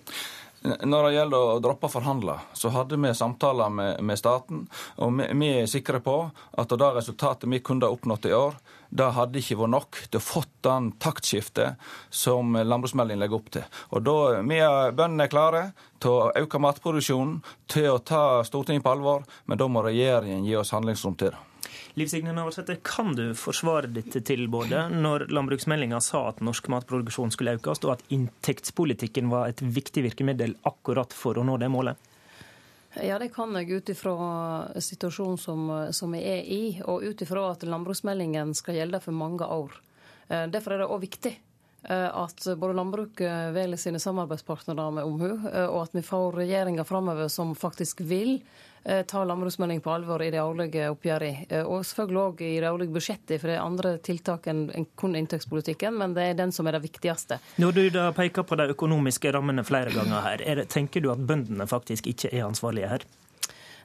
Når 0.62 1.09
det 1.09 1.14
gjelder 1.16 1.44
å 1.44 1.60
droppe 1.60 1.89
å 1.89 1.93
forhandle, 1.93 2.39
så 2.56 2.70
hadde 2.72 2.97
vi 3.02 3.10
samtaler 3.18 3.72
med, 3.74 4.01
med 4.01 4.18
staten. 4.20 4.62
Og 5.02 5.16
vi, 5.18 5.26
vi, 5.43 5.48
er 5.60 5.70
sikre 5.70 6.01
på 6.01 6.16
at 6.30 6.72
det 6.78 6.90
resultatet 6.97 7.51
vi 7.51 7.60
kunne 7.66 7.90
oppnådd 7.90 8.30
i 8.30 8.36
år, 8.39 8.56
det 8.93 9.09
hadde 9.16 9.40
ikke 9.40 9.56
vært 9.62 9.73
nok 9.73 10.01
til 10.05 10.20
å 10.20 10.24
få 10.24 10.43
den 10.64 10.90
taktskiftet 11.01 11.81
som 12.12 12.52
landbruksmeldingen 12.56 13.23
legger 13.23 13.39
opp 13.39 13.48
til. 13.55 13.64
Og 13.97 14.05
da, 14.05 14.16
Vi 14.43 14.59
bøndene 14.97 15.24
er 15.24 15.32
klare 15.32 15.62
til 16.02 16.12
å 16.12 16.32
øke 16.36 16.60
matproduksjonen, 16.60 17.40
til 17.73 17.89
å 17.94 18.02
ta 18.05 18.43
Stortinget 18.44 18.85
på 18.85 18.93
alvor, 18.93 19.24
men 19.47 19.59
da 19.59 19.69
må 19.69 19.85
regjeringen 19.86 20.44
gi 20.44 20.59
oss 20.60 20.74
handlingsrom 20.77 21.16
til 21.16 21.32
det. 21.32 21.40
Liv 21.94 22.09
Signe 22.09 22.32
Navarsete, 22.32 22.78
kan 22.85 23.12
du 23.16 23.35
forsvare 23.36 23.90
dette 23.93 24.23
tilbudet 24.24 24.86
når 24.93 25.27
landbruksmeldinga 25.28 26.01
sa 26.01 26.27
at 26.31 26.40
norsk 26.44 26.70
matproduksjon 26.73 27.32
skulle 27.35 27.56
økes, 27.59 27.82
og 27.85 27.98
at 27.98 28.06
inntektspolitikken 28.12 29.28
var 29.32 29.52
et 29.52 29.60
viktig 29.60 30.05
virkemiddel 30.09 30.56
akkurat 30.69 31.12
for 31.16 31.36
å 31.36 31.44
nå 31.44 31.59
det 31.60 31.69
målet? 31.73 32.11
Ja, 33.01 33.19
det 33.19 33.31
kan 33.32 33.55
jeg 33.56 33.70
ut 33.73 33.89
ifra 33.89 34.16
situasjonen 34.77 35.39
som, 35.40 35.70
som 35.97 36.12
vi 36.12 36.20
er 36.28 36.43
i, 36.44 36.64
og 36.85 37.06
ut 37.06 37.23
ifra 37.24 37.47
at 37.55 37.64
landbruksmeldingen 37.64 38.52
skal 38.55 38.77
gjelde 38.77 39.01
for 39.01 39.16
mange 39.16 39.48
år. 39.48 39.78
Eh, 40.28 40.44
derfor 40.52 40.74
er 40.74 40.85
det 40.85 40.90
òg 40.93 41.02
viktig 41.06 41.39
at 41.82 42.44
både 42.62 42.77
landbruket 42.78 43.48
velger 43.56 43.81
sine 43.81 43.98
samarbeidspartnere 43.98 44.85
med 44.94 45.02
omhu, 45.02 45.32
og 45.43 45.78
at 45.81 45.97
vi 45.97 46.05
får 46.06 46.36
regjeringer 46.36 46.86
framover 46.86 47.27
som 47.27 47.56
faktisk 47.59 48.05
vil 48.06 48.36
Eh, 48.85 49.03
ta 49.03 49.25
landbruksmelding 49.25 49.81
på 49.81 49.91
alvor 49.91 50.23
i 50.23 50.31
de 50.31 50.41
årlige 50.43 50.89
oppgjørene. 50.91 51.47
Eh, 51.49 51.63
og 51.63 51.85
selvfølgelig 51.87 52.23
òg 52.23 52.41
i 52.43 52.55
de 52.59 52.71
årlige 52.71 52.95
budsjettene, 52.97 53.39
for 53.39 53.51
det 53.51 53.55
er 53.55 53.63
andre 53.63 53.93
tiltak 54.03 54.47
enn 54.51 54.87
kun 54.99 55.15
inntektspolitikken, 55.19 55.95
men 56.01 56.17
det 56.17 56.25
er 56.27 56.39
den 56.41 56.51
som 56.55 56.67
er 56.67 56.75
det 56.75 56.83
viktigste. 56.89 57.39
Når 57.63 57.77
du 57.77 57.83
da 57.95 58.09
peker 58.17 58.43
på 58.43 58.59
de 58.59 58.67
økonomiske 58.75 59.31
rammene 59.37 59.63
flere 59.63 59.95
ganger 59.95 60.27
her, 60.27 60.43
det, 60.43 60.67
tenker 60.75 61.05
du 61.05 61.13
at 61.13 61.23
bøndene 61.23 61.69
faktisk 61.71 62.09
ikke 62.11 62.33
er 62.33 62.49
ansvarlige 62.49 62.91
her? 62.91 63.07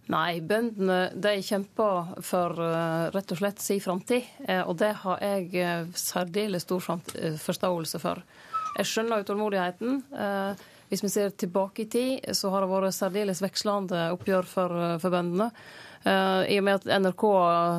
Nei, 0.09 0.39
bøndene 0.39 1.11
de 1.13 1.33
kjemper 1.43 2.15
for 2.23 2.57
uh, 2.57 3.11
rett 3.13 3.33
og 3.35 3.41
slett 3.41 3.61
sin 3.61 3.81
framtid. 3.83 4.23
Og 4.63 4.77
det 4.79 4.93
har 5.03 5.19
jeg 5.19 5.91
særdeles 5.99 6.63
stor 6.63 6.79
forståelse 7.43 7.99
for. 7.99 8.23
Jeg 8.79 8.87
skjønner 8.87 9.25
utålmodigheten. 9.25 9.99
Hvis 10.87 11.03
vi 11.03 11.11
ser 11.11 11.33
tilbake 11.35 11.83
i 11.83 11.89
tid, 11.91 12.29
så 12.37 12.51
har 12.53 12.63
det 12.63 12.71
vært 12.71 12.95
særdeles 12.95 13.43
vekslende 13.43 14.07
oppgjør 14.15 14.47
for, 14.47 14.79
for 15.01 15.13
bøndene. 15.13 15.51
Uh, 16.07 16.45
I 16.47 16.59
og 16.61 16.63
med 16.63 16.77
at 16.77 17.01
NRK 17.01 17.23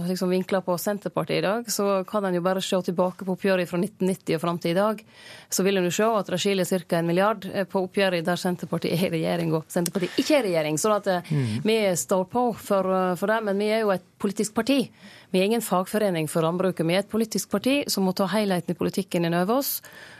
liksom 0.09 0.32
vinkler 0.32 0.60
på 0.66 0.74
Senterpartiet 0.80 1.39
i 1.39 1.47
dag, 1.47 1.68
så 1.70 2.02
kan 2.09 2.26
en 2.26 2.35
jo 2.36 2.43
bare 2.44 2.60
se 2.64 2.80
tilbake 2.85 3.24
på 3.24 3.36
oppgjøret 3.36 3.70
fra 3.70 3.78
1990 3.80 4.36
og 4.36 4.43
fram 4.43 4.59
til 4.60 4.74
i 4.74 4.76
dag. 4.78 5.01
Så 5.48 5.64
vil 5.64 5.80
en 5.80 5.86
jo 5.86 5.94
se 5.94 6.09
at 6.18 6.28
det 6.28 6.40
skiller 6.43 6.68
ca. 6.68 6.98
en 6.98 7.09
milliard 7.09 7.47
eh, 7.48 7.64
på 7.64 7.86
oppgjøret 7.86 8.26
der 8.26 8.40
Senterpartiet 8.40 8.98
er 8.98 9.06
i 9.06 9.12
regjering 9.16 9.55
og 9.56 9.70
Senterpartiet 9.72 10.18
ikke 10.20 10.36
er 10.36 10.43
i 10.43 10.51
regjering. 10.51 10.80
Sånn 10.82 10.97
at 10.98 11.09
mm. 11.30 11.47
vi 11.64 11.78
står 11.97 12.28
på 12.28 12.44
for, 12.59 12.90
for 13.16 13.32
det, 13.32 13.40
men 13.48 13.64
vi 13.64 13.70
er 13.72 13.86
jo 13.86 13.94
et 13.94 14.05
politisk 14.19 14.55
parti. 14.55 14.82
Vi 15.31 15.40
er 15.40 15.49
ingen 15.49 15.65
fagforening 15.65 16.28
for 16.28 16.47
landbruket. 16.47 16.86
Vi 16.86 16.95
er 16.97 17.05
et 17.05 17.11
politisk 17.11 17.51
parti 17.53 17.82
som 17.90 18.07
må 18.09 18.15
ta 18.16 18.28
helheten 18.32 18.74
i 18.74 18.78
politikken 18.78 19.28
inn 19.28 19.36
over 19.36 19.61
oss. 19.61 19.78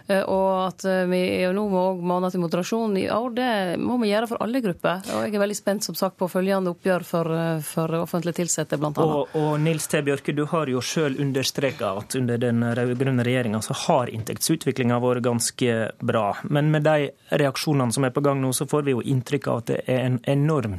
Eh, 0.09 0.23
og 0.23 0.51
at 0.71 0.85
eh, 0.89 1.05
vi 1.09 1.21
nå 1.53 1.65
må 1.69 1.83
mane 2.09 2.31
til 2.33 2.41
moderasjon 2.41 2.97
i 3.01 3.07
år, 3.13 3.31
det 3.37 3.51
må 3.83 3.99
vi 4.01 4.11
gjøre 4.13 4.31
for 4.31 4.45
alle 4.45 4.63
grupper. 4.65 5.05
Og 5.15 5.27
jeg 5.27 5.37
er 5.37 5.43
veldig 5.45 5.59
spent 5.59 5.89
som 5.89 5.97
sagt, 5.99 6.19
på 6.21 6.29
følgende 6.33 6.73
oppgjør 6.73 7.07
for, 7.09 7.33
eh, 7.37 7.63
for 7.65 7.97
offentlig 8.01 8.37
ansatte, 8.39 8.79
bl.a. 8.81 8.93
Og, 9.05 9.35
og 9.37 9.57
Nils 9.61 9.89
T. 9.91 10.03
Bjørke, 10.05 10.37
du 10.37 10.45
har 10.49 10.71
jo 10.73 10.83
sjøl 10.85 11.19
understreka 11.21 11.95
at 12.03 12.17
under 12.19 12.41
den 12.41 12.65
rød-grønne 12.65 13.27
regjeringa 13.27 13.63
så 13.65 13.77
har 13.87 14.13
inntektsutviklinga 14.13 15.01
vært 15.05 15.25
ganske 15.27 15.81
bra. 16.01 16.29
Men 16.49 16.73
med 16.73 16.89
de 16.89 17.11
reaksjonene 17.41 17.93
som 17.97 18.09
er 18.09 18.15
på 18.15 18.25
gang 18.25 18.41
nå, 18.43 18.55
så 18.57 18.69
får 18.69 18.87
vi 18.87 18.97
jo 18.97 19.05
inntrykk 19.05 19.51
av 19.51 19.65
at 19.65 19.75
det 19.75 19.83
er 19.89 20.07
en 20.07 20.23
enorm 20.29 20.79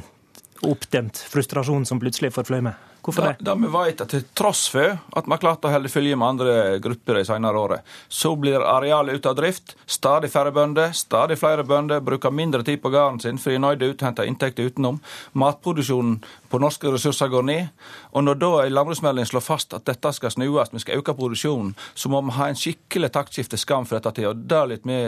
oppdemt 0.66 1.24
frustrasjon 1.30 1.86
som 1.88 2.00
plutselig 2.02 2.32
forfløy 2.36 2.60
med. 2.68 2.86
Hvorfor 3.00 3.22
det? 3.22 3.36
Da, 3.40 3.54
da 3.54 3.54
vi 3.56 3.68
vet 3.72 4.00
at 4.04 4.12
Til 4.12 4.24
tross 4.36 4.66
for 4.72 4.98
at 5.16 5.28
vi 5.28 5.32
har 5.32 5.40
klart 5.40 5.64
å 5.64 5.72
holde 5.72 5.88
følge 5.88 6.16
med 6.18 6.34
andre 6.34 6.54
grupper 6.84 7.20
de 7.20 7.24
senere 7.24 7.60
året, 7.60 7.86
så 8.08 8.34
blir 8.36 8.60
arealet 8.60 9.16
ute 9.16 9.30
av 9.30 9.38
drift. 9.38 9.74
Stadig 9.86 10.30
færre 10.32 10.52
bønder, 10.52 10.92
stadig 10.96 11.38
flere 11.40 11.64
bønder 11.64 12.02
bruker 12.04 12.34
mindre 12.34 12.62
tid 12.66 12.82
på 12.82 12.92
gården 12.92 13.22
sin 13.24 13.40
fordi 13.40 13.56
de 13.56 13.70
er 13.70 13.80
nødt 13.80 13.98
til 13.98 14.04
å 14.04 14.10
hente 14.10 14.28
inntekter 14.28 14.68
utenom. 14.68 15.00
Matproduksjonen 15.32 16.20
på 16.50 16.60
norske 16.60 16.92
ressurser 16.92 17.32
går 17.32 17.48
ned. 17.48 17.72
Og 18.12 18.26
når 18.26 18.40
da 18.42 18.52
en 18.66 18.76
landbruksmelding 18.76 19.28
slår 19.32 19.46
fast 19.46 19.74
at 19.76 19.88
dette 19.88 20.12
skal 20.16 20.34
snues, 20.34 20.74
vi 20.74 20.84
skal 20.84 21.00
øke 21.00 21.16
produksjonen, 21.16 21.72
så 21.94 22.12
må 22.12 22.20
vi 22.26 22.36
ha 22.36 22.50
en 22.50 22.58
skikkelig 22.58 23.14
taktskifte 23.16 23.60
skam 23.60 23.88
for 23.88 23.96
dette 23.96 24.18
til. 24.18 24.32
Og 24.34 24.44
det 24.44 24.60
er 24.60 24.72
litt 24.74 24.88
vi 24.88 25.02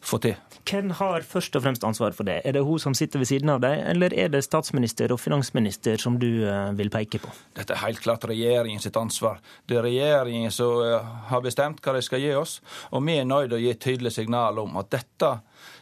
får 0.00 0.26
til. 0.28 0.51
Hvem 0.68 0.92
har 0.98 1.24
først 1.26 1.56
og 1.58 1.64
fremst 1.64 1.84
ansvar 1.84 2.14
for 2.16 2.28
det? 2.28 2.40
Er 2.46 2.54
det 2.54 2.62
hun 2.66 2.80
som 2.80 2.94
sitter 2.94 3.18
ved 3.22 3.28
siden 3.30 3.50
av 3.50 3.62
deg, 3.64 3.80
eller 3.92 4.14
er 4.14 4.30
det 4.32 4.44
statsminister 4.46 5.12
og 5.12 5.20
finansminister 5.20 5.98
som 6.00 6.18
du 6.22 6.44
eh, 6.46 6.70
vil 6.78 6.92
peke 6.92 7.18
på? 7.22 7.32
Dette 7.58 7.74
er 7.74 7.82
helt 7.82 8.02
klart 8.04 8.26
regjeringen 8.30 8.82
sitt 8.82 8.96
ansvar. 8.96 9.40
Det 9.66 9.80
er 9.80 9.86
regjeringen 9.88 10.54
som 10.54 10.84
eh, 10.86 11.12
har 11.32 11.42
bestemt 11.44 11.82
hva 11.82 11.96
de 11.96 12.04
skal 12.06 12.22
gi 12.22 12.34
oss, 12.38 12.60
og 12.92 13.02
vi 13.06 13.18
er 13.18 13.26
nødt 13.28 13.50
til 13.50 13.58
å 13.58 13.62
gi 13.64 13.74
tydelig 13.74 14.14
signal 14.14 14.62
om 14.62 14.78
at 14.80 14.92
dette 14.94 15.34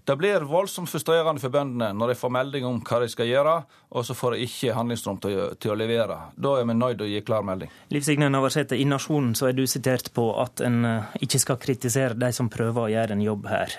det 0.05 0.17
blir 0.17 0.45
voldsomt 0.49 0.91
frustrerende 0.91 1.41
for 1.43 1.53
bøndene 1.53 1.93
når 1.97 2.13
de 2.13 2.17
får 2.19 2.33
melding 2.35 2.67
om 2.67 2.81
hva 2.85 3.01
de 3.03 3.09
skal 3.13 3.29
gjøre, 3.29 3.55
og 3.95 4.07
så 4.07 4.17
får 4.17 4.35
de 4.35 4.47
ikke 4.47 4.75
handlingsrom 4.77 5.21
til, 5.23 5.39
til 5.61 5.75
å 5.75 5.77
levere. 5.79 6.17
Da 6.35 6.57
er 6.59 6.69
vi 6.69 6.77
nødt 6.77 6.99
til 6.99 7.07
å 7.07 7.11
gi 7.11 7.23
klar 7.27 7.45
melding. 7.47 7.71
Liv 7.93 8.07
Signe 8.07 8.31
Navarsete, 8.33 8.79
i 8.81 8.89
Nasjonen 8.89 9.35
så 9.39 9.51
er 9.51 9.57
du 9.59 9.67
sitert 9.71 10.13
på 10.17 10.31
at 10.41 10.65
en 10.67 10.85
eh, 10.89 11.19
ikke 11.27 11.43
skal 11.45 11.61
kritisere 11.63 12.19
de 12.19 12.33
som 12.35 12.51
prøver 12.53 12.87
å 12.87 12.93
gjøre 12.95 13.19
en 13.19 13.27
jobb 13.29 13.51
her. 13.51 13.77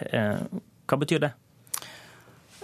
Hva 0.91 0.97
betyr 0.99 1.23
det? 1.23 1.31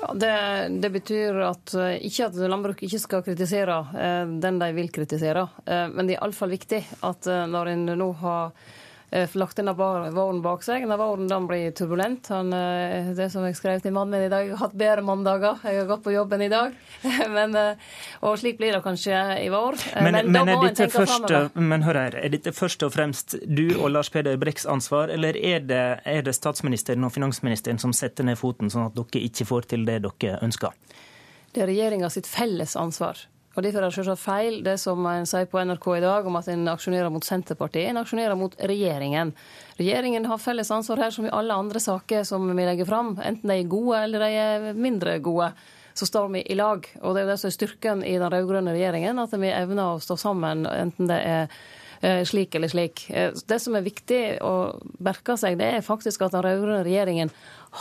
Ja, 0.01 0.13
det, 0.13 0.67
det, 0.81 0.89
betyr 0.89 1.39
at 1.47 1.73
eh, 1.73 1.93
ikke 2.05 2.27
at 2.27 2.35
landbruket 2.51 2.85
ikke 2.85 2.99
skal 3.01 3.23
kritisere 3.25 3.77
eh, 3.95 4.33
den 4.43 4.59
de 4.59 4.67
vil 4.75 4.91
kritisere. 4.93 5.47
Eh, 5.65 5.87
men 5.93 6.09
det 6.09 6.17
er 6.17 6.19
iallfall 6.19 6.51
viktig 6.53 6.81
at 7.07 7.29
når 7.49 7.71
en 7.71 7.85
nå 7.97 8.09
har 8.19 8.51
lagt 9.11 9.55
denne 9.55 9.71
våren 9.73 10.41
bak 10.41 10.63
seg. 10.63 10.81
Denne 10.83 10.97
våren 10.99 11.27
den 11.27 11.47
blir 11.47 11.71
turbulent. 11.71 12.27
Han, 12.27 12.51
eh, 12.53 13.13
det 13.15 13.29
som 13.31 13.45
jeg 13.47 13.55
skrev 13.55 13.81
til 13.81 13.93
mannen 13.95 14.11
min 14.11 14.25
i 14.27 14.29
dag, 14.29 14.43
jeg 14.45 14.57
har 14.57 14.67
hatt 14.67 14.75
bedre 14.75 15.01
mandager. 15.01 15.59
Jeg 15.63 15.79
har 15.79 15.87
gått 15.87 16.03
på 16.03 16.11
jobben 16.11 16.41
i 16.41 16.49
dag. 16.51 16.75
men, 17.37 17.55
eh, 17.55 17.77
og 18.21 18.37
slik 18.39 18.57
blir 18.59 18.75
det 18.75 18.81
kanskje 18.83 19.15
i 19.45 19.47
vår. 19.53 19.79
Men, 19.95 20.13
men, 20.13 20.31
men 20.31 20.51
er 20.51 20.65
dette 20.65 20.89
først, 20.91 21.55
men 21.55 21.87
hør 21.87 22.01
her, 22.01 22.19
er 22.19 22.35
dette 22.35 22.51
først 22.51 22.83
og 22.83 22.93
fremst 22.93 23.37
du 23.47 23.69
og 23.77 23.91
Lars 23.95 24.11
Peder 24.11 24.37
Brekks 24.37 24.67
ansvar, 24.67 25.13
eller 25.13 25.37
er 25.39 25.63
det, 25.63 25.85
er 26.03 26.27
det 26.27 26.35
statsministeren 26.35 27.07
og 27.07 27.15
finansministeren 27.15 27.79
som 27.79 27.95
setter 27.95 28.27
ned 28.27 28.39
foten, 28.39 28.71
sånn 28.73 28.89
at 28.89 28.97
dere 28.97 29.23
ikke 29.23 29.47
får 29.47 29.71
til 29.71 29.87
det 29.87 30.01
dere 30.03 30.41
ønsker? 30.43 30.75
Det 31.55 31.63
er 31.63 31.71
regjeringa 31.71 32.11
sitt 32.11 32.27
felles 32.27 32.75
ansvar. 32.77 33.23
Og 33.57 33.63
Derfor 33.65 33.81
er 33.81 33.89
det 33.89 33.95
selvsagt 33.95 34.21
feil 34.21 34.59
det 34.61 34.75
som 34.77 35.05
en 35.09 35.25
sier 35.25 35.47
på 35.49 35.57
NRK 35.65 35.85
i 35.95 36.01
dag 36.03 36.27
om 36.29 36.35
at 36.37 36.45
en 36.53 36.67
aksjonerer 36.69 37.09
mot 37.09 37.25
Senterpartiet. 37.25 37.87
En 37.89 37.97
aksjonerer 38.03 38.37
mot 38.37 38.53
regjeringen. 38.69 39.31
Regjeringen 39.79 40.27
har 40.29 40.37
felles 40.37 40.69
ansvar 40.75 41.01
her 41.01 41.15
som 41.15 41.25
i 41.25 41.31
alle 41.33 41.57
andre 41.57 41.81
saker 41.81 42.21
som 42.29 42.45
vi 42.51 42.67
legger 42.67 42.85
fram. 42.85 43.15
Enten 43.17 43.49
de 43.49 43.57
er 43.57 43.71
gode 43.71 44.03
eller 44.03 44.21
de 44.21 44.29
er 44.43 44.77
mindre 44.77 45.17
gode. 45.25 45.49
Så 45.97 46.05
står 46.05 46.29
vi 46.35 46.43
i 46.45 46.59
lag. 46.59 46.85
Og 47.01 47.15
det 47.15 47.23
er 47.23 47.25
jo 47.25 47.31
det 47.31 47.39
som 47.41 47.49
er 47.49 47.57
styrken 47.57 48.05
i 48.05 48.13
den 48.21 48.29
rød-grønne 48.29 48.77
regjeringen, 48.77 49.25
at 49.25 49.33
vi 49.33 49.49
evner 49.49 49.95
å 49.95 49.99
stå 50.05 50.19
sammen, 50.21 50.67
enten 50.69 51.09
det 51.09 51.17
er 51.25 51.57
eh, 52.05 52.21
slik 52.29 52.53
eller 52.53 52.69
slik. 52.69 53.07
Eh, 53.09 53.33
det 53.33 53.57
som 53.63 53.73
er 53.73 53.89
viktig 53.89 54.21
å 54.45 54.53
merke 55.01 55.33
seg, 55.41 55.57
det 55.57 55.71
er 55.79 55.85
faktisk 55.85 56.27
at 56.27 56.37
den 56.37 56.45
rød-grønne 56.45 56.85
regjeringen 56.85 57.33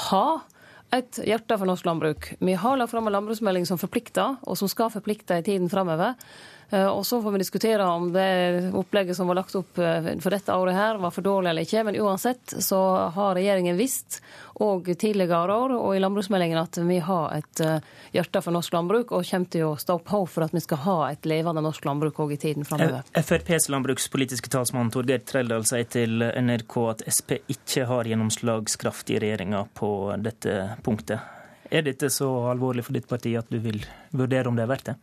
har 0.08 0.46
et 0.94 1.18
hjerte 1.26 1.56
for 1.58 1.68
norsk 1.68 1.86
landbruk. 1.86 2.28
Vi 2.38 2.54
har 2.54 2.76
lagt 2.78 2.92
fram 2.92 3.08
en 3.08 3.16
landbruksmelding 3.16 3.66
som 3.66 3.80
forplikter, 3.80 4.36
og 4.46 4.58
som 4.58 4.70
skal 4.70 4.92
forplikte 4.94 5.40
i 5.40 5.46
tiden 5.46 5.70
framover. 5.72 6.14
Eh, 6.70 6.86
og 6.86 7.04
så 7.06 7.20
får 7.22 7.34
vi 7.34 7.42
diskutere 7.42 7.86
om 7.86 8.08
det 8.14 8.72
opplegget 8.74 9.16
som 9.18 9.28
var 9.30 9.38
lagt 9.40 9.54
opp 9.58 9.78
eh, 9.78 10.12
for 10.22 10.34
dette 10.34 10.54
året 10.54 10.78
her, 10.78 11.00
var 11.02 11.14
for 11.14 11.26
dårlig 11.26 11.52
eller 11.52 11.66
ikke. 11.66 11.84
Men 11.86 11.98
uansett 12.02 12.56
så 12.64 12.80
har 13.14 13.36
regjeringen 13.38 13.78
visst, 13.78 14.20
og 14.64 14.88
tidligere 14.98 15.52
år 15.52 15.74
og 15.76 15.90
i 15.96 16.00
landbruksmeldingen, 16.00 16.58
at 16.58 16.78
vi 16.88 16.98
har 17.04 17.34
et 17.36 17.60
eh, 17.60 17.84
hjerte 18.14 18.40
for 18.44 18.56
norsk 18.56 18.72
landbruk, 18.72 19.12
og 19.12 19.26
kommer 19.28 19.50
til 19.52 19.66
å 19.68 19.74
stå 19.80 19.98
på 20.06 20.22
for 20.32 20.46
at 20.46 20.54
vi 20.56 20.62
skal 20.64 20.80
ha 20.86 20.96
et 21.10 21.28
levende 21.28 21.64
norsk 21.64 21.84
landbruk 21.84 22.22
òg 22.24 22.36
i 22.36 22.40
tiden 22.40 22.64
framover. 22.68 23.04
FrPs 23.12 23.68
landbrukspolitiske 23.72 24.52
talsmann 24.52 24.92
Torgeir 24.94 25.24
Treldal 25.28 25.66
sier 25.68 25.88
til 25.92 26.24
NRK 26.24 26.76
at 26.94 27.04
Sp 27.12 27.36
ikke 27.52 27.84
har 27.90 28.08
gjennomslagskraft 28.08 29.12
i 29.12 29.20
regjeringa 29.22 29.66
på 29.76 29.90
dette 30.24 30.56
punktet. 30.86 31.20
Er 31.68 31.84
dette 31.84 32.08
så 32.14 32.28
alvorlig 32.48 32.86
for 32.86 32.96
ditt 32.96 33.08
parti 33.10 33.34
at 33.36 33.50
du 33.50 33.58
vil 33.60 33.82
vurdere 34.16 34.48
om 34.48 34.56
det 34.56 34.64
er 34.64 34.72
verdt 34.72 34.90
det? 34.92 34.96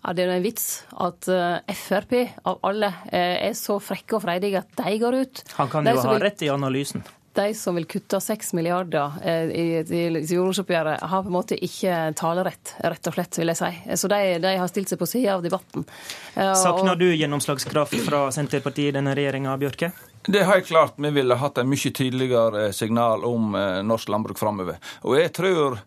Ja, 0.00 0.14
det 0.16 0.24
er 0.24 0.30
en 0.32 0.44
vits 0.44 0.66
at 0.96 1.28
eh, 1.28 1.74
Frp 1.76 2.14
av 2.48 2.62
alle 2.64 2.88
eh, 3.12 3.50
er 3.50 3.56
så 3.58 3.76
frekke 3.84 4.16
og 4.16 4.24
freidige 4.24 4.62
at 4.64 4.78
de 4.80 4.98
går 4.98 5.18
ut. 5.20 5.42
Han 5.60 5.72
kan 5.72 5.86
jo 5.86 6.00
ha 6.08 6.18
rett 6.22 6.42
i 6.42 6.48
analysen. 6.52 7.04
De 7.38 7.54
som 7.54 7.76
vil 7.78 7.86
kutte 7.86 8.18
6 8.20 8.52
milliarder 8.58 9.12
eh, 9.24 9.50
i, 9.54 9.66
i, 9.78 10.02
i 10.18 10.34
jordbruksoppgjøret, 10.34 11.04
har 11.12 11.22
på 11.22 11.30
en 11.30 11.36
måte 11.36 11.58
ikke 11.62 11.96
talerett, 12.18 12.74
rett 12.82 13.10
og 13.10 13.16
slett, 13.16 13.38
vil 13.38 13.52
jeg 13.52 13.60
si. 13.60 13.96
Så 14.02 14.10
de, 14.10 14.20
de 14.42 14.54
har 14.58 14.70
stilt 14.72 14.90
seg 14.90 14.98
på 14.98 15.08
sida 15.08 15.36
av 15.36 15.44
debatten. 15.46 15.86
Savner 16.34 16.98
du 16.98 17.08
gjennomslagskraft 17.14 17.98
fra 18.06 18.26
Senterpartiet 18.34 18.90
i 18.90 18.96
denne 18.98 19.14
regjeringa, 19.18 19.54
Bjørke? 19.60 19.92
Det 20.26 20.42
er 20.42 20.50
helt 20.50 20.68
klart 20.68 20.98
vi 21.00 21.12
ville 21.14 21.38
hatt 21.40 21.58
en 21.62 21.70
mye 21.70 21.92
tydeligere 21.96 22.70
signal 22.76 23.24
om 23.24 23.54
norsk 23.86 24.10
landbruk 24.12 24.38
framover. 24.38 24.76
Og 25.06 25.16
jeg 25.16 25.32
tror 25.38 25.78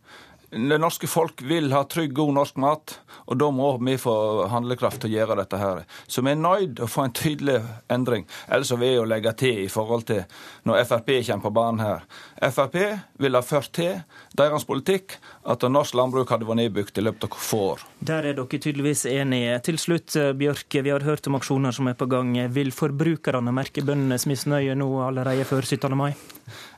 det 0.53 0.77
norske 0.77 1.07
folk 1.09 1.41
vil 1.41 1.71
ha 1.73 1.81
trygg, 1.89 2.13
god 2.13 2.33
norsk 2.37 2.57
mat, 2.61 2.93
og 3.25 3.37
da 3.41 3.49
må 3.53 3.71
vi 3.81 3.95
få 3.97 4.13
handlekraft 4.51 5.01
til 5.01 5.09
å 5.09 5.17
gjøre 5.17 5.37
dette 5.39 5.57
her. 5.57 5.81
Så 6.05 6.21
vi 6.21 6.33
er 6.33 6.41
nødt 6.41 6.81
å 6.83 6.89
få 6.89 7.07
en 7.07 7.15
tydelig 7.17 7.57
endring. 7.93 8.27
Ellers 8.47 8.73
vil 8.75 8.85
jeg 8.87 8.99
jo 8.99 9.07
legge 9.09 9.33
til 9.39 9.63
i 9.63 9.71
forhold 9.71 10.05
til 10.11 10.21
når 10.67 10.85
Frp 10.89 11.09
kommer 11.25 11.47
på 11.47 11.53
banen 11.57 11.81
her. 11.81 12.05
Frp 12.53 12.77
ville 13.23 13.41
ha 13.41 13.47
ført 13.47 13.73
til 13.73 14.03
deres 14.33 14.65
politikk 14.65 15.17
at 15.49 15.63
norsk 15.69 15.95
landbruk 15.97 16.31
hadde 16.33 16.47
vært 16.47 16.59
nedbygd 16.63 16.99
i 16.99 17.05
løpet 17.05 17.27
av 17.27 17.37
få 17.37 17.59
år. 17.73 17.83
Der 18.01 18.25
er 18.29 18.37
dere 18.37 18.59
tydeligvis 18.65 19.05
enige. 19.09 19.59
Til 19.67 19.79
slutt, 19.81 20.15
Bjørke, 20.39 20.81
vi 20.85 20.93
har 20.93 21.05
hørt 21.05 21.27
om 21.29 21.37
aksjoner 21.37 21.75
som 21.75 21.89
er 21.91 21.97
på 21.99 22.07
gang. 22.09 22.33
Vil 22.53 22.73
forbrukerne 22.75 23.53
merke 23.55 23.85
bøndenes 23.85 24.25
misnøye 24.29 24.75
nå 24.79 24.89
allerede 25.05 25.45
før 25.47 25.65
17. 25.67 25.97
mai? 25.97 26.11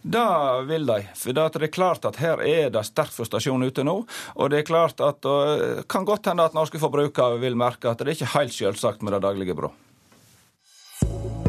Det 0.03 0.25
vil 0.69 0.85
de. 0.89 0.99
For 1.17 1.35
det 1.35 1.63
er 1.63 1.73
klart 1.73 2.05
at 2.05 2.19
her 2.21 2.43
er 2.45 2.69
det 2.73 2.85
sterk 2.89 3.13
frustrasjon 3.15 3.63
ute 3.65 3.87
nå. 3.87 4.01
Og 4.35 4.51
det 4.51 4.61
er 4.61 4.69
klart 4.69 5.01
at 5.01 5.23
det 5.25 5.87
kan 5.91 6.05
godt 6.05 6.29
hende 6.31 6.45
at 6.45 6.57
norske 6.57 6.81
forbrukere 6.81 7.39
vil 7.41 7.57
merke 7.57 7.89
at 7.89 8.03
det 8.03 8.11
er 8.11 8.19
ikke 8.19 8.35
helt 8.37 8.55
selvsagt 8.55 9.05
med 9.05 9.15
det 9.15 9.23
daglige 9.25 9.57
brød. 9.57 11.44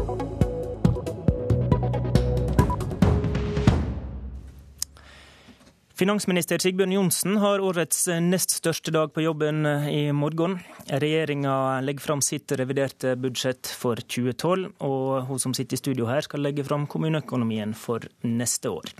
Finansminister 5.97 6.61
Sigbjørn 6.61 6.91
Johnsen 6.93 7.39
har 7.41 7.63
årets 7.65 8.03
nest 8.21 8.51
største 8.53 8.91
dag 8.93 9.09
på 9.15 9.23
jobben 9.23 9.65
i 9.89 10.11
morgen. 10.13 10.59
Regjeringa 10.93 11.79
legger 11.81 12.05
fram 12.05 12.21
sitt 12.21 12.53
reviderte 12.59 13.15
budsjett 13.17 13.65
for 13.65 13.97
2012, 13.97 14.75
og 14.85 15.25
hun 15.25 15.41
som 15.41 15.55
sitter 15.57 15.73
i 15.73 15.81
studio 15.81 16.05
her 16.05 16.21
skal 16.21 16.45
legge 16.45 16.67
fram 16.67 16.85
kommuneøkonomien 16.85 17.73
for 17.73 18.05
neste 18.29 18.69
år. 18.69 18.93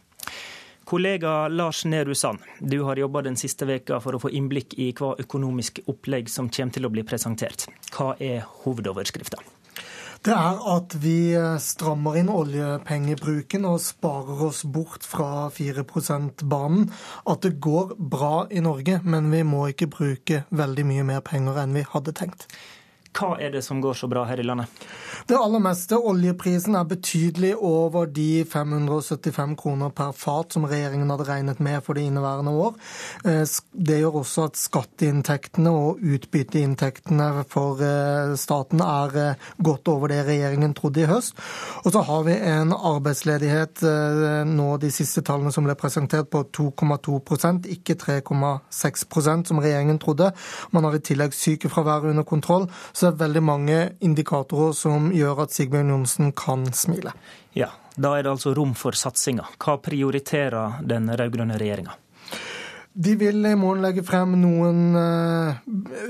Kollega 0.90 1.36
Lars 1.54 1.84
Nehru 1.86 2.18
Sand, 2.18 2.42
du 2.66 2.80
har 2.88 2.98
jobba 2.98 3.22
den 3.30 3.38
siste 3.38 3.70
veka 3.70 4.02
for 4.02 4.18
å 4.18 4.24
få 4.24 4.34
innblikk 4.34 4.74
i 4.82 4.90
hva 4.98 5.12
økonomisk 5.22 5.84
opplegg 5.86 6.34
som 6.34 6.50
kommer 6.50 6.80
til 6.80 6.90
å 6.90 6.94
bli 6.98 7.06
presentert. 7.06 7.68
Hva 7.94 8.16
er 8.18 8.42
hovedoverskrifta? 8.64 9.44
Det 10.26 10.34
er 10.34 10.62
at 10.74 10.96
vi 11.04 11.34
eh, 11.38 11.58
strammer 11.62 12.18
inn 12.20 12.32
oljepengebruken 12.34 13.68
og 13.70 13.82
sparer 13.84 14.46
oss 14.48 14.64
bort 14.64 15.06
fra 15.08 15.48
4 15.54 15.86
%-banen. 15.86 16.90
At 17.30 17.46
det 17.46 17.60
går 17.64 17.96
bra 17.98 18.48
i 18.50 18.64
Norge, 18.64 19.00
men 19.04 19.30
vi 19.32 19.44
må 19.48 19.68
ikke 19.72 19.92
bruke 19.94 20.44
veldig 20.50 20.88
mye 20.90 21.08
mer 21.12 21.24
penger 21.26 21.62
enn 21.64 21.78
vi 21.78 21.86
hadde 21.94 22.16
tenkt. 22.18 22.48
Hva 23.18 23.34
er 23.42 23.50
det 23.56 23.64
som 23.66 23.82
går 23.82 23.98
så 23.98 24.08
bra 24.10 24.24
her 24.30 24.40
i 24.40 24.46
landet? 24.46 24.70
Det 25.28 25.36
aller 25.36 25.60
meste. 25.60 25.98
Oljeprisen 25.98 26.76
er 26.78 26.86
betydelig 26.88 27.56
over 27.56 28.06
de 28.14 28.46
575 28.46 29.56
kroner 29.60 29.90
per 29.96 30.14
fat 30.16 30.54
som 30.54 30.68
regjeringen 30.70 31.10
hadde 31.12 31.26
regnet 31.28 31.62
med 31.64 31.82
for 31.84 31.98
det 31.98 32.06
inneværende 32.08 32.54
år. 32.54 32.76
Eh, 33.26 33.42
det 33.74 33.98
gjør 34.00 34.20
også 34.22 34.46
at 34.48 34.60
skatteinntektene 34.62 35.74
og 35.74 36.04
utbytteinntektene 36.06 37.46
for 37.50 37.82
eh, 37.84 38.36
staten 38.40 38.84
er 38.86 39.18
eh, 39.24 39.50
godt 39.66 39.90
over 39.92 40.14
det 40.14 40.22
regjeringen 40.30 40.78
trodde 40.78 41.04
i 41.04 41.10
høst. 41.10 41.36
Og 41.84 41.92
så 41.96 42.06
har 42.06 42.24
vi 42.28 42.38
en 42.38 42.76
arbeidsledighet 42.78 43.82
nå 44.48 44.68
de 44.82 44.90
siste 44.94 45.22
tallene 45.26 45.52
som 45.54 45.66
ble 45.66 45.76
presentert 45.80 46.30
på 46.32 46.44
2,2% 46.56 47.68
ikke 47.74 47.98
3,6% 48.06 49.50
som 49.50 49.62
regjeringen 49.64 50.00
trodde. 50.02 50.30
Man 50.72 50.86
har 50.88 50.98
i 50.98 51.04
tillegg 51.04 51.36
sykefravær 51.36 52.08
under 52.12 52.28
kontroll. 52.28 52.68
Så 52.94 53.07
er 53.08 53.20
veldig 53.20 53.44
mange 53.44 53.78
indikatorer 54.04 54.74
som 54.78 55.12
gjør 55.16 55.46
at 55.46 55.56
Sigbjørn 55.56 55.94
Johnsen 55.96 56.34
kan 56.38 56.68
smile. 56.74 57.16
Ja, 57.58 57.72
Da 57.98 58.12
er 58.14 58.24
det 58.24 58.30
altså 58.30 58.54
rom 58.54 58.76
for 58.78 58.94
satsinga. 58.94 59.48
Hva 59.58 59.80
prioriterer 59.82 60.84
den 60.86 61.10
rød-grønne 61.10 61.58
regjeringa? 61.58 61.96
De 63.00 63.16
vil 63.16 63.46
i 63.46 63.54
morgen 63.54 63.84
legge 63.86 64.02
frem 64.02 64.32
noen 64.42 64.96
eh, 64.98 65.58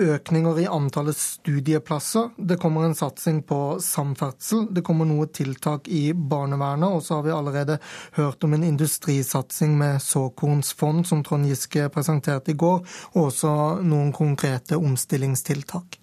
økninger 0.07 0.61
i 0.63 0.67
antallet 0.71 1.17
studieplasser. 1.19 2.29
Det 2.39 2.55
kommer 2.61 2.85
en 2.87 2.95
satsing 2.95 3.41
på 3.43 3.57
samferdsel. 3.83 4.69
Det 4.71 4.85
kommer 4.87 5.09
noe 5.09 5.27
tiltak 5.27 5.89
i 5.91 6.13
barnevernet. 6.15 6.87
Og 6.87 7.03
så 7.03 7.17
har 7.17 7.25
vi 7.25 7.35
allerede 7.35 7.75
hørt 8.15 8.47
om 8.47 8.55
en 8.55 8.63
industrisatsing 8.63 9.75
med 9.75 9.99
såkornsfond, 9.99 11.03
som 11.11 11.25
Trond 11.27 11.51
Giske 11.51 11.89
presenterte 11.91 12.55
i 12.55 12.59
går, 12.63 12.79
og 13.17 13.21
også 13.25 13.51
noen 13.83 14.15
konkrete 14.15 14.79
omstillingstiltak. 14.79 15.99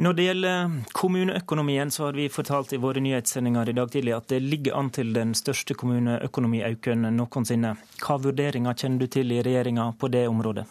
Når 0.00 0.14
det 0.16 0.24
gjelder 0.24 0.70
kommuneøkonomien, 0.96 1.90
så 1.92 2.06
har 2.06 2.16
vi 2.16 2.30
fortalt 2.32 2.70
i 2.72 2.78
våre 2.80 3.02
nyhetssendinger 3.04 3.68
i 3.68 3.74
dag 3.76 3.90
tidlig 3.92 4.14
at 4.16 4.30
det 4.32 4.38
ligger 4.40 4.78
an 4.78 4.88
til 4.96 5.10
den 5.12 5.34
største 5.36 5.74
kommuneøkonomiøkningen 5.76 7.18
noensinne. 7.20 7.74
Hva 8.00 8.16
vurderinger 8.24 8.78
kjenner 8.80 9.02
du 9.02 9.10
til 9.12 9.34
i 9.36 9.42
regjeringa 9.44 9.90
på 10.00 10.08
det 10.08 10.22
området? 10.30 10.64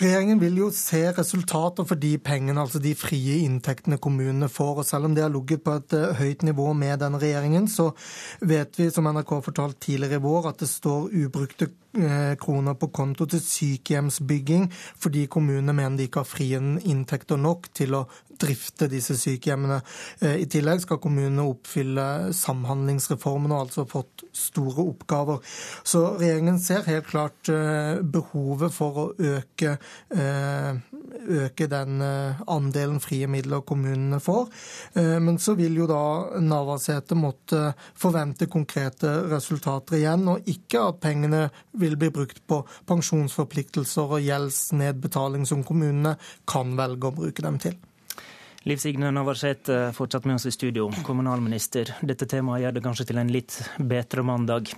Regjeringen 0.00 0.40
vil 0.42 0.58
jo 0.64 0.72
se 0.74 1.04
resultater 1.14 1.86
for 1.86 2.02
de 2.02 2.10
pengene, 2.18 2.58
altså 2.58 2.82
de 2.82 2.96
frie 2.98 3.38
inntektene 3.44 4.00
kommunene 4.02 4.50
får. 4.50 4.82
og 4.82 4.88
Selv 4.88 5.06
om 5.06 5.14
det 5.14 5.22
har 5.28 5.30
ligget 5.30 5.62
på 5.62 5.76
et 5.78 5.94
eh, 5.94 6.18
høyt 6.18 6.42
nivå 6.42 6.72
med 6.74 6.98
denne 7.04 7.22
regjeringen, 7.22 7.70
så 7.70 7.92
vet 8.42 8.82
vi, 8.82 8.90
som 8.90 9.06
NRK 9.06 9.36
har 9.36 9.46
fortalt 9.46 9.78
tidligere 9.78 10.18
i 10.18 10.24
vår, 10.26 10.50
at 10.50 10.64
det 10.64 10.72
står 10.74 11.14
ubrukte 11.22 11.70
kroner 12.40 12.76
på 12.78 12.86
konto 12.94 13.26
til 13.26 13.40
sykehjemsbygging 13.42 14.68
fordi 15.00 15.24
kommunene 15.26 15.74
mener 15.74 15.98
de 15.98 16.06
ikke 16.06 16.22
har 16.22 16.28
frie 16.28 16.60
inntekter 16.60 17.40
nok 17.40 17.70
til 17.74 17.96
å 17.98 18.04
drifte 18.40 18.88
disse 18.90 19.16
sykehjemmene. 19.20 19.80
Eh, 20.24 20.40
I 20.44 20.48
tillegg 20.50 20.82
skal 20.84 21.00
kommunene 21.02 21.44
oppfylle 21.44 22.06
samhandlingsreformen 22.36 23.52
og 23.52 23.66
altså 23.66 23.86
fått 23.88 24.24
store 24.36 24.86
oppgaver. 24.86 25.42
Så 25.84 26.04
regjeringen 26.20 26.60
ser 26.62 26.86
helt 26.88 27.08
klart 27.10 27.50
behovet 28.14 28.72
for 28.74 29.00
å 29.04 29.06
øke 29.18 29.76
Eh, 30.10 30.76
øke 31.28 31.66
den 31.66 32.00
eh, 32.02 32.40
andelen 32.46 33.00
frie 33.00 33.26
midler 33.30 33.62
kommunene 33.66 34.20
får. 34.20 34.48
Eh, 34.94 35.18
men 35.22 35.38
så 35.38 35.54
vil 35.58 35.76
jo 35.78 35.86
da 35.90 36.40
Navarsete 36.42 37.14
måtte 37.18 37.72
forvente 37.98 38.48
konkrete 38.50 39.12
resultater 39.30 39.98
igjen, 40.00 40.26
og 40.30 40.48
ikke 40.50 40.84
at 40.88 41.00
pengene 41.02 41.42
vil 41.80 41.96
bli 42.00 42.10
brukt 42.14 42.42
på 42.46 42.62
pensjonsforpliktelser 42.90 44.16
og 44.16 44.24
gjeldsnedbetaling 44.24 45.46
som 45.48 45.64
kommunene 45.66 46.16
kan 46.48 46.76
velge 46.78 47.10
å 47.10 47.16
bruke 47.16 47.44
dem 47.46 47.60
til. 47.62 47.78
Liv 48.68 48.76
Signe 48.76 49.08
Navarsete 49.14 49.86
fortsatt 49.96 50.26
med 50.28 50.36
oss 50.36 50.44
i 50.50 50.52
studio, 50.52 50.90
kommunalminister. 51.06 51.94
Dette 52.04 52.28
temaet 52.28 52.66
gjør 52.66 52.74
det 52.76 52.82
kanskje 52.84 53.06
til 53.08 53.20
en 53.22 53.32
litt 53.32 53.56
bedre 53.80 54.24
mandag. 54.26 54.68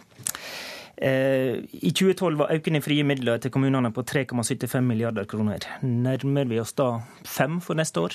Eh, 1.03 1.59
I 1.83 1.91
2012 1.91 2.37
var 2.39 2.53
økningen 2.55 2.79
i 2.79 2.85
frie 2.85 3.07
midler 3.07 3.41
til 3.43 3.51
kommunene 3.51 3.91
på 3.91 4.05
3,75 4.07 4.87
milliarder 4.87 5.27
kroner. 5.27 5.66
Nærmer 5.83 6.47
vi 6.47 6.61
oss 6.62 6.77
da 6.79 6.93
fem 7.27 7.59
for 7.65 7.74
neste 7.74 8.05
år? 8.05 8.15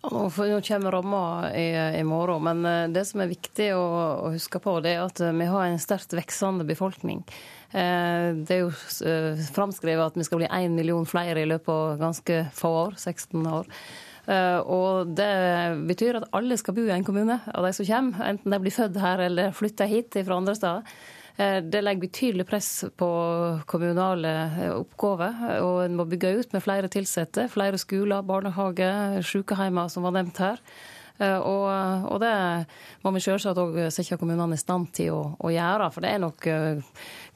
Nå 0.00 0.30
kommer 0.32 0.96
ramma 0.96 1.22
i, 1.52 1.68
i, 2.00 2.02
morgen, 2.08 2.42
men 2.42 2.66
eh, 2.66 2.90
det 2.90 3.04
som 3.06 3.22
er 3.22 3.30
viktig 3.30 3.70
å, 3.76 3.86
å, 4.26 4.34
huske 4.34 4.58
på, 4.58 4.80
det 4.82 4.96
er 4.96 5.04
at 5.04 5.20
vi 5.20 5.46
har 5.46 5.68
en 5.68 5.78
sterkt 5.78 6.16
veksende 6.16 6.66
befolkning. 6.66 7.22
Eh, 7.70 8.28
det 8.42 8.56
er 8.56 8.62
jo 8.64 8.70
framskrevet 9.54 10.12
at 10.12 10.18
vi 10.18 10.26
skal 10.26 10.42
bli 10.42 10.50
én 10.50 10.76
million 10.76 11.06
flere 11.08 11.42
i 11.42 11.48
løpet 11.48 11.72
av 11.74 12.00
ganske 12.00 12.42
få 12.56 12.74
år, 12.86 12.98
16 12.98 13.46
år. 13.46 13.74
Og 14.70 15.08
det 15.16 15.30
betyr 15.88 16.20
at 16.20 16.26
alle 16.36 16.54
skal 16.60 16.76
bo 16.76 16.84
i 16.84 16.92
en 16.94 17.02
kommune 17.02 17.40
av 17.50 17.64
de 17.66 17.72
som 17.74 17.86
kommer, 17.88 18.20
enten 18.28 18.52
de 18.52 18.58
blir 18.62 18.74
født 18.76 19.00
her 19.02 19.24
eller 19.24 19.56
flytter 19.56 19.90
hit 19.90 20.14
fra 20.22 20.36
andre 20.36 20.54
steder. 20.54 21.00
Eh, 21.40 21.58
det 21.62 21.80
legger 21.82 22.04
betydelig 22.04 22.46
press 22.48 22.68
på 23.00 23.08
kommunale 23.70 24.32
eh, 24.60 24.72
oppgaver. 24.74 25.38
Og 25.64 25.84
en 25.86 25.96
må 25.96 26.06
bygge 26.08 26.34
ut 26.40 26.54
med 26.56 26.64
flere 26.64 26.90
ansatte. 26.90 27.48
Flere 27.52 27.80
skoler, 27.80 28.26
barnehager, 28.26 29.20
sykehjemmer, 29.24 29.88
som 29.88 30.04
var 30.06 30.16
nevnt 30.18 30.40
her. 30.42 30.60
Eh, 31.20 31.38
og, 31.38 31.64
og, 32.10 32.18
det 32.22 32.34
må 33.04 33.14
vi 33.14 33.24
selvsagt 33.24 33.60
òg 33.60 33.80
sette 33.92 34.18
kommunene 34.20 34.56
i 34.56 34.60
stand 34.60 34.90
til 34.96 35.14
å, 35.14 35.22
å, 35.38 35.52
gjøre, 35.52 35.90
for 35.94 36.04
det 36.04 36.14
er 36.14 36.22
nok 36.22 36.50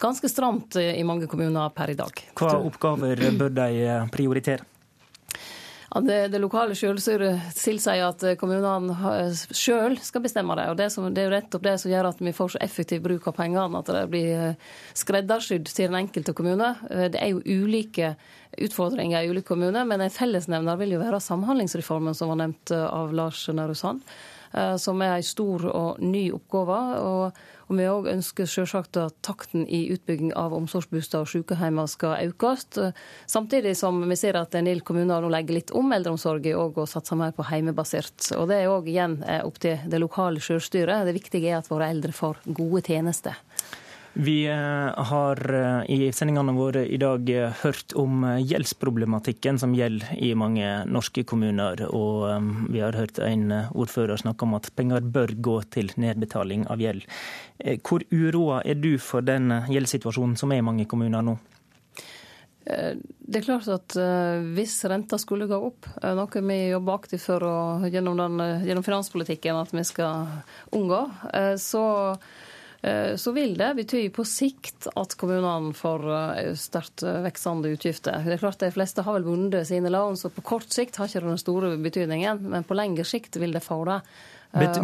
ganske 0.00 0.30
stramt 0.32 0.78
i 0.80 1.04
mange 1.06 1.28
kommuner 1.30 1.72
per 1.76 1.92
i 1.92 1.98
dag. 1.98 2.24
Hva 2.38 2.56
oppgaver 2.64 3.26
bør 3.38 3.58
de 3.60 3.98
prioritere? 4.14 4.73
Det, 6.02 6.28
det, 6.32 6.40
lokale 6.42 6.74
selvstyret 6.74 7.54
tilsier 7.54 8.02
at 8.08 8.22
kommunene 8.40 8.96
sjøl 9.54 9.94
skal 10.02 10.24
bestemme 10.24 10.56
det. 10.58 10.66
og 10.72 10.78
det, 10.80 10.88
som, 10.90 11.06
det, 11.06 11.22
er 11.22 11.28
jo 11.28 11.34
nettopp 11.36 11.66
det 11.66 11.74
som 11.82 11.92
gjør 11.92 12.08
at 12.10 12.22
vi 12.24 12.32
får 12.34 12.54
så 12.54 12.62
effektiv 12.66 13.04
bruk 13.04 13.28
av 13.30 13.36
pengene. 13.36 13.78
At 13.78 13.92
det 13.94 14.02
blir 14.10 14.32
eh, 14.34 14.72
skreddersydd 14.98 15.70
til 15.70 15.92
den 15.92 16.00
enkelte 16.02 16.34
kommune. 16.34 16.72
Eh, 16.90 17.06
det 17.14 17.22
er 17.22 17.30
jo 17.30 17.44
ulike 17.44 18.16
utfordringer 18.58 19.22
i 19.22 19.30
ulike 19.30 19.52
kommuner, 19.52 19.86
men 19.86 20.02
en 20.02 20.14
fellesnevner 20.14 20.78
vil 20.82 20.96
jo 20.96 21.02
være 21.02 21.22
Samhandlingsreformen, 21.22 22.16
som 22.18 22.32
var 22.32 22.42
nevnt 22.42 22.74
eh, 22.74 22.86
av 22.90 23.14
Lars 23.14 23.46
Nehru 23.54 23.78
Sand. 23.78 24.02
Som 24.78 25.02
er 25.02 25.16
en 25.16 25.26
stor 25.26 25.66
og 25.70 26.00
ny 26.02 26.28
oppgave. 26.36 26.80
og 27.02 27.44
og 27.64 27.78
vi 27.78 27.86
òg 27.88 28.08
ønsker 28.12 28.48
selvsagt 28.48 28.98
at 29.00 29.16
takten 29.24 29.64
i 29.64 29.86
utbygging 29.94 30.34
av 30.36 30.52
omsorgsboliger 30.56 31.22
og 31.22 31.30
sykehjemmer 31.30 31.88
skal 31.90 32.28
økes. 32.28 32.66
Samtidig 33.30 33.74
som 33.78 34.02
vi 34.04 34.18
ser 34.20 34.38
at 34.40 34.54
en 34.58 34.68
del 34.68 34.82
kommuner 34.84 35.24
nå 35.24 35.30
legger 35.32 35.58
litt 35.58 35.72
om 35.76 35.94
eldreomsorgen 35.96 36.60
og 36.60 36.82
satser 36.90 37.20
mer 37.20 37.32
på 37.36 37.46
heimebasert. 37.48 38.32
Og 38.36 38.50
det 38.50 38.60
er 38.60 38.72
òg 38.72 38.90
igjen 38.92 39.20
opp 39.40 39.60
til 39.64 39.80
det 39.88 40.02
lokale 40.02 40.44
selvstyret. 40.44 41.08
Det 41.08 41.16
viktige 41.16 41.54
er 41.54 41.62
at 41.62 41.70
våre 41.72 41.88
eldre 41.94 42.12
får 42.12 42.44
gode 42.44 42.84
tjenester. 42.84 43.40
Vi 44.16 44.46
eh, 44.46 45.04
har 45.04 45.54
eh, 45.54 45.90
i 45.90 46.12
sendingene 46.14 46.52
våre 46.54 46.84
i 46.86 46.98
dag 47.02 47.30
eh, 47.30 47.50
hørt 47.64 47.92
om 47.98 48.22
gjeldsproblematikken 48.38 49.58
som 49.58 49.74
gjelder 49.74 50.12
i 50.22 50.28
mange 50.38 50.68
norske 50.86 51.24
kommuner. 51.26 51.82
Og 51.90 52.68
vi 52.70 52.82
har 52.84 52.94
hørt 52.94 53.18
en 53.18 53.50
ordfører 53.74 54.20
snakke 54.22 54.46
om 54.46 54.54
at 54.54 54.70
penger 54.78 55.02
bør 55.02 55.34
gå 55.34 55.56
til 55.74 55.90
nedbetaling 55.98 56.68
av 56.70 56.84
gjeld. 56.84 57.02
Hvor 57.82 58.06
uroa 58.14 58.62
er 58.62 58.78
du 58.78 58.94
for 59.02 59.26
den 59.26 59.50
gjeldssituasjonen 59.72 60.38
som 60.38 60.54
er 60.54 60.62
i 60.62 60.66
mange 60.66 60.86
kommuner 60.86 61.24
nå? 61.24 61.34
Det 62.64 63.40
er 63.40 63.44
klart 63.44 63.66
at 63.68 63.92
hvis 64.56 64.78
renta 64.88 65.18
skulle 65.20 65.50
gå 65.50 65.58
opp, 65.66 65.90
noe 66.00 66.46
vi 66.48 66.62
jobber 66.70 66.96
aktivt 66.96 67.26
for 67.26 67.44
gjennom, 67.92 68.16
den, 68.22 68.40
gjennom 68.64 68.86
finanspolitikken 68.86 69.58
at 69.60 69.74
vi 69.74 69.84
skal 69.84 70.30
unngå, 70.72 71.02
så 71.60 71.84
så 73.16 73.32
vil 73.32 73.54
det 73.56 73.70
bety 73.78 74.02
på 74.12 74.26
sikt 74.28 74.88
at 74.92 75.14
kommunene 75.20 75.72
får 75.76 76.04
eh, 76.12 76.50
sterkt 76.58 77.04
eh, 77.06 77.22
veksende 77.24 77.70
utgifter. 77.72 78.20
Det 78.24 78.36
er 78.36 78.42
klart 78.42 78.60
De 78.60 78.70
fleste 78.74 79.04
har 79.06 79.16
vel 79.16 79.24
bundet 79.24 79.68
sine 79.68 79.92
lån, 79.92 80.18
så 80.20 80.28
på 80.34 80.44
kort 80.44 80.68
sikt 80.72 81.00
har 81.00 81.08
ikke 81.08 81.22
det 81.24 81.32
den 81.32 81.40
store 81.40 81.74
betydningen. 81.80 82.44
Men 82.52 82.66
på 82.68 82.76
lengre 82.76 83.06
sikt 83.08 83.40
vil 83.40 83.56
det 83.56 83.64
få 83.64 83.80
det. 83.88 84.00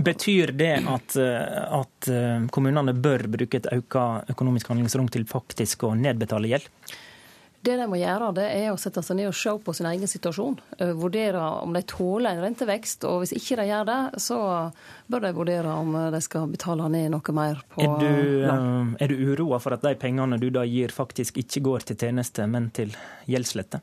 Betyr 0.03 0.51
det 0.59 0.73
at, 0.91 1.15
at 1.15 2.09
kommunene 2.51 2.91
bør 2.91 3.29
bruke 3.31 3.61
et 3.61 3.69
økt 3.71 4.33
økonomisk 4.33 4.73
handlingsrom 4.73 5.07
til 5.15 5.29
faktisk 5.31 5.85
å 5.87 5.93
nedbetale 5.95 6.51
gjeld? 6.51 6.67
Det 7.61 7.75
de 7.77 7.87
må 7.93 7.99
gjøre, 8.01 8.31
det 8.39 8.47
er 8.57 8.71
å 8.73 8.79
sette 8.81 9.03
seg 9.05 9.19
ned 9.19 9.29
og 9.29 9.37
se 9.37 9.53
på 9.61 9.75
sin 9.77 9.89
egen 9.91 10.09
situasjon. 10.09 10.57
Vurdere 10.97 11.43
om 11.61 11.75
de 11.77 11.83
tåler 11.85 12.33
en 12.33 12.45
rentevekst. 12.47 13.05
Og 13.05 13.21
hvis 13.21 13.35
ikke 13.37 13.59
de 13.61 13.67
gjør 13.69 13.85
det, 13.91 13.99
så 14.25 14.39
bør 15.13 15.27
de 15.27 15.33
vurdere 15.37 15.75
om 15.77 15.93
de 16.15 16.23
skal 16.25 16.49
betale 16.49 16.89
ned 16.89 17.11
noe 17.13 17.37
mer 17.37 17.61
på 17.75 17.85
Er 17.85 18.01
du, 18.01 18.97
er 18.97 19.13
du 19.13 19.25
uroa 19.29 19.61
for 19.61 19.77
at 19.77 19.85
de 19.85 19.93
pengene 20.01 20.41
du 20.41 20.49
da 20.55 20.65
gir, 20.65 20.95
faktisk 20.95 21.43
ikke 21.45 21.65
går 21.69 21.91
til 21.91 22.01
tjeneste, 22.01 22.49
men 22.49 22.73
til 22.73 22.97
gjeldslette? 23.29 23.83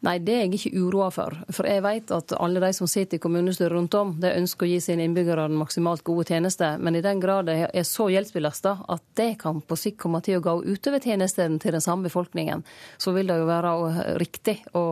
Nei, 0.00 0.14
det 0.24 0.32
er 0.32 0.46
jeg 0.46 0.56
ikke 0.56 0.80
uroa 0.80 1.10
for. 1.12 1.34
For 1.52 1.68
jeg 1.68 1.82
vet 1.84 2.12
at 2.16 2.32
alle 2.40 2.62
de 2.62 2.70
som 2.72 2.88
sitter 2.88 3.18
i 3.18 3.20
kommunestyret 3.20 3.74
rundt 3.74 3.94
om, 3.98 4.14
de 4.20 4.30
ønsker 4.32 4.64
å 4.64 4.70
gi 4.70 4.78
sine 4.80 5.04
innbyggere 5.04 5.44
maksimalt 5.52 6.04
gode 6.06 6.24
tjenester. 6.30 6.78
Men 6.80 6.96
i 6.96 7.02
den 7.04 7.20
grad 7.20 7.50
de 7.50 7.66
er 7.68 7.84
så 7.84 8.08
gjeldsbelasta 8.08 8.78
at 8.88 9.04
det 9.20 9.34
kan 9.42 9.60
på 9.60 9.76
sikt 9.76 10.00
komme 10.00 10.22
til 10.24 10.38
å 10.38 10.44
gå 10.46 10.56
utover 10.64 11.04
tjenestene 11.04 11.60
til 11.60 11.76
den 11.76 11.84
samme 11.84 12.08
befolkningen, 12.08 12.64
så 12.96 13.12
vil 13.12 13.28
det 13.28 13.36
jo 13.42 13.50
være 13.50 13.74
riktig 14.22 14.62
å 14.72 14.86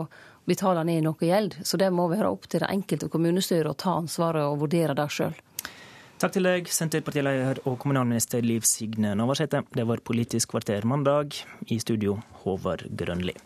betale 0.49 0.85
ned 0.85 1.07
noe 1.09 1.25
gjeld. 1.25 1.57
Så 1.65 1.81
det 1.81 1.89
må 1.89 2.11
være 2.13 2.29
opp 2.29 2.45
til 2.45 2.61
det 2.61 2.69
enkelte 2.69 3.09
kommunestyret 3.13 3.73
å 3.73 3.79
ta 3.81 3.97
ansvaret 4.03 4.45
og 4.45 4.61
vurdere 4.67 4.97
det 4.99 5.09
sjøl. 5.13 5.37
Takk 6.19 6.35
til 6.35 6.49
deg, 6.49 6.69
Senterpartileder 6.69 7.61
og 7.71 7.77
kommunalminister 7.81 8.43
Liv 8.43 8.65
Signe 8.67 9.15
Navarsete. 9.17 9.63
Det 9.73 9.85
var 9.89 10.03
Politisk 10.05 10.51
kvarter 10.53 10.85
mandag. 10.85 11.37
I 11.71 11.79
studio, 11.79 12.19
Håvard 12.43 12.89
Grønli. 12.91 13.37